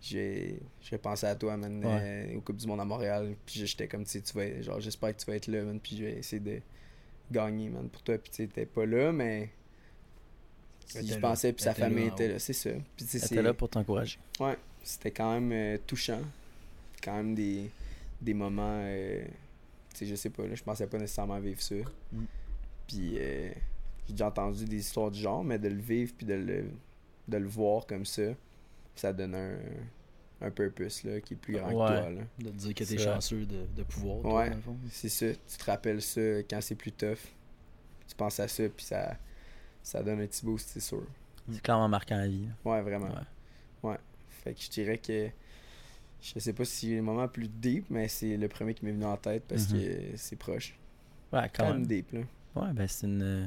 j'ai 0.00 0.58
j'ai 0.80 0.98
pensé 0.98 1.26
à 1.26 1.34
toi, 1.34 1.56
man, 1.56 1.84
Ouais. 1.84 2.00
euh, 2.02 2.36
au 2.36 2.40
Coupe 2.40 2.56
du 2.56 2.66
Monde 2.66 2.80
à 2.80 2.84
Montréal. 2.84 3.34
Puis 3.44 3.66
j'étais 3.66 3.86
comme, 3.88 4.04
tu 4.04 4.10
sais, 4.12 4.20
tu 4.22 4.32
vas 4.34 4.44
être- 4.46 4.62
genre, 4.62 4.80
j'espère 4.80 5.14
que 5.14 5.20
tu 5.20 5.26
vas 5.26 5.36
être 5.36 5.46
là, 5.48 5.62
man, 5.62 5.78
puis 5.80 5.96
je 5.96 6.04
vais 6.04 6.12
essayer 6.18 6.40
de 6.40 6.60
gagner, 7.30 7.68
man, 7.68 7.88
pour 7.88 8.02
toi. 8.02 8.16
Puis 8.18 8.30
tu 8.30 8.36
sais, 8.36 8.46
t'es 8.46 8.66
pas 8.66 8.86
là, 8.86 9.12
mais. 9.12 9.50
Je 10.94 11.18
pensais, 11.18 11.52
puis 11.52 11.62
sa 11.62 11.74
famille 11.74 12.08
en 12.10 12.12
était 12.14 12.28
là, 12.28 12.38
c'est 12.40 12.52
ça. 12.52 12.70
Puis 12.96 13.06
était 13.16 13.42
là 13.42 13.54
pour 13.54 13.68
t'encourager. 13.68 14.18
Ouais, 14.40 14.56
c'était 14.82 15.12
quand 15.12 15.32
même 15.34 15.52
euh, 15.52 15.78
touchant. 15.86 16.20
Quand 17.02 17.16
même 17.16 17.34
des, 17.34 17.70
des 18.20 18.34
moments. 18.34 18.80
Tu 19.92 19.98
sais, 19.98 20.06
je 20.06 20.14
sais 20.14 20.30
pas, 20.30 20.46
là, 20.46 20.54
je 20.54 20.62
pensais 20.62 20.86
pas 20.86 20.98
nécessairement 20.98 21.38
vivre 21.40 21.60
ça. 21.60 21.74
Mm. 22.12 22.24
Puis 22.86 23.14
euh, 23.18 23.50
j'ai 24.06 24.12
déjà 24.12 24.28
entendu 24.28 24.64
des 24.64 24.78
histoires 24.78 25.10
du 25.10 25.20
genre, 25.20 25.44
mais 25.44 25.58
de 25.58 25.68
le 25.68 25.80
vivre 25.80 26.12
puis 26.16 26.26
de 26.26 26.34
le, 26.34 26.64
de 27.28 27.36
le 27.36 27.46
voir 27.48 27.86
comme 27.86 28.04
ça, 28.04 28.22
ça 28.96 29.12
donne 29.12 29.34
un, 29.34 29.58
un 30.40 30.50
purpose 30.50 31.04
là, 31.04 31.20
qui 31.20 31.34
est 31.34 31.36
plus 31.36 31.54
grand 31.54 31.66
Ouais. 31.68 31.72
que 31.72 32.00
toi. 32.00 32.10
Là. 32.10 32.20
De 32.38 32.44
te 32.50 32.56
dire 32.56 32.74
que 32.74 32.84
t'es 32.84 32.98
chanceux 32.98 33.46
de, 33.46 33.66
de 33.76 33.82
pouvoir, 33.84 34.20
toi, 34.22 34.44
Ouais. 34.44 34.50
C'est 34.90 35.08
ça, 35.08 35.26
tu 35.32 35.56
te 35.58 35.64
rappelles 35.64 36.02
ça 36.02 36.20
quand 36.48 36.60
c'est 36.60 36.74
plus 36.74 36.92
tough. 36.92 37.18
Tu 38.08 38.16
penses 38.16 38.40
à 38.40 38.48
ça, 38.48 38.68
puis 38.68 38.84
ça, 38.84 39.16
ça 39.82 40.02
donne 40.02 40.20
un 40.20 40.26
petit 40.26 40.44
boost, 40.44 40.68
c'est 40.70 40.80
sûr. 40.80 41.04
C'est 41.52 41.62
clairement 41.62 41.88
marquant 41.88 42.16
à 42.16 42.22
la 42.22 42.28
vie. 42.28 42.46
là. 42.46 42.70
Ouais, 42.72 42.82
vraiment. 42.82 43.06
Ouais. 43.08 43.90
Ouais. 43.90 43.96
Fait 44.28 44.54
que 44.54 44.60
je 44.60 44.68
dirais 44.70 44.98
que 44.98 45.28
je 46.22 46.38
sais 46.38 46.52
pas 46.52 46.64
si 46.64 46.88
c'est 46.90 46.96
le 46.96 47.02
moment 47.02 47.28
plus 47.28 47.48
deep, 47.48 47.86
mais 47.90 48.08
c'est 48.08 48.36
le 48.36 48.48
premier 48.48 48.74
qui 48.74 48.84
m'est 48.84 48.92
venu 48.92 49.04
en 49.04 49.16
tête 49.16 49.44
parce 49.48 49.70
Mhm. 49.70 49.78
que 49.80 49.86
c'est 50.16 50.36
proche. 50.36 50.74
Ouais, 51.32 51.48
Quand 51.54 51.64
quand 51.64 51.72
même 51.72 51.86
deep, 51.86 52.12
là. 52.12 52.20
Ouais, 52.56 52.72
ben 52.72 52.86
c'est 52.88 53.06
une. 53.06 53.22
euh, 53.22 53.46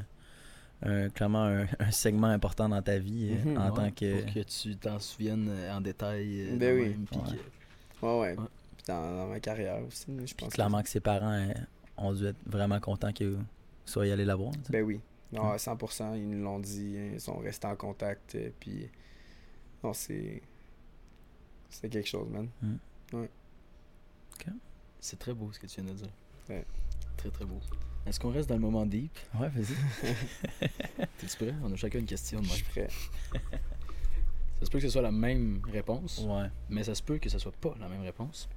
un- 0.86 1.10
clairement 1.10 1.44
un, 1.46 1.66
un 1.80 1.92
segment 1.92 2.28
important 2.28 2.68
dans 2.70 2.82
ta 2.82 2.98
vie 2.98 3.32
euh, 3.34 3.50
Mhm, 3.52 3.58
en 3.58 3.70
Ouais, 3.70 3.76
tant 3.76 3.92
que. 3.92 4.22
Pour 4.24 4.34
que 4.34 4.40
tu 4.42 4.76
t'en 4.78 5.00
souviennes 5.00 5.48
euh, 5.50 5.74
en 5.76 5.82
détail. 5.82 6.58
Ben 6.58 6.76
oui. 6.78 6.90
même, 6.90 7.06
Ouais. 7.12 7.38
que- 8.02 8.06
Ouais, 8.06 8.20
ouais. 8.20 8.36
Dans, 8.88 9.16
dans 9.18 9.28
ma 9.28 9.40
carrière 9.40 9.82
aussi, 9.88 10.06
je 10.26 10.34
pense. 10.34 10.52
clairement 10.54 10.82
que 10.84 10.90
ses 10.90 11.00
parents 11.00 11.48
ont 11.96 12.12
dû 12.14 12.26
être 12.26 12.36
vraiment 12.46 12.80
contents 12.82 13.14
que 13.14 13.24
vous 13.24 13.44
soyez 13.86 14.12
allés 14.12 14.26
la 14.26 14.36
voir. 14.36 14.52
Ben 14.70 14.84
oui. 14.84 15.00
Non, 15.32 15.50
à 15.52 15.58
100%, 15.58 16.16
ils 16.16 16.30
nous 16.30 16.44
l'ont 16.44 16.60
dit, 16.60 16.96
hein, 16.98 17.12
ils 17.14 17.20
sont 17.22 17.38
restés 17.38 17.68
en 17.68 17.76
contact, 17.76 18.38
puis. 18.60 18.90
Non, 19.84 19.94
c'est. 19.94 20.42
C'est 21.74 21.90
quelque 21.90 22.08
chose, 22.08 22.30
man. 22.30 22.48
C'est 25.00 25.20
très 25.20 25.34
beau 25.34 25.52
ce 25.52 25.60
que 25.60 25.68
tu 25.68 25.82
viens 25.82 25.92
de 25.92 25.98
dire. 25.98 26.10
Ouais. 26.50 26.66
Très 27.18 27.30
très 27.30 27.44
beau. 27.46 27.60
Est-ce 28.06 28.20
qu'on 28.20 28.32
reste 28.32 28.48
dans 28.50 28.56
le 28.56 28.62
moment 28.62 28.86
deep? 28.86 29.18
Ouais, 29.38 29.50
vas-y. 29.50 29.76
T'es-tu 31.18 31.36
prêt? 31.38 31.54
On 31.64 31.72
a 31.72 31.76
chacun 31.76 32.00
une 32.00 32.06
question. 32.06 32.40
de 32.40 32.46
Je 32.46 32.52
suis 32.54 32.64
prêt. 32.64 32.88
Ça 34.60 34.66
se 34.66 34.70
peut 34.72 34.78
que 34.80 34.86
ce 34.86 34.90
soit 34.92 35.02
la 35.02 35.12
même 35.12 35.62
réponse, 35.74 36.20
Ouais. 36.20 36.48
mais 36.70 36.86
ça 36.86 36.96
se 36.96 37.04
peut 37.04 37.18
que 37.18 37.28
ce 37.30 37.38
soit 37.38 37.52
pas 37.52 37.76
la 37.82 37.90
même 37.90 38.02
réponse. 38.02 38.48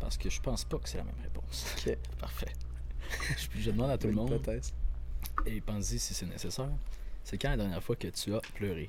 Parce 0.00 0.16
que 0.16 0.30
je 0.30 0.40
pense 0.40 0.64
pas 0.64 0.78
que 0.78 0.88
c'est 0.88 0.98
la 0.98 1.04
même 1.04 1.18
réponse. 1.20 1.66
Ok. 1.78 1.96
Parfait. 2.20 2.52
Je, 3.36 3.60
je 3.60 3.70
demande 3.72 3.90
à 3.90 3.98
tout 3.98 4.06
le 4.06 4.12
monde, 4.12 4.28
hypothèse. 4.30 4.72
et 5.46 5.60
pense-y 5.60 5.98
si 5.98 6.14
c'est 6.14 6.26
nécessaire. 6.26 6.70
C'est 7.24 7.38
quand 7.38 7.50
la 7.50 7.56
dernière 7.56 7.82
fois 7.82 7.96
que 7.96 8.06
tu 8.08 8.32
as 8.34 8.40
pleuré? 8.54 8.88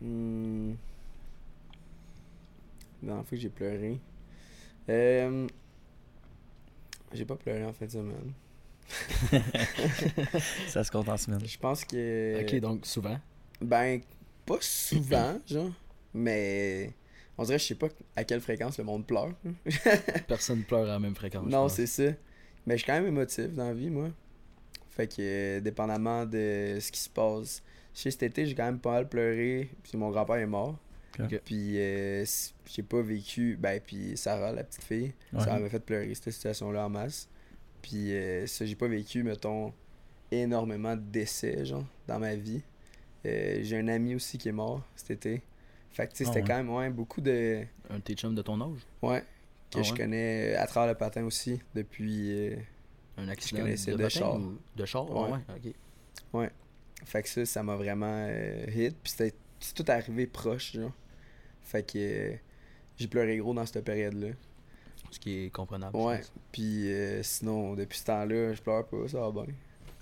Hmm. 0.00 0.72
La 3.02 3.08
dernière 3.08 3.26
fois 3.26 3.36
que 3.36 3.42
j'ai 3.42 3.48
pleuré. 3.48 4.00
Euh, 4.88 5.46
J'ai 7.12 7.24
pas 7.24 7.36
pleuré 7.36 7.64
en 7.64 7.72
fin 7.72 7.86
de 7.86 7.90
semaine. 7.90 8.32
Ça 10.68 10.84
se 10.84 10.90
compte 10.90 11.08
en 11.08 11.16
semaine. 11.16 11.44
Je 11.44 11.58
pense 11.58 11.84
que. 11.84 12.40
Ok, 12.40 12.60
donc 12.60 12.86
souvent? 12.86 13.18
Ben, 13.60 14.00
pas 14.44 14.58
souvent, 14.60 15.38
genre. 15.46 15.72
Mais. 16.14 16.92
On 17.38 17.44
dirait, 17.44 17.58
je 17.58 17.64
sais 17.66 17.74
pas 17.74 17.88
à 18.14 18.24
quelle 18.24 18.40
fréquence 18.40 18.78
le 18.78 18.84
monde 18.84 19.06
pleure. 19.06 19.34
Personne 20.28 20.62
pleure 20.62 20.84
à 20.84 20.92
la 20.92 20.98
même 20.98 21.14
fréquence. 21.14 21.46
non, 21.46 21.68
c'est 21.68 21.86
ça. 21.86 22.12
Mais 22.66 22.74
je 22.74 22.78
suis 22.78 22.86
quand 22.86 22.94
même 22.94 23.06
émotif 23.06 23.52
dans 23.52 23.66
la 23.66 23.74
vie, 23.74 23.90
moi. 23.90 24.08
Fait 24.90 25.06
que, 25.06 25.16
euh, 25.20 25.60
dépendamment 25.60 26.24
de 26.24 26.78
ce 26.80 26.90
qui 26.90 27.00
se 27.00 27.10
passe. 27.10 27.62
Sais, 27.98 28.10
cet 28.10 28.22
été, 28.24 28.46
j'ai 28.46 28.54
quand 28.54 28.64
même 28.66 28.78
pas 28.78 28.92
mal 28.92 29.08
pleuré. 29.08 29.70
Puis 29.82 29.96
mon 29.96 30.10
grand-père 30.10 30.36
est 30.36 30.46
mort. 30.46 30.76
Puis 31.44 31.78
euh, 31.78 32.24
j'ai 32.66 32.82
pas 32.82 33.00
vécu. 33.00 33.56
Ben, 33.58 33.80
puis 33.84 34.16
Sarah, 34.18 34.52
la 34.52 34.64
petite 34.64 34.82
fille, 34.84 35.12
Ouais. 35.32 35.40
ça 35.40 35.58
m'a 35.58 35.68
fait 35.70 35.80
pleurer, 35.80 36.14
cette 36.14 36.30
situation-là 36.30 36.84
en 36.86 36.90
masse. 36.90 37.28
Puis 37.80 38.12
euh, 38.12 38.46
ça, 38.46 38.66
j'ai 38.66 38.74
pas 38.74 38.88
vécu, 38.88 39.22
mettons, 39.22 39.72
énormément 40.30 40.94
de 40.94 41.00
décès, 41.00 41.64
genre, 41.64 41.86
dans 42.06 42.18
ma 42.18 42.34
vie. 42.34 42.60
Euh, 43.24 43.60
j'ai 43.62 43.78
un 43.78 43.88
ami 43.88 44.14
aussi 44.14 44.36
qui 44.36 44.48
est 44.48 44.52
mort 44.52 44.82
cet 44.94 45.10
été. 45.12 45.42
Fait 45.90 46.06
que, 46.06 46.12
tu 46.12 46.18
sais, 46.18 46.24
Ah 46.26 46.32
c'était 46.34 46.42
ouais. 46.42 46.48
quand 46.48 46.56
même, 46.56 46.70
ouais, 46.70 46.90
beaucoup 46.90 47.22
de. 47.22 47.62
Un 47.88 47.96
de 47.96 48.00
tes 48.02 48.14
chums 48.14 48.34
de 48.34 48.42
ton 48.42 48.60
âge? 48.60 48.80
Ouais. 49.00 49.22
Que 49.70 49.78
Ah 49.78 49.82
je 49.82 49.92
ouais? 49.92 49.98
connais 49.98 50.54
à 50.56 50.66
travers 50.66 50.92
le 50.92 50.98
patin 50.98 51.24
aussi 51.24 51.60
depuis. 51.74 52.50
euh, 52.50 52.56
Un 53.16 53.28
accident 53.28 53.62
connaissais 53.62 53.92
de, 53.92 53.96
de 53.96 54.02
patin 54.02 54.18
char. 54.18 54.36
ou- 54.36 54.58
De 54.76 54.84
char? 54.84 55.10
Ouais. 55.10 55.38
ouais. 56.34 56.50
Fait 57.04 57.22
que 57.22 57.28
ça, 57.28 57.44
ça 57.44 57.62
m'a 57.62 57.76
vraiment 57.76 58.26
euh, 58.28 58.64
hit. 58.74 58.96
Puis 59.02 59.12
c'était 59.16 59.34
c'est 59.60 59.74
tout 59.74 59.84
arrivé 59.90 60.26
proche, 60.26 60.72
genre. 60.72 60.92
Fait 61.62 61.82
que 61.82 61.98
euh, 61.98 62.36
j'ai 62.96 63.08
pleuré 63.08 63.36
gros 63.38 63.54
dans 63.54 63.66
cette 63.66 63.84
période-là. 63.84 64.28
Ce 65.10 65.18
qui 65.20 65.44
est 65.44 65.50
comprenable. 65.50 65.96
Ouais. 65.96 66.20
Puis 66.52 66.92
euh, 66.92 67.22
sinon, 67.22 67.74
depuis 67.74 67.98
ce 67.98 68.04
temps-là, 68.04 68.52
je 68.54 68.60
pleure 68.62 68.86
pas, 68.86 69.08
ça 69.08 69.20
va 69.20 69.30
bien. 69.30 69.54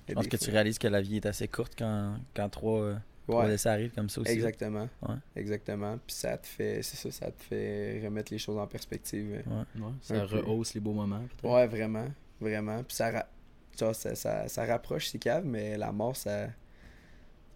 Je 0.09 0.15
pense 0.15 0.27
que 0.29 0.37
tu 0.37 0.51
réalises 0.51 0.79
que 0.79 0.89
la 0.89 1.01
vie 1.01 1.17
est 1.17 1.27
assez 1.27 1.49
courte 1.49 1.75
quand, 1.79 2.17
quand 2.35 2.49
trois, 2.49 2.81
euh, 2.81 2.97
trois 3.27 3.45
Ouais, 3.45 3.51
décès 3.51 3.69
arrivent 3.71 3.93
comme 3.95 4.09
ça 4.11 4.21
aussi. 4.21 4.33
exactement. 4.33 4.89
Ouais. 5.07 5.15
Exactement. 5.37 5.99
Puis 6.07 6.17
ça 6.17 6.37
te 6.37 6.47
fait, 6.47 6.83
c'est 6.83 6.97
ça, 6.97 7.11
ça 7.11 7.31
te 7.31 7.43
fait 7.43 8.03
remettre 8.05 8.33
les 8.33 8.39
choses 8.39 8.59
en 8.59 8.67
perspective. 8.67 9.43
Ouais. 9.47 9.83
Ouais, 9.83 9.93
ça 10.03 10.25
rehausse 10.25 10.75
les 10.75 10.81
beaux 10.81 10.93
moments. 10.93 11.23
Ouais, 11.43 11.67
vraiment. 11.67 12.07
Vraiment. 12.41 12.83
Puis 12.83 12.97
ça, 12.97 13.11
ra- 13.11 13.29
ça, 13.77 14.15
ça, 14.15 14.49
ça 14.49 14.65
rapproche 14.67 15.09
ces 15.09 15.19
caves, 15.19 15.45
mais 15.47 15.77
la 15.79 15.93
mort, 15.93 16.17
ça. 16.17 16.49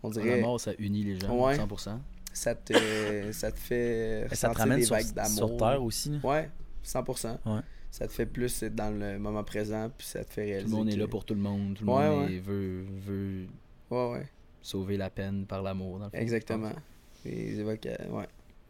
On 0.02 0.10
La 0.10 0.22
dirait. 0.22 0.40
mort, 0.40 0.60
ça 0.60 0.72
unit 0.78 1.02
les 1.04 1.18
gens, 1.18 1.34
Ouais. 1.46 1.56
100%. 1.56 1.98
Ça 2.32 2.54
te, 2.54 2.72
ça 3.32 3.50
te 3.50 3.58
fait. 3.58 4.26
Et 4.30 4.34
ça 4.34 4.50
te 4.50 4.58
ramène 4.58 4.78
des 4.78 4.84
sur, 4.84 4.94
vagues 4.94 5.12
d'amour. 5.12 5.32
sur 5.36 5.56
Terre 5.56 5.82
aussi. 5.82 6.10
là. 6.10 6.18
Ouais, 6.22 6.50
100%. 6.84 7.38
Ouais. 7.46 7.60
Ça 7.90 8.06
te 8.06 8.12
fait 8.12 8.26
plus 8.26 8.62
être 8.62 8.74
dans 8.74 8.90
le 8.96 9.18
moment 9.18 9.42
présent, 9.42 9.90
puis 9.96 10.06
ça 10.06 10.22
te 10.24 10.32
fait 10.32 10.42
Tout 10.42 10.48
réaliser. 10.48 10.70
le 10.70 10.76
monde 10.76 10.88
est 10.90 10.96
là 10.96 11.08
pour 11.08 11.24
tout 11.24 11.34
le 11.34 11.40
monde. 11.40 11.74
Tout 11.74 11.84
le 11.84 11.90
Ouais, 11.90 12.08
monde 12.08 12.30
est- 12.30 12.38
veut, 12.38 12.84
veut 13.06 13.46
sauver 14.60 14.96
la 14.96 15.10
peine 15.10 15.46
par 15.46 15.62
l'amour. 15.62 16.00
exactement. 16.12 16.72
Et 17.24 17.52
ils 17.52 17.60
évoquent, 17.60 17.86
euh, 17.86 18.08
ouais, 18.10 18.28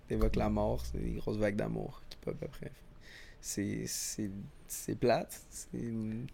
ils 0.08 0.14
évoquent 0.14 0.36
la 0.36 0.48
mort, 0.48 0.80
c'est 0.86 0.98
des 1.02 1.12
grosses 1.18 1.36
vagues 1.36 1.56
d'amour 1.56 2.00
qui 2.08 2.16
après. 2.30 2.70
C'est. 3.40 3.84
C'est. 3.86 4.30
C'est 4.66 4.94
plate. 4.94 5.40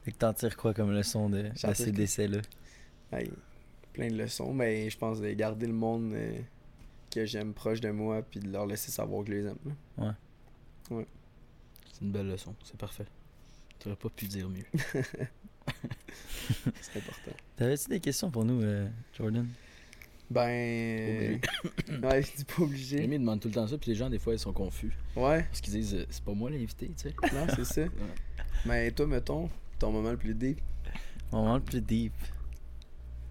Fait 0.03 0.11
que 0.13 0.17
t'en 0.19 0.33
tires 0.33 0.57
quoi 0.57 0.75
comme 0.75 0.91
leçon 0.93 1.29
de, 1.31 1.43
de 1.43 1.75
ces 1.75 1.93
décès-là? 1.93 2.39
Plein 3.95 4.09
de 4.09 4.17
leçons, 4.17 4.53
mais 4.53 4.91
je 4.91 4.99
pense 4.99 5.21
de 5.21 5.31
garder 5.33 5.67
le 5.67 5.73
monde 5.73 6.13
euh, 6.13 6.39
que 7.11 7.25
j'aime 7.25 7.55
proche 7.55 7.81
de 7.81 7.91
moi, 7.91 8.23
puis 8.23 8.41
de 8.41 8.51
leur 8.51 8.67
laisser 8.67 8.91
savoir 8.91 9.25
que 9.25 9.31
je 9.31 9.37
les 9.37 9.47
aime. 9.47 9.57
là. 9.97 10.15
C'est 10.91 12.03
une 12.03 12.11
belle 12.13 12.29
leçon, 12.29 12.55
c'est 12.65 12.77
parfait. 12.77 13.07
T'aurais 13.79 13.97
pas 13.97 14.09
pu 14.11 14.27
dire 14.27 14.49
mieux. 14.49 14.65
C'est 16.81 16.99
important. 16.99 17.31
T'avais-tu 17.57 17.89
des 17.89 18.01
questions 18.01 18.31
pour 18.31 18.45
nous, 18.45 18.61
euh, 18.63 18.89
Jordan? 19.17 19.49
Ben. 20.31 21.41
ouais, 22.03 22.23
je 22.23 22.37
dis 22.37 22.45
pas 22.45 22.63
obligé. 22.63 22.99
Rémi 22.99 23.19
demande 23.19 23.41
tout 23.41 23.49
le 23.49 23.55
temps 23.55 23.67
ça, 23.67 23.79
puis 23.79 23.91
les 23.91 23.97
gens, 23.97 24.11
des 24.11 24.19
fois, 24.19 24.33
ils 24.35 24.39
sont 24.39 24.53
confus. 24.53 24.97
Ouais, 25.17 25.45
Parce 25.45 25.61
qu'ils 25.61 25.75
disent, 25.75 25.95
euh, 25.95 26.07
c'est 26.11 26.25
pas 26.25 26.33
moi 26.35 26.51
l'invité, 26.51 26.91
tu 26.97 27.09
sais. 27.09 27.15
non, 27.33 27.47
c'est 27.55 27.65
ça. 27.65 27.83
Mais 28.67 28.91
toi, 28.91 29.07
mettons, 29.07 29.49
ton 29.79 29.93
moment 29.93 30.11
le 30.11 30.17
plus 30.17 30.35
deep. 30.35 30.59
Mon 31.31 31.43
moment 31.43 31.57
le 31.57 31.63
plus 31.63 31.81
deep. 31.81 32.13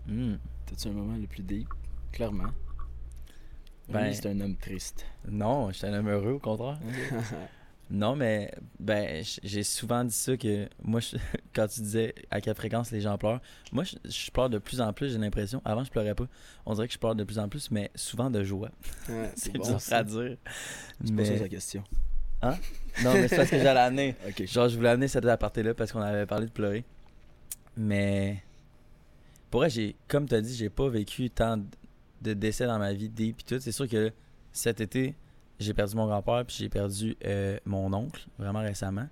Hmm. 0.07 0.35
T'as-tu 0.73 0.87
un 0.87 0.91
moment 0.91 1.15
le 1.17 1.27
plus 1.27 1.43
deep 1.43 1.67
Clairement? 2.11 2.49
Ben- 3.89 4.13
c'est 4.13 4.27
un 4.27 4.39
homme 4.41 4.55
triste. 4.55 5.05
Non, 5.29 5.71
j'étais 5.71 5.87
un 5.87 5.93
homme 5.99 6.09
heureux, 6.09 6.31
au 6.33 6.39
contraire. 6.39 6.79
Non, 7.91 8.15
mais 8.15 8.49
ben 8.79 9.23
j'ai 9.43 9.61
souvent 9.61 10.03
dit 10.03 10.13
ça 10.15 10.35
que 10.37 10.67
moi, 10.81 10.99
je- 11.01 11.17
quand 11.53 11.67
tu 11.67 11.81
disais 11.81 12.15
à 12.31 12.39
quelle 12.41 12.55
fréquence 12.55 12.89
les 12.89 13.01
gens 13.01 13.17
pleurent, 13.19 13.41
moi 13.71 13.83
je, 13.83 13.97
je 14.09 14.31
pleure 14.31 14.49
de 14.49 14.57
plus 14.57 14.81
en 14.81 14.93
plus, 14.93 15.11
j'ai 15.11 15.19
l'impression. 15.19 15.61
Avant, 15.63 15.83
je 15.83 15.91
pleurais 15.91 16.15
pas. 16.15 16.25
On 16.65 16.73
dirait 16.73 16.87
que 16.87 16.93
je 16.93 16.97
pleure 16.97 17.13
de 17.13 17.23
plus 17.23 17.37
en 17.37 17.49
plus, 17.49 17.69
mais 17.69 17.91
souvent 17.93 18.31
de 18.31 18.41
joie. 18.43 18.69
Ouais, 19.09 19.29
C'est 19.35 19.53
bon. 19.57 19.63
dur 19.67 19.81
ça. 19.81 19.97
à 19.97 20.03
dire. 20.05 20.37
C'est 21.03 21.13
pas 21.15 21.25
ça 21.25 21.31
Mais... 21.33 21.37
sa 21.39 21.49
question. 21.49 21.83
Non, 22.41 23.13
mais 23.13 23.27
c'est 23.27 23.35
parce 23.35 23.49
que 23.49 23.59
j'allais 23.59 23.79
amener. 23.81 24.15
Genre, 24.45 24.69
je 24.69 24.77
voulais 24.77 24.89
amener 24.89 25.07
cette 25.09 25.25
aparté-là 25.25 25.73
parce 25.75 25.91
qu'on 25.91 26.01
avait 26.01 26.25
parlé 26.25 26.47
de 26.47 26.51
pleurer. 26.51 26.85
Mais 27.77 28.41
pour 29.53 29.59
vrai, 29.59 29.69
j'ai, 29.69 29.95
comme 30.07 30.27
tu 30.27 30.33
as 30.33 30.41
dit, 30.41 30.55
j'ai 30.55 30.71
pas 30.71 30.89
vécu 30.89 31.29
tant 31.29 31.63
de- 32.23 32.33
décès 32.33 32.65
dans 32.65 32.79
ma 32.79 32.91
vie, 32.91 33.07
deep 33.07 33.37
puis 33.37 33.45
tout. 33.45 33.59
C'est 33.59 33.71
sûr 33.71 33.87
que 33.87 34.11
cet 34.51 34.81
été, 34.81 35.13
j'ai 35.59 35.75
perdu 35.75 35.95
mon 35.95 36.07
grand-père 36.07 36.43
puis 36.43 36.55
j'ai 36.57 36.69
perdu 36.69 37.15
euh, 37.23 37.59
mon 37.63 37.93
oncle, 37.93 38.25
vraiment 38.39 38.61
récemment. 38.61 39.07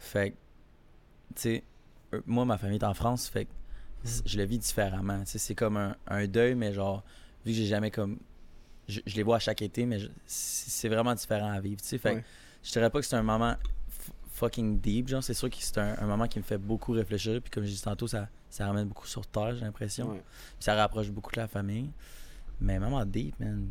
Fait 0.00 0.30
que, 0.30 0.34
tu 1.36 1.42
sais, 1.42 1.64
euh, 2.12 2.20
moi, 2.26 2.44
ma 2.44 2.58
famille 2.58 2.78
est 2.78 2.84
en 2.84 2.92
France, 2.92 3.28
fait 3.28 3.44
que 3.44 3.50
je 4.26 4.36
le 4.36 4.42
vis 4.42 4.58
différemment. 4.58 5.22
C'est 5.26 5.54
comme 5.54 5.76
un, 5.76 5.94
un 6.08 6.26
deuil, 6.26 6.56
mais 6.56 6.72
genre, 6.72 7.04
vu 7.46 7.52
que 7.52 7.56
j'ai 7.58 7.66
jamais 7.66 7.92
comme. 7.92 8.18
Je, 8.88 8.98
je 9.06 9.14
les 9.14 9.22
vois 9.22 9.36
à 9.36 9.38
chaque 9.38 9.62
été, 9.62 9.86
mais 9.86 10.00
c'est 10.26 10.88
vraiment 10.88 11.14
différent 11.14 11.52
à 11.52 11.60
vivre. 11.60 11.80
Tu 11.80 11.86
sais, 11.86 11.98
fait 11.98 12.16
que 12.16 12.22
je 12.64 12.72
dirais 12.72 12.90
pas 12.90 12.98
que 12.98 13.06
c'est 13.06 13.14
un 13.14 13.22
moment 13.22 13.54
fucking 14.32 14.80
deep, 14.80 15.06
genre, 15.06 15.22
c'est 15.22 15.34
sûr 15.34 15.48
que 15.48 15.56
c'est 15.60 15.78
un, 15.78 15.96
un 16.00 16.06
moment 16.06 16.26
qui 16.26 16.40
me 16.40 16.44
fait 16.44 16.58
beaucoup 16.58 16.90
réfléchir, 16.90 17.40
puis 17.40 17.52
comme 17.52 17.62
je 17.64 17.70
dis 17.70 17.80
tantôt, 17.80 18.08
ça, 18.08 18.28
ça 18.54 18.66
ramène 18.66 18.86
beaucoup 18.86 19.06
sur 19.08 19.26
terre, 19.26 19.54
j'ai 19.56 19.64
l'impression. 19.64 20.10
Ouais. 20.12 20.22
Ça 20.60 20.74
rapproche 20.76 21.10
beaucoup 21.10 21.32
de 21.32 21.40
la 21.40 21.48
famille. 21.48 21.90
Mais 22.60 22.78
moment 22.78 23.04
deep, 23.04 23.38
man. 23.40 23.68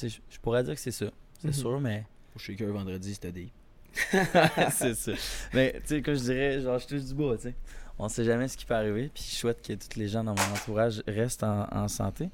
Je- 0.00 0.08
pourrais 0.42 0.62
dire 0.62 0.74
que 0.74 0.80
c'est 0.80 0.90
ça. 0.90 1.06
C'est 1.40 1.48
Mhm. 1.48 1.52
sûr, 1.54 1.80
mais. 1.80 2.04
Pour 2.32 2.40
Shaker 2.42 2.70
vendredi, 2.72 3.14
c'était 3.14 3.32
deep. 3.32 3.50
c'est 4.70 4.94
ça. 4.94 5.12
Mais 5.54 5.72
tu 5.80 5.86
sais, 5.86 6.02
comme 6.02 6.14
je 6.14 6.20
dirais, 6.20 6.60
genre, 6.60 6.78
je 6.78 6.86
touche 6.86 7.04
du 7.04 7.14
bois, 7.14 7.36
tu 7.36 7.44
sais. 7.44 7.54
On 7.98 8.08
sait 8.10 8.22
jamais 8.24 8.46
ce 8.48 8.56
qui 8.58 8.66
peut 8.66 8.74
arriver, 8.74 9.10
puis 9.12 9.24
je 9.26 9.34
souhaite 9.34 9.66
que 9.66 9.72
tous 9.72 9.98
les 9.98 10.08
gens 10.08 10.22
dans 10.22 10.34
mon 10.34 10.52
entourage 10.54 11.02
restent 11.08 11.42
en, 11.42 11.66
en 11.74 11.88
santé. 11.88 12.28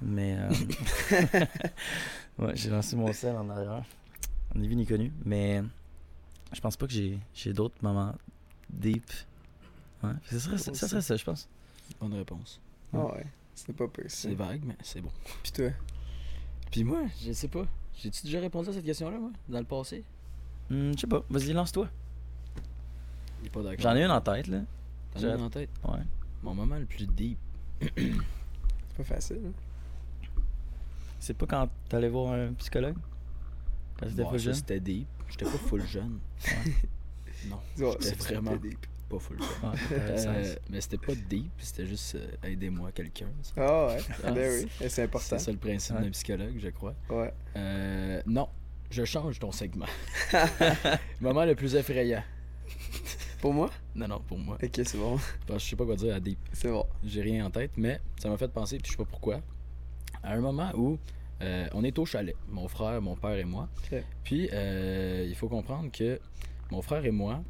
Mais. 0.00 0.38
euh, 0.38 0.48
ouais, 2.38 2.52
j'ai 2.56 2.70
lancé 2.70 2.96
mon 2.96 3.12
sel 3.12 3.36
en 3.36 3.48
arrière. 3.50 3.84
Ni 4.54 4.66
vu 4.66 4.74
ni 4.74 4.86
connu. 4.86 5.12
Mais. 5.24 5.62
Je 6.52 6.60
pense 6.60 6.76
pas 6.76 6.86
que 6.86 6.92
j'ai, 6.92 7.18
j'ai 7.34 7.52
d'autres 7.52 7.76
moments 7.82 8.14
deep. 8.70 9.04
Ouais. 10.02 10.12
Ça 10.30 10.38
serait 10.40 10.58
ça, 10.58 10.74
ça 10.74 10.88
serait 10.88 11.02
ça, 11.02 11.16
je 11.16 11.24
pense. 11.24 11.48
Bonne 12.00 12.14
réponse. 12.14 12.60
Ah 12.92 13.04
ouais, 13.06 13.26
c'est 13.54 13.72
pas 13.74 13.86
pire. 13.88 14.04
ça. 14.08 14.28
C'est 14.28 14.34
vague, 14.34 14.62
mais 14.64 14.76
c'est 14.82 15.00
bon. 15.00 15.10
Puis 15.42 15.52
toi, 15.52 15.70
Puis 16.70 16.84
moi, 16.84 17.02
je 17.22 17.32
sais 17.32 17.48
pas. 17.48 17.66
J'ai-tu 17.98 18.24
déjà 18.24 18.40
répondu 18.40 18.70
à 18.70 18.72
cette 18.72 18.84
question-là, 18.84 19.18
moi, 19.18 19.30
dans 19.48 19.58
le 19.58 19.64
passé? 19.64 20.04
Hmm, 20.70 20.92
je 20.92 21.00
sais 21.00 21.06
pas. 21.06 21.22
Vas-y, 21.28 21.52
lance-toi. 21.52 21.88
Il 23.42 23.46
est 23.46 23.50
pas 23.50 23.62
d'accord. 23.62 23.80
J'en 23.80 23.96
ai 23.96 24.04
une 24.04 24.10
en 24.10 24.20
tête, 24.20 24.46
là. 24.46 24.60
T'en 25.12 25.24
as 25.24 25.34
une 25.34 25.42
en 25.42 25.50
tête? 25.50 25.68
Ouais. 25.84 25.98
Mon 26.42 26.54
moment 26.54 26.76
le 26.78 26.86
plus 26.86 27.06
deep. 27.06 27.38
c'est 27.80 28.96
pas 28.96 29.04
facile. 29.04 29.40
hein. 29.48 29.52
C'est 31.18 31.34
pas 31.34 31.46
quand 31.46 31.68
t'allais 31.88 32.08
voir 32.08 32.32
un 32.32 32.52
psychologue? 32.54 32.96
Quand 33.98 34.06
t'étais 34.06 34.22
Bon, 34.22 34.30
full 34.30 34.38
jeune? 34.38 34.54
c'était 34.54 34.80
deep. 34.80 35.06
J'étais 35.28 35.44
pas 35.44 35.50
full 35.58 35.86
jeune. 35.86 36.18
non, 37.48 37.58
Ouais, 37.78 37.96
c'est 38.00 38.16
vraiment 38.18 38.56
deep. 38.56 38.86
Pas 39.10 39.18
full 39.18 39.38
t'avais 39.88 40.12
Euh, 40.12 40.16
16. 40.44 40.58
mais 40.70 40.80
c'était 40.80 40.98
pas 40.98 41.14
deep, 41.14 41.50
c'était 41.58 41.86
juste 41.86 42.14
euh, 42.14 42.48
aidez-moi 42.48 42.92
quelqu'un. 42.92 43.26
Ah 43.56 43.88
ouais, 43.88 43.98
Ah, 44.24 44.30
ben 44.32 44.50
oui, 44.64 44.68
et 44.80 44.88
c'est 44.88 45.02
important. 45.02 45.26
C'est 45.38 45.38
ça 45.38 45.50
le 45.52 45.58
principe 45.58 45.96
Ouais. 45.96 46.02
d'un 46.04 46.10
psychologue, 46.10 46.54
je 46.58 46.68
crois. 46.70 46.94
Ouais. 47.10 47.32
Euh, 47.56 48.22
non, 48.26 48.48
je 48.90 49.04
change 49.04 49.38
ton 49.38 49.52
segment. 49.52 49.86
moment 51.20 51.44
le 51.44 51.54
plus 51.54 51.74
effrayant. 51.74 52.22
Pour 53.40 53.52
moi? 53.54 53.70
Non, 53.94 54.06
non, 54.08 54.20
pour 54.26 54.38
moi. 54.38 54.58
Ok, 54.62 54.70
c'est 54.84 54.98
bon. 54.98 55.18
Parce 55.46 55.58
que 55.60 55.64
je 55.64 55.70
sais 55.70 55.76
pas 55.76 55.84
quoi 55.86 55.96
dire 55.96 56.14
à 56.14 56.20
deep. 56.20 56.38
C'est 56.52 56.68
bon. 56.70 56.84
J'ai 57.04 57.22
rien 57.22 57.46
en 57.46 57.50
tête, 57.50 57.72
mais 57.76 58.00
ça 58.18 58.28
m'a 58.28 58.36
fait 58.36 58.48
penser, 58.52 58.76
puis 58.78 58.86
je 58.86 58.92
sais 58.92 59.02
pas 59.02 59.08
pourquoi, 59.08 59.40
à 60.22 60.34
un 60.34 60.40
moment 60.40 60.70
où 60.76 60.98
euh, 61.42 61.66
on 61.72 61.82
est 61.84 61.98
au 61.98 62.04
chalet, 62.04 62.36
mon 62.50 62.68
frère, 62.68 63.00
mon 63.00 63.16
père 63.16 63.36
et 63.38 63.44
moi. 63.44 63.68
Puis 64.24 64.48
euh, 64.52 65.24
il 65.26 65.34
faut 65.34 65.48
comprendre 65.48 65.90
que 65.90 66.20
mon 66.70 66.82
frère 66.82 67.04
et 67.06 67.10
moi, 67.10 67.42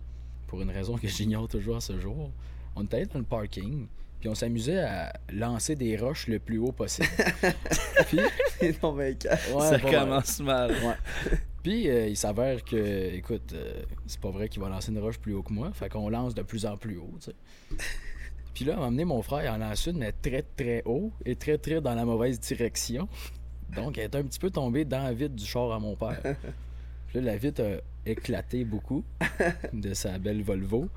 pour 0.51 0.61
une 0.61 0.71
raison 0.71 0.99
que 0.99 1.09
j'ignore 1.09 1.49
toujours 1.49 1.77
à 1.77 1.81
ce 1.81 1.99
jour, 1.99 2.31
on 2.75 2.85
était 2.85 3.07
dans 3.07 3.21
le 3.21 3.25
parking, 3.25 3.87
puis 4.19 4.29
on 4.29 4.35
s'amusait 4.35 4.81
à 4.81 5.13
lancer 5.33 5.77
des 5.77 5.97
roches 5.97 6.27
le 6.27 6.41
plus 6.41 6.59
haut 6.59 6.73
possible. 6.73 7.09
puis, 8.09 8.19
C'est 8.59 8.83
non, 8.83 8.95
ouais, 8.95 9.17
ça 9.61 9.79
commence 9.79 10.41
mal. 10.41 10.73
Ouais. 10.73 11.39
Puis 11.63 11.89
euh, 11.89 12.09
il 12.09 12.17
s'avère 12.17 12.65
que, 12.65 13.15
écoute, 13.15 13.53
euh, 13.53 13.83
c'est 14.07 14.21
pas 14.21 14.31
vrai 14.31 14.49
qu'il 14.49 14.61
va 14.61 14.69
lancer 14.69 14.91
une 14.91 14.99
roche 14.99 15.19
plus 15.19 15.35
haut 15.35 15.43
que 15.43 15.53
moi. 15.53 15.71
Fait 15.73 15.89
qu'on 15.89 16.09
lance 16.09 16.35
de 16.35 16.43
plus 16.43 16.67
en 16.67 16.77
plus 16.77 16.97
haut, 16.99 17.15
tu 17.21 17.31
sais. 17.31 17.37
Puis 18.53 18.65
là, 18.65 18.75
on 18.77 18.81
m'a 18.81 18.87
amené 18.87 19.05
mon 19.05 19.23
frère, 19.23 19.45
il 19.45 19.49
en 19.49 19.59
lance 19.59 19.87
une, 19.87 19.99
mais 19.99 20.13
très 20.13 20.43
très 20.43 20.83
haut 20.85 21.13
et 21.25 21.37
très 21.37 21.59
très 21.59 21.81
dans 21.81 21.95
la 21.95 22.05
mauvaise 22.05 22.41
direction. 22.41 23.09
Donc, 23.75 23.99
elle 23.99 24.05
est 24.05 24.17
un 24.17 24.25
petit 24.25 24.41
peu 24.41 24.51
tombée 24.51 24.85
dans 24.85 25.05
la 25.05 25.13
vitre 25.13 25.35
du 25.37 25.47
char 25.47 25.71
à 25.71 25.79
mon 25.79 25.95
père. 25.95 26.21
Puis 27.07 27.21
là, 27.21 27.33
la 27.33 27.37
vitre 27.37 27.63
a 27.63 27.81
éclaté 28.07 28.65
beaucoup 28.65 29.05
de 29.73 29.95
sa 29.95 30.19
belle 30.19 30.43
Volvo. 30.43 30.89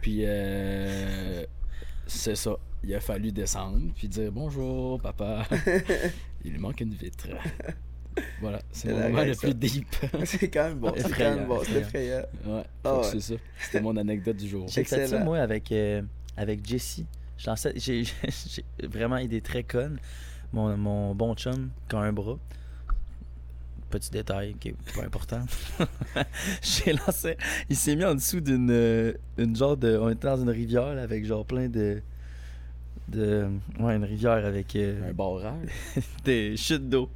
Puis, 0.00 0.20
euh, 0.24 1.44
c'est 2.06 2.36
ça. 2.36 2.56
Il 2.82 2.94
a 2.94 3.00
fallu 3.00 3.32
descendre 3.32 3.80
puis 3.96 4.08
dire 4.08 4.30
bonjour, 4.30 5.00
papa. 5.00 5.46
Il 6.44 6.52
lui 6.52 6.58
manque 6.58 6.80
une 6.82 6.92
vitre. 6.92 7.28
Voilà, 8.40 8.60
c'est 8.70 8.92
mon 8.92 9.00
moment 9.08 9.24
le 9.24 9.34
plus 9.34 9.54
deep. 9.54 9.86
C'est 10.24 10.48
quand 10.48 10.64
même 10.68 10.78
bon. 10.78 10.92
C'est 10.94 11.02
quand 11.02 11.08
Effrayant, 11.08 11.36
même 11.36 11.46
bon. 11.48 11.60
C'est 11.64 11.72
effrayant. 11.80 12.22
Ouais, 12.46 12.62
Ah 12.84 12.96
ouais. 12.98 13.04
c'est 13.10 13.20
ça. 13.20 13.34
C'était 13.58 13.80
mon 13.80 13.96
anecdote 13.96 14.36
du 14.36 14.46
jour. 14.48 14.68
J'ai 14.68 14.84
fait 14.84 15.06
ça, 15.08 15.18
moi, 15.24 15.38
avec, 15.38 15.72
euh, 15.72 16.02
avec 16.36 16.64
Jessie. 16.64 17.06
Je 17.38 17.46
lançais- 17.48 17.72
J'ai 17.76 18.04
j'ai 18.04 18.64
vraiment 18.86 19.16
idée 19.16 19.40
très 19.40 19.64
conne. 19.64 19.98
Mon, 20.52 20.76
mon 20.76 21.14
bon 21.14 21.34
chum 21.34 21.70
qui 21.88 21.96
a 21.96 22.00
un 22.00 22.12
bras. 22.12 22.38
Petit 23.94 24.10
détail 24.10 24.56
qui 24.58 24.70
est 24.70 24.92
pas 24.92 25.04
important. 25.04 25.40
J'ai 26.62 26.94
lancé. 26.94 27.36
Il 27.70 27.76
s'est 27.76 27.94
mis 27.94 28.04
en 28.04 28.16
dessous 28.16 28.40
d'une 28.40 28.68
euh, 28.72 29.12
une 29.38 29.54
genre 29.54 29.76
de. 29.76 29.96
On 29.96 30.10
était 30.10 30.26
dans 30.26 30.36
une 30.36 30.50
rivière 30.50 30.96
là, 30.96 31.02
avec 31.02 31.24
genre 31.24 31.46
plein 31.46 31.68
de. 31.68 32.02
de 33.06 33.46
ouais, 33.78 33.94
une 33.94 34.02
rivière 34.02 34.44
avec 34.44 34.74
euh, 34.74 35.10
Un 35.10 35.12
barrage. 35.12 35.68
des 36.24 36.56
chutes 36.56 36.88
d'eau. 36.88 37.08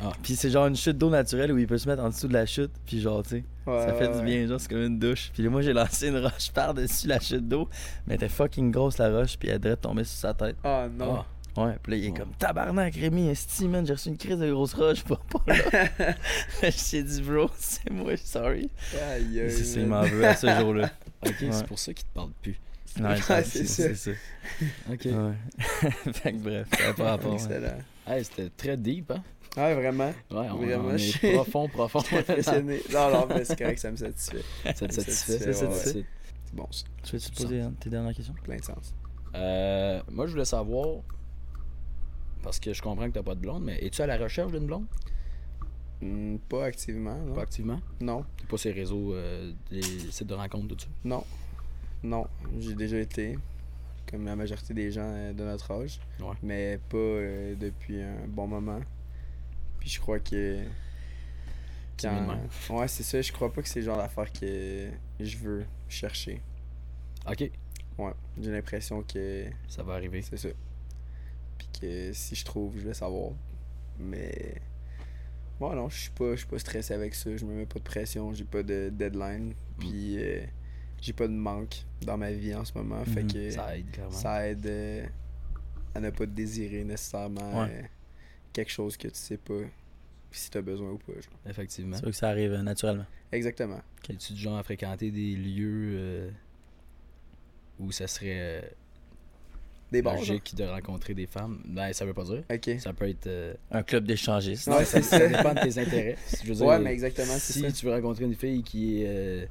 Ah. 0.00 0.12
Puis 0.22 0.36
c'est 0.36 0.50
genre 0.50 0.68
une 0.68 0.76
chute 0.76 0.96
d'eau 0.96 1.10
naturelle 1.10 1.50
où 1.50 1.58
il 1.58 1.66
peut 1.66 1.78
se 1.78 1.88
mettre 1.88 2.04
en 2.04 2.10
dessous 2.10 2.28
de 2.28 2.34
la 2.34 2.46
chute. 2.46 2.70
Puis 2.86 3.00
genre, 3.00 3.24
tu 3.24 3.30
sais. 3.30 3.44
Ouais, 3.66 3.80
Ça 3.80 3.92
fait 3.94 4.06
ouais, 4.06 4.16
du 4.16 4.24
bien, 4.24 4.46
genre, 4.46 4.60
c'est 4.60 4.70
comme 4.70 4.84
une 4.84 5.00
douche. 5.00 5.32
Puis 5.34 5.48
moi, 5.48 5.62
j'ai 5.62 5.72
lancé 5.72 6.10
une 6.10 6.18
roche 6.18 6.50
par-dessus 6.54 7.08
la 7.08 7.18
chute 7.18 7.48
d'eau, 7.48 7.68
mais 8.06 8.14
elle 8.14 8.22
était 8.22 8.28
fucking 8.28 8.70
grosse 8.70 8.98
la 8.98 9.10
roche, 9.10 9.36
puis 9.36 9.48
elle 9.48 9.58
devrait 9.58 9.76
tomber 9.76 10.04
sur 10.04 10.16
sa 10.16 10.32
tête. 10.32 10.54
Ah 10.62 10.86
non. 10.96 11.16
Ah, 11.16 11.26
Ouais, 11.56 11.74
puis 11.82 11.92
là, 11.92 11.98
il 11.98 12.04
est 12.04 12.10
Ouais. 12.10 12.18
comme 12.18 12.32
tabarnak, 12.34 12.94
Rémi, 12.94 13.28
esti, 13.28 13.66
man, 13.66 13.84
j'ai 13.86 13.92
reçu 13.94 14.08
une 14.08 14.16
crise 14.16 14.38
de 14.38 14.50
grosse 14.52 14.72
roche, 14.74 15.02
pas, 15.04 15.20
pas 15.30 15.42
là. 15.52 16.14
J'ai 16.70 17.02
dit, 17.02 17.22
bro, 17.22 17.50
c'est 17.58 17.90
moi, 17.90 18.16
sorry. 18.16 18.70
Aïe, 19.12 19.40
aïe. 19.40 19.50
C'est 19.50 19.64
ça, 19.64 19.80
il 19.80 19.86
m'en 19.86 20.02
veut 20.02 20.24
à 20.24 20.36
ce 20.36 20.46
jour-là. 20.60 20.90
ok, 21.26 21.34
Ouais. 21.42 21.48
c'est 21.52 21.66
pour 21.66 21.78
ça 21.78 21.92
qu'il 21.92 22.06
te 22.06 22.14
parle 22.14 22.30
plus. 22.40 22.58
Ouais, 22.98 23.04
Ouais, 23.06 23.16
c'est 23.44 23.44
c'est 23.44 23.66
c'est 23.66 23.94
ça. 23.94 24.10
ça. 24.12 24.92
Ok. 24.92 25.08
Fait 26.12 26.32
que 26.32 26.38
bref, 26.38 26.68
ça 26.76 26.92
pas 26.94 27.04
rapport. 27.10 27.30
ouais. 27.30 27.36
Excellent. 27.36 27.78
Hey, 28.06 28.24
c'était 28.24 28.50
très 28.56 28.76
deep, 28.76 29.10
hein? 29.12 29.22
Ouais, 29.56 29.74
vraiment. 29.74 30.06
Ouais, 30.08 30.14
on, 30.50 30.56
Vraiment, 30.56 30.84
on 30.88 30.90
je 30.90 30.94
est 30.94 30.98
suis- 31.18 31.32
profond, 31.32 31.68
profond. 31.68 32.00
Impressionné. 32.16 32.80
Non, 32.92 33.10
non, 33.10 33.26
mais 33.28 33.44
c'est 33.44 33.58
correct, 33.58 33.78
ça 33.78 33.90
me 33.90 33.96
satisfait. 33.96 34.42
ça 34.64 34.72
te 34.88 34.94
satisfait? 34.94 35.38
Ça 35.38 35.52
satisfait, 35.52 35.98
Ouais. 35.98 36.04
C'est 36.44 36.54
bon, 36.54 36.66
ça. 36.70 36.84
Tu 37.04 37.12
veux-tu 37.16 37.30
te 37.30 37.42
poser 37.42 37.60
hein, 37.60 37.72
tes 37.80 37.90
dernières 37.90 38.14
questions? 38.14 38.34
Plein 38.44 38.56
de 38.56 38.64
sens. 38.64 38.94
Euh, 39.34 40.00
moi, 40.10 40.26
je 40.26 40.32
voulais 40.32 40.44
savoir, 40.44 40.86
parce 42.42 42.58
que 42.60 42.72
je 42.72 42.82
comprends 42.82 43.06
que 43.08 43.14
t'as 43.14 43.22
pas 43.22 43.34
de 43.34 43.40
blonde, 43.40 43.64
mais 43.64 43.78
es-tu 43.84 44.00
à 44.02 44.06
la 44.06 44.16
recherche 44.16 44.52
d'une 44.52 44.66
blonde? 44.66 44.86
Hmm, 46.00 46.36
pas 46.48 46.64
activement, 46.64 47.16
non. 47.18 47.34
Pas 47.34 47.42
activement? 47.42 47.80
Non, 48.00 48.24
T'es 48.38 48.46
pas 48.46 48.56
ces 48.56 48.72
réseaux, 48.72 49.12
euh, 49.14 49.52
les 49.70 49.82
sites 49.82 50.26
de 50.26 50.34
rencontres, 50.34 50.68
tout 50.68 50.78
ça? 50.80 50.88
non. 51.04 51.24
Non, 52.02 52.26
j'ai 52.58 52.74
déjà 52.74 52.98
été, 52.98 53.36
comme 54.10 54.24
la 54.24 54.34
majorité 54.34 54.72
des 54.72 54.90
gens 54.90 55.02
euh, 55.04 55.34
de 55.34 55.44
notre 55.44 55.70
âge, 55.70 56.00
Ouais. 56.18 56.32
mais 56.42 56.78
pas 56.88 56.96
euh, 56.96 57.54
depuis 57.56 58.00
un 58.00 58.26
bon 58.26 58.46
moment. 58.46 58.80
Puis 59.78 59.90
je 59.90 60.00
crois 60.00 60.18
que. 60.18 60.64
Même. 62.02 62.48
Ouais, 62.70 62.88
c'est 62.88 63.02
ça, 63.02 63.20
je 63.20 63.30
crois 63.30 63.52
pas 63.52 63.60
que 63.60 63.68
c'est 63.68 63.80
le 63.80 63.84
genre 63.84 63.98
d'affaire 63.98 64.32
que 64.32 64.88
je 65.20 65.36
veux 65.36 65.66
chercher. 65.90 66.40
Ok, 67.28 67.50
Ouais, 67.98 68.12
j'ai 68.40 68.50
l'impression 68.50 69.02
que 69.02 69.44
ça 69.68 69.82
va 69.82 69.92
arriver. 69.92 70.22
c'est 70.22 70.38
ça. 70.38 70.48
Puis 71.60 71.68
que 71.80 72.12
si 72.14 72.34
je 72.34 72.44
trouve, 72.44 72.78
je 72.78 72.86
vais 72.88 72.94
savoir. 72.94 73.32
Mais. 73.98 74.54
Bon, 75.58 75.74
non, 75.74 75.90
je 75.90 76.00
suis 76.00 76.10
pas, 76.10 76.30
je 76.32 76.36
suis 76.36 76.46
pas 76.46 76.58
stressé 76.58 76.94
avec 76.94 77.14
ça. 77.14 77.36
Je 77.36 77.44
me 77.44 77.54
mets 77.54 77.66
pas 77.66 77.78
de 77.78 77.84
pression. 77.84 78.32
J'ai 78.32 78.44
pas 78.44 78.62
de 78.62 78.88
deadline. 78.90 79.52
Puis 79.78 80.16
euh, 80.18 80.40
j'ai 81.02 81.12
pas 81.12 81.28
de 81.28 81.32
manque 81.34 81.84
dans 82.00 82.16
ma 82.16 82.32
vie 82.32 82.54
en 82.54 82.64
ce 82.64 82.72
moment. 82.74 83.04
Fait 83.04 83.22
Mhm. 83.24 83.32
que 83.32 83.50
Ça 83.50 83.76
aide, 83.76 83.90
clairement. 83.90 84.10
ça 84.10 84.48
aide 84.48 84.66
euh, 84.66 85.04
à 85.94 86.00
ne 86.00 86.08
pas 86.10 86.24
te 86.24 86.30
désirer 86.30 86.82
nécessairement 86.84 87.60
Ouais. 87.64 87.68
euh, 87.70 87.82
quelque 88.54 88.70
chose 88.72 88.96
que 88.96 89.08
tu 89.08 89.14
sais 89.16 89.36
pas 89.36 89.60
si 90.30 90.48
t'as 90.50 90.62
besoin 90.62 90.92
ou 90.92 90.98
pas. 90.98 91.12
genre. 91.12 91.38
Effectivement. 91.46 91.96
C'est 91.96 92.02
sûr 92.04 92.10
que 92.10 92.16
ça 92.16 92.30
arrive 92.30 92.52
euh, 92.52 92.62
naturellement. 92.62 93.06
Exactement. 93.30 93.82
Es-tu 94.08 94.32
du 94.32 94.40
genre 94.40 94.56
à 94.56 94.62
fréquenter 94.62 95.10
des 95.10 95.36
lieux 95.36 95.92
euh, 95.94 96.30
où 97.78 97.92
ça 97.92 98.06
serait 98.06 98.38
euh, 98.38 98.60
Des 99.92 100.02
bars, 100.02 100.12
genre? 100.16 100.20
logique 100.26 100.54
de 100.54 100.64
rencontrer 100.64 101.14
des 101.14 101.26
femmes? 101.26 101.60
Ben, 101.66 101.92
ça 101.92 102.04
veut 102.04 102.14
pas 102.14 102.24
dire. 102.24 102.42
Ça 102.80 102.92
peut 102.92 103.08
être. 103.08 103.26
euh, 103.26 103.54
Un 103.70 103.82
club 103.82 104.04
d'échangistes. 104.04 104.68
Ouais, 104.68 104.84
ça, 104.84 105.02
c'est 105.02 105.18
ça 105.18 105.26
dépend 105.28 105.52
de 105.54 105.60
tes 105.60 105.78
intérêts. 105.80 106.16
Je 106.42 106.48
veux 106.48 106.54
dire, 106.54 106.66
Ouais, 106.66 106.78
mais 106.78 106.92
exactement, 106.92 107.34
si 107.38 107.60
ça. 107.60 107.72
tu 107.72 107.86
veux 107.86 107.92
rencontrer 107.92 108.24
une 108.24 108.34
fille 108.34 108.62
qui 108.62 109.02
est, 109.02 109.06
euh, 109.08 109.46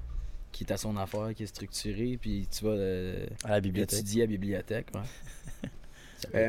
qui 0.51 0.63
est 0.63 0.71
à 0.71 0.77
son 0.77 0.95
affaire, 0.97 1.33
qui 1.35 1.43
est 1.43 1.47
structurée, 1.47 2.17
puis 2.19 2.47
tu 2.49 2.63
vas 2.63 2.71
euh, 2.71 3.25
À 3.43 3.51
la 3.51 3.61
bibliothèque. 3.61 3.99
étudier 3.99 4.21
à 4.23 4.25
la 4.25 4.31
bibliothèque, 4.31 4.87
ouais. 4.95 6.47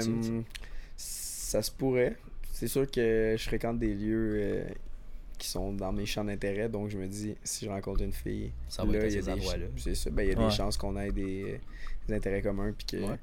ça 0.96 1.62
se 1.62 1.70
pourrait. 1.70 2.16
C'est 2.52 2.68
sûr 2.68 2.90
que 2.90 3.34
je 3.38 3.42
fréquente 3.44 3.78
des 3.78 3.94
lieux 3.94 4.32
euh, 4.40 4.64
qui 5.38 5.48
sont 5.48 5.72
dans 5.72 5.92
mes 5.92 6.04
champs 6.06 6.24
d'intérêt, 6.24 6.68
donc 6.68 6.90
je 6.90 6.98
me 6.98 7.06
dis, 7.06 7.34
si 7.42 7.64
je 7.64 7.70
rencontre 7.70 8.02
une 8.02 8.12
fille, 8.12 8.52
Ça 8.68 8.84
va 8.84 8.94
être 8.96 9.04
à 9.04 9.06
il 9.06 9.14
y 9.14 9.18
a 9.18 9.20
ces 9.22 9.26
des 9.26 9.32
endroits-là. 9.32 9.66
ch- 9.76 9.80
C'est 9.82 9.94
ça, 9.94 10.10
ben, 10.10 10.22
il 10.24 10.32
y 10.32 10.34
a 10.34 10.38
Ouais. 10.38 10.48
des 10.48 10.54
chances 10.54 10.76
qu'on 10.76 10.96
ait 10.98 11.10
des, 11.12 11.58
des 12.06 12.14
intérêts 12.14 12.42
communs, 12.42 12.72
puis 12.76 12.86
que 12.86 12.96
Ouais. 13.04 13.16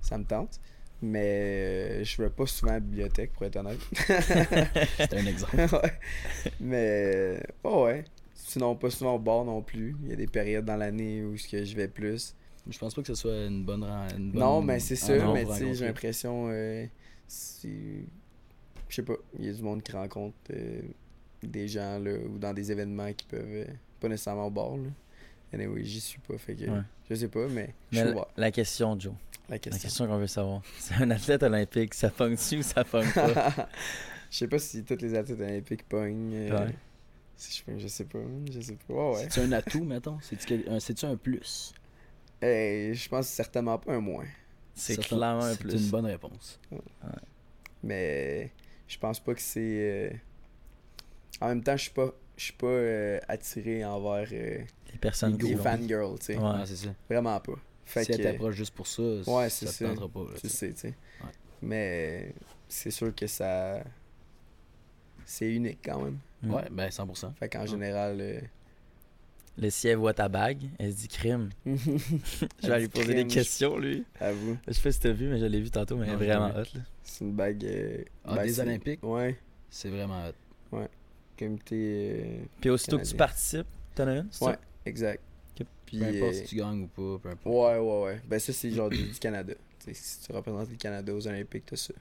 Ça 0.00 0.18
me 0.18 0.24
tente. 0.24 0.60
Mais 1.00 2.00
euh, 2.00 2.04
je 2.04 2.20
vais 2.22 2.28
pas 2.30 2.44
souvent 2.46 2.72
à 2.72 2.74
la 2.74 2.80
bibliothèque, 2.80 3.32
pour 3.32 3.44
être 3.46 3.56
honnête. 3.56 3.78
C'est 4.96 5.14
un 5.14 5.26
exemple. 5.26 5.56
ouais. 5.72 5.92
Mais, 6.60 7.40
ouais, 7.64 7.82
ouais. 7.82 8.04
Sinon, 8.34 8.74
pas 8.74 8.90
souvent 8.90 9.14
au 9.14 9.18
bar 9.18 9.44
non 9.44 9.62
plus. 9.62 9.94
Il 10.02 10.10
y 10.10 10.12
a 10.12 10.16
des 10.16 10.26
périodes 10.26 10.64
dans 10.64 10.76
l'année 10.76 11.22
où 11.22 11.36
je 11.36 11.74
vais 11.76 11.88
plus. 11.88 12.34
Je 12.68 12.78
pense 12.78 12.94
pas 12.94 13.02
que 13.02 13.08
ce 13.08 13.14
soit 13.14 13.46
une 13.46 13.64
bonne. 13.64 13.84
ren- 13.84 14.08
une 14.16 14.30
bonne 14.32 14.40
Non, 14.40 14.60
mais 14.60 14.78
c'est 14.80 15.00
endroit 15.12 15.34
mais 15.34 15.44
tu 15.46 15.52
sais, 15.54 15.74
j'ai 15.74 15.84
l'impression. 15.86 16.48
euh, 16.50 16.84
c'est- 17.26 18.04
je 18.88 18.94
sais 18.94 19.02
pas, 19.02 19.14
il 19.38 19.46
y 19.46 19.48
a 19.48 19.52
du 19.52 19.62
monde 19.62 19.82
qui 19.82 19.92
rencontre 19.92 20.36
euh, 20.52 20.80
des 21.42 21.68
gens 21.68 21.98
là, 21.98 22.12
ou 22.28 22.38
dans 22.38 22.52
des 22.52 22.72
événements 22.72 23.12
qui 23.12 23.26
peuvent. 23.26 23.44
euh, 23.46 23.64
pas 24.00 24.08
nécessairement 24.08 24.46
au 24.46 24.50
bar. 24.50 24.76
Là. 24.76 24.88
Anyway, 25.52 25.84
j'y 25.84 26.00
suis 26.00 26.20
pas, 26.20 26.36
fait 26.38 26.54
que. 26.54 26.64
Ouais. 26.70 26.80
Je 27.08 27.14
sais 27.14 27.28
pas, 27.28 27.46
mais 27.48 27.74
je 27.92 27.98
suis 28.00 28.14
la 28.36 28.50
question, 28.50 28.98
Joe. 28.98 29.14
La 29.48 29.54
La 29.54 29.58
question. 29.58 29.80
question 29.82 30.06
qu'on 30.06 30.18
veut 30.18 30.26
savoir. 30.26 30.62
C'est 30.78 30.94
un 30.94 31.10
athlète 31.10 31.42
olympique, 31.42 31.94
ça 31.94 32.10
pogne-tu 32.10 32.58
ou 32.58 32.62
ça 32.62 32.84
pogne 32.84 33.10
pas? 33.12 33.68
Je 34.30 34.36
sais 34.38 34.48
pas 34.48 34.58
si 34.58 34.84
tous 34.84 34.98
les 35.00 35.14
athlètes 35.14 35.40
olympiques 35.40 35.88
pognent. 35.88 36.34
euh, 36.34 36.66
Ouais. 36.66 36.74
si 37.34 37.64
je, 37.66 37.78
je 37.78 37.88
sais 37.88 38.04
pas, 38.04 38.18
je 38.52 38.60
sais 38.60 38.76
pas. 38.86 39.12
Ouais. 39.12 39.22
C'est-tu 39.22 39.40
un 39.40 39.52
atout, 39.52 39.84
mettons? 39.84 40.18
C'est-tu 40.20 40.64
un, 40.68 40.78
c'est-tu 40.80 41.06
un 41.06 41.16
plus? 41.16 41.72
Hey, 42.42 42.94
je 42.94 43.08
pense 43.08 43.26
certainement 43.28 43.78
pas 43.78 43.94
un 43.94 44.00
moins. 44.00 44.26
C'est 44.74 44.98
clairement 45.00 45.44
un 45.44 45.52
C'est 45.54 45.60
plus. 45.60 45.82
une 45.82 45.90
bonne 45.90 46.04
réponse. 46.06 46.60
Mais 47.82 48.50
je 48.86 48.98
pense 48.98 49.20
pas 49.20 49.34
que 49.34 49.40
c'est. 49.40 49.60
euh, 49.60 50.10
En 51.40 51.48
même 51.48 51.62
temps, 51.62 51.76
je 51.76 51.82
suis 51.84 51.90
pas, 51.92 52.12
je 52.36 52.44
suis 52.44 52.52
pas 52.52 52.66
euh, 52.66 53.18
attiré 53.28 53.84
envers 53.84 54.28
euh, 54.32 54.58
Les 54.92 54.98
personnes 55.00 55.38
les 55.38 55.56
fangirls, 55.56 56.18
tu 56.18 56.26
sais. 56.26 56.36
Ouais. 56.36 56.66
C'est 56.66 56.76
ça. 56.76 56.88
Vraiment 57.08 57.40
pas. 57.40 57.54
Fait 57.88 58.04
si 58.04 58.12
elle 58.12 58.18
que, 58.18 58.22
t'approche 58.24 58.54
juste 58.54 58.74
pour 58.74 58.86
ça, 58.86 59.02
Ouais, 59.02 59.48
ça 59.48 59.50
c'est 59.50 59.66
te 59.66 59.70
ça. 59.72 59.88
tentera 59.88 60.08
pas. 60.08 60.20
là, 60.20 60.38
tu 60.40 60.48
sais. 60.48 60.72
tu 60.72 60.78
sais. 60.80 60.88
Ouais. 60.88 61.30
Mais 61.62 62.34
c'est 62.68 62.90
sûr 62.90 63.14
que 63.14 63.26
ça. 63.26 63.82
C'est 65.24 65.50
unique 65.52 65.78
quand 65.84 66.02
même. 66.02 66.18
Ouais, 66.44 66.64
ben 66.70 66.88
100%. 66.90 67.32
Fait 67.34 67.48
qu'en 67.48 67.60
Ouais. 67.62 67.66
général. 67.66 68.18
euh, 68.20 68.40
Le 69.58 69.70
si 69.70 69.88
elle 69.88 69.96
voit 69.96 70.14
ta 70.14 70.28
bague, 70.28 70.62
elle 70.78 70.92
se 70.92 70.96
dit 70.98 71.08
crime. 71.08 71.48
Je 71.66 72.68
vais 72.68 72.80
lui 72.80 72.88
poser 72.88 73.14
des 73.14 73.26
questions, 73.26 73.76
lui. 73.78 74.04
À 74.20 74.32
vous. 74.32 74.56
Je 74.68 74.72
sais 74.72 74.82
pas 74.82 74.92
si 74.92 75.00
t'as 75.00 75.10
vu, 75.12 75.28
mais 75.28 75.38
je 75.38 75.46
l'ai 75.46 75.60
vu 75.60 75.70
tantôt, 75.70 75.96
mais 75.96 76.06
elle 76.06 76.12
est 76.12 76.26
vraiment 76.26 76.50
hot, 76.50 76.64
là. 76.74 76.80
C'est 77.02 77.24
une 77.24 77.32
bague. 77.32 77.64
euh, 77.64 78.04
Ah, 78.24 78.36
ben, 78.36 78.42
des 78.44 78.60
Olympiques? 78.60 79.02
Ouais. 79.02 79.36
C'est 79.70 79.88
vraiment 79.90 80.28
hot. 80.28 80.78
Comité. 81.38 82.20
euh, 82.24 82.44
Puis 82.60 82.70
aussitôt 82.70 82.98
que 82.98 83.04
tu 83.04 83.14
participes, 83.14 83.66
t'en 83.94 84.08
as 84.08 84.16
une, 84.16 84.28
c'est 84.30 84.44
Ouais, 84.44 84.52
ça? 84.54 84.58
exact. 84.86 85.22
Puis, 85.88 85.98
Peu 86.00 86.04
importe 86.04 86.22
euh, 86.22 86.32
si 86.34 86.44
tu 86.44 86.56
gagnes 86.56 86.82
ou 86.82 86.86
pas, 86.88 87.18
peu 87.22 87.28
importe. 87.30 87.46
Ouais, 87.46 87.78
ouais, 87.78 88.02
ouais. 88.04 88.20
Ben 88.28 88.38
ça, 88.38 88.52
c'est 88.52 88.70
genre 88.70 88.90
du, 88.90 89.02
du 89.02 89.18
Canada. 89.18 89.54
Si 89.90 90.20
tu 90.20 90.32
représentes 90.32 90.68
le 90.68 90.76
Canada 90.76 91.14
aux 91.14 91.26
Olympiques, 91.26 91.64
t'as 91.64 91.76
ça. 91.76 91.94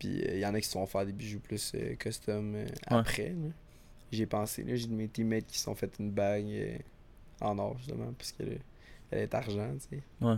Puis 0.00 0.08
il 0.28 0.38
y 0.38 0.44
en 0.44 0.52
a 0.54 0.60
qui 0.60 0.66
se 0.66 0.72
font 0.72 0.84
faire 0.86 1.06
des 1.06 1.12
bijoux 1.12 1.38
plus 1.38 1.72
euh, 1.76 1.94
custom 1.94 2.54
euh, 2.56 2.66
après. 2.88 3.32
J'ai 4.10 4.26
pensé, 4.26 4.64
là, 4.64 4.74
j'ai 4.74 4.88
de 4.88 4.92
mes 4.94 5.06
teammates 5.06 5.46
qui 5.46 5.56
se 5.56 5.64
sont 5.64 5.74
fait 5.76 5.92
une 6.00 6.10
bague 6.10 6.46
euh, 6.46 6.76
en 7.40 7.56
or, 7.60 7.76
justement, 7.78 8.12
parce 8.18 8.32
qu'elle 8.32 8.58
elle 9.12 9.20
est 9.20 9.34
argent, 9.34 9.72
tu 9.88 9.96
sais. 9.98 10.02
Ouais. 10.20 10.34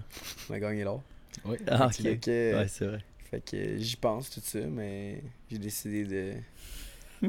On 0.50 0.52
a 0.52 0.60
gagné 0.60 0.84
l'or. 0.84 1.02
Oui. 1.46 1.56
Ah, 1.66 1.86
ok. 1.86 2.20
Que, 2.20 2.54
Ouais, 2.54 2.68
c'est 2.68 2.86
vrai. 2.86 3.02
fait 3.30 3.40
que 3.50 3.56
euh, 3.56 3.78
j'y 3.78 3.96
pense 3.96 4.28
tout 4.28 4.40
ça, 4.44 4.60
mais 4.60 5.22
j'ai 5.50 5.58
décidé 5.58 6.04
de 6.04 6.34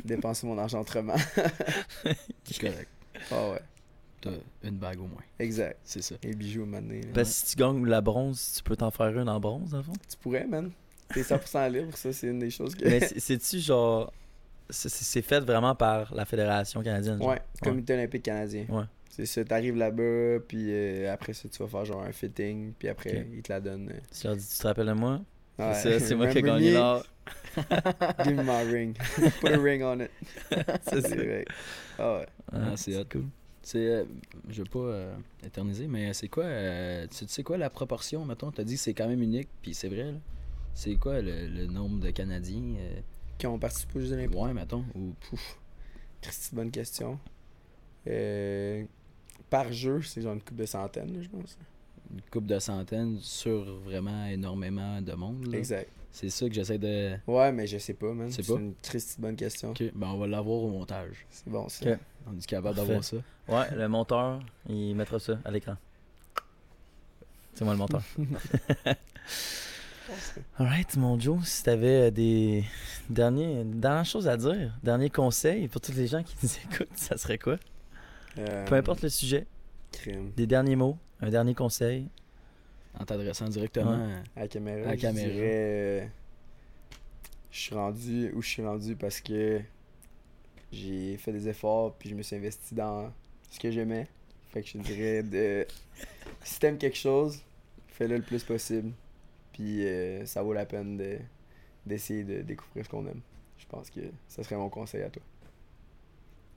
dépenser 0.03 0.45
mon 0.47 0.57
argent 0.57 0.81
autrement. 0.81 1.15
C'est 2.43 2.59
correct. 2.59 2.89
Ah 3.31 3.51
ouais, 3.51 3.61
T'as 4.21 4.31
une 4.63 4.77
bague 4.77 4.99
au 4.99 5.07
moins. 5.07 5.23
exact. 5.39 5.77
C'est 5.83 6.01
ça. 6.01 6.15
Et 6.23 6.33
bijoux, 6.35 6.65
maintenant. 6.65 6.99
Parce 7.13 7.29
que 7.29 7.35
si 7.35 7.45
tu 7.55 7.61
gagnes 7.61 7.85
la 7.85 8.01
bronze, 8.01 8.53
tu 8.57 8.63
peux 8.63 8.75
t'en 8.75 8.91
faire 8.91 9.17
une 9.17 9.29
en 9.29 9.39
bronze, 9.39 9.71
dans 9.71 9.77
le 9.77 9.83
fond? 9.83 9.93
Tu 10.09 10.17
pourrais, 10.17 10.45
man. 10.45 10.71
T'es 11.13 11.21
100% 11.21 11.69
libre, 11.71 11.95
ça, 11.97 12.11
c'est 12.13 12.27
une 12.27 12.39
des 12.39 12.49
choses 12.51 12.75
que... 12.75 12.85
Mais 12.85 12.99
c'est- 13.07 13.19
c'est-tu 13.19 13.59
genre. 13.59 14.11
c'est- 14.69 15.21
fait 15.21 15.39
vraiment 15.39 15.73
par 15.75 16.13
la 16.13 16.25
Fédération 16.25 16.81
canadienne. 16.83 17.17
genre? 17.19 17.29
Ouais, 17.29 17.41
Comité 17.61 17.93
olympique 17.93 18.23
canadien. 18.23 18.65
Ouais. 18.69 18.83
C'est 19.09 19.25
ça, 19.25 19.43
t'arrives 19.43 19.75
là-bas, 19.75 20.39
puis 20.47 20.67
euh, 20.69 21.11
après 21.11 21.33
ça, 21.33 21.49
tu 21.49 21.61
vas 21.63 21.67
faire 21.67 21.83
genre 21.85 22.03
un 22.03 22.11
fitting, 22.11 22.73
puis 22.77 22.87
après, 22.87 23.27
ils 23.33 23.41
te 23.41 23.51
la 23.51 23.59
donnent. 23.59 23.89
euh. 23.89 23.99
Tu 24.17 24.27
leur 24.27 24.35
dis, 24.37 24.47
tu 24.47 24.57
te 24.57 24.67
rappelles 24.67 24.85
de 24.87 24.93
moi? 24.93 25.19
Ouais. 25.57 25.73
C'est 25.73 25.99
ça, 25.99 26.05
c'est 26.05 26.15
moi 26.15 26.27
qui 26.27 26.37
ai 26.37 26.41
gagné 26.41 26.71
l'or. 26.73 27.03
Give 28.23 28.35
me 28.37 28.43
my 28.43 28.63
ring. 28.71 28.95
Put 29.41 29.51
a 29.51 29.57
ring 29.59 29.83
on 29.83 29.99
it. 29.99 30.11
C'est 30.83 31.01
ça. 31.01 31.15
vrai. 31.15 31.45
Ah 31.97 32.17
ouais. 32.19 32.25
Ah, 32.53 32.73
c'est 32.77 32.95
hot. 32.95 33.05
cool. 33.11 33.25
C'est, 33.71 33.85
euh, 33.87 34.03
je 34.49 34.63
veux 34.63 34.67
pas 34.67 34.79
euh, 34.79 35.15
éterniser, 35.45 35.85
mais 35.85 36.11
c'est 36.15 36.27
quoi, 36.27 36.45
euh, 36.45 37.05
tu 37.15 37.27
sais 37.27 37.43
quoi 37.43 37.55
la 37.55 37.69
proportion, 37.69 38.25
mettons, 38.25 38.49
t'as 38.49 38.63
dit 38.63 38.73
que 38.73 38.79
c'est 38.79 38.95
quand 38.95 39.07
même 39.07 39.21
unique, 39.21 39.47
puis 39.61 39.75
c'est 39.75 39.89
vrai, 39.89 40.11
là. 40.11 40.17
C'est 40.73 40.95
quoi 40.95 41.21
le, 41.21 41.45
le 41.47 41.67
nombre 41.67 41.99
de 41.99 42.09
Canadiens 42.09 42.73
euh, 42.79 42.99
Qui 43.37 43.45
ont 43.45 43.59
participé 43.59 43.99
aux 43.99 44.01
Jeux 44.01 44.13
olympiques? 44.13 44.39
Ouais, 44.39 44.53
mettons, 44.55 44.83
ou 44.95 45.13
Pouf. 45.19 45.59
Christy, 46.19 46.55
bonne 46.55 46.71
question. 46.71 47.19
Par 49.51 49.71
jeu, 49.71 50.01
c'est 50.01 50.23
genre 50.23 50.33
une 50.33 50.41
coupe 50.41 50.57
de 50.57 50.65
centaines, 50.65 51.21
je 51.21 51.29
pense. 51.29 51.55
une 52.11 52.21
couple 52.21 52.47
de 52.47 52.57
centaines 52.57 53.19
sur 53.19 53.81
vraiment 53.81 54.25
énormément 54.25 54.99
de 54.99 55.13
monde, 55.13 55.45
là. 55.45 55.59
Exact. 55.59 55.91
C'est 56.11 56.29
ça 56.29 56.47
que 56.47 56.53
j'essaie 56.53 56.77
de... 56.77 57.15
Ouais, 57.27 57.51
mais 57.51 57.67
je 57.67 57.77
sais 57.77 57.93
pas, 57.93 58.11
man. 58.13 58.29
C'est 58.31 58.47
une 58.49 58.73
Christy, 58.81 59.21
bonne 59.21 59.35
question. 59.35 59.71
Ok, 59.71 59.83
ben 59.93 60.07
on 60.07 60.17
va 60.17 60.27
l'avoir 60.27 60.57
au 60.63 60.69
montage. 60.69 61.25
C'est 61.29 61.49
bon, 61.49 61.69
ça. 61.69 61.91
Ok. 61.91 61.97
On 62.27 62.37
est 62.37 62.45
capable 62.45 62.75
d'avoir 62.75 63.03
ça? 63.03 63.17
Ouais, 63.47 63.65
le 63.75 63.87
monteur, 63.87 64.39
il 64.67 64.95
mettra 64.95 65.19
ça 65.19 65.39
à 65.45 65.51
l'écran. 65.51 65.75
C'est 67.53 67.63
moi 67.63 67.73
le 67.73 67.79
monteur. 67.79 68.01
Alright, 70.57 70.95
mon 70.97 71.19
Joe, 71.19 71.45
si 71.45 71.63
t'avais 71.63 72.07
euh, 72.07 72.11
des 72.11 72.63
derniers, 73.09 73.63
dernières 73.63 74.05
choses 74.05 74.27
à 74.27 74.37
dire, 74.37 74.75
derniers 74.83 75.09
conseils 75.11 75.67
pour 75.67 75.79
tous 75.81 75.93
les 75.93 76.07
gens 76.07 76.23
qui 76.23 76.35
nous 76.41 76.49
écoutent, 76.73 76.87
ça 76.97 77.17
serait 77.17 77.37
quoi? 77.37 77.57
Euh, 78.37 78.65
Peu 78.65 78.75
importe 78.75 79.01
le 79.03 79.09
sujet, 79.09 79.45
Crime. 79.91 80.31
des 80.35 80.47
derniers 80.47 80.75
mots, 80.75 80.97
un 81.21 81.29
dernier 81.29 81.53
conseil. 81.53 82.07
En 82.97 83.05
t'adressant 83.05 83.47
directement... 83.49 84.09
À 84.35 84.41
la 84.41 84.47
caméra, 84.47 84.89
À 84.89 84.95
la 84.95 84.95
je 84.95 85.11
dirais, 85.11 85.31
euh, 85.33 86.05
je 87.51 87.59
suis 87.59 87.75
rendu 87.75 88.31
où 88.33 88.41
je 88.41 88.47
suis 88.47 88.65
rendu 88.65 88.95
parce 88.95 89.21
que 89.21 89.61
j'ai 90.71 91.17
fait 91.17 91.31
des 91.31 91.47
efforts 91.47 91.95
puis 91.95 92.09
je 92.09 92.15
me 92.15 92.21
suis 92.21 92.35
investi 92.35 92.75
dans 92.75 93.11
ce 93.49 93.59
que 93.59 93.71
j'aimais. 93.71 94.07
Fait 94.51 94.61
que 94.61 94.67
je 94.67 94.77
dirais 94.79 95.23
de 95.23 95.65
si 96.43 96.59
t'aimes 96.59 96.77
quelque 96.77 96.97
chose, 96.97 97.41
fais-le 97.87 98.17
le 98.17 98.23
plus 98.23 98.43
possible. 98.43 98.91
Puis 99.53 99.85
euh, 99.85 100.25
ça 100.25 100.41
vaut 100.41 100.53
la 100.53 100.65
peine 100.65 100.97
de 100.97 101.17
d'essayer 101.85 102.23
de 102.23 102.41
découvrir 102.41 102.85
ce 102.85 102.89
qu'on 102.89 103.05
aime. 103.07 103.21
Je 103.57 103.65
pense 103.65 103.89
que 103.89 104.01
ça 104.27 104.43
serait 104.43 104.55
mon 104.55 104.69
conseil 104.69 105.01
à 105.01 105.09
toi. 105.09 105.23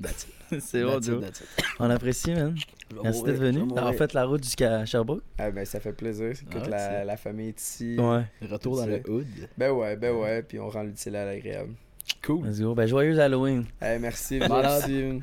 That's 0.02 0.24
it. 0.24 0.60
C'est 0.60 0.82
bon, 0.82 0.94
That's 0.94 1.06
it, 1.06 1.10
Joe. 1.12 1.20
that's 1.20 1.40
it. 1.40 1.46
On 1.78 1.90
apprécie, 1.90 2.32
man. 2.32 2.54
Merci 3.02 3.22
d'être 3.22 3.36
venu. 3.38 3.58
mourir. 3.60 3.74
D'avoir 3.74 3.94
fait 3.94 4.12
la 4.12 4.24
route 4.24 4.44
jusqu'à 4.44 4.84
Sherbrooke. 4.84 5.22
Ah 5.38 5.50
ben 5.50 5.64
ça 5.64 5.80
fait 5.80 5.92
plaisir. 5.94 6.34
Ah 6.54 7.04
la, 7.04 7.16
famille 7.16 7.48
est 7.48 7.60
ici. 7.60 7.96
Ouais. 7.98 8.24
Retour 8.42 8.76
dans 8.76 8.86
le 8.86 9.02
hood. 9.08 9.26
Ben 9.56 9.70
ouais, 9.70 9.96
ben 9.96 10.14
ouais, 10.14 10.42
puis 10.42 10.58
on 10.58 10.68
rend 10.68 10.82
l'utile 10.82 11.16
à 11.16 11.24
l'agréable. 11.24 11.72
Cool. 12.22 12.46
Let's 12.46 12.60
go. 12.60 12.74
Ben, 12.74 12.86
joyeux 12.86 13.18
Halloween. 13.18 13.64
Hey, 13.80 13.98
merci, 13.98 14.40
merci. 14.40 15.20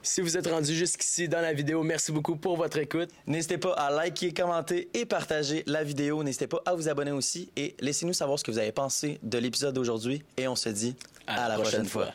Si 0.00 0.20
vous 0.22 0.38
êtes 0.38 0.46
rendu 0.46 0.74
jusqu'ici 0.74 1.28
dans 1.28 1.40
la 1.40 1.52
vidéo, 1.52 1.82
merci 1.82 2.12
beaucoup 2.12 2.36
pour 2.36 2.56
votre 2.56 2.78
écoute. 2.78 3.10
N'hésitez 3.26 3.58
pas 3.58 3.72
à 3.72 3.90
liker, 3.90 4.32
commenter 4.32 4.88
et 4.94 5.04
partager 5.04 5.64
la 5.66 5.84
vidéo. 5.84 6.22
N'hésitez 6.22 6.46
pas 6.46 6.62
à 6.64 6.74
vous 6.74 6.88
abonner 6.88 7.10
aussi 7.10 7.50
et 7.56 7.74
laissez-nous 7.80 8.14
savoir 8.14 8.38
ce 8.38 8.44
que 8.44 8.50
vous 8.50 8.58
avez 8.58 8.72
pensé 8.72 9.18
de 9.22 9.36
l'épisode 9.36 9.74
d'aujourd'hui. 9.74 10.22
Et 10.36 10.48
on 10.48 10.56
se 10.56 10.70
dit 10.70 10.96
à, 11.26 11.48
la 11.48 11.56
prochaine, 11.56 11.84
fois. 11.84 12.08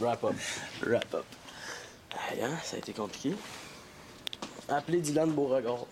Wrap 0.00 0.24
up. 0.24 0.34
Wrap 0.82 1.14
up. 1.14 1.26
Hein, 2.42 2.56
ça 2.64 2.76
a 2.76 2.78
été 2.78 2.94
compliqué. 2.94 3.34
Appelez 4.68 5.00
Dylan 5.00 5.30
Beauregard. 5.30 5.86